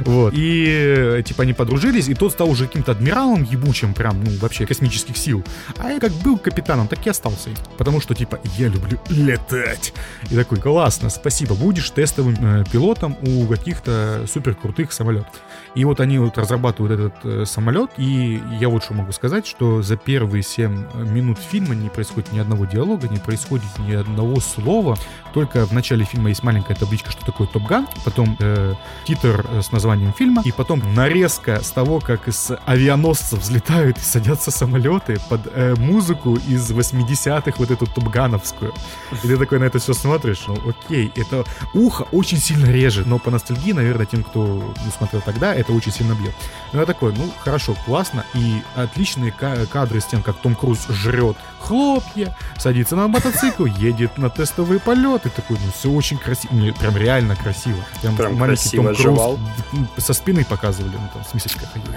Вот. 0.06 0.34
И, 0.36 0.66
э, 0.68 1.22
типа, 1.24 1.42
они 1.42 1.52
подружились, 1.52 2.08
и 2.08 2.14
тот 2.14 2.32
стал 2.32 2.48
уже 2.48 2.66
каким-то 2.66 2.92
адмиралом 2.92 3.42
ебучим, 3.42 3.92
прям, 3.92 4.22
ну, 4.22 4.30
вообще, 4.38 4.64
космических 4.66 5.16
сил. 5.16 5.44
А 5.78 5.90
я 5.90 5.98
как 5.98 6.12
был 6.12 6.38
капитаном, 6.38 6.86
так 6.86 7.04
и 7.06 7.10
остался. 7.10 7.50
Потому 7.76 8.00
что, 8.00 8.14
типа, 8.14 8.38
я 8.56 8.68
люблю 8.68 9.00
летать. 9.08 9.92
И 10.30 10.36
такой, 10.36 10.58
классно, 10.58 11.10
спасибо, 11.10 11.54
будешь 11.54 11.90
тестовым 11.90 12.36
э, 12.40 12.64
пилотом 12.70 13.16
у 13.22 13.46
каких-то 13.46 14.26
супер 14.32 14.54
крутых 14.54 14.92
самолетов. 14.92 15.34
И 15.74 15.84
вот 15.84 16.00
они 16.00 16.18
вот 16.18 16.36
разрабатывают 16.38 17.00
этот 17.00 17.14
э, 17.24 17.44
самолет, 17.50 17.90
и 17.96 18.42
я 18.58 18.68
вот 18.68 18.84
что 18.84 18.94
могу 18.94 19.12
сказать, 19.12 19.46
что 19.46 19.82
за 19.82 19.96
первые 19.96 20.42
7 20.42 21.10
минут 21.10 21.38
фильма 21.38 21.74
не 21.74 21.88
происходит 21.88 22.32
ни 22.32 22.38
одного 22.38 22.64
диалога, 22.64 23.08
не 23.08 23.18
происходит 23.18 23.68
ни 23.78 23.92
одного 23.92 24.40
слова, 24.40 24.96
только 25.32 25.66
в 25.66 25.72
начале 25.72 26.04
фильма 26.04 26.30
есть 26.30 26.42
маленькая 26.42 26.74
табличка, 26.74 27.10
что 27.10 27.24
такое 27.24 27.46
Топ 27.46 27.64
Ган, 27.64 27.88
потом 28.04 28.36
э, 28.40 28.74
титр 29.04 29.46
э, 29.50 29.62
с 29.62 29.72
названием 29.72 30.12
фильма, 30.12 30.42
и 30.44 30.52
потом 30.52 30.82
нарезка 30.94 31.62
с 31.62 31.70
того, 31.70 32.00
как 32.00 32.28
из 32.28 32.50
авианосцев 32.66 33.40
взлетают 33.40 33.98
и 33.98 34.00
садятся 34.00 34.50
самолеты 34.50 35.18
под 35.28 35.40
э, 35.52 35.74
музыку 35.76 36.36
из 36.36 36.70
80-х, 36.70 37.52
вот 37.56 37.70
эту 37.70 37.86
топгановскую. 37.86 38.72
И 39.12 39.28
ты 39.28 39.36
такой 39.36 39.58
на 39.58 39.64
это 39.64 39.78
все 39.78 39.94
смотришь, 39.94 40.44
ну 40.46 40.56
окей, 40.68 41.12
это 41.16 41.44
ухо 41.74 42.06
очень 42.12 42.38
сильно 42.38 42.66
режет, 42.66 43.06
но 43.06 43.18
по 43.18 43.30
ностальгии, 43.30 43.72
наверное, 43.72 44.06
тем, 44.06 44.24
кто 44.24 44.40
ну, 44.84 44.90
смотрел 44.96 45.22
тогда, 45.22 45.54
это 45.54 45.72
очень 45.72 45.92
сильно 45.92 46.14
бьет. 46.14 46.34
Ну 46.72 46.80
я 46.80 46.86
такой, 46.86 47.12
ну 47.12 47.30
хорошо, 47.40 47.74
классно, 47.86 48.24
и 48.34 48.62
отличные 48.76 49.32
ка- 49.32 49.66
кадры 49.66 50.00
с 50.00 50.04
тем, 50.06 50.22
как 50.22 50.36
Том 50.36 50.54
Круз 50.54 50.86
жрет 50.88 51.36
хлопья, 51.60 52.34
садится 52.58 52.96
на 52.96 53.06
мотоцикл, 53.08 53.64
едет 53.78 54.16
на 54.18 54.30
тестовый 54.30 54.80
полет, 54.80 55.26
и 55.26 55.28
такой, 55.28 55.58
ну 55.64 55.70
все 55.72 55.90
очень 55.90 56.16
красиво, 56.18 56.54
не, 56.54 56.72
прям 56.72 56.96
реально 56.96 57.36
красиво. 57.36 57.78
Прям, 58.00 58.16
Прям 58.16 58.34
маленький 58.34 58.62
красиво 58.62 58.84
Том 58.84 58.94
Круз 58.94 59.02
жевал. 59.04 59.38
со 59.98 60.12
спины 60.14 60.44
показывали, 60.44 60.92
ну 60.92 61.08
там 61.12 61.24
с 61.24 61.34
мисочкой 61.34 61.68
ходил. 61.72 61.92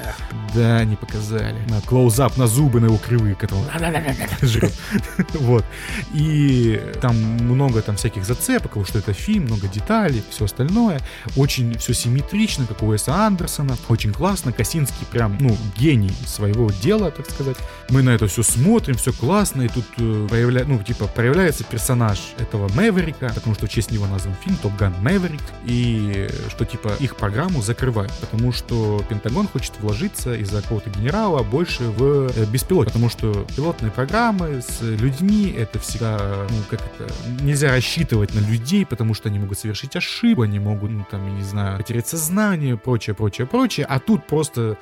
Да, 0.54 0.84
не 0.84 0.96
показали. 0.96 1.58
На 1.70 1.82
клоузап 1.82 2.38
на 2.38 2.46
зубы 2.48 2.80
на 2.80 2.86
его 2.86 2.98
кривые, 2.98 3.36
он 3.52 4.08
жрет. 4.48 4.74
Вот. 5.40 5.66
И 6.14 6.82
там 7.02 7.16
много 7.18 7.82
там 7.82 7.96
всяких 7.96 8.26
зацепок, 8.26 8.70
потому 8.72 8.86
что 8.86 9.00
это 9.00 9.14
фильм, 9.14 9.46
много 9.46 9.68
деталей, 9.68 10.24
все 10.30 10.46
остальное. 10.46 11.02
Очень 11.36 11.78
все 11.78 11.94
симметрично, 11.94 12.66
как 12.66 12.84
у 12.84 12.88
Уэса 12.88 13.16
Андерсона. 13.26 13.78
Очень 13.90 14.14
классно. 14.14 14.52
Косинский 14.52 15.06
прям, 15.12 15.33
ну, 15.40 15.58
гений 15.78 16.14
своего 16.26 16.70
дела, 16.72 17.12
так 17.12 17.30
сказать. 17.30 17.58
Мы 17.90 18.02
на 18.02 18.12
это 18.12 18.28
все 18.28 18.44
смотрим, 18.44 18.96
все 18.96 19.12
классно, 19.12 19.64
и 19.64 19.68
тут 19.68 19.86
э, 19.98 20.28
появля... 20.30 20.64
ну, 20.66 20.82
типа, 20.82 21.08
появляется 21.08 21.64
персонаж 21.64 22.20
этого 22.40 22.68
Мэверика, 22.74 23.32
потому 23.34 23.56
что 23.56 23.68
в 23.68 23.70
честь 23.70 23.92
него 23.92 24.08
назван 24.08 24.36
фильм 24.44 24.58
Топ 24.58 24.76
Ган 24.78 24.94
Мэверик, 25.02 25.42
и 25.66 26.28
э, 26.30 26.50
что, 26.50 26.66
типа, 26.66 26.94
их 27.00 27.16
программу 27.16 27.62
закрывают, 27.62 28.12
потому 28.20 28.52
что 28.52 29.04
Пентагон 29.10 29.48
хочет 29.48 29.74
вложиться 29.80 30.34
из-за 30.36 30.62
какого-то 30.62 30.90
генерала 30.90 31.44
больше 31.44 31.84
в 31.84 32.32
э, 32.36 32.46
беспилот, 32.46 32.88
потому 32.88 33.10
что 33.10 33.46
пилотные 33.56 33.92
программы 33.92 34.62
с 34.62 34.82
людьми 34.82 35.54
это 35.58 35.80
всегда, 35.80 36.48
ну, 36.50 36.56
как 36.70 36.82
это, 36.82 37.14
нельзя 37.44 37.72
рассчитывать 37.72 38.34
на 38.34 38.40
людей, 38.40 38.86
потому 38.86 39.14
что 39.14 39.30
они 39.30 39.40
могут 39.40 39.60
совершить 39.60 39.96
ошибку, 39.96 40.44
они 40.44 40.60
могут, 40.60 40.92
ну, 40.92 41.06
там, 41.10 41.26
я 41.28 41.34
не 41.34 41.44
знаю, 41.44 41.78
потерять 41.78 42.08
сознание, 42.08 42.78
прочее, 42.78 43.16
прочее, 43.16 43.48
прочее, 43.48 43.86
а 43.90 44.00
тут 44.00 44.26
просто 44.28 44.78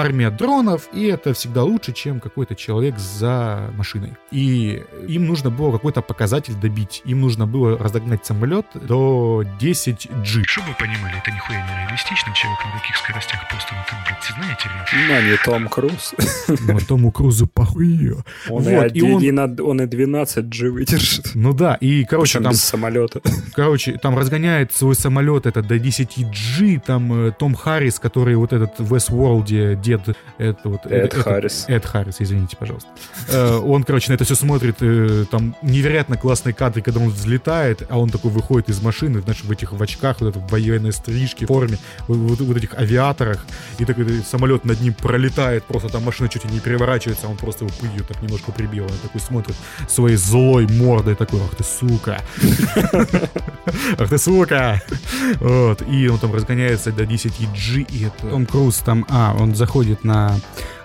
армия 0.00 0.30
дронов, 0.30 0.88
и 0.92 1.04
это 1.06 1.32
всегда 1.34 1.62
лучше, 1.62 1.92
чем 1.92 2.20
какой-то 2.20 2.54
человек 2.54 2.98
за 2.98 3.70
машиной. 3.76 4.12
И 4.32 4.82
им 5.08 5.26
нужно 5.26 5.50
было 5.50 5.72
какой-то 5.72 6.02
показатель 6.02 6.54
добить, 6.54 7.02
им 7.04 7.20
нужно 7.20 7.46
было 7.46 7.78
разогнать 7.78 8.26
самолет 8.26 8.66
до 8.74 9.44
10G. 9.60 10.42
Чтобы 10.44 10.68
вы 10.68 10.74
понимали, 10.78 11.18
это 11.18 11.30
нихуя 11.30 11.58
не 11.64 11.86
реалистично, 11.86 12.32
человек 12.34 12.58
на 12.64 12.80
таких 12.80 12.96
скоростях 12.96 13.48
просто, 13.48 13.74
ну 13.74 13.80
там, 13.88 13.98
блядь, 14.04 14.34
знаете 14.36 14.68
ли. 14.68 15.08
Но 15.08 15.30
не 15.30 15.36
Том 15.44 15.68
Круз. 15.68 16.14
Но 16.68 16.78
Тому 16.80 17.12
Крузу 17.12 17.46
похуй. 17.46 18.12
Он, 18.48 18.68
и, 18.68 18.74
Вот, 18.74 18.86
од- 18.86 18.96
и 18.96 19.02
он- 19.02 19.22
и 19.22 19.30
на- 19.30 19.62
он 19.64 19.80
и 19.82 19.86
12 19.86 20.46
G 20.46 20.70
выдержит. 20.70 21.30
Ну 21.34 21.52
да, 21.52 21.74
и, 21.74 22.04
короче, 22.04 22.38
Причем 22.38 22.42
там 22.44 22.52
без 22.52 22.64
самолета. 22.64 23.20
Короче, 23.54 23.92
там 23.92 24.18
разгоняет 24.18 24.72
свой 24.72 24.94
самолет 24.94 25.46
это 25.46 25.62
до 25.62 25.76
10G, 25.76 26.80
там 26.84 27.12
э, 27.28 27.32
Том 27.32 27.54
Харрис, 27.54 27.98
который 27.98 28.34
вот 28.36 28.52
этот 28.52 28.78
в 28.80 28.92
Westworld 28.94 29.76
дед, 29.84 30.00
это 30.38 30.68
вот... 30.68 30.86
Эд 30.86 30.92
это- 31.14 31.22
Харрис. 31.22 31.66
Эд 31.68 31.84
Харрис, 31.84 32.16
извините, 32.18 32.56
пожалуйста. 32.56 32.88
Э, 33.28 33.56
Он, 33.58 33.84
короче, 33.84 34.10
на 34.10 34.14
это 34.14 34.24
все 34.24 34.34
смотрит, 34.34 34.76
э, 34.80 35.24
там 35.30 35.54
невероятно 35.62 36.16
классные 36.16 36.54
кадры, 36.54 36.82
когда 36.82 37.00
он 37.00 37.10
взлетает, 37.10 37.86
а 37.90 37.98
он 37.98 38.10
такой 38.10 38.30
выходит 38.30 38.68
из 38.70 38.82
машины, 38.82 39.20
знаешь, 39.20 39.42
в 39.44 39.50
этих 39.50 39.72
в 39.72 39.82
очках, 39.82 40.20
вот 40.20 40.28
это 40.30 40.38
в 40.38 40.50
военной 40.50 40.92
стрижке, 40.92 41.44
в 41.44 41.48
форме, 41.48 41.78
вот, 42.08 42.16
вот- 42.16 42.40
вот 42.40 42.56
этих 42.56 42.74
авиаторах, 42.74 43.44
и 43.80 43.84
такой 43.84 44.22
самолет 44.22 44.64
над 44.64 44.80
ним 44.80 44.94
пролетает, 44.94 45.64
просто 45.64 45.88
там 45.88 46.04
машина 46.04 46.28
чуть 46.28 46.44
ли 46.44 46.50
не 46.50 46.60
переворачивается, 46.60 47.26
а 47.26 47.30
он 47.30 47.36
просто 47.36 47.64
его 47.64 47.74
пылью 47.80 48.04
так 48.04 48.20
немножко 48.22 48.52
прибил, 48.52 48.84
он 48.84 48.98
такой 49.02 49.20
смотрит 49.20 49.56
своей 49.88 50.16
злой 50.16 50.66
мордой, 50.68 51.14
такой, 51.14 51.40
ах 51.40 51.54
ты 51.56 51.64
сука, 51.64 52.20
ах 53.98 54.08
ты 54.08 54.18
сука, 54.18 54.82
вот, 55.40 55.82
и 55.88 56.08
он 56.08 56.18
там 56.18 56.34
разгоняется 56.34 56.92
до 56.92 57.04
10G, 57.04 57.86
и 57.90 58.04
это... 58.06 58.28
Том 58.28 58.46
Круз 58.46 58.76
там, 58.78 59.06
а, 59.08 59.36
он 59.38 59.54
заходит 59.54 60.04
на 60.04 60.36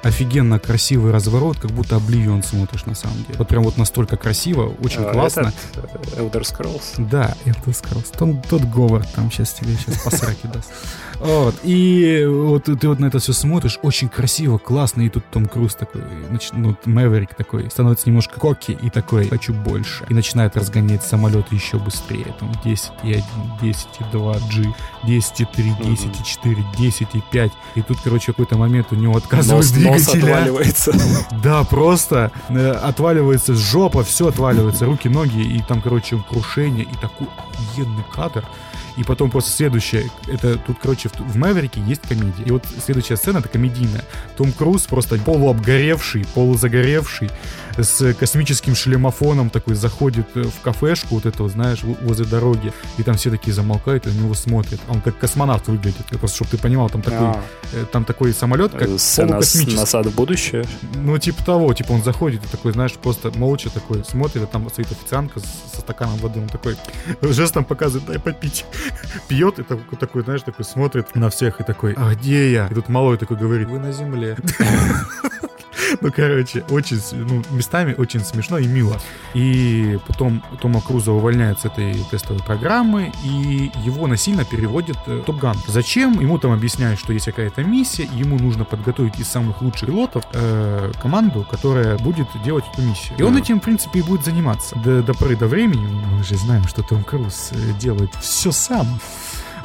офигенно 0.04 0.60
красивый 0.60 1.12
разворот, 1.12 1.60
как 1.60 1.72
будто 1.72 1.98
Обливион 1.98 2.44
смотришь 2.44 2.86
на 2.86 2.96
самом 2.96 3.18
деле. 3.26 3.38
Вот 3.38 3.48
прям 3.48 3.64
вот 3.64 3.78
настолько 3.78 4.18
красиво, 4.18 4.74
очень 4.82 5.04
А, 5.04 5.12
классно. 5.12 5.52
этот, 5.74 6.18
Elder 6.18 6.42
Scrolls. 6.42 7.10
Да, 7.10 7.36
это 7.46 7.74
Скарлс. 7.74 8.10
Тот, 8.12 8.48
тот 8.48 8.64
Говард 8.64 9.12
там 9.14 9.32
сейчас 9.32 9.54
тебе 9.54 9.76
сейчас 9.76 10.02
по 10.02 10.10
сраке 10.12 10.48
даст. 10.54 10.72
Вот. 11.20 11.56
И 11.64 12.26
вот 12.28 12.64
ты 12.66 12.88
вот 12.88 13.00
на 13.00 13.08
это 13.08 13.20
все 13.20 13.34
смотришь, 13.34 13.78
очень 13.82 14.08
красиво, 14.10 14.58
классно, 14.58 15.02
и 15.02 15.10
тут 15.10 15.26
Том 15.32 15.48
Круз 15.48 15.76
такой, 15.76 16.02
нач- 16.30 16.52
ну, 16.54 16.76
Мэверик 16.86 17.34
такой, 17.34 17.70
становится 17.70 18.08
немножко 18.08 18.40
коки 18.40 18.72
и 18.72 18.90
такой, 18.90 19.28
хочу 19.28 19.54
больше. 19.54 20.06
И 20.10 20.14
начинает 20.14 20.56
разгонять 20.56 21.04
самолет 21.04 21.52
еще 21.52 21.78
быстрее. 21.78 22.34
Там 22.40 22.52
10,1, 22.64 23.24
10,2, 23.62 24.40
G, 24.50 24.74
10,3, 25.04 25.78
10,4, 25.80 26.58
10,5. 26.78 27.52
И 27.76 27.82
тут, 27.82 27.98
короче, 28.04 28.32
какой-то 28.32 28.58
момент 28.58 28.88
у 28.92 28.96
него 28.96 29.20
Нос, 29.32 29.48
нос 29.48 29.72
двигателя. 29.72 30.36
отваливается. 30.38 30.94
Да, 31.44 31.64
просто 31.64 32.32
э, 32.50 32.72
отваливается 32.72 33.54
жопа, 33.56 34.04
все 34.04 34.28
отваливается, 34.28 34.86
руки, 34.86 35.08
ноги, 35.10 35.42
и 35.42 35.62
там, 35.62 35.82
короче, 35.82 36.22
крушение, 36.30 36.84
и 36.86 36.94
такой 36.96 37.28
охуенный 37.38 38.04
кадр. 38.14 38.46
И 39.00 39.04
потом 39.06 39.32
просто 39.32 39.52
следующее, 39.52 40.10
это 40.28 40.58
тут, 40.58 40.78
короче, 40.82 41.08
в, 41.08 41.18
в 41.22 41.38
Мэверике 41.38 41.80
есть 41.88 42.02
комедия. 42.02 42.44
И 42.46 42.52
вот 42.52 42.66
следующая 42.84 43.16
сцена, 43.16 43.38
это 43.38 43.48
комедийная. 43.48 44.04
Том 44.36 44.52
Круз 44.52 44.88
просто 44.88 45.18
полуобгоревший, 45.20 46.26
полузагоревший, 46.36 47.30
с 47.84 48.14
космическим 48.14 48.76
шлемофоном 48.76 49.50
такой 49.50 49.76
заходит 49.76 50.28
э, 50.36 50.44
в 50.44 50.62
кафешку, 50.62 51.16
вот 51.16 51.26
это, 51.26 51.44
вот, 51.44 51.52
знаешь, 51.52 51.84
возле 51.84 52.26
дороги, 52.26 52.74
и 52.98 53.04
там 53.04 53.16
все 53.16 53.30
такие 53.30 53.54
замолкают 53.54 54.08
и 54.08 54.10
на 54.10 54.14
него 54.14 54.34
смотрят. 54.34 54.80
Он 54.90 55.02
как 55.02 55.18
космонавт 55.18 55.68
выглядит. 55.68 56.06
Просто, 56.08 56.36
чтобы 56.36 56.52
ты 56.52 56.58
понимал, 56.58 56.90
там 56.90 57.02
такой, 57.02 57.28
А, 57.28 57.44
э, 57.74 57.86
там 57.92 58.06
такой 58.06 58.34
самолет, 58.34 58.72
как 58.72 58.88
э, 58.88 58.98
Сцена 58.98 59.40
назад 59.76 60.06
в 60.06 60.16
будущее. 60.16 60.66
Ну, 60.96 61.18
типа 61.18 61.44
того, 61.44 61.74
типа 61.74 61.92
он 61.94 62.04
заходит 62.04 62.44
и 62.46 62.48
такой, 62.48 62.74
знаешь, 62.74 62.94
просто 62.94 63.32
молча 63.38 63.70
такой 63.70 64.04
смотрит, 64.04 64.44
а 64.44 64.48
там 64.48 64.70
стоит 64.70 64.92
официантка 64.92 65.40
со 65.40 65.82
стаканом 65.82 66.18
воды, 66.18 66.40
он 66.40 66.48
такой 66.48 66.76
жестом 67.22 67.66
показывает, 67.66 68.08
дай 68.08 68.20
попить. 68.20 68.66
Пьет 69.28 69.60
и 69.60 69.64
такой, 69.64 69.98
такой, 69.98 70.24
знаешь, 70.24 70.42
такой 70.42 70.66
смотрит 70.66 71.16
на 71.16 71.30
всех 71.30 71.62
и 71.62 71.64
такой, 71.64 71.94
а 71.98 72.14
где 72.16 72.52
я? 72.52 72.68
И 72.68 72.74
тут 72.74 72.90
малой 72.90 73.18
такой 73.18 73.38
говорит, 73.38 73.68
вы 73.70 73.80
на 73.80 73.92
земле. 73.92 74.38
Ну, 76.02 76.12
короче, 76.12 76.64
очень, 76.70 77.02
ну, 77.12 77.44
местами 77.52 77.94
очень 77.98 78.22
смешно 78.22 78.58
и 78.58 78.68
мило. 78.68 78.98
И 79.34 79.98
потом 80.08 80.44
Тома 80.62 80.82
Круза 80.82 81.12
увольняют 81.12 81.60
с 81.60 81.66
этой 81.66 81.94
тестовой 82.10 82.42
программы, 82.42 83.12
и 83.24 83.72
его 83.84 84.08
насильно 84.08 84.46
переводят 84.46 84.98
э, 85.08 85.18
в 85.18 85.24
Топ 85.24 85.38
Ган. 85.38 85.58
Зачем? 85.68 86.20
Ему 86.20 86.38
там 86.40 86.52
объясняют, 86.52 87.00
что 87.00 87.14
есть 87.14 87.26
какая-то 87.26 87.64
миссия, 87.64 88.08
ему 88.14 88.38
нужно 88.38 88.66
подготовить 88.66 89.20
из 89.20 89.28
самых 89.28 89.62
лучших 89.62 89.88
пилотов 89.90 90.24
э, 90.34 90.92
команду, 91.02 91.46
которая 91.50 91.98
будет 91.98 92.28
делать 92.44 92.66
эту 92.74 92.82
миссию. 92.82 93.18
И 93.18 93.24
он 93.24 93.38
этим, 93.38 93.60
в 93.60 93.64
принципе, 93.64 94.00
и 94.00 94.02
будет 94.02 94.24
заниматься. 94.24 94.78
До, 94.80 95.02
до 95.02 95.14
поры 95.14 95.36
до 95.36 95.48
времени, 95.48 95.88
ну, 95.88 96.18
мы 96.18 96.24
же 96.24 96.36
знаем, 96.36 96.68
что 96.68 96.84
Том 96.84 97.04
Круз 97.04 97.50
э, 97.52 97.74
делает 97.80 98.14
все 98.22 98.52
сам. 98.52 99.00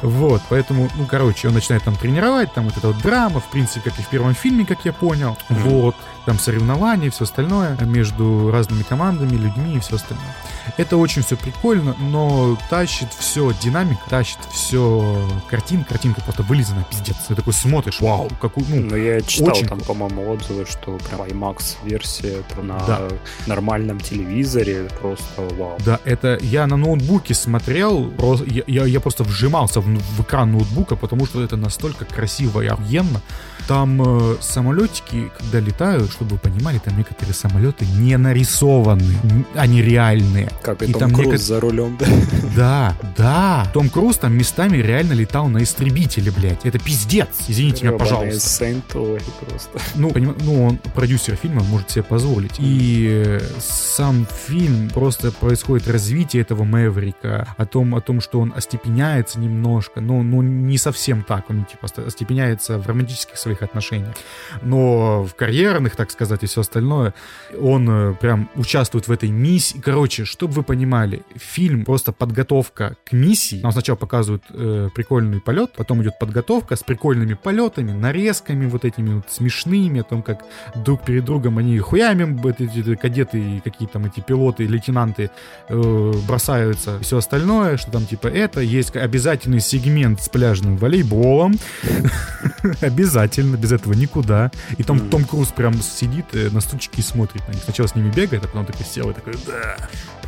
Вот, 0.01 0.41
поэтому, 0.49 0.89
ну, 0.95 1.05
короче, 1.05 1.47
он 1.47 1.53
начинает 1.53 1.83
там 1.83 1.95
тренировать, 1.95 2.53
там 2.53 2.65
вот 2.65 2.77
эта 2.77 2.87
вот 2.87 2.97
драма, 2.99 3.39
в 3.39 3.49
принципе, 3.49 3.89
как 3.89 3.99
и 3.99 4.03
в 4.03 4.09
первом 4.09 4.35
фильме, 4.35 4.65
как 4.65 4.85
я 4.85 4.93
понял. 4.93 5.37
Мгм. 5.49 5.61
Вот, 5.61 5.95
там 6.25 6.39
соревнования 6.39 7.07
и 7.07 7.09
все 7.09 7.23
остальное 7.23 7.77
между 7.81 8.49
разными 8.51 8.83
командами, 8.83 9.35
людьми 9.35 9.75
и 9.75 9.79
все 9.79 9.95
остальное. 9.95 10.35
Это 10.77 10.97
очень 10.97 11.21
все 11.21 11.35
прикольно, 11.37 11.95
но 11.99 12.57
тащит 12.69 13.09
все 13.17 13.53
динамик, 13.61 13.97
тащит 14.09 14.39
все 14.51 15.27
картинка, 15.49 15.89
картинка 15.89 16.21
просто 16.21 16.43
вылизана, 16.43 16.85
пиздец. 16.89 17.15
Ты 17.27 17.35
такой 17.35 17.53
смотришь, 17.53 17.99
вау, 18.01 18.29
какую, 18.41 18.65
ну, 18.69 18.81
Но 18.89 18.95
я 18.97 19.21
читал 19.21 19.49
очень 19.55 19.67
там, 19.67 19.79
по-моему, 19.81 20.29
отзывы, 20.31 20.65
что 20.65 20.97
прям 21.09 21.21
IMAX-версия 21.21 22.43
на 22.61 22.77
Да. 22.85 23.01
нормальном 23.47 23.99
телевизоре 23.99 24.89
просто 25.01 25.41
вау. 25.55 25.77
Да, 25.85 25.99
это 26.05 26.37
я 26.41 26.67
на 26.67 26.77
ноутбуке 26.77 27.33
смотрел, 27.33 28.11
я, 28.47 28.63
я- 28.67 28.85
я 28.85 28.99
просто 28.99 29.23
вжимался 29.23 29.79
в, 29.81 29.85
в 29.85 30.21
экран 30.21 30.51
ноутбука, 30.51 30.95
потому 30.95 31.25
что 31.25 31.41
это 31.43 31.57
настолько 31.57 32.05
красиво 32.05 32.61
и 32.61 32.67
охуенно. 32.67 33.21
Там 33.67 34.01
э, 34.01 34.35
самолетики, 34.41 35.31
когда 35.37 35.59
летают, 35.59 36.11
чтобы 36.11 36.31
вы 36.31 36.37
понимали, 36.37 36.77
там 36.77 36.95
некоторые 36.97 37.33
самолеты 37.33 37.85
не 37.85 38.15
нарисованы, 38.17 39.15
они 39.55 39.81
реальные. 39.81 40.49
Как 40.61 40.81
и, 40.81 40.85
И 40.87 40.91
Том 40.91 40.99
там 40.99 41.13
Круз 41.13 41.27
некот- 41.27 41.37
за 41.37 41.59
рулем, 41.59 41.97
да. 41.99 42.05
Да, 42.55 42.97
да. 43.17 43.69
Том 43.73 43.89
Круз 43.89 44.17
там 44.17 44.33
местами 44.37 44.77
реально 44.77 45.13
летал 45.13 45.47
на 45.47 45.61
истребителе, 45.63 46.31
блядь. 46.31 46.65
Это 46.65 46.79
пиздец. 46.79 47.27
Извините 47.47 47.85
меня, 47.87 47.97
пожалуйста. 47.97 48.39
Сент-Ой, 48.49 49.19
просто. 49.41 49.79
Ну, 49.95 50.09
поним- 50.09 50.37
ну, 50.43 50.65
он 50.65 50.77
продюсер 50.95 51.35
фильма, 51.35 51.63
может 51.63 51.91
себе 51.91 52.03
позволить. 52.03 52.53
И 52.59 53.39
сам 53.59 54.25
фильм 54.47 54.89
просто 54.89 55.31
происходит 55.31 55.87
развитие 55.87 56.41
этого 56.41 56.63
Мэврика, 56.63 57.53
о 57.57 57.65
том, 57.65 57.95
о 57.95 58.01
том, 58.01 58.21
что 58.21 58.39
он 58.39 58.53
остепеняется 58.55 59.39
немножко, 59.39 60.01
но 60.01 60.21
ну, 60.23 60.41
не 60.41 60.77
совсем 60.77 61.23
так, 61.23 61.49
он 61.49 61.65
типа 61.65 61.85
ост- 61.85 61.99
остепеняется 61.99 62.77
в 62.77 62.87
романтических 62.87 63.37
своих 63.37 63.61
отношениях, 63.61 64.15
но 64.61 65.23
в 65.23 65.35
карьерных, 65.35 65.95
так 65.95 66.11
сказать, 66.11 66.43
и 66.43 66.47
все 66.47 66.61
остальное, 66.61 67.13
он 67.59 67.89
э, 67.89 68.13
прям 68.15 68.49
участвует 68.55 69.07
в 69.07 69.11
этой 69.11 69.29
миссии. 69.29 69.79
Короче, 69.83 70.25
чтобы 70.45 70.57
вы 70.57 70.63
понимали, 70.63 71.23
фильм 71.35 71.85
просто 71.85 72.11
подготовка 72.11 72.97
к 73.03 73.13
миссии. 73.13 73.61
Нам 73.63 73.71
сначала 73.71 73.95
показывают 73.95 74.43
э, 74.51 74.89
прикольный 74.93 75.41
полет, 75.41 75.71
потом 75.75 76.03
идет 76.03 76.19
подготовка 76.19 76.75
с 76.75 76.83
прикольными 76.83 77.33
полетами, 77.33 77.91
нарезками 77.93 78.67
вот 78.67 78.85
этими 78.85 79.15
вот 79.15 79.25
смешными, 79.31 80.01
о 80.01 80.03
том, 80.03 80.21
как 80.21 80.43
друг 80.75 81.03
перед 81.03 81.25
другом 81.25 81.57
они 81.57 81.79
хуями, 81.79 82.39
эти, 82.47 82.79
эти 82.79 82.95
кадеты 82.95 83.39
и 83.39 83.59
какие 83.59 83.87
там 83.87 84.05
эти 84.05 84.19
пилоты, 84.19 84.67
лейтенанты 84.67 85.31
э, 85.67 86.13
бросаются. 86.27 86.99
Все 86.99 87.17
остальное, 87.17 87.77
что 87.77 87.89
там 87.89 88.05
типа 88.05 88.27
это, 88.27 88.61
есть 88.61 88.95
обязательный 88.95 89.61
сегмент 89.61 90.21
с 90.21 90.29
пляжным 90.29 90.77
волейболом. 90.77 91.55
Обязательно, 92.81 93.55
без 93.55 93.71
этого 93.71 93.93
никуда. 93.93 94.51
И 94.77 94.83
там. 94.83 95.09
Том 95.09 95.23
Круз 95.23 95.47
прям 95.47 95.73
сидит 95.81 96.25
э, 96.33 96.49
на 96.51 96.61
стульчике 96.61 97.01
и 97.01 97.01
смотрит 97.01 97.47
на 97.47 97.53
них. 97.53 97.63
Сначала 97.63 97.87
с 97.87 97.95
ними 97.95 98.11
бегает, 98.11 98.43
а 98.45 98.47
потом 98.47 98.65
такой 98.65 98.85
сел 98.85 99.09
и 99.09 99.13
такой, 99.13 99.33
да, 99.47 99.77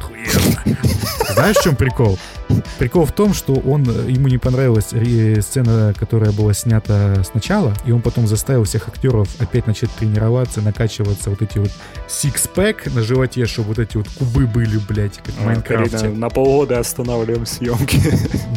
охуенно. 0.07 0.77
Знаешь, 1.33 1.57
в 1.57 1.63
чем 1.63 1.75
прикол? 1.75 2.17
Прикол 2.79 3.05
в 3.05 3.11
том, 3.11 3.33
что 3.33 3.53
он, 3.53 3.83
э, 3.87 4.09
ему 4.09 4.27
не 4.29 4.37
понравилась 4.37 4.93
ре- 4.93 5.41
сцена, 5.41 5.93
которая 5.99 6.31
была 6.31 6.53
снята 6.53 7.21
сначала, 7.23 7.73
и 7.85 7.91
он 7.91 8.01
потом 8.01 8.25
заставил 8.25 8.63
всех 8.63 8.87
актеров 8.87 9.27
опять 9.39 9.67
начать 9.67 9.91
тренироваться, 9.91 10.61
накачиваться 10.61 11.29
вот 11.29 11.41
эти 11.41 11.57
вот 11.57 11.71
six-pack 12.07 12.93
на 12.95 13.01
животе, 13.03 13.45
чтобы 13.45 13.69
вот 13.69 13.79
эти 13.79 13.97
вот 13.97 14.07
кубы 14.17 14.47
были, 14.47 14.77
блядь, 14.77 15.17
как 15.17 15.35
в 15.35 15.45
Майнкрафте. 15.45 15.97
Карина, 15.97 16.15
на 16.17 16.29
полгода 16.29 16.79
останавливаем 16.79 17.45
съемки. 17.45 18.01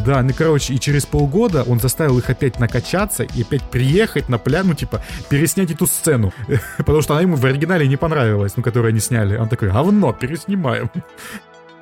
Да, 0.05 0.23
ну 0.23 0.31
короче, 0.35 0.73
и 0.73 0.79
через 0.79 1.05
полгода 1.05 1.61
он 1.61 1.79
заставил 1.79 2.17
их 2.17 2.27
опять 2.31 2.59
накачаться 2.59 3.21
и 3.21 3.41
опять 3.43 3.61
приехать 3.61 4.29
на 4.29 4.39
пляж, 4.39 4.65
ну 4.65 4.73
типа 4.73 5.03
переснять 5.29 5.69
эту 5.69 5.85
сцену, 5.85 6.33
потому 6.77 7.01
что 7.03 7.13
она 7.13 7.21
ему 7.21 7.35
в 7.35 7.45
оригинале 7.45 7.87
не 7.87 7.97
понравилась, 7.97 8.53
ну 8.55 8.63
которую 8.63 8.89
они 8.89 8.99
сняли. 8.99 9.37
Он 9.37 9.47
такой, 9.47 9.69
говно, 9.69 10.11
переснимаем. 10.11 10.89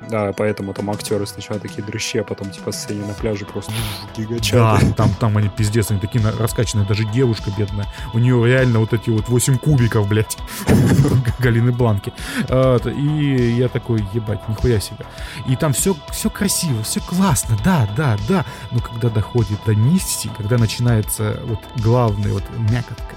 Да, 0.08 0.32
поэтому 0.32 0.72
там 0.74 0.90
актеры 0.90 1.26
сначала 1.26 1.60
такие 1.60 1.82
дрыщи, 1.84 2.18
а 2.18 2.24
потом 2.24 2.50
типа 2.50 2.72
сцене 2.72 3.04
на 3.04 3.14
пляже 3.14 3.44
просто 3.44 3.70
Да, 3.72 4.16
гигачаты. 4.22 4.92
там, 4.94 5.10
там 5.14 5.36
они 5.36 5.48
пиздец, 5.48 5.90
они 5.90 6.00
такие 6.00 6.24
раскачанные, 6.38 6.86
даже 6.86 7.04
девушка 7.04 7.50
бедная. 7.56 7.86
У 8.14 8.18
нее 8.18 8.44
реально 8.46 8.80
вот 8.80 8.92
эти 8.92 9.10
вот 9.10 9.28
8 9.28 9.58
кубиков, 9.58 10.08
блядь, 10.08 10.36
Галины 11.38 11.72
Бланки. 11.72 12.12
А, 12.48 12.78
И 12.88 13.52
я 13.52 13.68
такой, 13.68 14.04
ебать, 14.12 14.48
нихуя 14.48 14.80
себе. 14.80 15.04
И 15.46 15.56
там 15.56 15.72
все, 15.72 15.94
все 16.10 16.30
красиво, 16.30 16.82
все 16.82 17.00
классно, 17.00 17.56
да, 17.64 17.88
да, 17.96 18.16
да. 18.28 18.44
Но 18.70 18.80
когда 18.80 19.10
доходит 19.10 19.58
до 19.66 19.74
миссии, 19.74 20.30
когда 20.36 20.58
начинается 20.58 21.40
вот 21.44 21.60
главный, 21.76 22.32
вот 22.32 22.44
мякотка, 22.56 23.16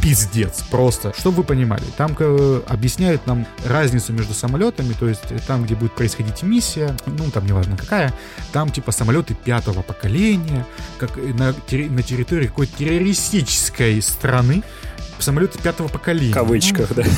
пиздец, 0.00 0.62
просто. 0.70 1.12
Чтобы 1.16 1.38
вы 1.38 1.44
понимали, 1.44 1.84
там 1.96 2.16
объясняют 2.66 3.26
нам 3.26 3.46
разницу 3.64 4.12
между 4.12 4.34
самолетами, 4.34 4.94
то 4.98 5.08
есть 5.08 5.30
э, 5.30 5.38
там, 5.46 5.64
где 5.64 5.74
будет 5.74 5.94
происходить 5.94 6.42
миссия, 6.42 6.96
ну, 7.06 7.30
там 7.30 7.46
неважно 7.46 7.76
какая, 7.76 8.12
там 8.52 8.70
типа 8.70 8.92
самолеты 8.92 9.34
пятого 9.34 9.82
поколения, 9.82 10.66
как 10.98 11.16
на, 11.16 11.52
на 11.52 12.02
территории 12.02 12.46
какой-то 12.46 12.76
террористической 12.78 14.00
страны, 14.02 14.62
самолеты 15.18 15.58
пятого 15.58 15.88
поколения. 15.88 16.32
В 16.32 16.34
кавычках, 16.34 16.90
ну, 16.90 17.02
да. 17.02 17.08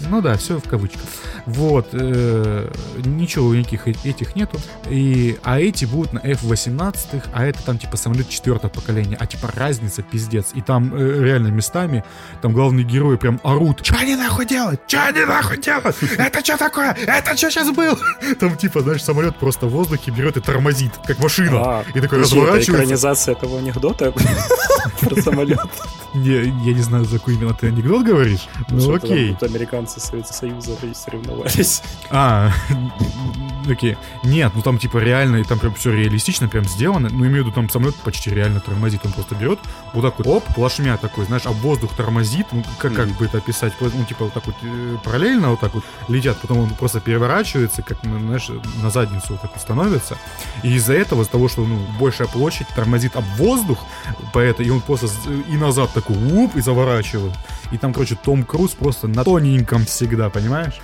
Ну 0.00 0.20
да, 0.20 0.36
все 0.36 0.58
в 0.58 0.68
кавычках. 0.68 1.02
Вот, 1.46 1.88
э, 1.92 2.70
ничего 3.04 3.54
никаких 3.54 3.86
этих 3.88 4.36
нету. 4.36 4.58
И, 4.88 5.38
а 5.42 5.60
эти 5.60 5.84
будут 5.84 6.12
на 6.12 6.18
F-18, 6.18 7.22
а 7.32 7.44
это 7.44 7.62
там 7.62 7.78
типа 7.78 7.96
самолет 7.96 8.28
четвертого 8.28 8.70
поколения. 8.70 9.16
А 9.18 9.26
типа 9.26 9.50
разница 9.54 10.02
пиздец. 10.02 10.48
И 10.54 10.60
там 10.60 10.94
э, 10.94 11.24
реально 11.24 11.48
местами, 11.48 12.04
там 12.42 12.52
главные 12.52 12.84
герои 12.84 13.16
прям 13.16 13.40
орут. 13.42 13.82
Че 13.82 13.94
они 13.94 14.16
нахуй 14.16 14.46
делают? 14.46 14.86
Че 14.86 14.98
они 14.98 15.24
нахуй 15.24 15.58
делают? 15.58 15.96
Это 16.18 16.44
что 16.44 16.56
такое? 16.56 16.92
Это 17.06 17.36
что 17.36 17.50
сейчас 17.50 17.70
был? 17.70 17.98
Там 18.40 18.56
типа, 18.56 18.80
знаешь, 18.80 19.02
самолет 19.02 19.36
просто 19.36 19.66
в 19.66 19.70
воздухе 19.70 20.10
берет 20.10 20.36
и 20.36 20.40
тормозит, 20.40 20.92
как 21.06 21.18
машина. 21.18 21.60
А, 21.64 21.84
и 21.94 22.00
такой 22.00 22.20
разворачивается. 22.20 22.72
Это 22.72 22.82
экранизация 22.82 23.34
этого 23.34 23.58
анекдота 23.58 24.12
про 25.00 25.22
самолет. 25.22 25.58
Не, 26.14 26.48
я 26.66 26.74
не 26.74 26.80
знаю, 26.80 27.04
за 27.04 27.18
какой 27.18 27.34
именно 27.34 27.52
ты 27.52 27.66
анекдот 27.68 28.02
говоришь. 28.02 28.48
Ну 28.70 28.94
окей. 28.94 29.36
Американцы 29.40 29.95
Советского 30.00 30.36
Союза 30.36 30.76
соревновались. 30.94 31.82
А, 32.10 32.50
окей. 33.70 33.96
Нет, 34.22 34.52
ну 34.54 34.62
там 34.62 34.78
типа 34.78 34.98
реально, 34.98 35.36
и 35.36 35.44
там 35.44 35.58
прям 35.58 35.74
все 35.74 35.92
реалистично, 35.92 36.48
прям 36.48 36.64
сделано. 36.64 37.08
Ну, 37.10 37.26
имею 37.26 37.44
в 37.44 37.46
виду, 37.46 37.52
там 37.52 37.68
самолет 37.70 37.94
почти 37.96 38.30
реально 38.30 38.60
тормозит. 38.60 39.04
Он 39.04 39.12
просто 39.12 39.34
берет 39.34 39.58
вот 39.92 40.02
так 40.02 40.18
вот, 40.18 40.26
оп, 40.26 40.44
плашмя 40.54 40.96
такой, 40.96 41.26
знаешь, 41.26 41.46
а 41.46 41.50
воздух 41.50 41.94
тормозит. 41.96 42.46
Ну, 42.52 42.62
как, 42.78 42.94
как 42.94 43.08
бы 43.08 43.24
это 43.26 43.38
описать? 43.38 43.72
Ну, 43.80 44.04
типа 44.04 44.24
вот 44.24 44.34
так 44.34 44.46
вот 44.46 44.56
э, 44.62 44.96
параллельно 45.04 45.50
вот 45.50 45.60
так 45.60 45.74
вот 45.74 45.84
летят, 46.08 46.38
потом 46.40 46.58
он 46.58 46.70
просто 46.70 47.00
переворачивается, 47.00 47.82
как, 47.82 48.02
ну, 48.02 48.18
знаешь, 48.18 48.48
на 48.82 48.90
задницу 48.90 49.26
вот 49.30 49.42
так 49.42 49.52
вот 49.52 49.60
становится. 49.60 50.16
И 50.62 50.74
из-за 50.74 50.94
этого, 50.94 51.22
из-за 51.22 51.32
того, 51.32 51.48
что, 51.48 51.64
ну, 51.64 51.78
большая 51.98 52.28
площадь 52.28 52.68
тормозит 52.74 53.16
об 53.16 53.24
воздух, 53.36 53.78
поэтому 54.32 54.66
и 54.66 54.70
он 54.70 54.80
просто 54.80 55.08
и 55.48 55.56
назад 55.56 55.90
такой, 55.92 56.16
уп, 56.16 56.56
и 56.56 56.60
заворачивает. 56.60 57.32
И 57.72 57.78
там, 57.78 57.92
короче, 57.92 58.16
Том 58.16 58.44
Круз 58.44 58.72
просто 58.72 59.08
на 59.08 59.24
тоненьком 59.24 59.84
всегда, 59.84 60.30
понимаешь? 60.30 60.80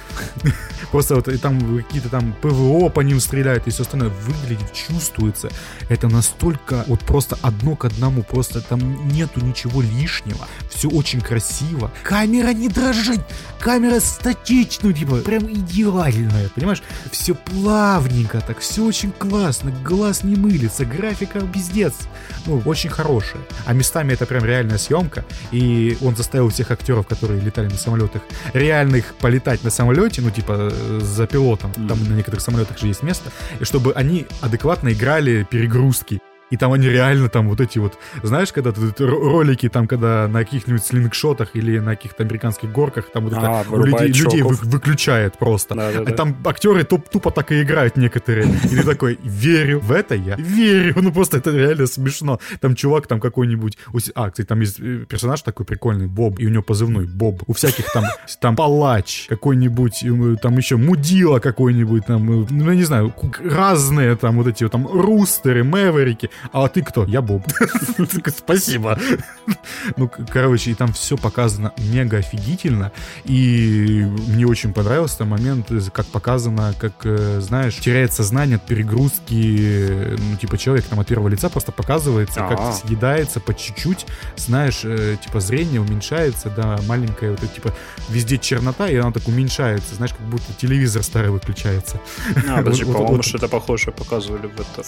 Просто 0.93 1.15
вот 1.15 1.27
и 1.29 1.39
там 1.39 1.79
какие-то 1.79 2.11
там 2.11 2.35
ПВО 2.43 2.91
по 2.91 3.01
ним 3.01 3.19
стреляют 3.19 3.67
и 3.67 3.71
все 3.71 3.83
остальное 3.83 4.11
выглядит, 4.11 4.73
чувствуется. 4.75 5.49
Это 5.89 6.09
настолько 6.09 6.85
вот 6.87 7.01
просто 7.01 7.39
одно 7.41 7.77
к 7.77 7.87
одному, 7.87 8.23
просто 8.23 8.61
там 8.61 9.09
нету 9.09 9.41
ничего 9.41 9.81
лишнего. 9.81 10.47
Все 10.75 10.89
очень 10.89 11.21
красиво. 11.21 11.91
Камера 12.03 12.53
не 12.53 12.69
дрожит, 12.69 13.21
камера 13.61 14.01
статичная, 14.01 14.93
типа 14.93 15.17
прям 15.17 15.45
идеальная, 15.53 16.49
понимаешь? 16.49 16.83
Все 17.11 17.35
плавненько 17.35 18.41
так, 18.41 18.59
все 18.61 18.85
очень 18.85 19.13
классно, 19.13 19.71
глаз 19.85 20.25
не 20.25 20.37
мылится, 20.37 20.85
графика 20.85 21.41
пиздец. 21.41 21.95
Ну, 22.47 22.63
очень 22.65 22.91
хорошая. 22.91 23.43
А 23.67 23.73
местами 23.73 24.13
это 24.13 24.27
прям 24.27 24.45
реальная 24.45 24.79
съемка, 24.79 25.25
и 25.51 25.97
он 26.01 26.17
заставил 26.17 26.49
всех 26.49 26.71
актеров, 26.71 27.07
которые 27.07 27.41
летали 27.41 27.69
на 27.69 27.77
самолетах, 27.77 28.23
реальных 28.53 29.15
полетать 29.17 29.63
на 29.65 29.71
самолете, 29.71 30.23
ну, 30.23 30.31
типа, 30.31 30.71
э, 30.73 31.01
за 31.03 31.27
пилотом, 31.27 31.73
там 31.75 32.03
на 32.09 32.15
некоторых 32.15 32.41
самолетах 32.41 32.79
же 32.79 32.87
есть 32.87 33.03
место, 33.03 33.31
и 33.61 33.65
чтобы 33.65 33.93
они 33.93 34.27
адекватно 34.41 34.93
играли 34.93 35.47
перегрузки 35.49 36.21
и 36.53 36.59
там 36.59 36.75
они 36.75 36.87
реально 36.87 37.31
там 37.31 37.49
вот 37.49 37.63
эти 37.63 37.79
вот, 37.79 37.99
знаешь, 38.23 38.53
когда 38.53 38.73
тут 38.73 39.01
ролики 39.01 39.71
там, 39.71 39.89
когда 39.89 40.29
на 40.29 40.45
каких-нибудь 40.45 40.85
слингшотах 40.85 41.57
или 41.57 41.79
на 41.79 41.97
каких-то 41.97 42.25
американских 42.25 42.71
горках 42.71 43.07
там 43.11 43.25
вот 43.25 43.33
а, 43.37 43.63
это 43.63 43.71
у 43.71 43.83
людей, 43.83 44.09
людей 44.09 44.43
вы, 44.43 44.55
выключает 44.55 45.39
просто. 45.39 45.75
Да, 45.75 45.91
да, 45.91 46.05
да. 46.05 46.13
там 46.13 46.37
актеры 46.45 46.85
туп, 46.85 47.09
тупо 47.09 47.31
так 47.31 47.53
и 47.53 47.63
играют 47.63 47.97
некоторые. 47.97 48.47
И 48.65 48.77
ты 48.77 48.83
такой, 48.83 49.19
верю, 49.23 49.81
в 49.81 49.93
это 49.93 50.15
я 50.15 50.37
верю. 50.37 50.95
Ну 51.01 51.11
просто 51.11 51.39
это 51.39 51.51
реально 51.53 51.87
смешно. 51.87 52.39
Там 52.61 52.75
чувак 52.75 53.07
там 53.07 53.19
какой-нибудь... 53.19 53.79
А, 54.15 54.31
кстати, 54.31 54.47
там 54.47 54.61
есть 54.61 54.79
э, 54.79 55.07
персонаж 55.09 55.41
такой 55.41 55.65
прикольный, 55.65 56.07
Боб, 56.07 56.39
и 56.39 56.47
у 56.47 56.51
него 56.51 56.63
позывной 56.63 57.07
Боб. 57.07 57.43
У 57.47 57.55
всяких 57.55 57.91
там, 57.93 58.05
там 58.41 58.57
палач 58.57 59.25
какой-нибудь, 59.31 60.05
там 60.43 60.59
еще 60.59 60.77
мудила 60.77 61.39
какой-нибудь, 61.39 62.05
там, 62.05 62.47
ну 62.51 62.71
я 62.71 62.77
не 62.77 62.85
знаю, 62.85 63.15
разные 63.43 64.17
там 64.17 64.37
вот 64.37 64.49
эти 64.49 64.65
вот 64.65 64.73
там 64.73 64.87
рустеры, 64.87 65.65
мэверики 65.65 66.29
а 66.53 66.69
ты 66.69 66.83
кто? 66.83 67.05
Я 67.05 67.23
Боб. 67.23 67.43
Спасибо. 68.37 68.99
Ну, 69.97 70.11
короче, 70.29 70.71
и 70.71 70.75
там 70.75 70.93
все 70.93 71.17
показано 71.17 71.73
мега 71.79 72.19
офигительно. 72.19 72.93
И 73.25 74.07
мне 74.29 74.47
очень 74.47 74.73
понравился 74.73 75.19
там 75.19 75.29
момент, 75.29 75.71
как 75.93 76.07
показано, 76.07 76.75
как, 76.79 76.93
э, 77.05 77.41
знаешь, 77.41 77.77
теряет 77.77 78.13
сознание 78.13 78.57
от 78.57 78.67
перегрузки, 78.67 80.17
ну, 80.19 80.37
типа, 80.37 80.59
человек 80.59 80.85
там 80.87 81.01
от 81.01 81.07
первого 81.07 81.29
лица 81.29 81.49
просто 81.49 81.73
показывается, 81.73 82.41
как 82.41 82.75
съедается 82.75 83.41
по 83.41 83.55
чуть-чуть, 83.55 84.07
знаешь, 84.37 84.81
э, 84.85 85.17
типа, 85.23 85.41
зрение 85.41 85.81
уменьшается, 85.81 86.51
да, 86.51 86.79
маленькое, 86.87 87.33
вот, 87.33 87.53
типа, 87.53 87.75
везде 88.09 88.39
чернота, 88.39 88.89
и 88.89 88.97
она 88.97 89.13
так 89.13 89.29
уменьшается, 89.29 89.95
знаешь, 89.95 90.15
как 90.15 90.27
будто 90.27 90.53
телевизор 90.55 91.03
старый 91.03 91.31
выключается. 91.31 92.01
А, 92.49 92.59
подожди, 92.59 92.85
по-моему, 92.93 93.23
что-то 93.23 93.49
похожее 93.49 93.93
показывали 93.93 94.47
в 94.47 94.61
это 94.61 94.83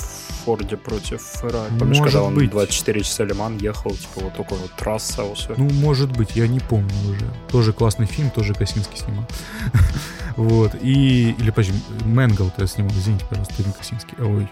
Форде 0.44 0.76
против 0.76 1.43
Феррари. 1.44 1.78
Помнишь, 1.78 1.98
может 1.98 2.14
когда 2.14 2.22
он 2.26 2.34
быть. 2.34 2.50
24 2.50 3.00
часа 3.02 3.24
Лиман 3.24 3.56
ехал, 3.58 3.90
типа 3.90 4.20
вот 4.20 4.34
такой 4.34 4.58
вот 4.58 4.72
трасса, 4.72 5.22
все. 5.34 5.54
Ну, 5.56 5.68
может 5.70 6.10
быть, 6.12 6.36
я 6.36 6.46
не 6.48 6.60
помню 6.60 6.94
уже. 7.10 7.26
Тоже 7.50 7.72
классный 7.72 8.06
фильм, 8.06 8.30
тоже 8.30 8.54
Косинский 8.54 8.98
снимал. 8.98 9.24
Вот, 10.36 10.74
и... 10.82 11.30
Или, 11.38 11.50
подожди, 11.50 11.74
Мэнгл 12.04 12.50
то 12.56 12.66
снимал, 12.66 12.90
извините, 12.92 13.24
пожалуйста, 13.28 13.54
не 13.64 13.72
Косинский. 13.72 14.16
Ой, 14.18 14.48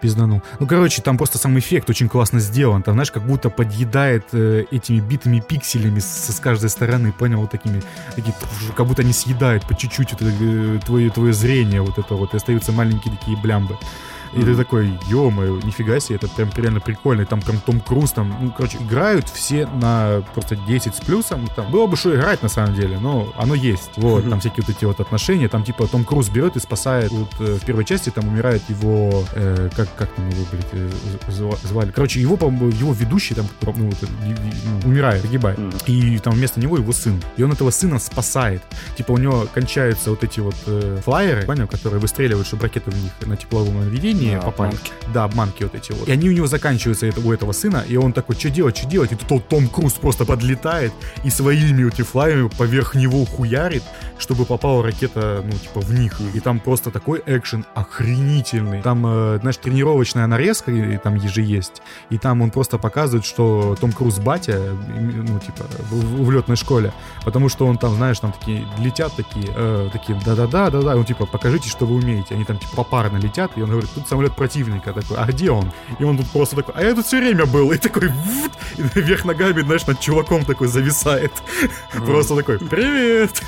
пизданул. 0.00 0.42
Ну, 0.58 0.66
короче, 0.66 1.02
там 1.02 1.18
просто 1.18 1.36
сам 1.36 1.58
эффект 1.58 1.90
очень 1.90 2.08
классно 2.08 2.40
сделан. 2.40 2.82
Там, 2.82 2.94
знаешь, 2.94 3.10
как 3.10 3.26
будто 3.26 3.50
подъедает 3.50 4.24
э, 4.32 4.64
этими 4.70 5.00
битыми 5.00 5.40
пикселями 5.40 5.98
с, 5.98 6.34
с 6.34 6.40
каждой 6.40 6.70
стороны, 6.70 7.12
понял, 7.12 7.40
вот 7.40 7.50
такими, 7.50 7.82
такие, 8.14 8.34
как 8.74 8.86
будто 8.86 9.02
они 9.02 9.12
съедают 9.12 9.66
по 9.66 9.74
чуть-чуть 9.76 10.12
вот, 10.12 10.22
э, 10.22 10.80
твое, 10.84 11.10
твое 11.10 11.34
зрение 11.34 11.82
вот 11.82 11.98
это 11.98 12.14
вот, 12.14 12.32
и 12.32 12.38
остаются 12.38 12.72
маленькие 12.72 13.14
такие 13.14 13.36
блямбы. 13.36 13.76
И 14.32 14.42
ты 14.42 14.56
такой, 14.56 14.98
ё-моё, 15.08 15.60
нифига 15.62 16.00
себе, 16.00 16.16
это 16.16 16.28
прям 16.28 16.50
реально 16.56 16.80
прикольно. 16.80 17.22
И 17.22 17.24
там 17.24 17.40
прям 17.40 17.58
Том 17.60 17.80
Круз, 17.80 18.12
там, 18.12 18.36
ну, 18.40 18.52
короче, 18.52 18.78
играют 18.78 19.28
все 19.28 19.66
на 19.66 20.22
просто 20.34 20.56
10 20.56 20.94
с 20.94 21.00
плюсом. 21.00 21.48
Там 21.54 21.70
было 21.70 21.86
бы 21.86 21.96
что 21.96 22.14
играть 22.14 22.42
на 22.42 22.48
самом 22.48 22.74
деле, 22.74 22.98
но 22.98 23.32
оно 23.36 23.54
есть. 23.54 23.90
Вот, 23.96 24.28
там 24.28 24.40
всякие 24.40 24.64
вот 24.66 24.76
эти 24.76 24.84
вот 24.84 25.00
отношения. 25.00 25.48
Там 25.48 25.64
типа 25.64 25.86
Том 25.86 26.04
Круз 26.04 26.28
берет 26.28 26.56
и 26.56 26.60
спасает. 26.60 27.10
Вот 27.10 27.30
э, 27.40 27.58
в 27.60 27.64
первой 27.64 27.84
части 27.84 28.10
там 28.10 28.28
умирает 28.28 28.62
его, 28.68 29.24
э, 29.34 29.70
как, 29.74 29.94
как 29.96 30.10
там 30.10 30.28
его, 30.28 30.44
блядь, 30.50 30.66
э, 30.72 30.90
звали. 31.62 31.90
Короче, 31.90 32.20
его, 32.20 32.36
по-моему, 32.36 32.68
его 32.68 32.92
ведущий 32.92 33.34
там 33.34 33.46
ну, 33.62 33.86
вот, 33.86 33.96
ну, 34.24 34.88
умирает, 34.88 35.22
погибает. 35.22 35.58
И 35.86 36.18
там 36.18 36.34
вместо 36.34 36.60
него 36.60 36.76
его 36.76 36.92
сын. 36.92 37.22
И 37.36 37.42
он 37.42 37.52
этого 37.52 37.70
сына 37.70 37.98
спасает. 37.98 38.62
Типа 38.96 39.12
у 39.12 39.18
него 39.18 39.46
кончаются 39.52 40.10
вот 40.10 40.24
эти 40.24 40.40
вот 40.40 40.56
э, 40.66 41.00
флайеры, 41.04 41.42
понял, 41.42 41.66
которые 41.66 42.00
выстреливают, 42.00 42.46
чтобы 42.46 42.64
ракеты 42.64 42.90
в 42.90 43.02
них 43.02 43.12
на 43.24 43.36
тепловом 43.36 43.80
наведении 43.80 44.15
не 44.16 44.36
да, 44.36 44.42
попали. 44.42 44.70
Обманки. 44.70 44.92
Да, 45.12 45.24
обманки 45.24 45.62
вот 45.62 45.74
эти 45.74 45.92
вот. 45.92 46.08
И 46.08 46.12
они 46.12 46.28
у 46.28 46.32
него 46.32 46.46
заканчиваются 46.46 47.06
это, 47.06 47.20
у 47.20 47.32
этого 47.32 47.52
сына, 47.52 47.84
и 47.86 47.96
он 47.96 48.12
такой, 48.12 48.36
что 48.36 48.50
делать, 48.50 48.76
что 48.76 48.86
делать? 48.86 49.12
И 49.12 49.16
тут 49.16 49.48
Том 49.48 49.68
Круз 49.68 49.94
просто 49.94 50.24
подлетает 50.24 50.92
и 51.24 51.30
своими 51.30 51.84
вот 51.84 51.94
флайами 51.94 52.48
поверх 52.48 52.94
него 52.94 53.24
хуярит, 53.24 53.82
чтобы 54.18 54.44
попала 54.44 54.82
ракета, 54.82 55.42
ну, 55.44 55.52
типа, 55.52 55.80
в 55.80 55.92
них. 55.92 56.20
И 56.34 56.40
там 56.40 56.60
просто 56.60 56.90
такой 56.90 57.22
экшен 57.26 57.64
охренительный. 57.74 58.82
Там, 58.82 59.04
э, 59.06 59.38
знаешь, 59.40 59.56
тренировочная 59.56 60.26
нарезка 60.26 60.70
и, 60.70 60.96
там 60.96 61.20
же 61.20 61.42
есть. 61.42 61.82
И 62.10 62.18
там 62.18 62.42
он 62.42 62.50
просто 62.50 62.78
показывает, 62.78 63.24
что 63.24 63.76
Том 63.80 63.92
Круз 63.92 64.18
батя, 64.18 64.60
ну, 64.98 65.38
типа, 65.38 65.64
в, 65.90 66.24
в 66.24 66.30
летной 66.30 66.56
школе. 66.56 66.92
Потому 67.24 67.48
что 67.48 67.66
он 67.66 67.78
там, 67.78 67.94
знаешь, 67.96 68.18
там 68.18 68.32
такие 68.32 68.66
летят 68.78 69.12
такие, 69.16 69.52
э, 69.54 69.88
такие, 69.92 70.18
да-да-да, 70.24 70.70
да-да. 70.70 70.96
Он 70.96 71.04
типа, 71.04 71.26
покажите, 71.26 71.68
что 71.68 71.86
вы 71.86 71.96
умеете. 71.96 72.34
Они 72.34 72.44
там, 72.44 72.58
типа, 72.58 72.76
попарно 72.76 73.18
летят. 73.18 73.52
И 73.56 73.62
он 73.62 73.70
говорит, 73.70 73.90
тут 73.94 74.05
самолет 74.06 74.36
противника 74.36 74.92
такой, 74.92 75.16
а 75.16 75.26
где 75.26 75.50
он? 75.50 75.72
И 75.98 76.04
он 76.04 76.16
тут 76.16 76.30
просто 76.30 76.56
такой, 76.56 76.74
а 76.76 76.82
я 76.82 76.94
тут 76.94 77.06
все 77.06 77.18
время 77.18 77.46
был. 77.46 77.72
И 77.72 77.78
такой, 77.78 78.12
и 78.76 78.82
вверх 78.82 79.24
ногами, 79.24 79.62
знаешь, 79.62 79.86
над 79.86 80.00
чуваком 80.00 80.44
такой 80.44 80.68
зависает. 80.68 81.32
Просто 81.92 82.36
такой, 82.36 82.58
привет! 82.58 83.42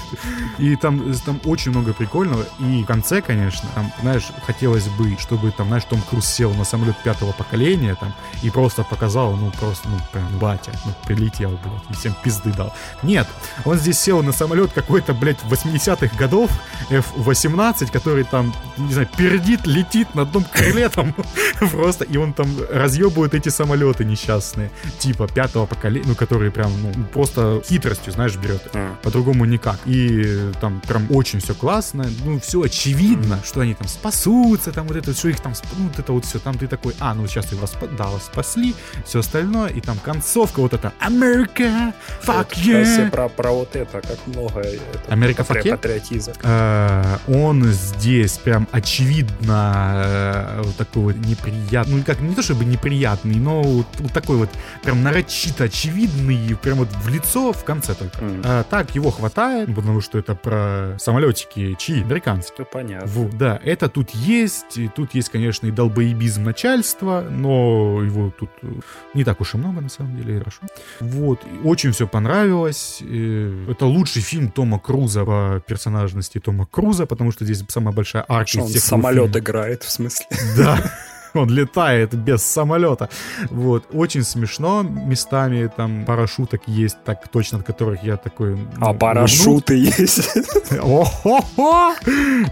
И 0.59 0.77
там, 0.77 1.13
там 1.25 1.41
очень 1.45 1.71
много 1.71 1.93
прикольного. 1.93 2.45
И 2.59 2.83
в 2.83 2.87
конце, 2.87 3.23
конечно, 3.23 3.69
там, 3.75 3.93
знаешь, 4.01 4.29
хотелось 4.47 4.89
бы, 4.89 5.17
чтобы 5.19 5.51
там, 5.51 5.69
знаешь, 5.69 5.85
Том 5.85 6.01
Круз 6.03 6.27
сел 6.27 6.53
на 6.55 6.65
самолет 6.65 6.97
пятого 7.03 7.33
поколения 7.33 7.95
там 7.95 8.13
и 8.43 8.51
просто 8.51 8.85
показал, 8.85 9.37
ну, 9.37 9.51
просто, 9.53 9.89
ну, 9.89 9.99
прям, 10.13 10.27
батя, 10.39 10.73
ну, 10.85 10.93
прилетел, 11.05 11.51
блядь, 11.51 11.91
и 11.91 11.93
всем 11.95 12.15
пизды 12.23 12.53
дал. 12.53 12.75
Нет, 13.03 13.27
он 13.65 13.79
здесь 13.79 13.99
сел 13.99 14.23
на 14.23 14.33
самолет 14.33 14.73
какой-то, 14.73 15.15
блядь, 15.15 15.39
80-х 15.43 16.17
годов, 16.17 16.51
F-18, 16.91 17.91
который 17.91 18.25
там, 18.25 18.53
не 18.77 18.93
знаю, 18.93 19.09
пердит, 19.17 19.67
летит 19.67 20.15
на 20.15 20.23
одном 20.23 20.45
крыле 20.53 20.89
там 20.89 21.15
просто, 21.73 22.05
и 22.05 22.17
он 22.17 22.33
там 22.33 22.49
разъебывает 22.71 23.35
эти 23.35 23.49
самолеты 23.49 24.05
несчастные, 24.05 24.71
типа 24.99 25.29
пятого 25.29 25.67
поколения, 25.67 26.07
ну, 26.09 26.15
которые 26.15 26.51
прям, 26.51 26.73
ну, 26.83 27.05
просто 27.13 27.63
хитростью, 27.65 28.13
знаешь, 28.13 28.37
берет. 28.37 28.63
А. 28.75 28.97
По-другому 29.03 29.45
никак. 29.45 29.79
И 29.87 30.51
там 30.61 30.81
прям 30.87 31.07
очень 31.11 31.41
все 31.41 31.55
классно, 31.55 32.07
ну, 32.25 32.41
все 32.41 32.63
очевидно, 32.63 33.41
что 33.45 33.61
они 33.61 33.75
там 33.75 33.89
спасутся, 33.89 34.73
там 34.73 34.87
вот 34.87 34.97
это, 34.97 35.13
что 35.13 35.29
их 35.29 35.41
там, 35.41 35.53
ну, 35.77 35.89
вот 35.89 35.99
это 35.99 36.13
вот 36.13 36.25
все, 36.25 36.39
там 36.39 36.57
ты 36.59 36.67
такой, 36.67 36.95
а, 37.01 37.15
ну, 37.15 37.27
сейчас 37.27 37.53
его 37.53 37.67
спа- 37.67 37.95
да, 37.97 38.05
вас 38.05 38.27
спасли, 38.27 38.75
все 39.05 39.21
остальное, 39.21 39.69
и 39.69 39.81
там 39.81 39.99
концовка 39.99 40.61
вот 40.61 40.73
это, 40.73 40.93
Америка, 41.01 41.95
fuck 42.23 42.49
раз 42.73 42.89
yeah. 42.99 43.11
про, 43.11 43.29
про 43.29 43.51
вот 43.51 43.77
это, 43.77 44.01
как 44.01 44.27
много 44.27 44.61
это, 44.61 44.81
Америка 45.09 45.45
патри- 45.45 45.71
патриотизм. 45.71 46.33
Э, 46.43 47.19
он 47.27 47.65
здесь 47.65 48.39
прям 48.39 48.69
очевидно 48.73 50.38
э, 50.47 50.63
вот 50.63 50.77
такой 50.77 51.03
вот 51.03 51.17
неприятный, 51.17 51.97
ну 51.97 52.03
как 52.05 52.21
не 52.21 52.35
то 52.35 52.43
чтобы 52.43 52.65
неприятный, 52.65 53.37
но 53.37 53.63
вот, 53.63 53.87
вот 53.99 54.13
такой 54.13 54.37
вот 54.37 54.51
прям 54.83 55.03
нарочито 55.03 55.65
очевидный, 55.65 56.57
прям 56.57 56.79
вот 56.79 56.89
в 56.89 57.09
лицо 57.09 57.53
в 57.53 57.65
конце 57.65 57.95
только. 57.95 58.19
М. 58.25 58.43
А, 58.45 58.63
так 58.65 58.95
его 58.95 59.11
хватает, 59.11 59.75
потому 59.75 60.01
что 60.01 60.19
это 60.19 60.35
про 60.35 60.97
самолетики 60.99 61.77
чьи? 61.79 62.03
Американские. 62.03 62.55
Ну, 62.59 62.67
понятно. 62.71 63.07
Вот, 63.07 63.37
да, 63.37 63.61
это 63.65 63.89
тут 63.89 64.11
есть, 64.11 64.79
и 64.79 64.89
тут 64.89 65.15
есть, 65.15 65.29
конечно, 65.29 65.67
и 65.67 65.71
долбоебизм 65.71 66.45
начальства, 66.45 67.25
но 67.29 68.03
его 68.03 68.33
тут 68.39 68.51
э, 68.63 68.67
не 69.15 69.25
так 69.25 69.41
уж 69.41 69.55
и 69.55 69.59
много, 69.59 69.81
на 69.81 69.89
самом 69.89 70.17
деле, 70.17 70.39
хорошо. 70.39 70.63
Вот, 71.01 71.41
очень 71.65 71.93
все 71.93 72.07
понравилось. 72.07 73.01
Это 73.01 73.87
лучший 73.87 74.23
фильм 74.23 74.51
Тома 74.51 74.79
Круза 74.79 75.25
по 75.25 75.63
персонажности 75.67 76.39
Тома 76.39 76.67
Круза, 76.67 77.07
потому 77.07 77.33
что 77.33 77.45
здесь 77.45 77.65
самая 77.69 77.95
большая 77.95 78.25
арка 78.29 78.59
он 78.61 78.69
самолет 78.69 79.27
фильмов. 79.27 79.43
играет, 79.43 79.83
в 79.83 79.91
смысле? 79.91 80.27
Да. 80.57 80.79
Он 81.35 81.49
летает 81.51 82.15
без 82.15 82.43
самолета. 82.43 83.09
Вот. 83.51 83.85
Очень 83.93 84.23
смешно 84.25 84.83
местами. 84.83 85.71
Там 85.77 86.05
пара 86.07 86.27
шуток 86.27 86.63
есть, 86.67 86.97
так 87.05 87.29
точно 87.29 87.59
от 87.59 87.65
которых 87.65 88.03
я 88.03 88.17
такой... 88.17 88.57
ну, 88.57 88.63
А 88.81 88.87
улыбнул. 88.87 88.99
парашюты 88.99 89.75
есть. 89.77 90.31
О-хо-хо! 90.71 91.95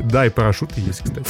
Да, 0.01 0.27
и 0.27 0.28
парашюты 0.31 0.81
есть, 0.81 1.01
кстати. 1.03 1.27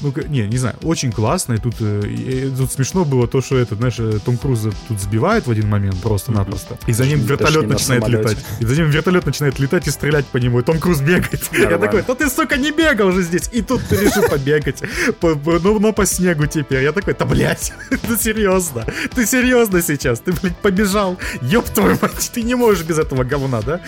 Ну, 0.00 0.12
не, 0.28 0.46
не 0.46 0.58
знаю, 0.58 0.76
очень 0.82 1.12
классно. 1.12 1.54
И 1.54 1.58
тут, 1.58 1.74
э, 1.80 2.02
и- 2.06 2.52
тут 2.56 2.72
смешно 2.72 3.04
было 3.04 3.26
то, 3.26 3.40
что 3.40 3.56
это, 3.58 3.74
знаешь, 3.76 3.96
э, 3.98 4.18
Том 4.24 4.36
Круза 4.36 4.70
тут 4.88 5.00
сбивает 5.00 5.46
в 5.46 5.50
один 5.50 5.68
момент 5.68 5.96
просто-напросто. 6.02 6.78
И 6.86 6.92
за 6.92 7.06
ним 7.06 7.20
вертолет 7.20 7.62
на 7.62 7.74
начинает 7.74 8.02
самолете. 8.04 8.22
летать. 8.30 8.44
И 8.60 8.64
за 8.64 8.74
ним 8.76 8.90
вертолет 8.90 9.26
начинает 9.26 9.58
летать 9.58 9.86
и 9.86 9.90
стрелять 9.90 10.26
по 10.26 10.36
нему. 10.38 10.60
И 10.60 10.62
Том 10.62 10.78
Круз 10.78 11.00
бегает. 11.00 11.40
Я 11.52 11.58
Нормально. 11.70 11.78
такой, 11.86 12.02
да 12.06 12.14
ты, 12.14 12.28
сука, 12.30 12.56
не 12.56 12.70
бегал 12.70 13.12
же 13.12 13.22
здесь. 13.22 13.48
И 13.52 13.62
тут 13.62 13.80
ты 13.88 13.96
решил 13.96 14.22
побегать. 14.28 14.82
По- 15.20 15.34
по- 15.36 15.58
Ну, 15.58 15.78
но 15.78 15.92
по 15.92 16.06
снегу 16.06 16.46
теперь. 16.46 16.82
Я 16.84 16.92
такой, 16.92 17.14
да, 17.18 17.24
блядь, 17.24 17.72
ты 17.90 18.16
серьезно? 18.18 18.84
Ты 19.14 19.26
серьезно 19.26 19.82
сейчас? 19.82 20.20
Ты, 20.20 20.32
блядь, 20.32 20.56
побежал? 20.58 21.16
Ёб 21.42 21.64
твою 21.70 21.96
мать, 22.02 22.30
ты 22.32 22.42
не 22.42 22.54
можешь 22.54 22.84
без 22.84 22.98
этого 22.98 23.24
говна, 23.24 23.60
да? 23.62 23.80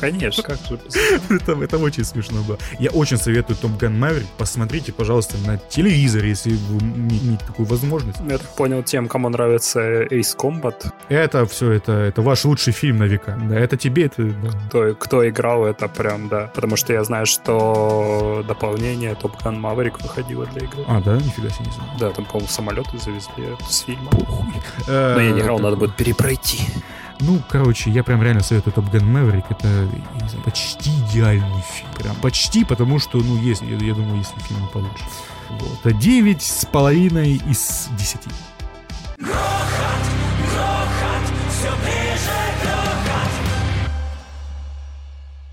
Конечно, 0.00 0.42
как 0.42 0.58
же 0.68 0.78
Это, 1.30 1.52
это 1.52 1.78
очень 1.78 2.04
смешно 2.04 2.42
было. 2.42 2.58
Я 2.78 2.90
очень 2.90 3.16
советую 3.16 3.56
Том 3.56 3.76
Ган 3.78 3.98
Мэверик. 3.98 4.26
Посмотрите, 4.38 4.92
пожалуйста, 4.92 5.15
на 5.46 5.58
телевизоре, 5.58 6.28
если 6.30 6.50
вы 6.50 6.78
име- 6.78 7.18
имеете 7.22 7.44
такую 7.46 7.66
возможность. 7.66 8.18
Я 8.28 8.38
так 8.38 8.48
понял, 8.56 8.82
тем, 8.82 9.08
кому 9.08 9.28
нравится 9.28 10.02
Ace 10.04 10.36
Combat, 10.36 10.74
Это 11.08 11.44
все, 11.46 11.72
это, 11.72 11.92
это 11.92 12.22
ваш 12.22 12.44
лучший 12.44 12.72
фильм 12.72 12.98
на 12.98 13.04
века. 13.04 13.38
Да, 13.48 13.58
это 13.58 13.76
тебе, 13.76 14.06
это... 14.06 14.22
да. 14.24 14.50
кто, 14.68 14.94
кто 14.94 15.28
играл, 15.28 15.64
это 15.64 15.88
прям, 15.88 16.28
да. 16.28 16.50
Потому 16.54 16.76
что 16.76 16.92
я 16.92 17.04
знаю, 17.04 17.26
что 17.26 18.44
дополнение 18.46 19.12
Top 19.12 19.32
Gun 19.42 19.60
Maverick 19.60 20.02
выходило 20.02 20.46
для 20.46 20.66
игры. 20.66 20.84
А, 20.88 21.00
да? 21.00 21.16
Нифига 21.16 21.48
себе 21.50 21.66
не 21.66 21.72
знаю. 21.72 21.90
Да, 21.98 22.10
там, 22.10 22.24
по-моему, 22.24 22.48
самолеты 22.48 22.98
завезли 22.98 23.44
с 23.68 23.80
фильма. 23.80 24.10
Э, 24.88 25.14
Но 25.14 25.20
я 25.22 25.30
не 25.32 25.40
играл, 25.40 25.56
это- 25.56 25.64
надо 25.64 25.76
будет 25.76 25.96
перепройти. 25.96 26.60
Ну, 27.20 27.40
короче, 27.48 27.90
я 27.90 28.04
прям 28.04 28.22
реально 28.22 28.42
советую 28.42 28.74
Топ 28.74 28.90
Ган 28.90 29.06
Мэверик. 29.06 29.44
Это 29.48 29.66
не 30.20 30.28
знаю, 30.28 30.44
почти 30.44 30.90
идеальный 30.90 31.62
фильм. 31.72 31.90
Прям 31.98 32.16
почти, 32.16 32.64
потому 32.64 32.98
что, 32.98 33.18
ну, 33.18 33.36
есть, 33.38 33.62
я, 33.62 33.76
я 33.76 33.94
думаю, 33.94 34.18
есть 34.18 34.34
фильмы 34.46 34.68
получше. 34.68 35.04
Вот. 35.48 35.78
Это 35.84 35.92
9 35.92 36.42
с 36.42 36.66
половиной 36.66 37.40
из 37.48 37.88
10. 37.98 38.20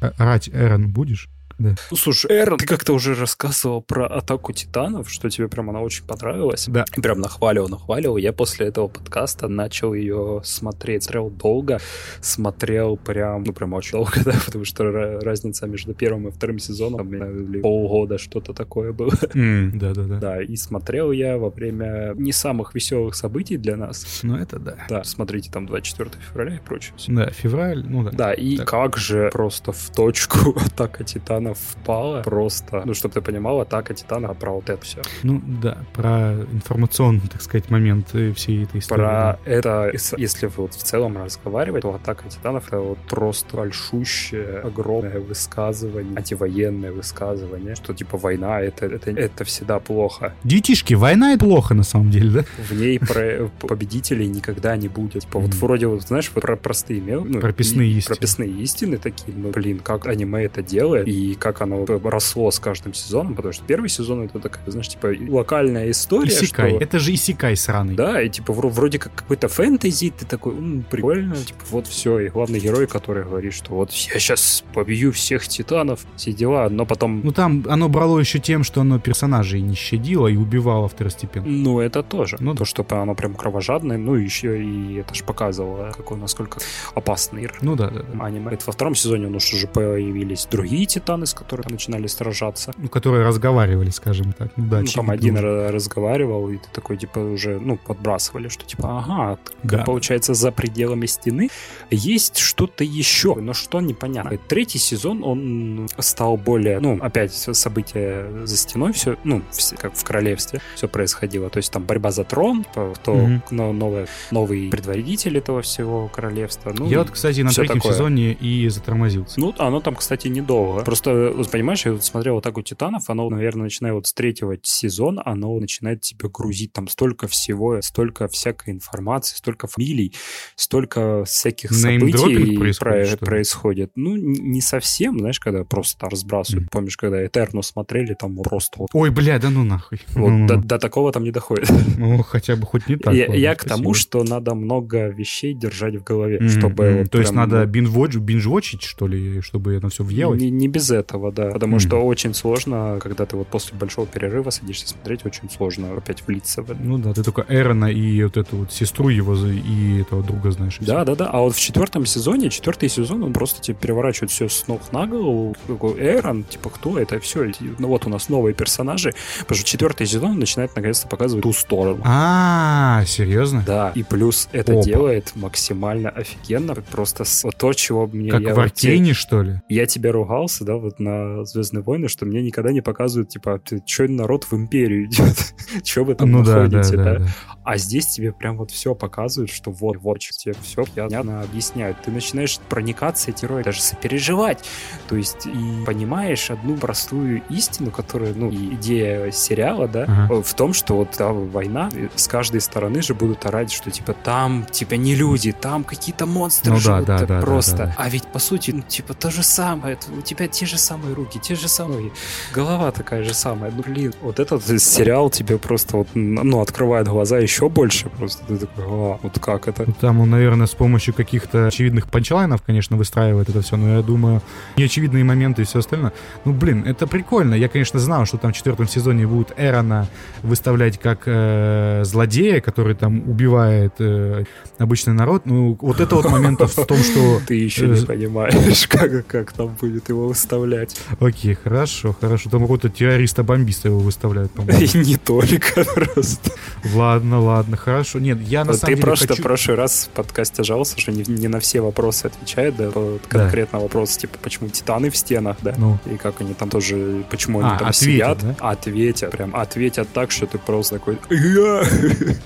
А, 0.01 0.11
Рать, 0.17 0.49
Эрон, 0.49 0.89
будешь? 0.91 1.29
Да. 1.59 1.75
Ну, 1.91 1.97
слушай, 1.97 2.31
Эрон, 2.31 2.57
ты 2.57 2.65
как-то 2.65 2.93
уже 2.93 3.13
рассказывал 3.15 3.81
про 3.81 4.07
Атаку 4.07 4.53
Титанов, 4.53 5.09
что 5.09 5.29
тебе 5.29 5.47
прям 5.47 5.69
она 5.69 5.81
очень 5.81 6.05
понравилась. 6.05 6.65
Да. 6.67 6.85
И 6.97 7.01
Прям 7.01 7.19
нахваливал, 7.19 7.69
нахваливал. 7.69 8.17
Я 8.17 8.33
после 8.33 8.67
этого 8.67 8.87
подкаста 8.87 9.47
начал 9.47 9.93
ее 9.93 10.41
смотреть. 10.43 11.03
Смотрел 11.03 11.29
долго, 11.29 11.79
смотрел 12.21 12.97
прям, 12.97 13.43
ну, 13.43 13.53
прям 13.53 13.73
очень 13.73 13.91
долго, 13.93 14.13
да, 14.25 14.33
потому 14.45 14.65
что 14.65 14.83
ра- 14.85 15.19
разница 15.19 15.67
между 15.67 15.93
первым 15.93 16.27
и 16.27 16.31
вторым 16.31 16.59
сезоном, 16.59 17.13
или 17.13 17.61
полгода, 17.61 18.17
что-то 18.17 18.53
такое 18.53 18.91
было. 18.93 19.11
Да, 19.33 19.93
да, 19.93 20.03
да. 20.03 20.17
Да, 20.19 20.41
и 20.41 20.55
смотрел 20.55 21.11
я 21.11 21.37
во 21.37 21.49
время 21.49 22.13
не 22.15 22.31
самых 22.31 22.73
веселых 22.73 23.15
событий 23.15 23.57
для 23.57 23.75
нас. 23.75 24.19
Ну, 24.23 24.35
это 24.37 24.59
да. 24.59 24.75
Да, 24.89 25.03
смотрите 25.03 25.51
там 25.51 25.65
24 25.65 26.09
февраля 26.31 26.55
и 26.55 26.59
прочее. 26.59 26.93
Да, 27.07 27.29
февраль, 27.29 27.83
ну 27.87 28.03
да. 28.03 28.11
Да, 28.11 28.33
и 28.33 28.57
Так. 28.57 28.67
как 28.69 28.97
же 28.97 29.29
просто 29.31 29.71
в 29.71 29.89
точку 29.91 30.55
атака 30.65 31.03
титанов 31.03 31.52
впала. 31.53 32.21
Просто, 32.21 32.83
ну, 32.85 32.93
чтобы 32.93 33.13
ты 33.13 33.21
понимал, 33.21 33.61
атака 33.61 33.93
титанов 33.93 34.37
про 34.37 34.51
вот 34.51 34.69
это 34.69 34.81
все. 34.81 35.01
Ну 35.23 35.41
да, 35.45 35.77
про 35.93 36.33
информационный, 36.51 37.27
так 37.31 37.41
сказать, 37.41 37.69
момент 37.69 38.09
всей 38.35 38.63
этой 38.63 38.79
истории. 38.79 38.99
Про 38.99 39.39
это, 39.45 39.89
ес- 39.93 40.13
если 40.17 40.47
вот 40.47 40.73
в 40.73 40.83
целом 40.83 41.17
разговаривать, 41.17 41.81
то 41.81 41.93
атака 41.93 42.27
титанов 42.29 42.67
это 42.67 42.79
вот 42.79 42.97
просто 43.09 43.57
большущее, 43.57 44.59
огромное 44.59 45.19
высказывание, 45.19 46.17
антивоенное 46.17 46.91
высказывание, 46.91 47.75
что 47.75 47.93
типа 47.93 48.17
война 48.17 48.61
это, 48.61 48.85
это, 48.85 49.11
это 49.11 49.43
всегда 49.43 49.79
плохо. 49.79 50.33
Детишки, 50.43 50.93
война 50.93 51.33
это 51.33 51.45
плохо 51.45 51.73
на 51.73 51.83
самом 51.83 52.09
деле, 52.09 52.29
да? 52.29 52.43
В 52.57 52.73
ней 52.73 52.99
про 52.99 53.49
победителей 53.67 54.27
никогда 54.27 54.75
не 54.75 54.87
будет. 54.87 55.23
Типа 55.23 55.39
вот 55.39 55.53
вроде 55.55 55.87
вот, 55.87 56.01
знаешь, 56.03 56.31
вот 56.33 56.41
про 56.41 56.55
простые 56.55 57.01
ну, 57.01 57.39
Прописные 57.39 57.89
истины. 57.91 58.15
Прописные 58.15 58.49
истины 58.49 58.97
такие, 58.97 59.37
ну, 59.37 59.51
блин, 59.51 59.79
как 59.79 60.07
аниме 60.07 60.43
это 60.43 60.61
делает, 60.61 61.07
и 61.07 61.32
как 61.35 61.61
оно 61.61 61.85
росло 61.85 62.49
с 62.51 62.59
каждым 62.59 62.93
сезоном, 62.93 63.35
потому 63.35 63.53
что 63.53 63.63
первый 63.65 63.89
сезон 63.89 64.23
это 64.23 64.39
такая, 64.39 64.63
знаешь, 64.67 64.87
типа 64.89 65.13
локальная 65.29 65.89
история, 65.91 66.29
Исикай. 66.29 66.71
что... 66.71 66.79
Это 66.79 66.99
же 66.99 67.13
Исикай 67.13 67.55
сраный. 67.55 67.95
Да, 67.95 68.21
и 68.21 68.29
типа 68.29 68.51
вро- 68.51 68.69
вроде 68.69 68.99
как 68.99 69.13
какой-то 69.15 69.47
фэнтези, 69.47 70.11
ты 70.17 70.25
такой, 70.25 70.53
«М, 70.53 70.85
прикольно, 70.89 71.35
типа 71.35 71.59
вот 71.71 71.87
все, 71.87 72.19
и 72.19 72.29
главный 72.29 72.59
герой, 72.59 72.87
который 72.87 73.23
говорит, 73.23 73.53
что 73.53 73.73
вот 73.73 73.91
я 73.91 74.19
сейчас 74.19 74.63
побью 74.73 75.11
всех 75.11 75.47
титанов, 75.47 76.05
все 76.15 76.31
дела, 76.33 76.69
но 76.69 76.85
потом, 76.85 77.21
Ну 77.23 77.31
там 77.31 77.65
оно 77.67 77.89
брало 77.89 78.19
еще 78.19 78.39
тем, 78.39 78.63
что 78.63 78.81
оно 78.81 78.99
персонажей 78.99 79.61
не 79.61 79.75
щадило 79.75 80.27
и 80.27 80.35
убивало 80.35 80.87
второстепенно. 80.87 81.45
ну 81.47 81.79
это 81.79 82.03
тоже, 82.03 82.37
Ну 82.39 82.51
ну 82.53 82.55
то, 82.57 82.65
что 82.65 82.85
оно 82.89 83.15
прям 83.15 83.33
кровожадное, 83.33 83.97
ну 83.97 84.13
еще 84.13 84.63
и 84.63 84.95
это 84.95 85.15
же 85.15 85.23
показывало, 85.23 85.91
какой 85.95 86.17
насколько 86.17 86.59
опасный. 86.93 87.49
Ну 87.61 87.75
да, 87.75 87.89
да, 87.89 88.03
да. 88.03 88.25
аниме. 88.25 88.51
Это 88.53 88.65
во 88.67 88.73
втором 88.73 88.95
сезоне 88.95 89.27
у 89.27 89.29
нас 89.31 89.51
уже 89.53 89.67
появились 89.67 90.47
другие 90.51 90.85
титаны, 90.85 91.22
с 91.25 91.33
которыми 91.33 91.71
начинали 91.73 92.07
сражаться. 92.07 92.73
Ну, 92.77 92.89
которые 92.89 93.25
разговаривали, 93.25 93.89
скажем 93.89 94.33
так. 94.33 94.49
Ну 94.57 94.67
да, 94.67 94.79
Ну, 94.81 94.87
там 94.87 95.09
один 95.09 95.37
ра- 95.37 95.69
разговаривал, 95.71 96.49
и 96.49 96.57
ты 96.57 96.67
такой, 96.73 96.97
типа, 96.97 97.19
уже, 97.19 97.59
ну, 97.59 97.77
подбрасывали, 97.77 98.47
что, 98.49 98.65
типа, 98.65 98.99
ага, 98.99 99.39
Да. 99.63 99.83
получается, 99.83 100.33
за 100.33 100.51
пределами 100.51 101.05
стены 101.05 101.49
есть 101.91 102.37
что-то 102.37 102.83
еще, 102.83 103.35
но 103.35 103.53
что 103.53 103.81
непонятно. 103.81 104.37
Третий 104.47 104.79
сезон, 104.79 105.23
он 105.23 105.87
стал 105.99 106.37
более, 106.37 106.79
ну, 106.79 106.97
опять 107.01 107.33
события 107.33 108.27
за 108.45 108.57
стеной, 108.57 108.93
все, 108.93 109.17
ну, 109.23 109.41
вс- 109.51 109.75
как 109.77 109.95
в 109.95 110.03
королевстве, 110.03 110.59
все 110.75 110.87
происходило. 110.87 111.49
То 111.49 111.57
есть 111.57 111.71
там 111.71 111.83
борьба 111.83 112.11
за 112.11 112.23
трон, 112.23 112.63
кто 112.65 113.27
но- 113.51 113.71
новый, 113.73 114.05
новый 114.31 114.69
предводитель 114.69 115.37
этого 115.37 115.61
всего 115.61 116.07
королевства. 116.07 116.73
Ну, 116.77 116.87
Я 116.89 116.99
вот, 116.99 117.11
кстати, 117.11 117.41
на 117.41 117.51
третьем 117.51 117.77
такое. 117.77 117.93
сезоне 117.93 118.33
и 118.33 118.67
затормозился. 118.69 119.39
Ну, 119.39 119.53
оно 119.57 119.79
там, 119.79 119.95
кстати, 119.95 120.27
недолго. 120.27 120.83
Просто 120.83 121.12
просто, 121.13 121.37
вот 121.37 121.51
понимаешь, 121.51 121.85
я 121.85 121.93
вот 121.93 122.03
смотрел 122.03 122.35
вот 122.35 122.43
так 122.43 122.57
у 122.57 122.61
Титанов, 122.61 123.09
оно, 123.09 123.29
наверное, 123.29 123.63
начиная 123.63 123.93
вот 123.93 124.07
с 124.07 124.13
третьего 124.13 124.57
сезона, 124.61 125.21
оно 125.25 125.57
начинает 125.59 126.01
тебя 126.01 126.29
грузить, 126.29 126.73
там 126.73 126.87
столько 126.87 127.27
всего, 127.27 127.81
столько 127.81 128.27
всякой 128.27 128.73
информации, 128.73 129.35
столько 129.35 129.67
фамилий, 129.67 130.13
столько 130.55 131.23
всяких 131.25 131.71
событий 131.71 132.57
происходит, 132.57 133.19
про- 133.19 133.25
происходит. 133.25 133.91
Ну, 133.95 134.15
не 134.15 134.61
совсем, 134.61 135.19
знаешь, 135.19 135.39
когда 135.39 135.63
просто 135.63 136.09
разбрасывают. 136.09 136.67
Mm. 136.67 136.71
Помнишь, 136.71 136.97
когда 136.97 137.25
Этерну 137.25 137.61
смотрели, 137.61 138.13
там 138.13 138.35
просто 138.37 138.79
вот... 138.79 138.89
Ой, 138.93 139.09
бля, 139.09 139.39
да 139.39 139.49
ну 139.49 139.63
нахуй. 139.63 140.01
Вот 140.13 140.29
ну, 140.29 140.47
до, 140.47 140.57
до 140.57 140.79
такого 140.79 141.11
там 141.11 141.23
не 141.23 141.31
доходит. 141.31 141.69
Ну, 141.97 142.23
хотя 142.23 142.55
бы 142.55 142.65
хоть 142.65 142.87
не 142.87 142.95
так. 142.95 143.13
Я, 143.13 143.33
я 143.33 143.55
к 143.55 143.63
тому, 143.65 143.93
что 143.93 144.23
надо 144.23 144.55
много 144.55 145.09
вещей 145.09 145.53
держать 145.53 145.95
в 145.95 146.03
голове, 146.03 146.39
mm-hmm. 146.39 146.59
чтобы... 146.59 146.83
Mm-hmm. 146.83 146.99
Вот 146.99 147.11
То 147.11 147.19
есть 147.19 147.31
надо 147.31 147.65
бинж-вотчить, 147.65 148.83
что 148.83 149.07
ли, 149.07 149.41
чтобы 149.41 149.73
это 149.73 149.89
все 149.89 150.03
въелось? 150.03 150.41
Не, 150.41 150.49
не 150.49 150.67
без 150.67 150.89
этого, 150.91 151.02
да. 151.31 151.51
Потому 151.51 151.77
mm-hmm. 151.77 151.87
что 151.87 151.97
очень 152.05 152.33
сложно, 152.33 152.99
когда 153.01 153.25
ты 153.25 153.35
вот 153.35 153.47
после 153.47 153.77
большого 153.77 154.07
перерыва 154.07 154.49
садишься 154.49 154.87
смотреть, 154.87 155.25
очень 155.25 155.49
сложно 155.49 155.93
опять 155.95 156.25
влиться 156.27 156.61
в 156.61 156.71
это. 156.71 156.79
Ну 156.81 156.97
да, 156.97 157.13
ты 157.13 157.23
только 157.23 157.45
Эрона 157.49 157.91
и 157.91 158.23
вот 158.23 158.37
эту 158.37 158.57
вот 158.57 158.71
сестру 158.71 159.09
его 159.09 159.35
и 159.35 160.01
этого 160.01 160.23
друга 160.23 160.51
знаешь. 160.51 160.77
Да, 160.79 161.03
да, 161.05 161.15
да. 161.15 161.27
А 161.27 161.39
вот 161.39 161.55
в 161.55 161.59
четвертом 161.59 162.05
сезоне, 162.05 162.49
четвертый 162.49 162.89
сезон, 162.89 163.23
он 163.23 163.33
просто 163.33 163.61
тебе 163.61 163.75
переворачивает 163.75 164.31
все 164.31 164.49
с 164.49 164.67
ног 164.67 164.81
на 164.91 165.05
голову. 165.07 165.55
Какой 165.67 165.99
Эрон, 165.99 166.43
типа, 166.43 166.69
кто 166.69 166.97
это? 166.97 167.19
Все, 167.19 167.51
ну 167.79 167.87
вот 167.87 168.05
у 168.05 168.09
нас 168.09 168.29
новые 168.29 168.53
персонажи. 168.53 169.13
Потому 169.39 169.57
что 169.57 169.67
четвертый 169.67 170.07
сезон 170.07 170.39
начинает 170.39 170.75
наконец-то 170.75 171.07
показывать 171.07 171.43
ту 171.43 171.53
сторону. 171.53 172.01
А, 172.05 173.03
серьезно? 173.05 173.63
Да. 173.65 173.91
И 173.95 174.03
плюс 174.03 174.49
это 174.51 174.73
Опа. 174.73 174.83
делает 174.83 175.31
максимально 175.35 176.09
офигенно. 176.09 176.75
Просто 176.75 177.23
то, 177.57 177.73
чего 177.73 178.07
мне... 178.07 178.31
Как 178.31 178.41
в 178.43 178.59
Аркейне, 178.59 179.13
что 179.13 179.41
ли? 179.41 179.61
Я 179.69 179.85
тебя 179.85 180.11
ругался, 180.11 180.63
да, 180.63 180.75
вот 180.75 180.92
на 180.99 181.45
Звездные 181.45 181.83
войны, 181.83 182.07
что 182.07 182.25
мне 182.25 182.41
никогда 182.41 182.71
не 182.71 182.81
показывают, 182.81 183.29
типа, 183.29 183.61
что 183.85 184.07
народ 184.07 184.45
в 184.45 184.53
империю 184.53 185.05
идет? 185.05 185.53
Че 185.83 186.03
вы 186.03 186.15
там 186.15 186.31
ну, 186.31 186.39
находите, 186.39 186.97
да, 186.97 187.03
да, 187.03 187.13
да? 187.13 187.19
да? 187.19 187.27
А 187.63 187.77
здесь 187.77 188.07
тебе 188.07 188.31
прям 188.31 188.57
вот 188.57 188.71
все 188.71 188.93
показывают, 188.95 189.51
что 189.51 189.71
вот, 189.71 189.97
вот, 189.97 190.19
тебе 190.19 190.53
все 190.61 190.83
понятно 190.85 191.41
объясняют. 191.41 191.97
Ты 192.01 192.11
начинаешь 192.11 192.59
проникаться 192.69 193.31
эти 193.31 193.45
роли, 193.45 193.63
даже 193.63 193.81
сопереживать. 193.81 194.63
То 195.07 195.15
есть 195.15 195.45
и 195.45 195.85
понимаешь 195.85 196.51
одну 196.51 196.75
простую 196.77 197.41
истину, 197.49 197.91
которая, 197.91 198.33
ну, 198.33 198.51
идея 198.51 199.31
сериала, 199.31 199.87
да, 199.87 200.03
ага. 200.03 200.41
в 200.41 200.53
том, 200.53 200.73
что 200.73 200.95
вот 200.95 201.15
да, 201.17 201.29
война, 201.29 201.89
с 202.15 202.27
каждой 202.27 202.61
стороны 202.61 203.01
же 203.01 203.13
будут 203.13 203.45
орать, 203.45 203.71
что 203.71 203.91
типа 203.91 204.13
там, 204.13 204.65
типа 204.69 204.95
не 204.95 205.15
люди, 205.15 205.51
там 205.51 205.83
какие-то 205.83 206.25
монстры 206.25 206.73
ну, 206.73 206.79
живут 206.79 207.05
да, 207.05 207.25
да, 207.25 207.41
просто. 207.41 207.77
Да, 207.77 207.85
да, 207.85 207.91
да. 207.91 207.95
А 207.97 208.09
ведь 208.09 208.27
по 208.27 208.39
сути, 208.39 208.71
ну, 208.71 208.81
типа 208.81 209.13
то 209.13 209.31
же 209.31 209.43
самое, 209.43 209.97
у 210.17 210.21
тебя 210.21 210.47
те 210.47 210.65
же 210.65 210.77
самые 210.77 211.13
руки, 211.13 211.39
те 211.39 211.55
же 211.55 211.67
самые, 211.67 212.11
голова 212.53 212.91
такая 212.91 213.23
же 213.23 213.33
самая. 213.33 213.71
Ну, 213.71 213.83
блин, 213.83 214.13
вот 214.21 214.39
этот 214.39 214.63
сериал 214.81 215.29
тебе 215.29 215.57
просто 215.57 215.97
вот, 215.97 216.07
ну, 216.13 216.59
открывает 216.61 217.07
глаза 217.07 217.39
еще 217.39 217.52
больше 217.61 218.09
просто. 218.09 218.43
Ты 218.45 218.57
такой, 218.57 218.83
а, 218.85 219.19
вот 219.21 219.39
как 219.39 219.67
это? 219.67 219.91
Там 219.99 220.19
он, 220.19 220.29
наверное, 220.29 220.67
с 220.67 220.71
помощью 220.71 221.13
каких-то 221.13 221.67
очевидных 221.67 222.09
панчлайнов, 222.09 222.61
конечно, 222.61 222.97
выстраивает 222.97 223.49
это 223.49 223.61
все, 223.61 223.77
но 223.77 223.95
я 223.97 224.01
думаю, 224.01 224.41
неочевидные 224.77 225.23
моменты 225.23 225.61
и 225.61 225.65
все 225.65 225.79
остальное. 225.79 226.13
Ну, 226.45 226.53
блин, 226.53 226.83
это 226.85 227.07
прикольно. 227.07 227.55
Я, 227.55 227.69
конечно, 227.69 227.99
знал, 227.99 228.25
что 228.25 228.37
там 228.37 228.53
в 228.53 228.55
четвертом 228.55 228.87
сезоне 228.87 229.27
будут 229.27 229.53
Эрона 229.57 230.07
выставлять 230.41 230.99
как 230.99 231.23
э, 231.25 232.03
злодея, 232.05 232.61
который 232.61 232.95
там 232.95 233.29
убивает 233.29 233.93
э, 233.99 234.43
обычный 234.77 235.13
народ. 235.13 235.45
Ну, 235.45 235.77
вот 235.81 235.99
это 235.99 236.15
вот 236.15 236.29
момент 236.29 236.61
в 236.61 236.85
том, 236.85 236.97
что... 236.97 237.41
Ты 237.47 237.55
еще 237.55 237.87
не 237.87 238.01
э, 238.01 238.05
понимаешь, 238.05 238.87
как, 238.89 239.27
как 239.27 239.51
там 239.53 239.75
будет 239.79 240.09
его 240.09 240.27
выставлять. 240.27 240.95
Окей, 241.19 241.55
хорошо, 241.55 242.15
хорошо. 242.19 242.49
Там 242.49 242.61
какого-то 242.61 242.89
террориста-бомбиста 242.89 243.89
его 243.89 243.99
выставляют, 243.99 244.51
по-моему. 244.51 244.81
И 244.93 244.97
не 244.97 245.17
только 245.17 245.83
просто. 245.83 246.51
Ладно, 246.93 247.41
ладно, 247.43 247.77
хорошо. 247.77 248.19
Нет, 248.19 248.39
я 248.41 248.65
на 248.65 248.73
самом 248.73 248.95
деле 248.95 249.05
просто 249.05 249.27
хочу... 249.27 249.41
в 249.41 249.43
прошлый 249.43 249.77
раз 249.77 250.09
в 250.11 250.15
подкасте 250.15 250.63
жаловался, 250.63 250.99
что 250.99 251.11
не, 251.11 251.23
не 251.23 251.47
на 251.47 251.59
все 251.59 251.81
вопросы 251.81 252.25
отвечает, 252.25 252.75
да, 252.75 252.91
конкретно 253.27 253.79
да. 253.79 253.83
вопрос, 253.83 254.17
типа, 254.17 254.37
почему 254.41 254.69
титаны 254.69 255.09
в 255.09 255.17
стенах, 255.17 255.57
да, 255.61 255.73
ну. 255.77 255.97
и 256.05 256.17
как 256.17 256.41
они 256.41 256.53
там 256.53 256.69
тоже, 256.69 257.23
почему 257.29 257.59
они 257.59 257.69
а, 257.69 257.77
там 257.77 257.87
ответят, 257.89 258.39
сидят, 258.39 258.39
да? 258.41 258.69
ответят, 258.69 259.31
прям 259.31 259.55
ответят 259.55 260.07
так, 260.13 260.31
что 260.31 260.45
ты 260.47 260.57
просто 260.57 260.95
такой... 260.95 261.17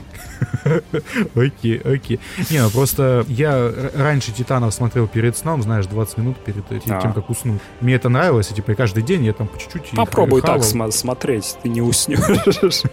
Окей, 1.35 1.79
окей. 1.79 2.19
Не, 2.49 2.61
ну 2.61 2.69
просто 2.69 3.25
я 3.27 3.71
раньше 3.95 4.31
Титанов 4.31 4.73
смотрел 4.73 5.07
перед 5.07 5.37
сном, 5.37 5.61
знаешь, 5.61 5.85
20 5.85 6.17
минут 6.17 6.37
перед 6.37 6.67
тем, 6.67 6.81
а. 6.89 7.13
как 7.13 7.29
уснуть. 7.29 7.61
Мне 7.81 7.95
это 7.95 8.09
нравилось, 8.09 8.51
и 8.51 8.53
типа 8.53 8.75
каждый 8.75 9.03
день 9.03 9.25
я 9.25 9.33
там 9.33 9.47
по 9.47 9.57
чуть-чуть... 9.57 9.91
Попробуй 9.95 10.41
так 10.41 10.63
смотреть, 10.63 11.57
ты 11.63 11.69
не 11.69 11.81
уснешь. 11.81 12.17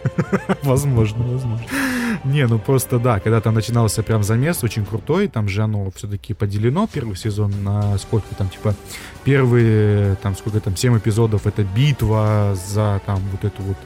Возможно, 0.63 1.25
возможно. 1.25 1.67
Не, 2.25 2.47
ну 2.47 2.59
просто 2.59 2.99
да, 2.99 3.21
когда 3.21 3.41
там 3.41 3.55
начинался 3.55 4.03
прям 4.03 4.23
замес 4.23 4.65
очень 4.65 4.87
крутой, 4.87 5.29
там 5.29 5.49
же 5.49 5.63
оно 5.63 5.91
все-таки 5.95 6.33
поделено 6.33 6.89
первый 6.91 7.17
сезон 7.17 7.53
на 7.63 7.99
сколько 7.99 8.35
там, 8.35 8.49
типа, 8.49 8.75
первые, 9.25 10.17
там, 10.17 10.37
сколько 10.37 10.61
там, 10.61 10.77
7 10.77 10.99
эпизодов 10.99 11.47
это 11.47 11.65
битва 11.65 12.57
за 12.67 13.01
там 13.05 13.21
вот 13.31 13.45
эту 13.45 13.63
вот 13.63 13.77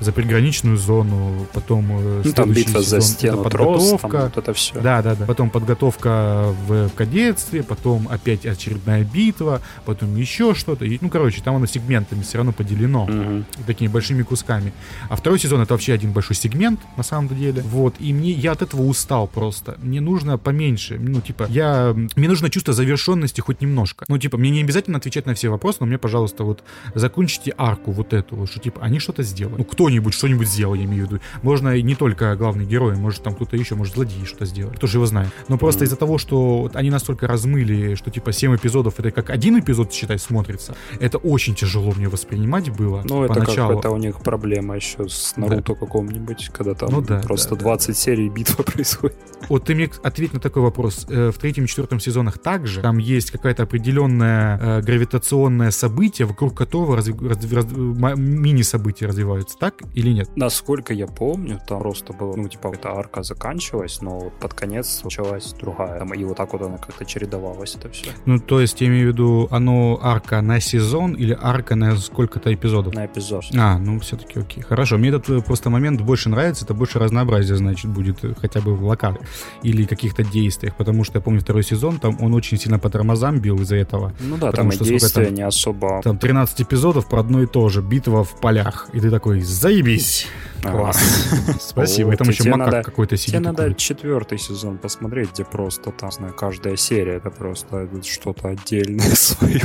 за 0.00 0.12
приграничную 0.12 0.76
зону, 0.76 1.46
потом 1.52 1.86
э, 1.90 2.22
ну, 2.24 2.32
там 2.32 2.52
битва 2.52 2.82
сезон, 2.82 3.00
за 3.00 3.06
стену 3.06 3.40
это 3.40 3.50
подготовка, 3.50 4.08
трос, 4.08 4.22
вот 4.24 4.36
это 4.38 4.52
все. 4.54 4.80
Да, 4.80 5.02
да, 5.02 5.14
да. 5.14 5.26
Потом 5.26 5.50
подготовка 5.50 6.54
в, 6.66 6.88
в 6.88 6.94
кадетстве, 6.94 7.62
потом 7.62 8.08
опять 8.08 8.46
очередная 8.46 9.04
битва, 9.04 9.60
потом 9.84 10.16
еще 10.16 10.54
что-то. 10.54 10.84
И, 10.84 10.98
ну, 11.00 11.08
короче, 11.08 11.42
там 11.42 11.56
оно 11.56 11.66
сегментами 11.66 12.22
все 12.22 12.38
равно 12.38 12.52
поделено 12.52 13.04
угу. 13.04 13.44
такими 13.66 13.88
большими 13.88 14.22
кусками. 14.22 14.72
А 15.08 15.16
второй 15.16 15.38
сезон 15.38 15.60
это 15.60 15.74
вообще 15.74 15.92
один 15.92 16.12
большой 16.12 16.36
сегмент 16.36 16.80
на 16.96 17.02
самом 17.02 17.28
деле. 17.36 17.62
Вот 17.62 17.94
и 17.98 18.12
мне 18.12 18.30
я 18.30 18.52
от 18.52 18.62
этого 18.62 18.82
устал 18.82 19.26
просто. 19.26 19.76
Мне 19.82 20.00
нужно 20.00 20.38
поменьше. 20.38 20.98
Ну 20.98 21.20
типа 21.20 21.46
я 21.48 21.94
мне 21.94 22.28
нужно 22.28 22.50
чувство 22.50 22.72
завершенности 22.72 23.40
хоть 23.40 23.60
немножко. 23.60 24.04
Ну 24.08 24.18
типа 24.18 24.38
мне 24.38 24.50
не 24.50 24.62
обязательно 24.62 24.98
отвечать 24.98 25.26
на 25.26 25.34
все 25.34 25.48
вопросы, 25.48 25.78
но 25.80 25.86
мне, 25.86 25.98
пожалуйста, 25.98 26.44
вот 26.44 26.62
закончите 26.94 27.54
арку 27.56 27.92
вот 27.92 28.12
эту, 28.12 28.46
что 28.46 28.60
типа 28.60 28.80
они 28.82 28.98
что-то 28.98 29.22
сделали. 29.22 29.58
Ну 29.58 29.64
кто 29.64 29.83
кто-нибудь 29.84 30.14
что-нибудь 30.14 30.48
сделал, 30.48 30.74
я 30.74 30.84
имею 30.84 31.06
в 31.06 31.10
виду. 31.10 31.20
Можно 31.42 31.78
не 31.78 31.94
только 31.94 32.34
главный 32.36 32.64
герой, 32.64 32.96
может 32.96 33.22
там 33.22 33.34
кто-то 33.34 33.54
еще, 33.54 33.74
может 33.74 33.94
злодей 33.94 34.24
что-то 34.24 34.46
сделать. 34.46 34.76
Кто 34.76 34.86
же 34.86 34.96
его 34.96 35.04
знает. 35.04 35.28
Но 35.48 35.58
просто 35.58 35.82
mm-hmm. 35.82 35.86
из-за 35.88 35.96
того, 35.96 36.16
что 36.16 36.70
они 36.72 36.88
настолько 36.88 37.26
размыли, 37.26 37.94
что 37.94 38.10
типа 38.10 38.32
7 38.32 38.56
эпизодов 38.56 38.98
это 38.98 39.10
как 39.10 39.28
один 39.28 39.60
эпизод, 39.60 39.92
считай, 39.92 40.18
смотрится, 40.18 40.74
это 41.00 41.18
очень 41.18 41.54
тяжело 41.54 41.92
мне 41.92 42.08
воспринимать 42.08 42.70
было 42.70 43.02
Ну, 43.04 43.24
это 43.24 43.34
как 43.44 43.48
это 43.50 43.90
у 43.90 43.98
них 43.98 44.22
проблема 44.22 44.76
еще 44.76 45.06
с 45.06 45.36
Наруто 45.36 45.74
да. 45.74 45.80
каком-нибудь, 45.80 46.48
когда 46.48 46.72
там 46.72 46.88
ну, 46.90 47.02
да, 47.02 47.20
просто 47.20 47.54
да, 47.54 47.60
20 47.60 47.88
да. 47.88 47.94
серий 47.94 48.30
битва 48.30 48.62
происходит. 48.62 49.18
Вот 49.50 49.64
ты 49.66 49.74
мне 49.74 49.90
ответь 50.02 50.32
на 50.32 50.40
такой 50.40 50.62
вопрос. 50.62 51.06
Э, 51.10 51.30
в 51.30 51.38
третьем 51.38 51.64
и 51.64 51.68
четвертом 51.68 52.00
сезонах 52.00 52.38
также 52.38 52.80
там 52.80 52.96
есть 52.96 53.30
какая-то 53.30 53.64
определенное 53.64 54.58
э, 54.58 54.80
гравитационное 54.80 55.70
событие, 55.70 56.26
вокруг 56.26 56.56
которого 56.56 56.96
разв... 56.96 57.20
Разв... 57.20 57.52
Разв... 57.52 57.72
мини-события 57.76 59.06
развиваются, 59.06 59.58
так? 59.58 59.73
Или 59.94 60.10
нет? 60.10 60.28
Насколько 60.36 60.92
я 60.92 61.06
помню, 61.06 61.60
там 61.66 61.80
просто 61.80 62.12
было, 62.12 62.34
ну, 62.36 62.48
типа, 62.48 62.72
эта 62.74 62.90
арка 62.90 63.22
заканчивалась, 63.22 64.00
но 64.00 64.30
под 64.40 64.54
конец 64.54 65.02
началась 65.04 65.52
другая. 65.52 65.98
Там, 65.98 66.14
и 66.14 66.24
вот 66.24 66.36
так 66.36 66.52
вот 66.52 66.62
она 66.62 66.78
как-то 66.78 67.04
чередовалась, 67.04 67.76
это 67.76 67.88
все. 67.90 68.10
Ну, 68.26 68.38
то 68.38 68.60
есть, 68.60 68.80
я 68.80 68.88
имею 68.88 69.10
в 69.10 69.12
виду, 69.12 69.48
оно 69.50 69.98
арка 70.02 70.40
на 70.40 70.60
сезон 70.60 71.14
или 71.14 71.36
арка 71.40 71.74
на 71.76 71.96
сколько-то 71.96 72.52
эпизодов? 72.52 72.94
На 72.94 73.06
эпизод. 73.06 73.44
А, 73.56 73.78
ну, 73.78 74.00
все-таки 74.00 74.40
окей. 74.40 74.62
Хорошо. 74.62 74.98
Мне 74.98 75.08
этот 75.08 75.28
э, 75.30 75.40
просто 75.42 75.70
момент 75.70 76.00
больше 76.00 76.28
нравится, 76.28 76.64
это 76.64 76.74
больше 76.74 76.98
разнообразия, 76.98 77.56
значит, 77.56 77.90
будет 77.90 78.24
э, 78.24 78.34
хотя 78.40 78.60
бы 78.60 78.74
в 78.74 78.84
локале 78.84 79.18
или 79.62 79.84
каких-то 79.84 80.22
действиях, 80.24 80.76
потому 80.76 81.04
что 81.04 81.18
я 81.18 81.22
помню 81.22 81.40
второй 81.40 81.62
сезон, 81.62 81.98
там 81.98 82.16
он 82.20 82.34
очень 82.34 82.58
сильно 82.58 82.78
по 82.78 82.90
тормозам 82.90 83.40
бил 83.40 83.60
из-за 83.60 83.76
этого. 83.76 84.12
Ну 84.20 84.36
да, 84.36 84.52
там 84.52 84.70
и 84.70 84.76
действия 84.76 85.30
не 85.30 85.42
особо... 85.42 86.00
Там 86.02 86.18
13 86.18 86.62
эпизодов 86.62 87.08
про 87.08 87.20
одно 87.20 87.42
и 87.42 87.46
то 87.46 87.68
же, 87.68 87.82
битва 87.82 88.24
в 88.24 88.40
полях, 88.40 88.88
и 88.92 89.00
ты 89.00 89.10
такой, 89.10 89.40
заебись. 89.64 90.26
Класс. 90.70 90.98
Спасибо. 91.60 92.08
Вот, 92.08 92.18
там 92.18 92.28
еще 92.28 92.48
макак 92.50 92.84
какой-то 92.84 93.16
сидит. 93.16 93.34
Тебе 93.34 93.40
надо 93.40 93.74
четвертый 93.74 94.38
сезон 94.38 94.78
посмотреть, 94.78 95.32
где 95.32 95.44
просто 95.44 95.90
там, 95.90 96.10
знаю, 96.10 96.34
каждая 96.34 96.76
серия 96.76 97.14
это 97.14 97.30
просто 97.30 97.88
что-то 98.02 98.48
отдельное 98.48 99.00
свое. 99.14 99.60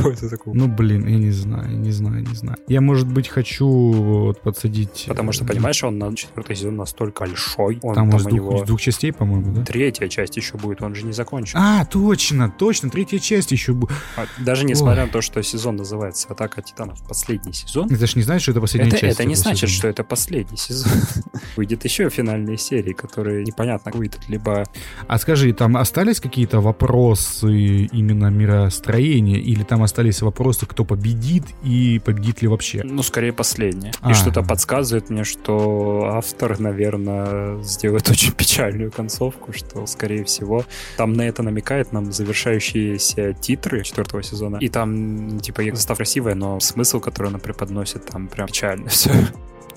Ну, 0.45 0.67
блин, 0.67 1.07
я 1.07 1.17
не 1.17 1.31
знаю, 1.31 1.77
не 1.77 1.91
знаю, 1.91 2.25
не 2.27 2.35
знаю. 2.35 2.57
Я, 2.67 2.81
может 2.81 3.07
быть, 3.07 3.27
хочу 3.27 3.67
вот 3.67 4.41
подсадить... 4.41 5.05
Потому 5.07 5.31
что, 5.31 5.45
э, 5.45 5.47
понимаешь, 5.47 5.83
он 5.83 5.97
на 5.97 6.15
четвертый 6.15 6.55
сезон 6.55 6.75
настолько 6.75 7.21
большой, 7.21 7.79
Он 7.81 7.95
Там, 7.95 8.09
там 8.09 8.19
из 8.19 8.23
двух, 8.23 8.33
него 8.33 8.57
из 8.57 8.67
двух 8.67 8.81
частей, 8.81 9.13
по-моему, 9.13 9.53
да? 9.53 9.63
третья 9.63 10.07
часть 10.07 10.37
еще 10.37 10.57
будет, 10.57 10.81
он 10.81 10.95
же 10.95 11.05
не 11.05 11.13
закончен. 11.13 11.57
А, 11.59 11.85
точно, 11.85 12.53
точно, 12.57 12.89
третья 12.89 13.19
часть 13.19 13.51
еще 13.51 13.73
будет. 13.73 13.91
А 14.17 14.25
Даже 14.39 14.65
несмотря 14.65 15.05
на 15.05 15.11
то, 15.11 15.21
что 15.21 15.41
сезон 15.43 15.77
называется 15.77 16.27
«Атака 16.29 16.61
титанов. 16.61 17.01
Последний 17.07 17.53
сезон», 17.53 17.87
Это 17.91 18.05
ж 18.07 18.15
не 18.15 18.23
значит, 18.23 18.43
что 18.43 18.51
это 18.51 18.61
последняя 18.61 18.91
часть. 18.91 19.19
это 19.19 19.25
не 19.25 19.35
значит, 19.35 19.69
что 19.69 19.87
это 19.89 20.03
последний 20.03 20.57
сезон. 20.57 20.91
Выйдет 21.55 21.83
еще 21.83 22.09
финальные 22.09 22.57
серии, 22.57 22.93
которые 22.93 23.43
непонятно 23.43 23.91
выйдут, 23.91 24.29
либо... 24.29 24.63
А 25.07 25.17
скажи, 25.17 25.53
там 25.53 25.77
остались 25.77 26.19
какие-то 26.19 26.61
вопросы 26.61 27.85
именно 27.85 28.27
миростроения, 28.27 29.39
или 29.39 29.63
там 29.63 29.83
остались 29.83 30.21
вопросы, 30.21 30.65
кто 30.65 30.85
победит 30.85 31.43
и 31.63 32.01
победит 32.03 32.41
ли 32.41 32.47
вообще? 32.47 32.81
Ну, 32.83 33.03
скорее 33.03 33.33
последнее. 33.33 33.91
А. 34.01 34.11
И 34.11 34.13
что-то 34.13 34.43
подсказывает 34.43 35.09
мне, 35.09 35.23
что 35.23 36.11
автор, 36.13 36.59
наверное, 36.59 37.61
сделает 37.63 38.09
очень 38.09 38.31
печальную 38.33 38.91
концовку, 38.91 39.53
что, 39.53 39.85
скорее 39.85 40.23
всего, 40.23 40.65
там 40.97 41.13
на 41.13 41.23
это 41.23 41.43
намекает 41.43 41.91
нам 41.91 42.11
завершающиеся 42.11 43.33
титры 43.33 43.83
четвертого 43.83 44.23
сезона. 44.23 44.57
И 44.57 44.69
там, 44.69 45.39
типа, 45.39 45.63
застав 45.73 45.97
красивая, 45.97 46.35
но 46.35 46.59
смысл, 46.59 46.99
который 46.99 47.27
она 47.27 47.39
преподносит, 47.39 48.05
там 48.05 48.27
прям 48.27 48.47
печально 48.47 48.89
все. 48.89 49.11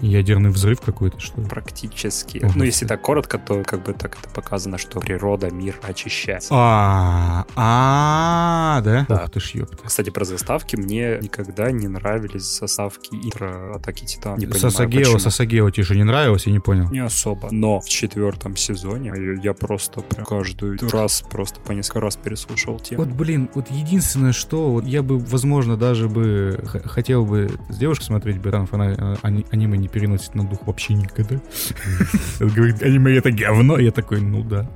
Ядерный 0.03 0.51
взрыв 0.51 0.81
какой-то, 0.81 1.21
что 1.21 1.41
ли? 1.41 1.47
Практически. 1.49 2.39
Ого. 2.43 2.53
Ну, 2.57 2.65
если 2.65 2.87
так 2.87 3.01
коротко, 3.01 3.39
то 3.39 3.63
как 3.63 3.85
бы 3.85 3.93
так 3.93 4.19
это 4.21 4.29
показано, 4.29 4.77
что 4.77 5.01
природа, 5.01 5.51
мир 5.51 5.77
очищается. 5.83 6.49
А, 6.53 7.47
а, 7.57 8.81
да? 8.83 9.07
Да. 9.09 9.23
Ух 9.25 9.31
ты 9.31 9.41
ж, 9.41 9.51
ёпта. 9.55 9.77
Кстати, 9.87 10.11
про 10.11 10.25
заставки 10.25 10.77
мне 10.77 11.19
никогда 11.23 11.71
не 11.71 11.87
нравились 11.89 12.59
заставки 12.59 13.15
интро 13.15 13.77
Атаки 13.77 14.05
Титан. 14.05 14.39
Не 14.39 14.47
понимаю, 14.47 14.61
Сасагео. 14.71 15.19
Сасагео 15.19 15.71
тебе 15.71 15.85
же 15.85 15.97
не 15.97 16.05
нравилось, 16.05 16.47
я 16.47 16.53
не 16.53 16.59
понял. 16.61 16.91
Не 16.91 17.05
особо. 17.05 17.49
Но 17.53 17.81
в 17.81 17.89
четвертом 17.89 18.57
сезоне 18.57 19.13
я 19.43 19.55
просто 19.55 20.01
прям 20.01 20.27
каждый 20.27 20.79
раз 20.91 21.23
просто 21.31 21.61
по 21.61 21.73
несколько 21.73 22.01
раз 22.01 22.17
переслушал 22.17 22.81
тему. 22.81 23.05
Вот, 23.05 23.13
блин, 23.13 23.49
вот 23.55 23.71
единственное, 23.71 24.33
что 24.33 24.71
вот 24.73 24.85
я 24.85 25.03
бы, 25.03 25.19
возможно, 25.19 25.77
даже 25.77 26.09
бы 26.09 26.63
хотел 26.85 27.25
бы 27.25 27.51
с 27.69 27.77
девушкой 27.77 28.05
смотреть 28.05 28.39
Бранов, 28.41 28.73
она 28.75 28.91
э, 28.93 29.17
ани- 29.23 29.47
аниме 29.51 29.79
не 29.79 29.89
переносит 29.93 30.35
на 30.35 30.45
дух 30.45 30.67
вообще 30.67 30.95
никогда. 30.95 31.37
Говорит, 32.41 32.83
аниме 32.83 33.17
это 33.17 33.31
говно. 33.31 33.79
Я 33.79 33.91
такой, 33.93 34.21
ну 34.21 34.43
да. 34.43 34.69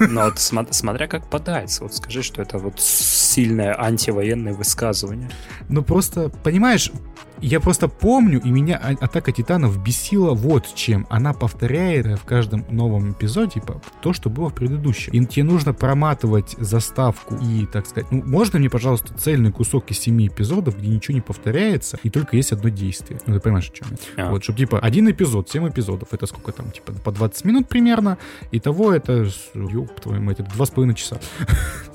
Но 0.00 0.24
вот 0.24 0.36
смо- 0.36 0.72
смотря 0.72 1.06
как 1.08 1.28
подается, 1.28 1.82
вот 1.82 1.94
скажи, 1.94 2.22
что 2.22 2.42
это 2.42 2.58
вот 2.58 2.78
сильное 2.80 3.74
антивоенное 3.80 4.52
высказывание. 4.52 5.30
Ну 5.68 5.82
просто, 5.82 6.28
понимаешь, 6.28 6.90
я 7.46 7.60
просто 7.60 7.88
помню, 7.88 8.40
и 8.40 8.50
меня 8.50 8.80
А- 8.82 9.04
Атака 9.04 9.32
Титанов 9.32 9.82
бесила 9.82 10.34
вот 10.34 10.74
чем. 10.74 11.06
Она 11.10 11.32
повторяет 11.32 12.06
в 12.18 12.24
каждом 12.24 12.64
новом 12.70 13.12
эпизоде 13.12 13.50
типа, 13.50 13.80
то, 14.02 14.12
что 14.12 14.30
было 14.30 14.50
в 14.50 14.54
предыдущем. 14.54 15.12
И 15.12 15.24
тебе 15.26 15.44
нужно 15.44 15.74
проматывать 15.74 16.54
заставку 16.58 17.36
и, 17.36 17.66
так 17.66 17.86
сказать, 17.86 18.10
ну, 18.10 18.22
можно 18.24 18.58
мне, 18.58 18.70
пожалуйста, 18.70 19.14
цельный 19.14 19.52
кусок 19.52 19.90
из 19.90 19.98
семи 19.98 20.28
эпизодов, 20.28 20.78
где 20.78 20.88
ничего 20.88 21.14
не 21.14 21.20
повторяется, 21.20 21.98
и 22.02 22.10
только 22.10 22.36
есть 22.36 22.52
одно 22.52 22.68
действие. 22.68 23.20
Ну, 23.26 23.34
ты 23.34 23.40
понимаешь, 23.40 23.70
о 23.70 23.72
чем 23.72 23.88
я? 24.16 24.26
А. 24.26 24.30
Вот, 24.30 24.42
чтобы, 24.42 24.58
типа, 24.58 24.78
один 24.78 25.10
эпизод, 25.10 25.50
семь 25.50 25.68
эпизодов, 25.68 26.12
это 26.12 26.26
сколько 26.26 26.52
там, 26.52 26.70
типа, 26.70 26.92
по 26.92 27.12
20 27.12 27.44
минут 27.44 27.68
примерно, 27.68 28.18
и 28.50 28.60
того 28.60 28.92
это, 28.92 29.28
ёб 29.54 30.00
твою 30.00 30.22
мать, 30.22 30.40
это 30.40 30.50
два 30.50 30.66
с 30.66 30.70
половиной 30.70 30.94
часа. 30.94 31.18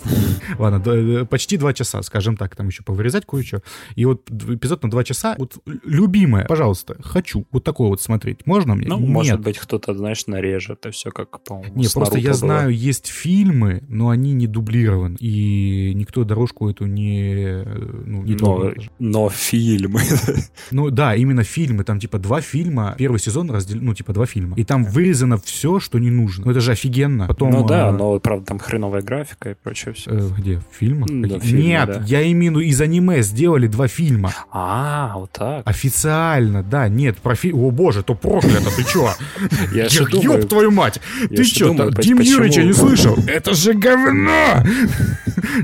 Ладно, 0.59 0.81
э, 0.91 1.26
почти 1.26 1.57
два 1.57 1.73
часа, 1.73 2.01
скажем 2.03 2.38
так, 2.38 2.55
там 2.55 2.67
еще 2.67 2.84
повырезать 2.84 3.26
кое-что. 3.26 3.61
И 3.95 4.05
вот 4.05 4.30
эпизод 4.30 4.84
на 4.84 4.89
два 4.89 5.03
часа, 5.03 5.34
вот 5.37 5.57
любимое, 5.83 6.45
пожалуйста, 6.45 6.95
хочу 7.03 7.45
вот 7.51 7.63
такое 7.63 7.89
вот 7.89 8.01
смотреть. 8.01 8.45
Можно 8.45 8.75
мне? 8.75 8.87
Ну, 8.87 8.99
Нет. 8.99 9.09
может 9.09 9.39
быть, 9.39 9.57
кто-то, 9.57 9.93
знаешь, 9.93 10.25
нарежет, 10.27 10.79
это 10.85 10.91
все 10.91 11.11
как, 11.11 11.41
по-моему, 11.43 11.75
Не, 11.75 11.85
с 11.87 11.93
просто 11.93 12.17
я 12.17 12.29
было. 12.29 12.33
знаю, 12.37 12.69
есть 12.75 13.07
фильмы, 13.07 13.83
но 13.87 14.09
они 14.09 14.33
не 14.33 14.47
дублированы. 14.47 15.17
И 15.19 15.93
никто 15.95 16.23
дорожку 16.23 16.69
эту 16.69 16.85
не, 16.85 17.63
ну, 18.05 18.23
не 18.23 18.35
но, 18.35 18.71
но 18.99 19.29
фильмы. 19.29 20.01
Ну 20.71 20.89
да, 20.89 21.15
именно 21.15 21.43
фильмы. 21.43 21.83
Там 21.83 21.99
типа 21.99 22.17
два 22.17 22.41
фильма. 22.41 22.95
Первый 22.97 23.19
сезон 23.19 23.49
разделен, 23.51 23.85
ну 23.85 23.93
типа 23.93 24.13
два 24.13 24.25
фильма. 24.25 24.55
И 24.57 24.63
там 24.63 24.83
вырезано 24.83 25.37
все, 25.37 25.79
что 25.79 25.99
не 25.99 26.09
нужно. 26.09 26.45
Ну 26.45 26.51
это 26.51 26.59
же 26.59 26.71
офигенно. 26.71 27.27
Потом, 27.27 27.51
ну 27.51 27.65
да, 27.65 27.89
э, 27.89 27.91
но, 27.91 28.19
правда, 28.19 28.45
там 28.45 28.59
хреновая 28.59 29.01
графика 29.01 29.51
и 29.51 29.53
прочее 29.53 29.93
все. 29.93 30.11
э, 30.11 30.29
где? 30.37 30.57
В 30.59 30.75
фильмах? 30.77 31.09
Да, 31.09 31.39
в 31.39 31.43
фильме, 31.43 31.63
Нет, 31.63 31.87
да. 31.87 32.03
я 32.05 32.31
имею 32.31 32.59
из 32.59 32.81
аниме 32.81 33.21
сделали 33.21 33.67
два 33.67 33.87
фильма. 33.87 34.31
А, 34.51 35.13
вот 35.17 35.24
так. 35.27 35.68
Официально, 35.68 36.64
да, 36.64 36.88
нет, 36.89 37.18
про 37.18 37.35
фи- 37.35 37.52
О 37.53 37.72
боже, 37.72 38.03
то 38.03 38.15
проклято, 38.15 38.69
ты 38.76 38.84
чё? 38.84 39.11
Я 39.73 39.89
же 39.89 40.06
Ёб 40.11 40.47
твою 40.49 40.72
мать! 40.72 40.99
Ты 41.30 41.43
чё, 41.45 41.73
Дим 42.02 42.19
Юрича 42.22 42.64
не 42.64 42.73
слышал? 42.73 43.18
Это 43.27 43.53
же 43.53 43.73
говно! 43.73 44.64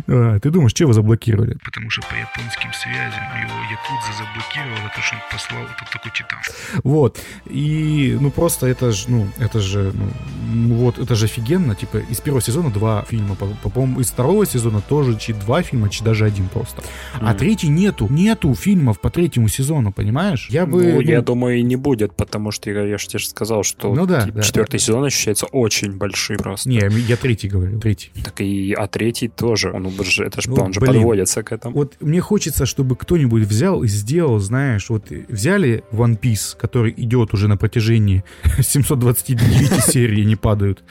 А, 0.08 0.40
Ты 0.40 0.50
думаешь, 0.52 0.72
что 0.72 0.84
его 0.84 0.94
заблокировали? 0.94 1.58
Потому 1.64 1.90
что 1.90 2.02
по 2.02 2.14
японским 2.16 2.72
связям 2.74 3.24
его 3.42 3.58
Якудза 3.72 4.12
заблокировал 4.18 4.78
за 4.84 4.90
то, 4.96 5.02
что 5.02 5.16
он 5.16 5.22
послал 5.32 5.64
тут 5.80 5.90
такой 5.92 6.12
титан. 6.12 6.40
Вот. 6.84 7.20
И, 7.50 8.18
ну, 8.20 8.32
просто 8.32 8.68
это 8.68 8.92
же, 8.92 9.06
ну, 9.10 9.28
это 9.40 9.60
же, 9.60 9.92
ну, 9.94 10.08
ну, 10.54 10.76
вот, 10.76 11.00
это 11.00 11.16
же 11.16 11.26
офигенно. 11.26 11.76
Типа, 11.76 11.98
из 11.98 12.20
первого 12.20 12.42
сезона 12.42 12.70
два 12.70 13.04
фильма. 13.10 13.36
По- 13.36 13.46
по- 13.48 13.70
По-моему, 13.70 14.02
из 14.02 14.12
второго 14.12 14.46
сезона 14.46 14.82
тоже 14.82 15.18
чи 15.18 15.34
два 15.34 15.62
фильма, 15.64 15.90
чи 15.90 16.04
даже 16.04 16.26
один 16.26 16.48
просто. 16.50 16.84
А 17.20 17.34
третий 17.34 17.70
нету. 17.70 18.08
Нету 18.10 18.54
фильмов 18.56 19.00
по 19.00 19.10
третьему 19.10 19.48
сезону, 19.52 19.91
понимаешь? 19.94 20.48
Я 20.49 20.65
бы... 20.65 20.84
Ну, 20.84 20.94
ну, 20.95 20.99
я 21.02 21.22
думаю, 21.22 21.60
и 21.60 21.61
не 21.64 21.76
будет, 21.76 22.15
потому 22.15 22.52
что 22.52 22.69
я, 22.72 22.84
я 22.86 22.98
же 22.98 23.07
тебе 23.07 23.19
же 23.19 23.28
сказал, 23.28 23.64
что 23.64 23.94
Ну 23.94 24.06
да, 24.06 24.22
типа, 24.26 24.38
да, 24.38 24.41
четвертый 24.41 24.78
да. 24.78 24.80
сезон 24.80 25.03
ощущается 25.03 25.45
очень 25.48 25.98
большим 25.98 26.38
просто. 26.38 26.69
Не, 26.69 26.80
я 27.07 27.18
третий 27.18 27.48
говорю, 27.49 27.80
третий. 27.80 28.11
Так 28.23 28.41
и 28.41 28.73
а 28.73 28.88
третий 28.88 29.28
тоже. 29.28 29.72
Он 29.72 29.86
уже, 29.86 30.23
это 30.26 30.41
ж, 30.41 30.48
Ну, 30.48 30.56
он 30.56 30.73
же 30.73 30.80
блин. 30.80 30.94
подводится 30.94 31.44
к 31.44 31.52
этому. 31.52 31.76
Вот 31.76 31.98
мне 31.99 32.22
хочется, 32.22 32.65
чтобы 32.65 32.95
кто-нибудь 32.95 33.44
взял 33.44 33.84
и 33.84 33.88
сделал, 33.88 34.40
знаешь, 34.40 34.90
вот 34.90 35.10
взяли 35.10 35.84
One 35.91 36.19
Piece, 36.19 36.57
который 36.57 36.94
идет 36.98 37.34
уже 37.34 37.48
на 37.48 37.57
протяжении 37.57 38.23
729 38.60 39.84
серий, 39.84 40.26
не 40.26 40.36
падают, 40.36 40.84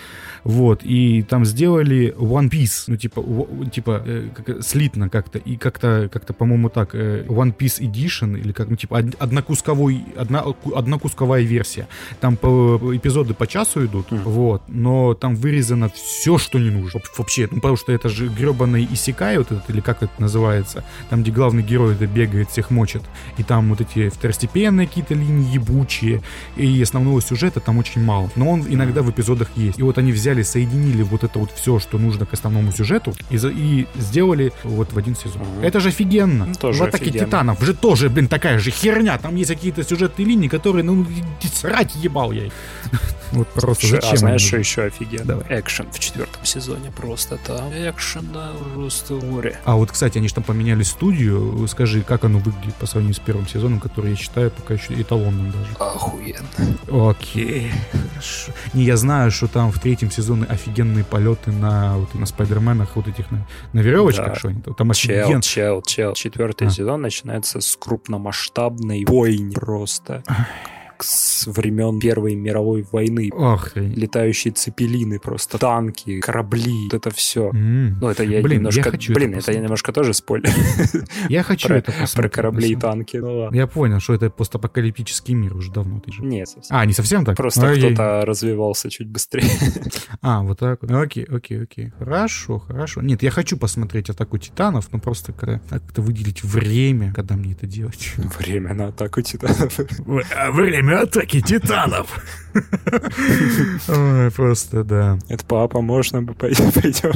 вот, 0.44 0.82
и 0.84 1.22
там 1.22 1.44
сделали 1.44 2.14
One 2.16 2.50
Piece, 2.50 2.84
ну, 2.86 2.96
типа, 2.96 3.22
типа, 3.72 4.02
э, 4.06 4.28
как- 4.34 4.62
слитно 4.62 5.08
как-то, 5.08 5.38
и 5.38 5.56
как-то, 5.56 6.08
как-то, 6.12 6.32
по-моему, 6.32 6.68
так, 6.70 6.94
э, 6.94 7.24
One 7.28 7.54
Piece 7.56 7.80
Edition, 7.80 8.39
или 8.40 8.52
как, 8.52 8.68
ну, 8.68 8.76
типа, 8.76 8.94
од- 8.96 9.16
однокусковой, 9.18 10.04
одна, 10.16 10.44
однокусковая 10.74 11.42
версия. 11.42 11.86
Там 12.20 12.36
по, 12.36 12.80
эпизоды 12.94 13.34
по 13.34 13.46
часу 13.46 13.84
идут, 13.84 14.10
Мгм. 14.10 14.22
вот, 14.24 14.62
но 14.68 15.14
там 15.14 15.36
вырезано 15.36 15.88
все, 15.94 16.38
что 16.38 16.58
не 16.58 16.70
нужно. 16.70 17.00
Вообще, 17.18 17.48
ну, 17.50 17.56
потому 17.56 17.76
что 17.76 17.92
это 17.92 18.08
же 18.08 18.28
гребаный 18.28 18.88
Исекай, 18.92 19.38
вот 19.38 19.52
этот, 19.52 19.68
или 19.70 19.80
как 19.80 20.02
это 20.02 20.12
называется, 20.18 20.84
там, 21.10 21.22
где 21.22 21.30
главный 21.32 21.62
герой 21.62 21.94
это 21.94 22.06
бегает, 22.06 22.50
всех 22.50 22.70
мочит, 22.70 23.02
и 23.38 23.42
там 23.42 23.68
вот 23.70 23.80
эти 23.80 24.08
второстепенные 24.08 24.86
какие-то 24.86 25.14
линии 25.14 25.54
ебучие, 25.54 26.22
и 26.56 26.82
основного 26.82 27.20
сюжета 27.22 27.60
там 27.60 27.78
очень 27.78 28.02
мало. 28.02 28.30
Но 28.36 28.48
он 28.50 28.64
иногда 28.68 29.02
в 29.02 29.10
эпизодах 29.10 29.48
есть. 29.56 29.78
И 29.78 29.82
вот 29.82 29.98
они 29.98 30.12
взяли, 30.12 30.42
соединили 30.42 31.02
вот 31.02 31.24
это 31.24 31.38
вот 31.38 31.50
все, 31.52 31.78
что 31.78 31.98
нужно 31.98 32.26
к 32.26 32.32
основному 32.32 32.72
сюжету, 32.72 33.12
и, 33.30 33.36
за- 33.36 33.50
и 33.50 33.86
сделали 33.96 34.52
вот 34.64 34.92
в 34.92 34.98
один 34.98 35.14
сезон. 35.16 35.42
Мгм. 35.42 35.64
Это 35.64 35.80
же 35.80 35.88
офигенно. 35.88 36.46
Ну, 36.46 36.54
тоже 36.54 36.78
в 36.80 36.82
атаке 36.82 37.04
офигенно. 37.04 37.26
титанов 37.26 37.62
же 37.62 37.74
тоже, 37.74 38.08
блин, 38.08 38.28
такая 38.30 38.58
же 38.58 38.70
херня. 38.70 39.18
Там 39.18 39.36
есть 39.36 39.50
какие-то 39.50 39.82
сюжетные 39.84 40.26
линии, 40.26 40.48
которые, 40.48 40.82
ну, 40.84 41.06
срать 41.52 41.94
ебал 41.96 42.32
я 42.32 42.46
их. 42.46 42.52
Вот 43.32 43.46
просто 43.48 43.86
Слушай, 43.86 44.00
зачем? 44.00 44.12
а 44.12 44.16
знаешь, 44.16 44.40
что 44.40 44.56
еще 44.56 44.82
офигенно? 44.82 45.24
Давай. 45.24 45.60
Экшен 45.60 45.86
в 45.92 45.98
четвертом 46.00 46.44
сезоне 46.44 46.90
просто 46.90 47.36
там. 47.46 47.70
Экшен, 47.72 48.28
да, 48.32 48.50
просто 48.74 49.14
море. 49.14 49.56
А 49.64 49.76
вот, 49.76 49.92
кстати, 49.92 50.18
они 50.18 50.26
же 50.26 50.34
там 50.34 50.42
поменяли 50.42 50.82
студию. 50.82 51.64
Скажи, 51.68 52.02
как 52.02 52.24
оно 52.24 52.38
выглядит 52.40 52.74
по 52.74 52.86
сравнению 52.86 53.14
с 53.14 53.20
первым 53.20 53.46
сезоном, 53.46 53.78
который 53.78 54.10
я 54.10 54.16
считаю 54.16 54.50
пока 54.50 54.74
еще 54.74 55.00
эталонным 55.00 55.52
даже. 55.52 55.70
Охуенно. 55.78 56.48
Окей, 57.10 57.70
хорошо. 58.12 58.52
Не, 58.74 58.82
я 58.84 58.96
знаю, 58.96 59.30
что 59.30 59.46
там 59.46 59.70
в 59.70 59.78
третьем 59.78 60.10
сезоне 60.10 60.46
офигенные 60.46 61.04
полеты 61.04 61.52
на, 61.52 61.98
вот, 61.98 62.12
на 62.14 62.26
спайдерменах, 62.26 62.96
вот 62.96 63.06
этих 63.06 63.30
на, 63.30 63.46
на 63.72 63.80
веревочках, 63.80 64.26
Да. 64.26 64.34
что 64.34 64.48
они 64.48 64.60
там. 64.60 64.74
Там 64.74 64.92
Чел, 64.92 65.40
чел, 65.40 65.82
чел. 65.82 66.14
Четвертый 66.14 66.66
А. 66.66 66.70
сезон 66.70 67.02
начинается 67.02 67.60
с 67.60 67.76
крупномасштабной 68.20 69.04
бойни 69.04 69.54
просто. 69.54 70.22
С 71.02 71.46
времен 71.46 71.98
Первой 72.00 72.34
мировой 72.34 72.86
войны. 72.90 73.30
Ох, 73.32 73.70
ты. 73.70 73.80
Летающие 73.80 74.52
цепелины 74.52 75.18
просто, 75.18 75.58
танки, 75.58 76.20
корабли, 76.20 76.84
вот 76.90 76.94
это 76.94 77.10
все. 77.14 77.50
М. 77.50 77.98
Ну, 78.00 78.08
это 78.08 78.22
я 78.24 78.42
Блин, 78.42 78.58
немножко... 78.58 78.80
я 78.80 78.90
хочу 78.90 79.12
это 79.12 79.20
блин, 79.20 79.30
это, 79.30 79.36
я 79.36 79.40
посмотреть. 79.40 79.62
немножко 79.62 79.92
тоже 79.92 80.14
спойлер. 80.14 80.50
Я 81.28 81.42
хочу 81.42 81.68
про, 81.68 81.76
это 81.78 81.92
посмотреть. 81.92 82.14
про 82.14 82.28
корабли 82.28 82.68
и 82.70 82.76
танки. 82.76 83.16
Ну 83.18 83.38
ладно. 83.38 83.56
Я 83.56 83.66
понял, 83.66 84.00
что 84.00 84.14
это 84.14 84.30
постапокалиптический 84.30 85.34
мир 85.34 85.56
уже 85.56 85.70
давно. 85.72 86.00
Ты 86.00 86.12
же. 86.12 86.22
Нет, 86.22 86.48
совсем. 86.48 86.76
А, 86.76 86.84
не 86.86 86.92
совсем 86.92 87.24
так? 87.24 87.36
Просто 87.36 87.68
Окей. 87.70 87.94
кто-то 87.94 88.24
развивался 88.26 88.90
чуть 88.90 89.08
быстрее. 89.08 89.48
А, 90.22 90.42
вот 90.42 90.58
так 90.58 90.82
вот. 90.82 90.90
Окей, 90.90 91.24
окей, 91.24 91.62
окей. 91.62 91.92
Хорошо, 91.98 92.58
хорошо. 92.58 93.00
Нет, 93.00 93.22
я 93.22 93.30
хочу 93.30 93.56
посмотреть 93.56 94.10
«Атаку 94.10 94.36
титанов», 94.38 94.88
но 94.92 94.98
просто 94.98 95.32
когда- 95.32 95.60
как-то 95.70 96.02
выделить 96.02 96.42
время, 96.44 97.12
когда 97.14 97.36
мне 97.36 97.52
это 97.52 97.66
делать. 97.66 98.12
Время 98.38 98.74
на 98.74 98.88
атаку 98.88 99.22
титанов. 99.22 99.78
Время 100.52 100.89
время 100.90 101.02
атаки 101.02 101.40
титанов. 101.40 102.20
Ой, 103.88 104.30
просто, 104.32 104.82
да. 104.84 105.18
Это 105.28 105.44
папа, 105.44 105.80
можно 105.80 106.20
мы 106.20 106.34
пойдем? 106.34 106.72
пойдем? 106.72 107.12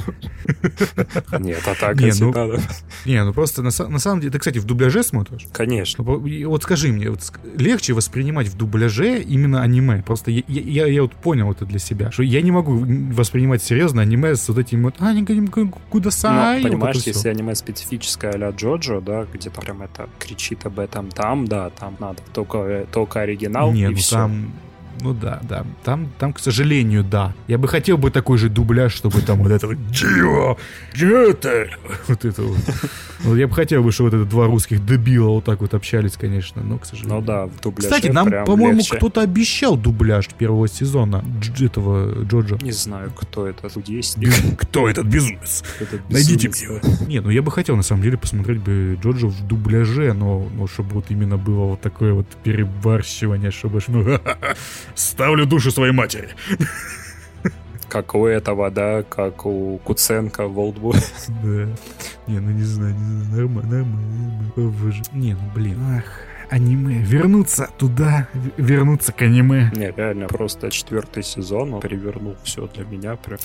Нет, 1.45 1.67
атака 1.67 1.97
Не, 2.03 2.13
ну- 2.21 2.29
титанов. 2.31 2.63
Не, 3.05 3.25
ну 3.25 3.33
просто 3.33 3.63
на, 3.63 3.71
на 3.89 3.99
самом 3.99 4.21
деле... 4.21 4.33
Ты, 4.33 4.39
кстати, 4.39 4.59
в 4.59 4.65
дубляже 4.65 5.03
смотришь? 5.03 5.47
Конечно. 5.53 6.05
Ну, 6.05 6.49
Вот 6.49 6.63
скажи 6.63 6.89
мне, 6.93 7.11
вот 7.11 7.21
легче 7.57 7.93
воспринимать 7.95 8.49
в 8.49 8.57
дубляже 8.57 9.21
именно 9.23 9.63
аниме? 9.63 10.03
Просто 10.03 10.31
я, 10.31 10.43
я, 10.49 10.63
я- 10.63 10.87
я 10.87 11.03
вот 11.03 11.13
понял 11.15 11.51
это 11.51 11.65
для 11.65 11.79
себя, 11.79 12.11
что 12.13 12.23
я 12.23 12.41
не 12.43 12.51
могу 12.51 12.85
воспринимать 13.13 13.63
серьезно 13.63 14.03
аниме 14.03 14.37
с 14.37 14.49
вот 14.49 14.59
этим 14.59 14.85
вот 14.85 14.95
«А, 15.01 15.13
не 15.13 15.23
Ну, 15.23 15.73
кудасай», 15.91 16.63
вот 16.63 16.71
понимаешь, 16.71 16.97
всё. 16.97 17.11
если 17.11 17.29
аниме 17.29 17.55
специфическое 17.55 18.33
а-ля 18.33 18.51
Джоджо, 18.51 19.01
да, 19.01 19.27
где 19.33 19.51
там 19.51 19.65
прям 19.65 19.83
это 19.83 20.09
кричит 20.19 20.65
об 20.67 20.79
этом, 20.79 21.11
там, 21.11 21.47
да, 21.47 21.71
там 21.71 21.97
надо 21.99 22.19
только, 22.33 22.87
только 22.93 23.21
оригинал 23.23 23.64
Не, 23.73 23.83
и 23.83 23.89
ну 23.89 23.97
все. 23.97 24.17
там... 24.17 24.53
Ну 25.01 25.15
да, 25.15 25.41
да. 25.43 25.65
Там, 25.85 26.11
там, 26.19 26.33
к 26.33 26.39
сожалению, 26.39 27.05
да. 27.05 27.35
Я 27.49 27.59
бы 27.59 27.69
хотел 27.69 27.99
бы 27.99 28.11
такой 28.11 28.39
же 28.39 28.49
дубляж, 28.49 28.95
чтобы 28.95 29.21
там 29.23 29.43
вот 29.43 29.53
это 29.53 29.67
вот 29.67 29.77
«Чего? 29.93 30.59
Чё 30.95 31.31
это?» 31.31 31.69
Вот 32.09 32.25
это 32.25 32.43
вот. 32.43 32.59
Вот 33.21 33.37
я 33.37 33.49
бы 33.49 33.55
хотел 33.55 33.83
бы, 33.83 33.93
чтобы 33.93 34.11
вот 34.11 34.17
это 34.17 34.29
два 34.29 34.47
русских 34.47 34.85
дебила 34.85 35.31
вот 35.31 35.45
так 35.45 35.61
вот 35.61 35.75
общались, 35.75 36.13
конечно, 36.13 36.63
но, 36.63 36.79
к 36.79 36.87
сожалению. 36.87 37.21
Ну 37.21 37.27
да, 37.27 37.47
в 37.47 37.61
дубляже 37.61 37.89
Кстати, 37.89 38.09
нам, 38.09 38.45
по-моему, 38.45 38.83
кто-то 38.89 39.21
обещал 39.23 39.77
дубляж 39.77 40.29
первого 40.29 40.69
сезона 40.69 41.25
этого 41.75 42.25
Джоджо. 42.25 42.59
Не 42.63 42.73
знаю, 42.73 43.13
кто 43.15 43.47
это, 43.47 43.69
есть 43.87 44.19
Кто 44.59 44.89
этот 44.89 45.07
безумец? 45.07 45.65
Найдите 46.09 46.49
мне 46.49 46.63
его. 46.63 46.81
Не, 47.07 47.21
ну 47.21 47.31
я 47.31 47.43
бы 47.43 47.51
хотел, 47.51 47.77
на 47.77 47.83
самом 47.83 48.03
деле, 48.03 48.17
посмотреть 48.17 48.61
бы 48.61 48.99
Джоджо 49.03 49.27
в 49.27 49.47
дубляже, 49.47 50.13
но, 50.13 50.49
но 50.55 50.67
чтобы 50.67 50.91
вот 50.95 51.07
именно 51.09 51.37
было 51.37 51.65
вот 51.65 51.81
такое 51.81 52.13
вот 52.13 52.27
перебарщивание, 52.43 53.51
чтобы... 53.51 53.81
Ну, 53.89 54.05
ставлю 54.95 55.47
душу 55.47 55.71
своей 55.71 55.93
матери. 55.93 56.29
Как 57.89 58.15
у 58.15 58.27
этого, 58.27 58.71
да, 58.71 59.03
как 59.03 59.47
у 59.47 59.79
Куценко 59.85 60.49
в 60.49 60.59
Олдбу. 60.59 60.95
Да. 61.43 61.69
Не, 62.27 62.41
ну 62.41 62.51
не 62.51 62.63
знаю, 62.63 62.95
не 62.95 63.25
знаю, 63.25 63.49
нормально, 63.49 63.79
нормально. 63.79 64.53
О, 64.57 64.61
боже. 64.71 65.03
Не, 65.13 65.35
ну 65.35 65.51
блин. 65.55 65.79
Ах, 65.97 66.05
аниме. 66.51 66.99
Вернуться 67.03 67.69
туда, 67.79 68.29
вернуться 68.57 69.13
к 69.13 69.23
аниме. 69.23 69.71
Не, 69.75 69.91
реально, 69.91 70.27
просто 70.27 70.71
четвертый 70.71 71.23
сезон, 71.23 71.75
он 71.75 71.81
перевернул 71.81 72.37
все 72.45 72.69
для 72.75 72.85
меня. 72.85 73.17
Прям. 73.17 73.39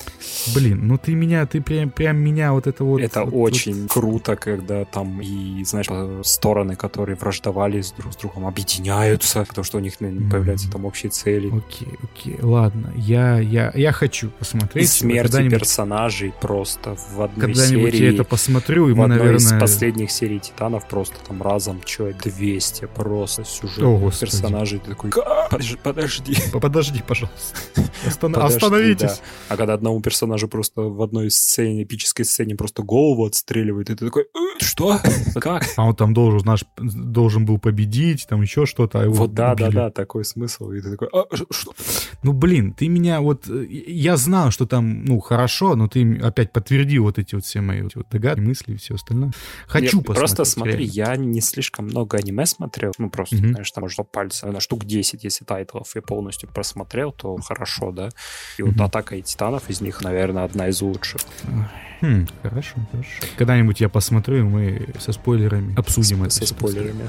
Блин, 0.54 0.88
ну 0.88 0.98
ты 0.98 1.14
меня, 1.16 1.46
ты 1.46 1.62
прям, 1.62 1.90
прям 1.90 2.18
меня 2.18 2.54
вот 2.54 2.68
это 2.68 2.84
вот... 2.84 3.02
Это 3.02 3.24
вот- 3.26 3.34
очень 3.34 3.88
круто, 3.88 4.36
когда 4.36 4.86
там 4.86 5.22
и, 5.22 5.64
знаешь, 5.66 5.88
э, 5.90 6.22
стороны, 6.24 6.76
которые 6.76 7.16
враждовали 7.16 7.84
друг 7.98 8.14
с 8.14 8.18
другом, 8.18 8.46
объединяются, 8.46 9.46
потому 9.48 9.64
что 9.66 9.78
у 9.78 9.82
них 9.82 9.98
появляются 9.98 10.70
там 10.72 10.86
общие 10.86 11.10
цели. 11.10 11.48
вот- 11.50 11.64
Окей, 11.70 11.88
окей, 12.04 12.38
ладно. 12.42 12.92
Я, 12.96 13.40
я, 13.40 13.72
я 13.76 13.92
хочу 13.92 14.28
И 14.28 14.30
посмотреть. 14.40 14.90
смерти 14.90 15.32
когда-нибудь, 15.32 15.60
персонажей 15.60 16.34
просто 16.42 16.96
в 17.16 17.22
одной 17.22 17.48
когда-нибудь 17.48 17.94
серии. 17.94 18.06
я 18.06 18.14
это 18.14 18.24
посмотрю, 18.24 18.90
и 18.90 18.94
в 18.94 18.98
мы, 18.98 19.04
одной 19.04 19.18
из 19.36 19.44
наверное... 19.44 19.60
последних 19.60 20.12
серий 20.12 20.40
Титанов 20.40 20.88
просто 20.88 21.16
там 21.28 21.42
разом, 21.42 21.82
что, 21.86 22.12
200 22.14 22.89
просто 22.96 23.44
сюжет 23.46 23.80
О, 23.84 24.12
персонажей. 24.12 24.80
Ты 24.80 24.90
такой, 24.92 25.12
«А, 25.26 25.48
подожди, 25.50 25.78
подожди. 26.62 27.04
Пожалуйста. 27.08 27.56
Остан- 28.06 28.34
Подожди, 28.34 28.56
Остановитесь. 28.58 29.02
да. 29.02 29.16
А 29.50 29.58
когда 29.58 29.74
одному 29.74 30.00
персонажу 30.02 30.48
просто 30.48 30.82
в 30.82 31.02
одной 31.02 31.30
сцене, 31.32 31.84
эпической 31.84 32.24
сцене 32.26 32.56
просто 32.56 32.82
голову 32.84 33.26
отстреливают, 33.26 33.90
и 33.90 33.96
ты 33.96 34.06
такой, 34.06 34.24
«Э, 34.24 34.64
что? 34.64 35.00
Как? 35.36 35.64
А 35.76 35.84
он 35.86 35.96
там 35.96 36.14
должен, 36.14 36.42
наш, 36.46 36.64
должен 36.78 37.46
был 37.46 37.58
победить, 37.60 38.26
там 38.30 38.42
еще 38.42 38.66
что-то, 38.66 39.02
а 39.02 39.04
его 39.04 39.14
Вот 39.14 39.34
да, 39.34 39.54
да, 39.56 39.66
убили. 39.66 39.76
да, 39.76 39.90
такой 39.92 40.24
смысл. 40.26 40.72
И 40.72 40.82
ты 40.82 40.92
такой, 40.92 41.10
«А, 41.14 41.26
что? 41.52 41.74
Ну, 42.24 42.34
блин, 42.34 42.74
ты 42.74 42.88
меня 42.88 43.22
вот... 43.22 43.50
э, 43.50 43.66
Я 43.70 44.18
знал, 44.18 44.52
что 44.52 44.66
там, 44.66 45.04
ну, 45.06 45.20
хорошо, 45.20 45.76
но 45.76 45.88
ты 45.88 46.20
опять 46.22 46.52
подтвердил 46.54 47.04
вот 47.04 47.18
эти 47.20 47.36
вот 47.36 47.44
все 47.46 47.62
мои 47.62 47.82
вот 47.82 48.08
догадки, 48.10 48.40
мысли 48.42 48.74
и 48.74 48.78
все 48.78 48.96
остальное. 48.96 49.32
Хочу 49.68 49.98
Нет, 49.98 50.06
посмотреть. 50.06 50.18
Просто 50.20 50.46
смотри, 50.46 50.86
реально. 50.86 50.92
я 50.94 51.16
не 51.18 51.42
слишком 51.42 51.86
много 51.86 52.18
аниме 52.18 52.46
смотрел. 52.80 52.92
Ну, 52.98 53.10
просто, 53.10 53.36
Мгм. 53.36 53.50
знаешь, 53.52 53.72
там, 53.72 53.82
может, 53.84 53.98
по 53.98 54.04
пальцам, 54.04 54.48
наверное, 54.50 54.62
штук 54.62 54.86
10, 54.86 55.24
если 55.24 55.46
тайтлов 55.46 55.96
я 55.96 56.02
полностью 56.02 56.50
просмотрел, 56.50 57.12
то 57.12 57.38
хорошо, 57.38 57.92
да. 57.92 58.10
И 58.58 58.62
вот 58.64 58.76
Мгм. 58.76 58.84
«Атака 58.84 59.16
и 59.16 59.22
Титанов» 59.22 59.70
из 59.70 59.82
них, 59.82 60.02
наверное, 60.02 60.44
одна 60.44 60.68
из 60.70 60.82
лучших. 60.82 61.22
Хм, 62.02 62.28
хорошо, 62.42 62.76
хорошо. 62.92 63.10
Когда-нибудь 63.38 63.82
я 63.82 63.90
посмотрю, 63.90 64.38
и 64.38 64.42
мы 64.44 64.88
со 65.00 65.12
спойлерами 65.12 65.76
обсудим 65.78 66.24
это. 66.24 66.32
Со 66.34 66.46
спойлерами 66.46 67.04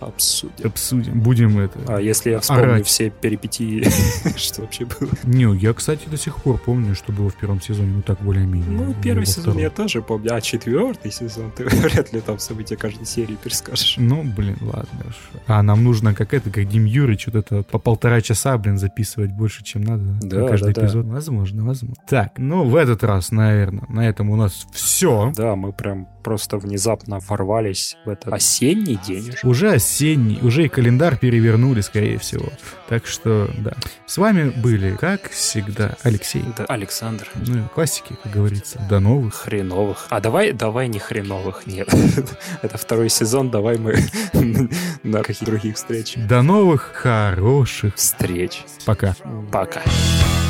обсудим. 0.00 0.66
Обсудим. 0.66 1.20
Будем 1.20 1.58
это... 1.58 1.78
А 1.88 1.98
если 2.00 2.30
я 2.30 2.40
вспомню 2.40 2.62
Орать. 2.62 2.86
все 2.86 3.10
перипетии, 3.10 3.86
что 4.38 4.62
вообще 4.62 4.86
было? 4.86 5.10
Не, 5.24 5.54
я, 5.58 5.74
кстати, 5.74 6.08
до 6.08 6.16
сих 6.16 6.36
пор 6.42 6.56
помню, 6.58 6.94
что 6.94 7.12
было 7.12 7.28
в 7.28 7.34
первом 7.34 7.60
сезоне, 7.60 7.92
ну 7.96 8.02
так 8.02 8.18
более-менее. 8.22 8.70
Ну, 8.70 8.94
первый 9.02 9.26
сезон 9.26 9.42
втором. 9.42 9.58
я 9.58 9.68
тоже 9.70 10.00
помню, 10.00 10.34
а 10.34 10.40
четвертый 10.40 11.10
сезон 11.12 11.50
ты 11.56 11.64
вряд 11.66 12.10
ли 12.14 12.20
там 12.22 12.38
события 12.38 12.76
каждой 12.76 13.04
серии 13.04 13.34
перескажешь. 13.34 13.96
Ну, 13.98 14.22
блин, 14.22 14.56
ладно. 14.62 14.77
Хорошо. 14.96 15.44
А 15.46 15.62
нам 15.62 15.84
нужно, 15.84 16.14
как 16.14 16.34
это, 16.34 16.50
как 16.50 16.68
Дим 16.68 16.84
Юрич, 16.84 17.26
вот 17.26 17.36
это 17.36 17.62
по 17.62 17.78
полтора 17.78 18.20
часа, 18.20 18.56
блин, 18.58 18.78
записывать 18.78 19.32
больше, 19.32 19.64
чем 19.64 19.82
надо. 19.82 20.04
Да, 20.22 20.40
на 20.40 20.48
каждый 20.48 20.74
да, 20.74 20.80
да. 20.80 20.86
эпизод. 20.86 21.06
Возможно, 21.06 21.64
возможно. 21.64 22.02
Так, 22.08 22.32
ну, 22.38 22.64
в 22.64 22.76
этот 22.76 23.04
раз, 23.04 23.30
наверное, 23.30 23.84
на 23.88 24.08
этом 24.08 24.30
у 24.30 24.36
нас 24.36 24.66
все. 24.72 25.32
Да, 25.36 25.56
мы 25.56 25.72
прям 25.72 26.08
просто 26.28 26.58
внезапно 26.58 27.20
ворвались 27.26 27.96
в 28.04 28.10
этот 28.10 28.34
осенний 28.34 28.96
день 28.96 29.30
уже. 29.30 29.38
Уже 29.44 29.72
осенний, 29.72 30.38
уже 30.42 30.66
и 30.66 30.68
календарь 30.68 31.16
перевернули, 31.16 31.80
скорее 31.80 32.18
всего. 32.18 32.50
Так 32.86 33.06
что, 33.06 33.50
да. 33.56 33.72
С 34.04 34.18
вами 34.18 34.50
были, 34.50 34.94
как 34.94 35.30
всегда, 35.30 35.96
Алексей. 36.02 36.44
Да, 36.54 36.66
Александр. 36.66 37.30
Ну, 37.46 37.60
и 37.60 37.68
классики, 37.74 38.14
как 38.22 38.30
говорится. 38.30 38.78
До 38.90 39.00
новых. 39.00 39.36
Хреновых. 39.36 40.06
А 40.10 40.20
давай, 40.20 40.52
давай 40.52 40.88
не 40.88 40.98
хреновых, 40.98 41.66
нет. 41.66 41.88
Это 42.62 42.76
второй 42.76 43.08
сезон, 43.08 43.50
давай 43.50 43.78
мы 43.78 43.96
на 45.02 45.22
каких 45.22 45.46
других 45.46 45.76
встреч. 45.76 46.12
До 46.16 46.42
новых 46.42 46.90
хороших. 46.92 47.94
Встреч. 47.94 48.66
Пока. 48.84 49.16
Пока. 49.50 49.80
Dissect 49.80 50.47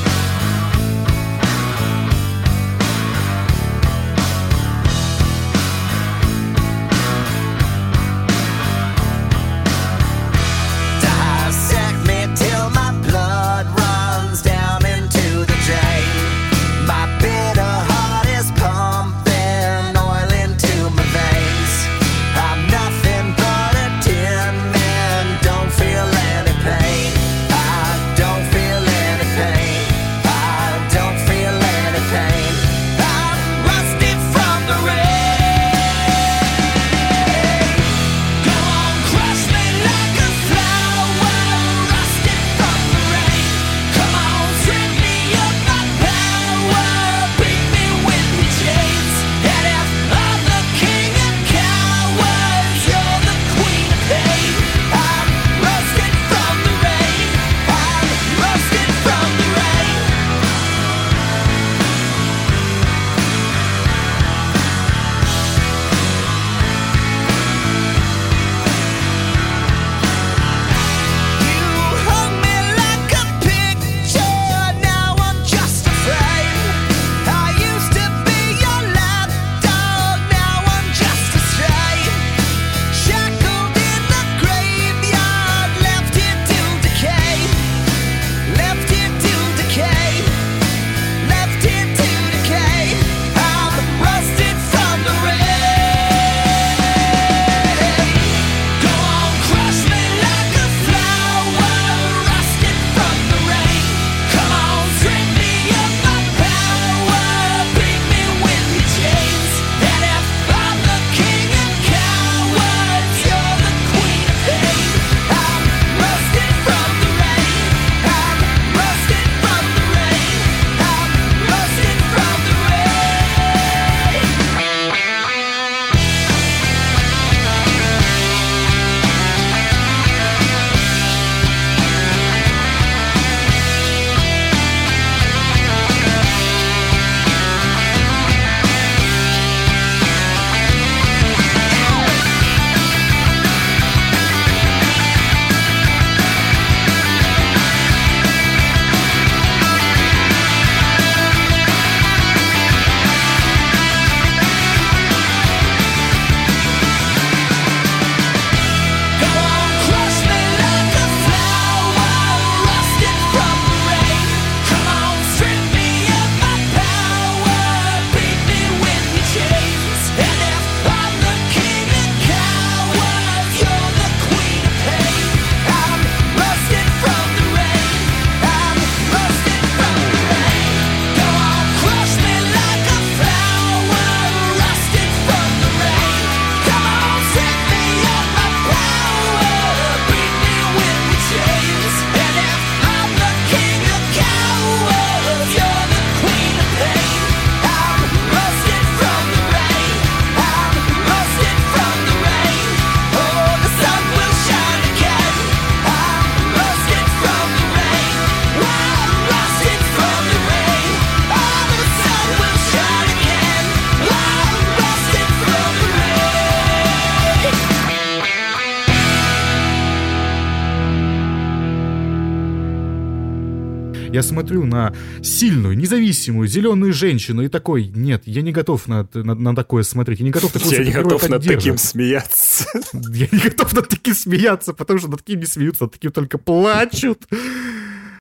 смотрю 224.49 224.65
на 224.65 224.95
сильную, 225.23 225.77
независимую, 225.77 226.49
зеленую 226.49 226.93
женщину 226.93 227.43
и 227.43 227.49
такой, 227.49 227.87
нет, 227.87 228.23
я 228.27 228.43
не 228.43 228.53
готов 228.53 228.89
на, 228.89 229.09
на, 229.15 229.35
на 229.35 229.55
такое 229.55 229.83
смотреть, 229.83 230.21
я 230.21 230.25
не 230.25 230.31
готов 230.31 230.53
такого 230.53 230.73
Я 230.73 230.85
не 230.85 230.91
готов 230.91 231.29
над 231.29 231.45
таким 231.45 231.79
смеяться. 231.79 232.67
Я 232.93 233.29
не 233.31 233.39
готов 233.39 233.73
над 233.75 233.89
таким 233.89 234.15
смеяться, 234.15 234.73
потому 234.73 234.99
что 234.99 235.09
над 235.09 235.21
таким 235.21 235.41
не 235.41 235.47
смеются, 235.47 235.85
над 235.85 235.93
таким 235.93 236.13
только 236.13 236.39
плачут. 236.39 237.27